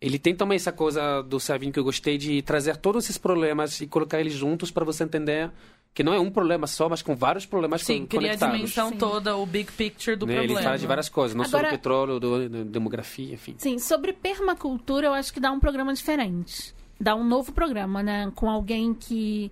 ele 0.00 0.18
tem 0.18 0.34
também 0.34 0.56
essa 0.56 0.72
coisa 0.72 1.22
do 1.22 1.38
Servigne 1.38 1.72
que 1.72 1.78
eu 1.78 1.84
gostei 1.84 2.18
de 2.18 2.42
trazer 2.42 2.76
todos 2.76 3.04
esses 3.04 3.16
problemas 3.18 3.80
e 3.80 3.86
colocar 3.86 4.20
eles 4.20 4.32
juntos 4.32 4.70
para 4.72 4.84
você 4.84 5.04
entender 5.04 5.50
que 5.94 6.02
não 6.04 6.12
é 6.14 6.20
um 6.20 6.30
problema 6.30 6.66
só, 6.66 6.88
mas 6.88 7.02
com 7.02 7.16
vários 7.16 7.44
problemas 7.44 7.82
Sim, 7.82 8.02
con- 8.02 8.06
cria 8.06 8.20
a 8.20 8.22
conectados. 8.38 8.56
dimensão 8.56 8.88
Sim. 8.90 8.96
toda, 8.98 9.36
o 9.36 9.44
big 9.44 9.72
picture 9.72 10.16
do 10.16 10.26
Né? 10.26 10.34
problema. 10.34 10.58
Ele 10.60 10.64
fala 10.64 10.78
de 10.78 10.86
várias 10.86 11.08
coisas, 11.08 11.34
não 11.34 11.44
só 11.44 11.56
Agora- 11.58 11.72
do 11.72 11.76
petróleo, 11.76 12.20
do, 12.20 12.48
da 12.48 12.62
demografia, 12.64 13.34
enfim. 13.34 13.54
Sim, 13.58 13.78
sobre 13.78 14.12
permacultura, 14.12 15.08
eu 15.08 15.14
acho 15.14 15.32
que 15.32 15.40
dá 15.40 15.50
um 15.50 15.58
programa 15.58 15.92
diferente. 15.92 16.72
Dá 17.00 17.14
um 17.16 17.24
novo 17.24 17.52
programa, 17.52 18.02
né? 18.02 18.30
Com 18.34 18.48
alguém 18.50 18.94
que, 18.94 19.50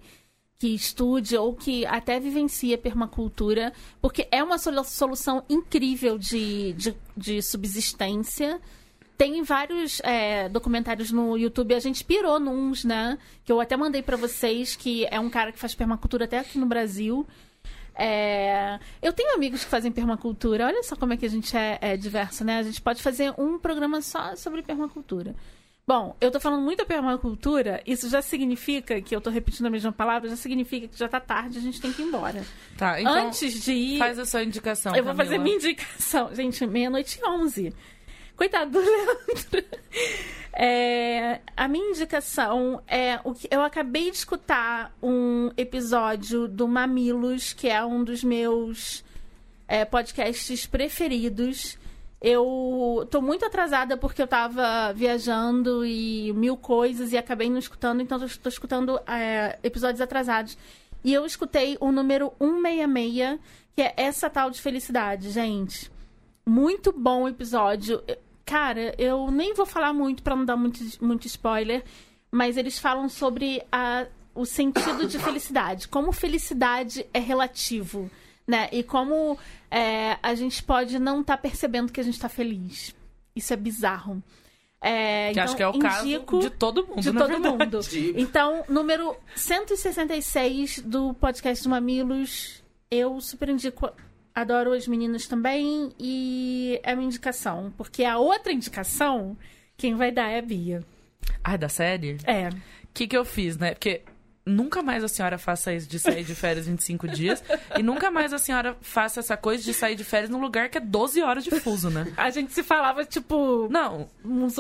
que 0.59 0.69
estude 0.75 1.37
ou 1.37 1.53
que 1.55 1.85
até 1.87 2.19
vivencia 2.21 2.79
permacultura, 2.79 3.73
porque 4.01 4.27
é 4.31 4.43
uma 4.43 4.59
solu- 4.59 4.85
solução 4.85 5.43
incrível 5.49 6.17
de, 6.19 6.73
de, 6.75 6.95
de 7.17 7.43
subsistência. 7.43 8.61
Tem 9.17 9.43
vários 9.43 10.01
é, 10.01 10.49
documentários 10.49 11.11
no 11.11 11.37
YouTube, 11.37 11.75
a 11.75 11.81
gente 11.81 12.05
pirou 12.05 12.39
nuns, 12.39 12.85
né? 12.85 13.19
Que 13.45 13.51
eu 13.51 13.61
até 13.61 13.77
mandei 13.77 14.03
pra 14.03 14.17
vocês, 14.17 14.77
que 14.77 15.07
é 15.11 15.19
um 15.19 15.31
cara 15.31 15.53
que 15.53 15.59
faz 15.59 15.75
permacultura 15.75 16.27
até 16.27 16.39
aqui 16.39 16.59
no 16.59 16.67
Brasil. 16.67 17.27
É, 17.95 18.79
Eu 19.01 19.13
tenho 19.13 19.35
amigos 19.35 19.65
que 19.65 19.71
fazem 19.71 19.91
permacultura. 19.91 20.67
Olha 20.67 20.83
só 20.83 20.95
como 20.97 21.15
é 21.15 21.17
que 21.17 21.25
a 21.25 21.31
gente 21.31 21.57
é, 21.57 21.79
é 21.81 21.97
diverso, 21.97 22.45
né? 22.45 22.59
A 22.59 22.63
gente 22.63 22.81
pode 22.83 23.03
fazer 23.03 23.33
um 23.39 23.59
programa 23.59 24.03
só 24.03 24.37
sobre 24.37 24.63
permacultura. 24.63 25.35
Bom, 25.89 26.17
eu 26.21 26.33
tô 26.33 26.41
falando 26.41 26.63
muito 26.63 26.79
da 26.79 26.85
permacultura, 26.85 27.81
isso 27.87 28.09
já 28.09 28.21
significa 28.21 29.01
que 29.01 29.15
eu 29.15 29.21
tô 29.21 29.31
repetindo 29.31 29.67
a 29.67 29.71
mesma 29.71 29.93
palavra, 29.93 30.29
já 30.29 30.35
significa 30.35 30.89
que 30.89 30.99
já 30.99 31.07
tá 31.07 31.21
tarde, 31.21 31.59
a 31.59 31.61
gente 31.61 31.81
tem 31.81 31.93
que 31.93 32.03
ir 32.03 32.07
embora. 32.07 32.45
Tá, 32.77 33.01
então 33.01 33.29
Antes 33.29 33.63
de 33.63 33.73
ir, 33.73 33.99
faz 33.99 34.19
a 34.19 34.27
sua 34.27 34.43
indicação. 34.43 34.97
eu 34.97 35.05
vou 35.05 35.15
Camila. 35.15 35.25
fazer 35.25 35.39
minha 35.39 35.55
indicação. 35.55 36.35
Gente, 36.35 36.67
meia-noite 36.67 37.21
e 37.23 37.29
onze. 37.29 37.73
Coitado 38.37 38.71
do 38.71 38.79
Leandro. 38.85 39.65
É, 40.53 41.41
a 41.57 41.67
minha 41.69 41.91
indicação 41.91 42.83
é 42.87 43.19
o 43.25 43.35
que 43.35 43.49
eu 43.51 43.63
acabei 43.63 44.11
de 44.11 44.17
escutar 44.17 44.95
um 45.03 45.51
episódio 45.57 46.47
do 46.47 46.69
Mamilos, 46.69 47.53
que 47.53 47.69
é 47.69 47.85
um 47.85 48.05
dos 48.05 48.23
meus 48.23 49.05
é, 49.67 49.85
podcasts 49.85 50.67
preferidos. 50.67 51.79
Eu 52.21 53.07
tô 53.11 53.21
muito 53.21 53.45
atrasada 53.45 53.97
porque 53.97 54.23
eu 54.23 54.27
tava 54.27 54.93
viajando 54.93 55.85
e 55.85 56.33
mil 56.33 56.57
coisas 56.57 57.13
e 57.13 57.19
acabei 57.19 57.51
não 57.51 57.59
escutando, 57.59 58.01
então 58.01 58.21
eu 58.21 58.29
tô 58.39 58.49
escutando 58.49 58.99
é, 59.07 59.59
episódios 59.63 60.01
atrasados. 60.01 60.57
E 61.05 61.13
eu 61.13 61.25
escutei 61.25 61.77
o 61.81 61.93
número 61.93 62.33
166, 62.39 63.39
que 63.75 63.83
é 63.83 63.95
essa 63.97 64.29
tal 64.29 64.51
de 64.51 64.61
felicidade, 64.61 65.31
gente. 65.31 65.91
Muito 66.49 66.93
bom 66.93 67.29
episódio. 67.29 68.03
Cara, 68.47 68.95
eu 68.97 69.29
nem 69.31 69.53
vou 69.55 69.67
falar 69.67 69.93
muito 69.93 70.23
pra 70.23 70.37
não 70.37 70.45
dar 70.45 70.57
muito, 70.57 70.81
muito 71.05 71.27
spoiler, 71.27 71.83
mas 72.31 72.57
eles 72.57 72.79
falam 72.79 73.09
sobre 73.09 73.61
a, 73.73 74.07
o 74.37 74.47
sentido 74.47 75.09
de 75.09 75.19
felicidade, 75.19 75.89
como 75.89 76.13
felicidade 76.13 77.05
é 77.13 77.19
relativo, 77.19 78.09
né? 78.47 78.69
E 78.71 78.85
como 78.85 79.37
é, 79.69 80.17
a 80.23 80.35
gente 80.37 80.63
pode 80.63 80.97
não 81.01 81.23
estar 81.23 81.37
percebendo 81.39 81.93
que 81.93 82.01
a 82.01 82.05
gente 82.05 82.21
tá 82.21 82.29
feliz. 82.29 82.95
Isso 83.35 83.53
é 83.53 83.57
bizarro. 83.57 84.23
É, 84.81 85.27
Que 85.27 85.31
então, 85.33 85.45
acho 85.45 85.57
que 85.57 85.63
é 85.63 85.69
o 85.69 85.75
indico 85.75 86.37
caso 86.37 86.41
de 86.41 86.51
todo 86.51 86.87
mundo, 86.87 87.01
de 87.01 87.13
todo 87.13 87.27
verdade. 87.27 87.49
mundo. 87.49 87.81
Então, 88.17 88.65
número 88.69 89.17
166 89.35 90.81
do 90.81 91.15
podcast 91.15 91.65
do 91.65 91.71
Mamilos, 91.71 92.63
eu 92.89 93.21
super 93.21 93.49
indico. 93.49 93.91
Adoro 94.37 94.75
as 94.75 94.87
meninas 94.87 95.27
também 95.27 95.95
e 95.99 96.79
é 96.83 96.95
minha 96.95 97.07
indicação. 97.07 97.73
Porque 97.75 98.05
a 98.05 98.19
outra 98.19 98.53
indicação, 98.53 99.35
quem 99.79 99.95
vai 99.95 100.13
dar 100.13 100.29
é 100.29 100.41
a 100.41 100.43
Bia. 100.43 100.85
Ai, 101.43 101.57
da 101.57 101.71
série? 101.71 102.19
É. 102.25 102.51
O 102.51 102.53
que, 102.93 103.07
que 103.07 103.17
eu 103.17 103.25
fiz, 103.25 103.57
né? 103.57 103.73
Porque 103.73 104.03
nunca 104.47 104.83
mais 104.83 105.03
a 105.05 105.09
senhora 105.09 105.37
faça 105.37 105.75
isso 105.75 105.89
de 105.89 105.99
sair 105.99 106.23
de 106.25 106.35
férias 106.35 106.67
25 106.67 107.09
dias. 107.09 107.43
e 107.77 107.83
nunca 107.83 108.11
mais 108.11 108.33
a 108.33 108.39
senhora 108.39 108.77
faça 108.81 109.21
essa 109.21 109.37
coisa 109.37 109.63
de 109.65 109.75
sair 109.75 109.97
de 109.97 110.05
férias 110.05 110.31
num 110.31 110.41
lugar 110.41 110.69
que 110.69 110.79
é 110.79 110.81
12 110.81 111.21
horas 111.23 111.43
de 111.45 111.51
fuso, 111.61 111.91
né? 111.91 112.13
A 112.17 112.31
gente 112.31 112.53
se 112.53 112.63
falava, 112.63 113.05
tipo. 113.05 113.69
Não, 113.71 114.09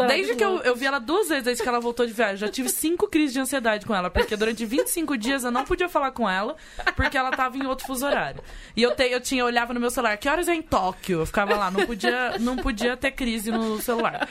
Desde 0.08 0.34
que 0.34 0.44
eu, 0.44 0.58
eu 0.62 0.74
vi 0.76 0.86
ela 0.86 0.98
duas 0.98 1.28
vezes 1.28 1.44
desde 1.44 1.62
que 1.62 1.68
ela 1.68 1.78
voltou 1.80 2.04
de 2.06 2.12
viagem, 2.12 2.36
já 2.36 2.48
tive 2.48 2.68
cinco 2.68 3.06
crises 3.08 3.32
de 3.32 3.40
ansiedade 3.40 3.86
com 3.86 3.94
ela, 3.94 4.10
porque 4.10 4.36
durante 4.36 4.64
25 4.66 5.16
dias 5.16 5.44
eu 5.44 5.50
não 5.50 5.64
podia 5.64 5.88
falar 5.88 6.10
com 6.10 6.28
ela, 6.28 6.56
porque 6.96 7.16
ela 7.16 7.30
tava 7.30 7.56
em 7.56 7.64
outro 7.66 7.86
fuso 7.86 8.04
horário. 8.04 8.42
E 8.76 8.82
eu, 8.82 8.94
te, 8.94 9.04
eu 9.04 9.20
tinha, 9.20 9.42
eu 9.42 9.46
olhava 9.46 9.72
no 9.72 9.78
meu 9.80 9.90
celular, 9.90 10.16
que 10.16 10.28
horas 10.28 10.48
é 10.48 10.54
em 10.54 10.62
Tóquio? 10.62 11.20
Eu 11.20 11.26
ficava 11.26 11.54
lá, 11.54 11.70
não 11.70 11.86
podia, 11.86 12.38
não 12.40 12.56
podia 12.56 12.96
ter 12.96 13.12
crise 13.12 13.50
no 13.52 13.80
celular. 13.80 14.28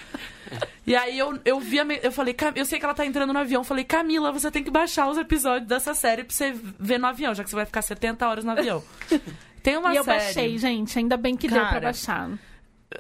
E 0.86 0.96
aí 0.96 1.18
eu, 1.18 1.40
eu 1.44 1.60
vi, 1.60 1.78
eu 2.04 2.12
falei, 2.12 2.34
"Cam- 2.34 2.54
eu 2.56 2.64
sei 2.66 2.78
que 2.78 2.86
ela 2.86 2.94
tá 2.94 3.04
entrando 3.06 3.34
no 3.34 3.40
avião, 3.40 3.62
eu 3.62 3.66
falei, 3.66 3.84
Camila, 3.84 4.32
você 4.32 4.52
tem 4.52 4.64
que 4.64 4.70
baixar 4.70 5.08
os 5.10 5.18
episódios 5.18 5.45
dessa 5.66 5.94
série 5.94 6.24
pra 6.24 6.34
você 6.36 6.54
ver 6.80 6.98
no 7.00 7.08
avião, 7.08 7.34
já 7.34 7.44
que 7.44 7.50
você 7.50 7.56
vai 7.56 7.66
ficar 7.66 7.82
70 7.82 8.28
horas 8.28 8.44
no 8.46 8.52
avião. 8.52 8.84
Tem 9.64 9.78
uma 9.78 9.94
E 9.94 9.98
eu 9.98 10.04
série. 10.04 10.20
baixei, 10.20 10.58
gente. 10.58 10.98
Ainda 11.00 11.18
bem 11.18 11.36
que 11.36 11.48
deu 11.48 11.60
pra 11.60 11.70
Cara, 11.70 11.82
baixar. 11.82 12.30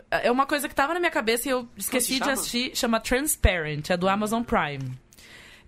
É 0.10 0.32
uma 0.32 0.46
coisa 0.46 0.68
que 0.68 0.74
tava 0.76 0.93
na 0.93 1.00
minha 1.00 1.12
cabeça 1.12 1.48
e 1.48 1.52
eu 1.52 1.68
esqueci 1.78 2.20
de 2.20 2.30
assistir. 2.30 2.76
Chama 2.76 3.00
Transparent, 3.00 3.89
é 3.91 3.98
do 3.98 4.10
Amazon 4.10 4.41
Prime. 4.43 4.91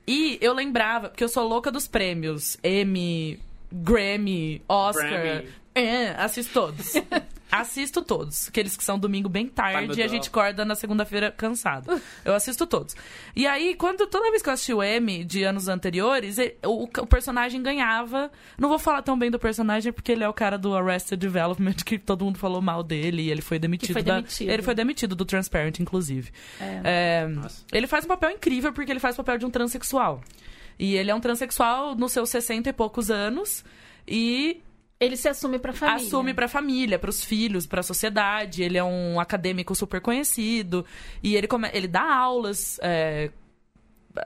E 0.07 0.38
eu 0.41 0.53
lembrava, 0.53 1.09
porque 1.09 1.23
eu 1.23 1.30
sou 1.30 1.47
louca 1.47 1.69
dos 1.71 1.88
prêmios. 1.88 2.57
Emmy, 2.63 3.39
Grammy, 3.71 4.61
Oscar. 4.67 5.07
Grammy. 5.09 5.49
É, 5.75 6.09
assisto 6.17 6.51
todos. 6.53 6.93
assisto 7.51 8.01
todos. 8.01 8.47
Aqueles 8.49 8.75
que 8.75 8.83
são 8.83 8.97
domingo 8.99 9.29
bem 9.29 9.47
tarde 9.47 9.99
e 9.99 10.03
a 10.03 10.07
gente 10.07 10.27
acorda 10.29 10.65
na 10.65 10.75
segunda-feira 10.75 11.31
cansado. 11.31 12.01
Eu 12.25 12.33
assisto 12.33 12.65
todos. 12.67 12.95
E 13.35 13.45
aí, 13.47 13.75
quando 13.75 14.05
toda 14.07 14.29
vez 14.29 14.41
que 14.41 14.49
eu 14.49 14.53
assisti 14.53 14.73
o 14.73 14.83
Emmy 14.83 15.23
de 15.23 15.43
anos 15.43 15.67
anteriores, 15.67 16.37
o, 16.65 16.83
o 16.83 17.07
personagem 17.07 17.61
ganhava. 17.61 18.31
Não 18.57 18.69
vou 18.69 18.79
falar 18.79 19.01
tão 19.01 19.17
bem 19.17 19.31
do 19.31 19.39
personagem 19.39 19.91
porque 19.93 20.11
ele 20.11 20.23
é 20.23 20.29
o 20.29 20.33
cara 20.33 20.57
do 20.57 20.75
Arrested 20.75 21.19
Development, 21.19 21.75
que 21.85 21.97
todo 21.97 22.25
mundo 22.25 22.37
falou 22.37 22.61
mal 22.61 22.83
dele 22.83 23.23
e 23.23 23.31
ele 23.31 23.41
foi 23.41 23.59
demitido. 23.59 23.93
foi 23.93 24.03
da- 24.03 24.15
demitido. 24.17 24.49
Ele 24.49 24.61
foi 24.61 24.75
demitido 24.75 25.15
do 25.15 25.25
Transparent, 25.25 25.79
inclusive. 25.79 26.31
É, 26.83 27.25
Nossa. 27.27 27.63
ele 27.71 27.87
faz 27.87 28.05
um 28.05 28.07
papel 28.07 28.31
incrível 28.31 28.73
porque 28.73 28.91
ele 28.91 28.99
faz 28.99 29.15
o 29.15 29.17
papel 29.17 29.37
de 29.37 29.45
um 29.45 29.49
transexual. 29.49 30.21
E 30.79 30.95
ele 30.95 31.09
é 31.09 31.15
um 31.15 31.19
transexual 31.19 31.95
nos 31.95 32.11
seus 32.11 32.29
60 32.29 32.69
e 32.69 32.73
poucos 32.73 33.09
anos. 33.09 33.63
E 34.07 34.61
Ele 34.99 35.15
se 35.15 35.29
assume 35.29 35.59
pra 35.59 35.73
família. 35.73 36.03
assume 36.03 36.33
pra 36.33 36.47
família, 36.47 36.97
pros 36.97 37.23
filhos, 37.23 37.67
pra 37.67 37.83
sociedade. 37.83 38.63
Ele 38.63 38.77
é 38.77 38.83
um 38.83 39.19
acadêmico 39.19 39.75
super 39.75 40.01
conhecido. 40.01 40.85
E 41.21 41.35
ele, 41.35 41.47
come... 41.47 41.69
ele 41.71 41.87
dá 41.87 42.15
aulas. 42.15 42.79
é, 42.81 43.29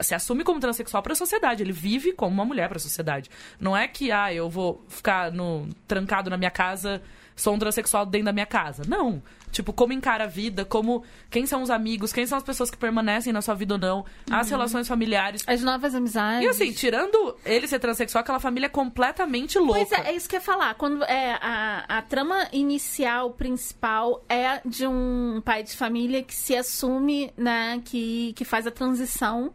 se 0.01 0.15
assume 0.15 0.43
como 0.43 0.59
transexual 0.59 1.03
para 1.03 1.13
a 1.13 1.15
sociedade, 1.15 1.63
ele 1.63 1.74
vive 1.74 2.13
como 2.13 2.34
uma 2.34 2.45
mulher 2.45 2.69
para 2.69 2.78
a 2.78 2.82
sociedade. 2.82 3.30
Não 3.59 3.76
é 3.76 3.88
que 3.88 4.11
ah, 4.11 4.34
eu 4.34 4.49
vou 4.49 4.86
ficar 4.88 5.32
no 5.32 5.67
trancado 5.88 6.30
na 6.30 6.38
minha 6.38 6.51
casa, 6.51 7.01
sou 7.36 7.56
um 7.56 7.60
transexual 7.60 8.06
dentro 8.06 8.26
da 8.26 8.34
minha 8.34 8.46
casa. 8.46 8.84
Não. 8.88 9.22
Tipo, 9.52 9.74
como 9.74 9.92
encara 9.92 10.24
a 10.24 10.28
vida, 10.28 10.64
como 10.64 11.04
quem 11.30 11.46
são 11.46 11.62
os 11.62 11.70
amigos, 11.70 12.14
quem 12.14 12.26
são 12.26 12.38
as 12.38 12.44
pessoas 12.44 12.72
que 12.72 12.78
permanecem 12.78 13.34
na 13.34 13.42
sua 13.42 13.54
vida 13.54 13.74
ou 13.74 13.80
não, 13.80 14.06
as 14.30 14.50
relações 14.50 14.88
familiares. 14.88 15.44
As 15.46 15.62
novas 15.62 15.94
amizades. 15.94 16.46
E 16.46 16.48
assim, 16.48 16.72
tirando 16.72 17.36
ele 17.46 17.68
ser 17.68 17.80
transexual, 17.80 18.22
aquela 18.22 18.40
família 18.40 18.68
é 18.68 18.70
completamente 18.70 19.60
louca. 19.60 19.86
Pois 19.86 19.92
é, 19.92 20.12
é 20.12 20.16
isso 20.16 20.30
que 20.30 20.36
eu 20.36 20.40
ia 20.40 20.46
falar. 20.46 20.76
Quando 20.76 21.04
é, 21.04 21.38
a, 21.42 21.98
a 21.98 22.02
trama 22.02 22.48
inicial, 22.54 23.32
principal, 23.32 24.24
é 24.30 24.62
de 24.66 24.88
um 24.88 25.42
pai 25.44 25.64
de 25.64 25.76
família 25.76 26.24
que 26.24 26.34
se 26.34 26.56
assume, 26.56 27.34
né, 27.36 27.82
que, 27.84 28.34
que 28.34 28.46
faz 28.46 28.66
a 28.66 28.72
transição. 28.72 29.54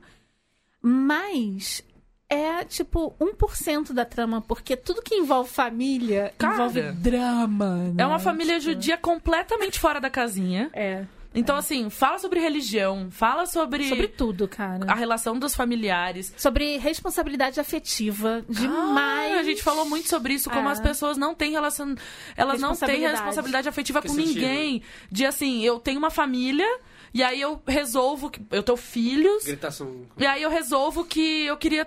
Mas 0.83 1.83
é 2.29 2.65
tipo 2.65 3.15
1% 3.21 3.93
da 3.93 4.05
trama, 4.05 4.41
porque 4.41 4.77
tudo 4.77 5.03
que 5.03 5.15
envolve 5.15 5.49
família 5.51 6.33
Cara, 6.39 6.55
envolve 6.55 6.83
drama. 6.93 7.77
né? 7.77 7.95
É 8.03 8.07
uma 8.07 8.19
família 8.19 8.59
Tipo, 8.59 8.73
judia 8.73 8.97
completamente 8.97 9.79
fora 9.79 10.01
da 10.01 10.11
casinha. 10.11 10.71
É. 10.73 11.05
Então, 11.39 11.55
assim, 11.55 11.91
fala 11.91 12.19
sobre 12.19 12.41
religião, 12.41 13.09
fala 13.11 13.45
sobre, 13.45 13.87
Sobre 13.91 14.09
tudo, 14.09 14.49
cara. 14.49 14.91
a 14.91 14.95
relação 14.95 15.39
dos 15.39 15.55
familiares. 15.55 16.33
Sobre 16.35 16.79
responsabilidade 16.79 17.61
afetiva 17.61 18.43
demais. 18.49 19.35
Ah, 19.35 19.41
a 19.41 19.43
gente 19.43 19.63
falou 19.63 19.85
muito 19.85 20.09
sobre 20.09 20.33
isso, 20.33 20.49
como 20.49 20.67
É. 20.67 20.73
as 20.73 20.81
pessoas 20.81 21.19
não 21.19 21.35
têm 21.35 21.51
relação. 21.53 21.95
Elas 22.37 22.59
não 22.59 22.71
têm 22.71 22.79
Responsabilidade. 22.79 23.13
responsabilidade 23.17 23.69
afetiva 23.69 24.01
Que 24.01 24.09
com 24.09 24.15
sentido? 24.15 24.35
ninguém. 24.35 24.83
De 25.13 25.27
assim, 25.27 25.63
eu 25.63 25.79
tenho 25.79 25.99
uma 25.99 26.11
família, 26.11 26.67
e 27.13 27.23
aí 27.23 27.39
eu 27.39 27.61
resolvo. 27.67 28.31
que 28.31 28.41
Eu 28.51 28.63
tenho 28.63 28.79
filhos. 28.79 29.45
Gritação. 29.45 30.07
E 30.17 30.25
aí 30.25 30.43
eu 30.43 30.49
resolvo 30.49 31.05
que 31.05 31.45
eu 31.45 31.59
queria 31.59 31.87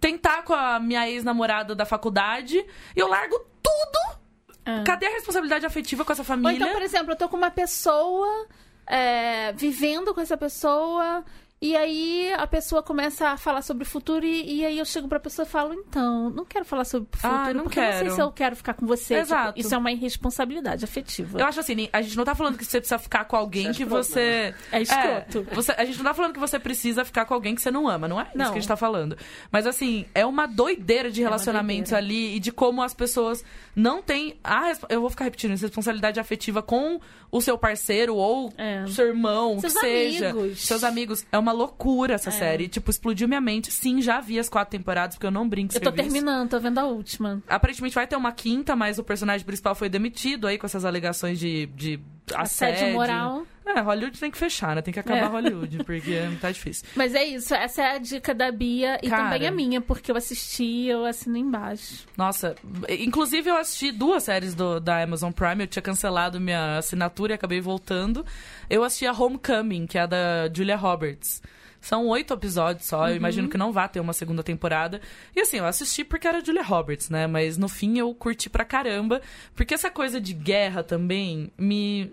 tentar 0.00 0.42
com 0.42 0.52
a 0.52 0.78
minha 0.78 1.08
ex-namorada 1.08 1.74
da 1.74 1.84
faculdade. 1.84 2.64
E 2.94 2.98
eu 2.98 3.08
largo 3.08 3.38
tudo. 3.62 4.20
É. 4.64 4.82
Cadê 4.84 5.06
a 5.06 5.10
responsabilidade 5.10 5.66
afetiva 5.66 6.04
com 6.04 6.12
essa 6.12 6.22
Ou 6.22 6.26
família? 6.26 6.56
então, 6.56 6.72
por 6.72 6.82
exemplo, 6.82 7.12
eu 7.12 7.16
tô 7.16 7.28
com 7.28 7.36
uma 7.36 7.50
pessoa, 7.50 8.46
é, 8.86 9.52
vivendo 9.52 10.14
com 10.14 10.20
essa 10.20 10.36
pessoa, 10.36 11.24
e 11.66 11.76
aí 11.76 12.32
a 12.34 12.46
pessoa 12.46 12.82
começa 12.82 13.28
a 13.30 13.36
falar 13.36 13.62
sobre 13.62 13.84
o 13.84 13.86
futuro, 13.86 14.24
e, 14.24 14.60
e 14.60 14.66
aí 14.66 14.78
eu 14.78 14.84
chego 14.84 15.08
pra 15.08 15.18
pessoa 15.18 15.46
e 15.46 15.48
falo, 15.48 15.72
então, 15.74 16.28
não 16.30 16.44
quero 16.44 16.64
falar 16.64 16.84
sobre 16.84 17.08
o 17.12 17.16
futuro, 17.16 17.34
Ah, 17.34 17.54
não 17.54 17.64
porque 17.64 17.78
eu 17.80 17.84
não 17.84 17.90
sei 17.92 18.02
quero. 18.02 18.14
se 18.14 18.20
eu 18.20 18.32
quero 18.32 18.56
ficar 18.56 18.74
com 18.74 18.86
você. 18.86 19.14
Tipo, 19.14 19.20
Exato. 19.26 19.58
isso 19.60 19.74
é 19.74 19.78
uma 19.78 19.90
irresponsabilidade 19.90 20.84
afetiva. 20.84 21.38
Eu 21.40 21.46
acho 21.46 21.60
assim, 21.60 21.88
a 21.92 22.02
gente 22.02 22.16
não 22.16 22.24
tá 22.24 22.34
falando 22.34 22.56
que 22.58 22.64
você 22.64 22.78
precisa 22.80 22.98
ficar 22.98 23.24
com 23.24 23.36
alguém 23.36 23.68
é 23.68 23.72
que 23.72 23.84
você. 23.84 24.54
É 24.70 24.82
escroto. 24.82 25.46
É, 25.50 25.54
você- 25.54 25.72
a 25.76 25.84
gente 25.84 25.96
não 25.98 26.04
tá 26.04 26.14
falando 26.14 26.32
que 26.34 26.40
você 26.40 26.58
precisa 26.58 27.04
ficar 27.04 27.24
com 27.24 27.34
alguém 27.34 27.54
que 27.54 27.62
você 27.62 27.70
não 27.70 27.88
ama, 27.88 28.06
não 28.08 28.20
é 28.20 28.24
isso 28.24 28.36
Não. 28.38 28.44
que 28.46 28.50
a 28.58 28.60
gente 28.60 28.68
tá 28.68 28.76
falando. 28.76 29.16
Mas 29.50 29.66
assim, 29.66 30.04
é 30.14 30.24
uma 30.26 30.46
doideira 30.46 31.10
de 31.10 31.22
relacionamentos 31.22 31.90
doideira. 31.92 32.14
ali 32.14 32.36
e 32.36 32.40
de 32.40 32.52
como 32.52 32.82
as 32.82 32.92
pessoas 32.94 33.44
não 33.74 34.02
têm. 34.02 34.36
A, 34.44 34.72
eu 34.88 35.00
vou 35.00 35.10
ficar 35.10 35.24
repetindo, 35.24 35.50
responsabilidade 35.58 36.20
afetiva 36.20 36.62
com 36.62 37.00
o 37.30 37.40
seu 37.40 37.56
parceiro 37.58 38.14
ou 38.14 38.52
É. 38.56 38.84
o 38.84 38.88
seu 38.88 39.06
irmão, 39.08 39.58
Seus 39.60 39.72
que 39.72 39.80
seja. 39.80 40.30
amigos. 40.30 40.60
Seus 40.60 40.84
amigos. 40.84 41.26
É 41.32 41.38
uma 41.38 41.52
loucura 41.54 42.14
essa 42.14 42.30
série. 42.30 42.68
Tipo, 42.68 42.90
explodiu 42.90 43.26
minha 43.28 43.40
mente. 43.40 43.70
Sim, 43.70 44.00
já 44.00 44.20
vi 44.20 44.38
as 44.38 44.48
quatro 44.48 44.76
temporadas, 44.76 45.16
porque 45.16 45.26
eu 45.26 45.30
não 45.30 45.48
brinco 45.48 45.74
eu 45.74 45.80
tô 45.80 45.90
serviço. 45.90 46.10
terminando, 46.10 46.50
tô 46.50 46.60
vendo 46.60 46.78
a 46.78 46.84
última. 46.84 47.42
Aparentemente 47.48 47.94
vai 47.94 48.06
ter 48.06 48.16
uma 48.16 48.32
quinta, 48.32 48.76
mas 48.76 48.98
o 48.98 49.04
personagem 49.04 49.46
principal 49.46 49.74
foi 49.74 49.88
demitido 49.88 50.46
aí 50.46 50.58
com 50.58 50.66
essas 50.66 50.84
alegações 50.84 51.38
de, 51.38 51.66
de 51.66 52.00
assédio. 52.34 52.74
Assédio 52.76 52.94
moral. 52.94 53.46
É, 53.66 53.80
Hollywood 53.80 54.18
tem 54.20 54.30
que 54.30 54.36
fechar, 54.38 54.76
né? 54.76 54.82
Tem 54.82 54.92
que 54.92 55.00
acabar 55.00 55.22
É. 55.22 55.26
Hollywood, 55.26 55.84
porque 55.84 56.18
tá 56.40 56.50
difícil. 56.50 56.86
Mas 56.94 57.14
é 57.14 57.24
isso, 57.24 57.54
essa 57.54 57.82
é 57.82 57.94
a 57.96 57.98
dica 57.98 58.34
da 58.34 58.52
Bia 58.52 58.98
e 59.02 59.08
Cara. 59.08 59.24
também 59.30 59.48
a 59.48 59.50
minha, 59.50 59.80
porque 59.80 60.10
eu 60.12 60.16
assisti, 60.16 60.86
eu 60.86 61.04
assino 61.06 61.36
embaixo. 61.36 62.06
Nossa, 62.16 62.54
inclusive 62.88 63.48
eu 63.48 63.56
assisti 63.56 63.90
duas 63.90 64.24
séries 64.24 64.54
do, 64.54 64.78
da 64.80 65.02
Amazon 65.02 65.32
Prime, 65.32 65.62
eu 65.62 65.66
tinha 65.66 65.82
cancelado 65.82 66.40
minha 66.40 66.78
assinatura 66.78 67.32
e 67.32 67.36
acabei 67.36 67.60
voltando. 67.60 68.24
Eu 68.68 68.84
assisti 68.84 69.06
a 69.06 69.12
Homecoming, 69.12 69.86
que 69.86 69.96
é 69.96 70.02
a 70.02 70.06
da 70.06 70.50
Julia 70.54 70.76
Roberts. 70.76 71.42
São 71.80 72.06
oito 72.08 72.32
episódios 72.32 72.86
só, 72.86 73.10
eu 73.10 73.16
imagino 73.16 73.46
que 73.46 73.58
não 73.58 73.70
vai 73.70 73.86
ter 73.90 74.00
uma 74.00 74.14
segunda 74.14 74.42
temporada. 74.42 75.02
E 75.36 75.40
assim, 75.42 75.58
eu 75.58 75.66
assisti 75.66 76.02
porque 76.02 76.26
era 76.26 76.42
Julia 76.42 76.62
Roberts, 76.62 77.10
né? 77.10 77.26
Mas 77.26 77.58
no 77.58 77.68
fim 77.68 77.98
eu 77.98 78.14
curti 78.14 78.48
pra 78.48 78.64
caramba. 78.64 79.20
Porque 79.54 79.74
essa 79.74 79.90
coisa 79.90 80.18
de 80.18 80.32
guerra 80.32 80.82
também 80.82 81.52
me. 81.58 82.10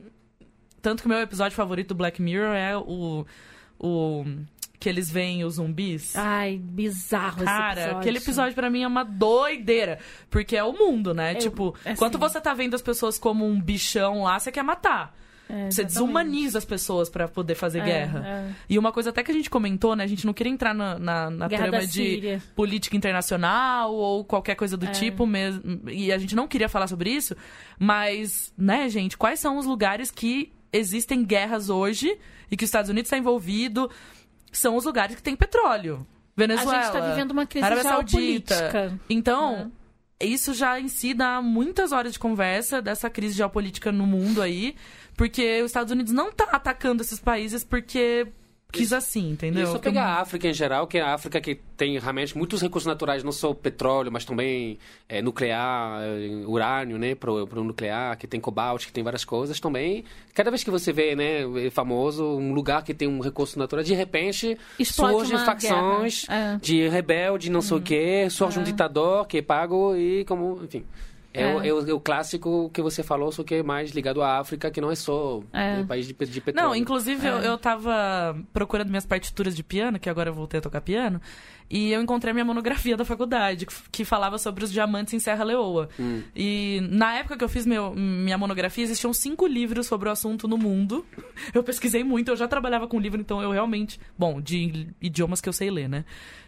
Tanto 0.82 1.02
que 1.02 1.06
o 1.08 1.10
meu 1.10 1.20
episódio 1.20 1.56
favorito 1.56 1.90
do 1.90 1.96
Black 1.96 2.22
Mirror 2.22 2.56
é 2.56 2.76
o. 2.78 3.26
o 3.80 4.26
que 4.80 4.90
eles 4.90 5.12
veem 5.12 5.44
os 5.44 5.56
zumbis. 5.56 6.16
Ai, 6.16 6.58
bizarro 6.58 7.44
Cara, 7.46 7.72
esse 7.74 7.80
episódio. 7.82 7.98
aquele 8.00 8.18
episódio 8.18 8.56
pra 8.56 8.68
mim 8.68 8.82
é 8.82 8.88
uma 8.88 9.04
doideira. 9.04 10.00
Porque 10.28 10.58
é 10.58 10.64
o 10.64 10.74
mundo, 10.74 11.14
né? 11.14 11.36
tipo, 11.36 11.76
assim- 11.82 11.92
enquanto 11.92 12.18
você 12.18 12.42
tá 12.42 12.52
vendo 12.56 12.74
as 12.74 12.82
pessoas 12.82 13.20
como 13.20 13.46
um 13.46 13.62
bichão 13.62 14.24
lá, 14.24 14.40
você 14.40 14.52
quer 14.52 14.64
matar. 14.64 15.16
É, 15.48 15.70
Você 15.70 15.84
desumaniza 15.84 16.58
as 16.58 16.64
pessoas 16.66 17.10
pra 17.10 17.28
poder 17.28 17.56
fazer 17.56 17.80
É, 17.80 17.84
guerra. 17.84 18.26
é. 18.26 18.52
E 18.70 18.80
uma 18.80 18.92
coisa 18.92 19.10
até 19.10 19.22
que 19.22 19.30
a 19.30 19.34
gente 19.34 19.50
comentou, 19.50 19.96
né? 19.98 20.04
A 20.06 20.08
gente 20.08 20.26
não 20.26 20.34
queria 20.34 20.52
entrar 20.54 20.74
na, 20.74 20.98
na, 20.98 21.30
na 21.30 21.50
trama 21.50 21.86
de 21.86 22.40
política 22.56 22.96
internacional 22.96 23.94
ou 23.94 24.24
qualquer 24.24 24.56
coisa 24.56 24.78
do 24.78 24.86
É. 24.86 24.92
tipo 24.92 25.28
mesmo. 25.28 25.62
E 25.90 26.10
a 26.12 26.18
gente 26.18 26.36
não 26.38 26.48
queria 26.48 26.70
falar 26.70 26.88
sobre 26.88 27.10
isso. 27.12 27.36
Mas, 27.78 28.54
né, 28.58 28.88
gente, 28.90 29.18
quais 29.18 29.40
são 29.40 29.58
os 29.58 29.66
lugares 29.66 30.10
que 30.10 30.52
existem 30.72 31.24
guerras 31.24 31.70
hoje 31.70 32.18
e 32.50 32.58
que 32.58 32.64
os 32.64 32.68
Estados 32.68 32.90
Unidos 32.90 33.08
está 33.08 33.18
envolvido? 33.18 33.90
São 34.52 34.76
os 34.76 34.86
lugares 34.86 35.16
que 35.16 35.24
tem 35.24 35.36
petróleo. 35.36 36.06
Venezuela. 36.36 36.80
A 36.80 36.84
gente 36.84 36.94
tá 36.94 37.10
vivendo 37.10 37.32
uma 37.32 37.46
crise 37.46 37.66
Arábia 37.66 37.84
Saudita. 37.84 38.56
geopolítica. 38.56 39.00
Então, 39.10 39.72
isso 40.20 40.54
já 40.54 40.80
em 40.80 40.88
si 40.88 41.14
dá 41.14 41.42
muitas 41.42 41.92
horas 41.92 42.14
de 42.14 42.20
conversa 42.20 42.82
dessa 42.82 43.10
crise 43.10 43.36
geopolítica 43.36 43.92
no 43.92 44.06
mundo 44.06 44.42
aí, 44.42 44.76
porque 45.16 45.62
os 45.62 45.68
Estados 45.68 45.92
Unidos 45.92 46.14
não 46.14 46.32
tá 46.32 46.46
atacando 46.52 47.02
esses 47.02 47.20
países 47.20 47.64
porque 47.64 48.28
quis 48.72 48.94
assim, 48.94 49.32
entendeu? 49.32 49.64
E 49.64 49.68
só 49.68 49.78
pegar 49.78 50.06
a 50.06 50.22
África 50.22 50.48
em 50.48 50.54
geral, 50.54 50.88
que 50.88 50.98
é 50.98 51.02
a 51.02 51.14
África 51.14 51.42
que 51.42 51.56
tem 51.76 51.98
realmente 52.00 52.38
muitos 52.38 52.62
recursos 52.62 52.88
naturais, 52.88 53.24
não 53.24 53.32
só 53.32 53.54
petróleo, 53.54 54.12
mas 54.12 54.26
também 54.26 54.78
é, 55.10 55.22
nuclear, 55.22 56.02
é, 56.02 56.46
urânio, 56.46 56.98
né, 56.98 57.16
pro, 57.16 57.46
pro 57.48 57.64
nuclear, 57.64 58.18
que 58.18 58.28
tem 58.28 58.40
cobalto, 58.40 58.86
que 58.86 58.94
tem 58.94 59.04
várias 59.04 59.26
coisas 59.26 59.60
também. 59.60 60.06
Cada 60.34 60.50
vez 60.50 60.64
que 60.64 60.72
você 60.72 60.94
vê, 60.94 61.16
né, 61.16 61.42
é 61.66 61.70
famoso, 61.70 62.24
um 62.24 62.54
lugar 62.54 62.84
que 62.84 62.94
tem 62.94 63.08
um 63.08 63.20
recurso 63.20 63.60
natural, 63.60 63.84
de 63.84 63.94
repente 63.94 64.58
Explode 64.80 65.14
surgem 65.14 65.38
facções. 65.40 66.26
É. 66.30 66.58
de 66.62 66.88
rebelde, 66.88 67.50
não 67.50 67.62
sei 67.62 67.78
o 67.78 67.82
quê, 67.82 68.28
surge 68.30 68.60
um 68.60 68.64
ditador 68.64 69.28
que 69.28 69.40
é 69.40 69.42
pago 69.42 69.96
e 69.96 70.24
como, 70.26 70.62
enfim... 70.64 70.86
É, 71.34 71.44
É. 71.44 71.56
O, 71.56 71.62
é 71.64 71.74
o- 71.74 71.90
é 71.90 71.94
o 71.94 72.00
clássico 72.00 72.70
que 72.74 72.82
você 72.82 73.02
falou, 73.04 73.32
só 73.32 73.44
que 73.44 73.56
é 73.56 73.64
mais 73.64 73.92
ligado 73.92 74.22
à 74.22 74.38
África, 74.40 74.70
que 74.70 74.82
não 74.82 74.92
é 74.92 74.96
só 74.96 75.42
É. 75.54 75.84
país 75.84 76.06
de, 76.08 76.14
de 76.14 76.42
petróleo. 76.42 76.68
Não, 76.70 76.76
inclusive 76.76 77.26
eu, 77.26 77.38
É. 77.38 77.48
eu 77.48 77.58
tava 77.58 78.38
procurando 78.52 78.90
minhas 78.90 79.06
partituras 79.06 79.56
de 79.56 79.64
piano, 79.64 79.98
que 80.00 80.10
agora 80.10 80.30
eu 80.30 80.34
voltei 80.34 80.58
a 80.58 80.62
tocar 80.62 80.82
piano, 80.82 81.22
e 81.70 81.90
eu 81.94 82.02
encontrei 82.02 82.32
a 82.32 82.34
minha 82.34 82.44
monografia 82.44 82.98
da 82.98 83.06
faculdade, 83.06 83.66
que, 83.66 83.74
que 83.92 84.04
falava 84.04 84.38
sobre 84.38 84.66
os 84.66 84.72
diamantes 84.74 85.14
em 85.14 85.20
Serra 85.20 85.46
Leoa. 85.46 85.88
Hum. 85.98 86.22
E 86.36 86.82
na 86.92 87.14
época 87.16 87.38
que 87.38 87.44
eu 87.46 87.50
fiz 87.50 87.66
meu, 87.66 87.96
minha 87.96 88.38
monografia, 88.38 88.84
existiam 88.84 89.14
cinco 89.14 89.48
livros 89.48 89.88
sobre 89.88 90.10
o 90.10 90.12
assunto 90.12 90.50
no 90.50 90.58
mundo. 90.58 91.06
Eu 91.54 91.64
pesquisei 91.64 92.04
muito, 92.04 92.30
eu 92.30 92.36
já 92.36 92.48
trabalhava 92.48 92.88
com 92.90 93.00
livro, 93.00 93.20
então 93.22 93.42
eu 93.42 93.52
realmente. 93.52 94.00
Bom, 94.18 94.42
de 94.42 94.88
idiomas 95.02 95.40
que 95.40 95.48
eu 95.48 95.54
sei 95.54 95.70
ler, 95.72 95.88
né? 95.88 96.04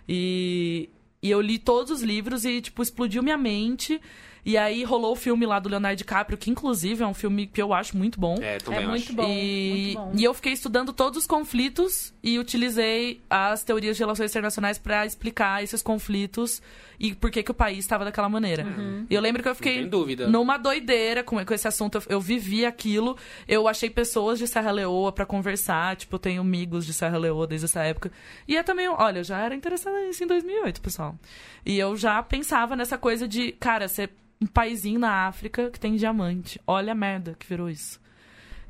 E, 0.07 0.89
e 1.21 1.31
eu 1.31 1.39
li 1.41 1.57
todos 1.57 1.91
os 1.91 2.01
livros 2.01 2.43
e, 2.45 2.61
tipo, 2.61 2.81
explodiu 2.83 3.23
minha 3.23 3.37
mente. 3.37 3.99
E 4.45 4.57
aí 4.57 4.83
rolou 4.83 5.13
o 5.13 5.15
filme 5.15 5.45
lá 5.45 5.57
do 5.59 5.69
Leonardo 5.69 5.95
DiCaprio, 5.97 6.37
que 6.37 6.49
inclusive 6.49 7.01
é 7.03 7.07
um 7.07 7.13
filme 7.13 7.47
que 7.47 7.61
eu 7.61 7.73
acho 7.73 7.95
muito 7.97 8.19
bom. 8.19 8.35
É, 8.41 8.57
também 8.57 8.83
É 8.83 8.87
muito 8.87 9.03
acho. 9.03 9.13
bom. 9.13 9.27
E, 9.29 9.93
muito 9.95 9.97
bom. 9.99 10.11
e 10.17 10.23
eu 10.23 10.33
fiquei 10.33 10.51
estudando 10.53 10.91
todos 10.91 11.19
os 11.19 11.27
conflitos 11.27 12.13
e 12.21 12.37
utilizei 12.37 13.21
as 13.29 13.63
teorias 13.63 13.95
de 13.95 14.03
relações 14.03 14.31
internacionais 14.31 14.77
para 14.77 15.05
explicar 15.05 15.63
esses 15.63 15.81
conflitos 15.81 16.61
e 16.99 17.13
por 17.15 17.31
que, 17.31 17.41
que 17.41 17.51
o 17.51 17.53
país 17.53 17.79
estava 17.79 18.05
daquela 18.05 18.29
maneira. 18.29 18.63
Uhum. 18.65 19.05
E 19.09 19.13
eu 19.13 19.21
lembro 19.21 19.41
que 19.41 19.49
eu 19.49 19.55
fiquei 19.55 19.85
dúvida. 19.85 20.27
numa 20.27 20.57
doideira 20.57 21.23
com, 21.23 21.43
com 21.43 21.53
esse 21.53 21.67
assunto. 21.67 21.97
Eu, 21.97 22.03
eu 22.09 22.21
vivi 22.21 22.65
aquilo. 22.65 23.17
Eu 23.47 23.67
achei 23.67 23.89
pessoas 23.89 24.39
de 24.39 24.47
Serra 24.47 24.71
Leoa 24.71 25.11
para 25.11 25.25
conversar. 25.25 25.95
Tipo, 25.95 26.15
eu 26.15 26.19
tenho 26.19 26.41
amigos 26.41 26.85
de 26.85 26.93
Serra 26.93 27.17
Leoa 27.17 27.47
desde 27.47 27.65
essa 27.65 27.81
época. 27.81 28.11
E 28.47 28.55
é 28.57 28.63
também, 28.63 28.87
olha, 28.89 29.19
eu 29.19 29.23
já 29.23 29.39
era 29.39 29.55
interessada 29.55 29.99
nisso 30.05 30.23
em 30.23 30.27
2008, 30.27 30.81
pessoal. 30.81 31.17
E 31.65 31.77
eu 31.79 31.95
já 31.95 32.21
pensava 32.21 32.75
nessa 32.75 32.97
coisa 32.97 33.27
de, 33.27 33.51
cara, 33.53 33.87
ser 33.87 34.11
um 34.41 34.45
paizinho 34.45 34.99
na 34.99 35.27
África 35.27 35.69
que 35.69 35.79
tem 35.79 35.95
diamante. 35.95 36.59
Olha 36.67 36.91
a 36.91 36.95
merda 36.95 37.35
que 37.37 37.47
virou 37.47 37.69
isso. 37.69 38.01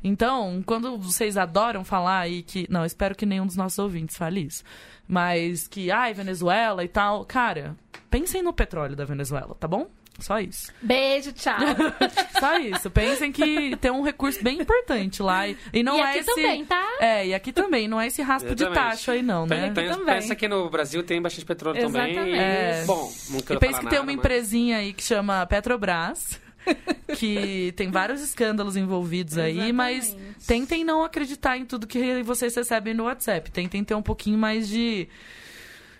Então, 0.03 0.61
quando 0.65 0.98
vocês 0.98 1.38
adoram 1.38 1.84
falar 1.85 2.19
aí 2.19 2.44
que. 2.44 2.68
Não, 2.69 2.84
espero 2.84 3.15
que 3.15 3.26
nenhum 3.26 3.48
dos 3.48 3.56
nossos 3.56 3.80
ouvintes 3.80 4.18
fale 4.18 4.41
isso. 4.41 4.64
Mas 5.07 5.68
que, 5.68 5.90
ai, 5.90 6.14
Venezuela 6.14 6.84
e 6.84 6.90
tal. 6.90 7.26
Cara, 7.26 7.76
pensem 8.10 8.44
no 8.44 8.52
petróleo 8.52 8.95
da 8.95 9.06
Venezuela, 9.06 9.56
tá 9.56 9.68
bom? 9.68 9.90
Só 10.19 10.40
isso. 10.40 10.72
Beijo, 10.81 11.31
tchau. 11.34 11.57
Só 12.40 12.57
isso. 12.60 12.90
Pensem 12.91 13.31
que 13.31 13.76
tem 13.77 13.91
um 13.91 14.02
recurso 14.03 14.41
bem 14.44 14.60
importante 14.61 15.22
lá. 15.23 15.48
E, 15.48 15.57
e 15.73 15.84
não 15.84 15.98
e 15.98 16.02
é 16.02 16.03
aqui 16.03 16.19
esse. 16.19 16.35
também, 16.35 16.65
tá? 16.65 16.98
É, 16.99 17.27
e 17.27 17.34
aqui 17.34 17.52
também. 17.52 17.88
Não 17.88 17.99
é 17.99 18.07
esse 18.07 18.22
raspo 18.22 18.53
de 18.56 18.64
Exatamente. 18.64 18.91
tacho 18.91 19.11
aí, 19.11 19.22
não, 19.22 19.45
né? 19.45 19.56
Pensa, 19.69 19.73
pensa- 19.73 19.98
também. 19.98 20.15
pensa 20.15 20.35
que 20.35 20.48
no 20.48 20.69
Brasil 20.69 21.03
tem 21.03 21.22
bastante 21.22 21.45
petróleo 21.45 21.81
também. 21.81 22.11
Exatamente. 22.11 22.38
É. 22.40 22.84
Bom, 22.85 23.11
não 23.31 23.40
quero 23.41 23.57
E 23.57 23.60
pensa 23.60 23.80
que 23.80 23.85
tem 23.88 23.99
nada, 23.99 23.99
uma 24.02 24.06
mas- 24.06 24.15
empresinha 24.15 24.77
aí 24.77 24.94
que 24.94 25.03
chama 25.03 25.45
Petrobras, 25.48 26.40
que 27.18 27.73
tem 27.76 27.90
vários 27.91 28.22
escândalos 28.22 28.76
envolvidos 28.77 29.38
aí, 29.38 29.73
mas 29.73 30.15
tentem 30.48 30.84
não 30.84 31.03
acreditar 31.03 31.57
em 31.57 31.65
tudo 31.65 31.88
que 31.88 32.22
vocês 32.23 32.56
recebem 32.56 32.94
no 32.94 33.03
WhatsApp. 33.06 33.52
Tentem 33.52 33.84
ter 33.84 33.95
um 33.95 34.02
pouquinho 34.02 34.38
mais 34.38 34.68
de 34.69 35.07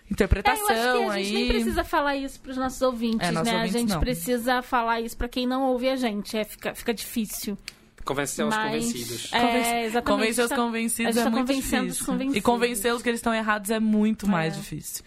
É, 0.08 0.12
interpretação 0.12 0.66
eu 0.70 0.74
acho 0.74 0.74
que 0.74 1.10
a 1.10 1.22
gente 1.22 1.26
aí. 1.28 1.32
nem 1.32 1.48
precisa 1.48 1.84
falar 1.84 2.16
isso 2.16 2.38
pros 2.40 2.56
nossos 2.56 2.80
ouvintes, 2.82 3.26
É, 3.28 3.32
nossos 3.32 3.48
né? 3.48 3.54
ouvintes 3.56 3.74
a 3.76 3.78
gente 3.78 3.90
não. 3.90 4.00
precisa 4.00 4.62
falar 4.62 5.00
isso 5.00 5.16
pra 5.16 5.28
quem 5.28 5.46
não 5.46 5.62
ouve 5.64 5.88
a 5.88 5.96
gente. 5.96 6.36
É, 6.36 6.44
fica, 6.44 6.74
fica 6.74 6.92
difícil. 6.94 7.56
Convencer 8.04 8.44
os 8.44 8.54
convencidos. 8.54 9.32
É, 9.32 9.40
Convencer- 9.40 9.84
exatamente. 9.84 10.04
Convencer 10.20 10.44
os 10.44 10.50
Tá- 10.50 10.56
convencidos 10.56 11.16
é 11.16 11.22
tá 11.24 11.30
muito 11.30 11.46
convencendo 11.46 11.82
os 11.86 11.92
difícil. 11.94 12.06
convencidos. 12.06 12.36
E 12.36 12.40
convencê-los 12.42 13.02
que 13.02 13.08
eles 13.08 13.18
estão 13.18 13.34
errados 13.34 13.70
é 13.70 13.80
muito 13.80 14.28
mais 14.28 14.52
É. 14.52 14.56
difícil. 14.58 15.02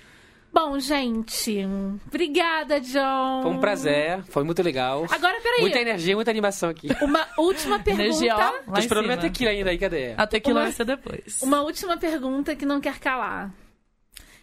Bom, 0.52 0.80
gente, 0.80 1.60
obrigada, 2.08 2.80
John. 2.82 3.42
Foi 3.44 3.52
um 3.52 3.60
prazer, 3.60 4.24
foi 4.30 4.44
muito 4.44 4.64
legal. 4.64 5.06
Agora, 5.12 5.40
peraí. 5.42 5.62
Muita 5.62 5.80
energia, 5.80 6.16
muita 6.16 6.32
animação 6.32 6.70
aqui. 6.70 6.88
Uma 7.00 7.28
última 7.38 7.78
pergunta. 7.84 8.04
Energia, 8.04 8.36
ó, 8.36 8.52
Tô 8.74 8.80
esperando 8.80 9.06
minha 9.06 9.18
tequila 9.18 9.52
ainda 9.52 9.70
aí, 9.70 9.78
cadê? 9.78 10.16
A 10.18 10.26
tequila 10.26 10.56
Uma- 10.62 10.64
vai 10.64 10.72
ser 10.72 10.86
depois. 10.86 11.40
Uma 11.44 11.62
última 11.62 11.98
pergunta 11.98 12.56
que 12.56 12.66
não 12.66 12.82
quer 12.82 12.98
calar. 12.98 13.54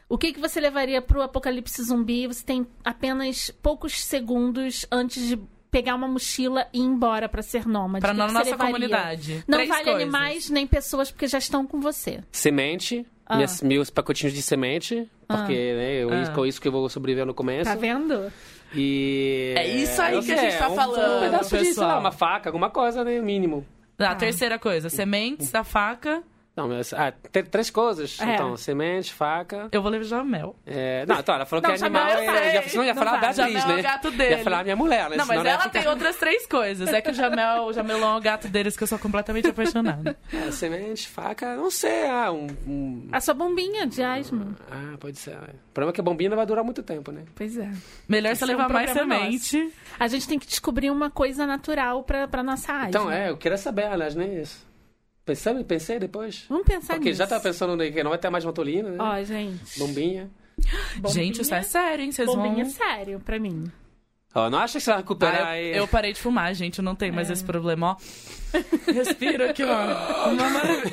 O 0.08 0.18
que, 0.18 0.32
que 0.32 0.40
você 0.40 0.60
levaria 0.60 1.00
pro 1.02 1.22
apocalipse 1.22 1.82
zumbi? 1.82 2.26
Você 2.26 2.44
tem 2.44 2.66
apenas 2.84 3.50
poucos 3.62 4.04
segundos 4.04 4.86
antes 4.92 5.26
de 5.26 5.38
pegar 5.70 5.94
uma 5.96 6.06
mochila 6.06 6.68
e 6.72 6.78
ir 6.78 6.82
embora 6.82 7.28
pra 7.28 7.42
ser 7.42 7.66
nômade. 7.66 8.04
O 8.04 8.08
você 8.08 8.14
nossa 8.14 8.38
levaria? 8.50 8.56
comunidade. 8.66 9.44
Não 9.48 9.58
Três 9.58 9.68
vale 9.68 9.84
coisas. 9.84 10.02
animais 10.02 10.50
nem 10.50 10.66
pessoas 10.66 11.10
porque 11.10 11.26
já 11.26 11.38
estão 11.38 11.66
com 11.66 11.80
você. 11.80 12.20
Semente, 12.30 13.04
Ah. 13.26 13.36
minhas- 13.36 13.60
meus 13.62 13.90
pacotinhos 13.90 14.32
de 14.34 14.42
semente, 14.42 15.10
porque 15.26 15.52
né, 15.52 15.94
eu, 16.04 16.10
Ah. 16.12 16.30
com 16.32 16.46
isso 16.46 16.60
que 16.60 16.68
eu 16.68 16.72
vou 16.72 16.88
sobreviver 16.88 17.26
no 17.26 17.34
começo. 17.34 17.64
Tá 17.68 17.74
vendo? 17.74 18.30
E. 18.74 19.54
É 19.56 19.66
isso 19.68 20.00
aí 20.02 20.22
que 20.22 20.32
a 20.32 20.36
gente 20.36 20.58
tá 20.58 20.68
um, 20.68 20.74
falando, 20.74 21.16
Um 21.16 21.20
pedaço 21.20 21.44
de, 21.44 21.56
sei 21.58 21.68
pessoal. 21.68 21.88
lá, 21.88 21.98
uma 21.98 22.12
faca, 22.12 22.48
alguma 22.50 22.70
coisa, 22.70 23.02
né? 23.04 23.20
Mínimo. 23.20 23.66
A 23.98 24.14
terceira 24.14 24.58
coisa, 24.58 24.88
sementes, 24.90 25.54
a 25.54 25.62
faca. 25.64 26.22
Não, 26.56 26.68
mas, 26.68 26.92
ah, 26.92 27.12
tem 27.32 27.42
três 27.44 27.68
coisas. 27.68 28.16
É. 28.20 28.34
Então, 28.34 28.56
semente, 28.56 29.12
faca. 29.12 29.68
Eu 29.72 29.82
vou 29.82 29.90
levar 29.90 30.24
mel. 30.24 30.54
É... 30.64 31.04
Não, 31.04 31.18
então, 31.18 31.34
ela 31.34 31.44
falou 31.44 31.60
Não, 31.62 31.74
que 31.74 31.82
animal 31.84 32.08
Jamel 32.08 32.30
é. 32.30 32.52
Já, 32.54 32.62
senão 32.68 32.84
ia 32.84 32.94
Não 32.94 33.02
falar 33.02 33.10
vai. 33.18 33.20
da 33.22 33.32
Jamel 33.32 33.58
é 33.62 33.66
né? 33.66 33.80
o 33.80 33.82
gato 33.82 34.10
dele. 34.12 34.30
Ia 34.36 34.44
falar 34.44 34.62
minha 34.62 34.76
mulher, 34.76 35.10
né? 35.10 35.16
Não, 35.16 35.26
mas 35.26 35.40
ela 35.40 35.48
ia 35.50 35.58
tem 35.68 35.80
ficar- 35.82 35.90
outras 35.90 36.14
três 36.16 36.46
coisas. 36.46 36.88
É 36.92 37.00
que 37.00 37.10
o 37.10 37.14
Jamel, 37.14 37.64
o 37.64 37.72
Jamelão 37.72 38.14
é 38.14 38.18
o 38.18 38.20
gato 38.20 38.46
deles, 38.46 38.76
que 38.76 38.84
eu 38.84 38.86
sou 38.86 39.00
completamente 39.00 39.48
apaixonada. 39.48 40.16
É, 40.32 40.50
semente, 40.52 41.08
faca, 41.08 41.56
não 41.56 41.72
sei. 41.72 42.06
Ah, 42.08 42.30
um. 42.30 42.46
um- 42.66 43.08
A 43.10 43.20
sua 43.20 43.34
bombinha 43.34 43.84
de 43.84 44.00
asma. 44.02 44.56
Ah, 44.70 44.96
pode 45.00 45.18
ser. 45.18 45.32
é. 45.32 45.34
O 45.36 45.72
problema 45.74 45.90
é 45.90 45.92
que 45.92 46.00
a 46.00 46.04
bombinha 46.04 46.30
não 46.30 46.36
vai 46.36 46.46
durar 46.46 46.62
muito 46.62 46.84
tempo, 46.84 47.10
né? 47.10 47.24
Pois 47.34 47.56
é. 47.56 47.68
Melhor 48.08 48.30
Esse 48.30 48.46
você 48.46 48.52
é 48.52 48.54
um 48.54 48.58
levar 48.58 48.72
mais 48.72 48.92
problema 48.92 49.22
semente. 49.24 49.72
A 49.98 50.06
gente 50.06 50.28
tem 50.28 50.38
que 50.38 50.46
descobrir 50.46 50.90
uma 50.92 51.10
coisa 51.10 51.46
natural 51.48 52.04
pra, 52.04 52.28
pra 52.28 52.44
nossa 52.44 52.72
asma. 52.72 52.88
Então, 52.90 53.10
é, 53.10 53.30
eu 53.30 53.36
queria 53.36 53.58
saber, 53.58 53.86
aliás, 53.86 54.14
né? 54.14 54.40
Isso. 54.40 54.72
Pensei, 55.24 55.64
pensei 55.64 55.98
depois. 55.98 56.44
Vamos 56.48 56.66
pensar 56.66 56.94
Porque 56.94 57.08
nisso. 57.10 57.18
já 57.18 57.26
tava 57.26 57.42
pensando 57.42 57.76
que 57.90 58.02
não 58.02 58.10
vai 58.10 58.18
ter 58.18 58.28
mais 58.30 58.44
matolina, 58.44 58.90
né? 58.90 58.96
Ó, 59.00 59.22
gente. 59.22 59.78
Bombinha. 59.78 60.30
bombinha- 60.96 61.12
Gente, 61.14 61.40
isso 61.40 61.54
é 61.54 61.62
sério, 61.62 62.04
hein? 62.04 62.12
Vocês 62.12 62.26
Bombinha 62.26 62.64
vão... 62.64 62.72
sério 62.72 63.20
pra 63.20 63.38
mim. 63.38 63.64
Ó, 64.34 64.50
não 64.50 64.58
acha 64.58 64.78
que 64.78 64.84
você 64.84 64.90
vai 64.90 64.98
recuperar 65.00 65.42
Ah, 65.42 65.48
aí. 65.50 65.70
eu, 65.70 65.76
eu 65.76 65.88
parei 65.88 66.12
de 66.12 66.20
fumar, 66.20 66.52
gente. 66.54 66.78
Eu 66.80 66.84
não 66.84 66.94
tenho 66.94 67.12
É. 67.12 67.14
mais 67.14 67.30
esse 67.30 67.42
problema, 67.44 67.92
ó. 67.92 67.96
Respiro 68.92 69.48
aqui, 69.48 69.62
ó. 69.62 70.28
Uma 70.30 70.50
maravilha. 70.50 70.92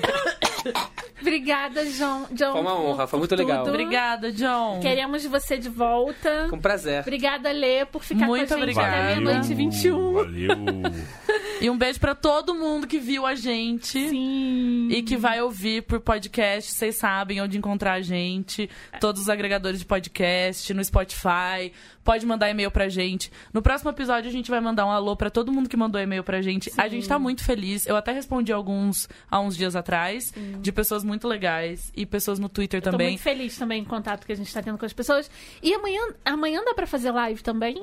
Obrigada, 1.22 1.86
John. 1.86 2.26
John 2.32 2.52
Foi 2.53 2.62
uma 2.62 2.80
honra, 2.80 3.06
foi 3.08 3.20
muito 3.20 3.36
legal. 3.36 3.66
Obrigada, 3.68 4.32
John. 4.32 4.80
Queremos 4.80 5.24
você 5.26 5.58
de 5.58 5.70
volta. 5.70 6.48
Com 6.49 6.60
prazer. 6.60 7.02
Obrigada, 7.02 7.52
Lê, 7.52 7.86
por 7.86 8.03
ficar 8.03 8.26
Muito 8.26 8.48
com 8.48 8.53
a 8.56 8.58
gente 8.58 8.70
obrigada. 8.70 8.88
até 9.12 9.20
meia-noite 9.20 9.52
e 9.52 9.56
21. 9.56 10.14
Valeu. 10.14 10.49
E 11.62 11.70
um 11.70 11.78
beijo 11.78 12.00
pra 12.00 12.16
todo 12.16 12.56
mundo 12.56 12.88
que 12.88 12.98
viu 12.98 13.24
a 13.24 13.36
gente. 13.36 14.10
Sim. 14.10 14.88
E 14.90 15.04
que 15.04 15.16
vai 15.16 15.40
ouvir 15.42 15.84
por 15.84 16.00
podcast, 16.00 16.72
vocês 16.72 16.96
sabem 16.96 17.40
onde 17.40 17.56
encontrar 17.56 17.94
a 17.94 18.02
gente. 18.02 18.68
Todos 19.00 19.22
os 19.22 19.30
agregadores 19.30 19.80
de 19.80 19.86
podcast, 19.86 20.74
no 20.74 20.84
Spotify. 20.84 21.72
Pode 22.04 22.26
mandar 22.26 22.50
e-mail 22.50 22.72
pra 22.72 22.90
gente. 22.90 23.32
No 23.54 23.62
próximo 23.62 23.92
episódio 23.92 24.28
a 24.28 24.32
gente 24.34 24.50
vai 24.50 24.60
mandar 24.60 24.88
um 24.88 24.90
alô 24.90 25.16
pra 25.16 25.30
todo 25.30 25.52
mundo 25.52 25.70
que 25.70 25.78
mandou 25.78 26.02
e-mail 26.02 26.24
pra 26.24 26.42
gente. 26.42 26.72
A 26.76 26.88
gente 26.88 27.08
tá 27.08 27.20
muito 27.20 27.44
feliz. 27.44 27.86
Eu 27.86 27.96
até 27.96 28.12
respondi 28.12 28.52
alguns 28.52 29.08
há 29.30 29.40
uns 29.40 29.56
dias 29.56 29.76
atrás, 29.76 30.34
de 30.60 30.72
pessoas 30.72 31.04
muito 31.04 31.28
legais 31.28 31.92
e 31.96 32.08
pessoas 32.08 32.40
no 32.40 32.50
Twitter 32.50 32.82
Tô 32.82 32.90
também. 32.90 33.10
muito 33.10 33.22
feliz 33.22 33.56
também 33.56 33.84
com 33.84 33.94
o 33.94 33.98
contato 33.98 34.26
que 34.26 34.32
a 34.32 34.36
gente 34.36 34.52
tá 34.52 34.64
tendo 34.64 34.80
com 34.80 34.86
as 34.86 34.94
pessoas. 34.94 35.30
E 35.62 35.72
amanhã, 35.76 36.02
amanhã 36.26 36.64
dá 36.66 36.74
pra 36.74 36.88
fazer 36.88 37.12
live 37.12 37.44
também? 37.44 37.76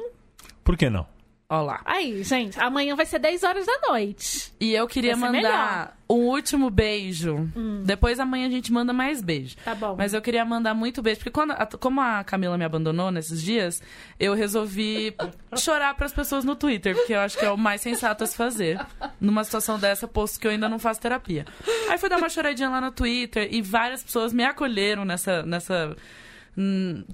Por 0.65 0.77
que 0.77 0.91
não? 0.91 1.07
Ó 1.51 1.63
lá. 1.63 1.81
Aí, 1.87 2.23
gente, 2.25 2.61
amanhã 2.61 2.95
vai 2.95 3.07
ser 3.07 3.19
10 3.19 3.43
horas 3.43 3.65
da 3.65 3.89
noite. 3.89 4.53
E 4.61 4.75
eu 4.75 4.87
queria 4.87 5.17
mandar 5.17 5.97
um 6.07 6.27
último 6.27 6.69
beijo. 6.69 7.49
Depois 7.85 8.21
amanhã 8.21 8.47
a 8.47 8.51
gente 8.51 8.71
manda 8.71 8.93
mais 8.93 9.23
beijo. 9.23 9.57
Tá 9.65 9.75
bom. 9.75 9.97
Mas 9.97 10.13
eu 10.13 10.21
queria 10.21 10.45
mandar 10.45 10.75
muito 10.75 11.01
beijo, 11.01 11.21
porque 11.21 11.31
quando 11.31 11.55
como 11.79 12.03
a 12.03 12.23
Camila 12.23 12.59
me 12.59 12.65
abandonou 12.65 13.11
nesses 13.11 13.43
dias, 13.43 13.83
eu 14.21 14.35
resolvi 14.35 15.15
chorar 15.57 15.95
pras 15.95 16.13
pessoas 16.13 16.45
no 16.45 16.55
Twitter, 16.55 16.95
porque 16.95 17.15
eu 17.15 17.21
acho 17.21 17.39
que 17.39 17.47
é 17.47 17.51
o 17.51 17.57
mais 17.57 17.81
sensato 17.81 18.25
a 18.25 18.27
se 18.27 18.37
fazer. 18.37 18.79
Numa 19.19 19.43
situação 19.43 19.79
dessa, 19.79 20.07
posto 20.07 20.39
que 20.39 20.47
eu 20.47 20.51
ainda 20.51 20.69
não 20.69 20.79
faço 20.79 21.01
terapia. 21.01 21.47
Aí 21.89 21.97
fui 21.97 22.11
dar 22.11 22.19
uma 22.19 22.29
choradinha 22.29 22.69
lá 22.69 22.79
no 22.79 22.93
Twitter 22.93 23.49
e 23.51 23.63
várias 23.63 24.03
pessoas 24.03 24.35
me 24.35 24.45
acolheram 24.45 25.03
nessa 25.03 25.43
nessa 25.45 25.97
hum, 25.97 25.97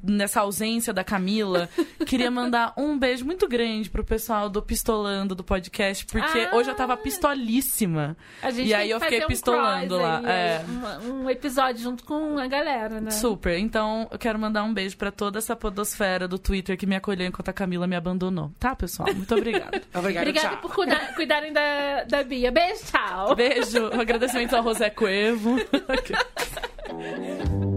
nessa 0.03 0.41
ausência 0.41 0.93
da 0.93 1.05
Camila, 1.05 1.69
queria 2.07 2.31
mandar 2.31 2.73
um 2.77 2.99
beijo 2.99 3.25
muito 3.25 3.47
grande 3.47 3.91
pro 3.91 4.05
pessoal 4.05 4.49
do 4.49 4.63
Pistolando 4.63 5.35
do 5.35 5.45
podcast, 5.45 6.07
porque 6.07 6.49
Ah! 6.51 6.57
hoje 6.57 6.71
eu 6.71 6.75
tava 6.75 6.97
pistolíssima. 6.97 8.17
A 8.43 8.51
gente 8.51 8.69
E 8.69 8.75
aí 8.75 8.91
eu 8.91 9.01
fiquei 9.01 9.25
um 9.25 9.27
pistolando 9.27 9.97
lá. 9.97 10.19
aí, 10.19 10.25
é. 10.27 10.65
Um, 11.05 11.25
um 11.25 11.31
episódio 11.31 11.83
junto 11.83 12.05
com 12.05 12.39
a 12.39 12.47
galera, 12.47 13.01
né? 13.01 13.11
Super. 13.11 13.59
Então, 13.59 14.09
eu 14.11 14.19
quero 14.19 14.39
mandar 14.39 14.65
um 14.65 14.73
beijo 14.73 14.97
pra 14.97 15.11
toda 15.11 15.39
essa 15.39 15.55
podosfera 15.55 16.27
do 16.27 16.39
Twitter 16.39 16.77
que 16.79 16.87
me 16.87 16.97
acolheu 16.97 17.27
enquanto 17.27 17.49
a 17.51 17.53
Camila 17.53 17.87
me 17.87 17.97
abandonou. 17.97 18.51
Tá, 18.59 18.75
pessoal? 18.75 19.13
Muito 19.15 19.35
obrigada. 19.35 19.83
Obrigado, 19.95 20.23
Obrigada 20.29 20.49
tchau. 20.49 20.59
por 20.63 20.75
cuidar- 20.75 21.15
cuidarem 21.15 21.53
da, 21.53 22.05
da 22.05 22.23
Bia. 22.25 22.51
Beijo, 22.51 22.83
tchau. 22.91 23.35
Beijo. 23.35 23.87
Agradecimento 24.01 24.55
ao 24.57 24.63
José 24.63 24.89
Coevo. 24.91 25.57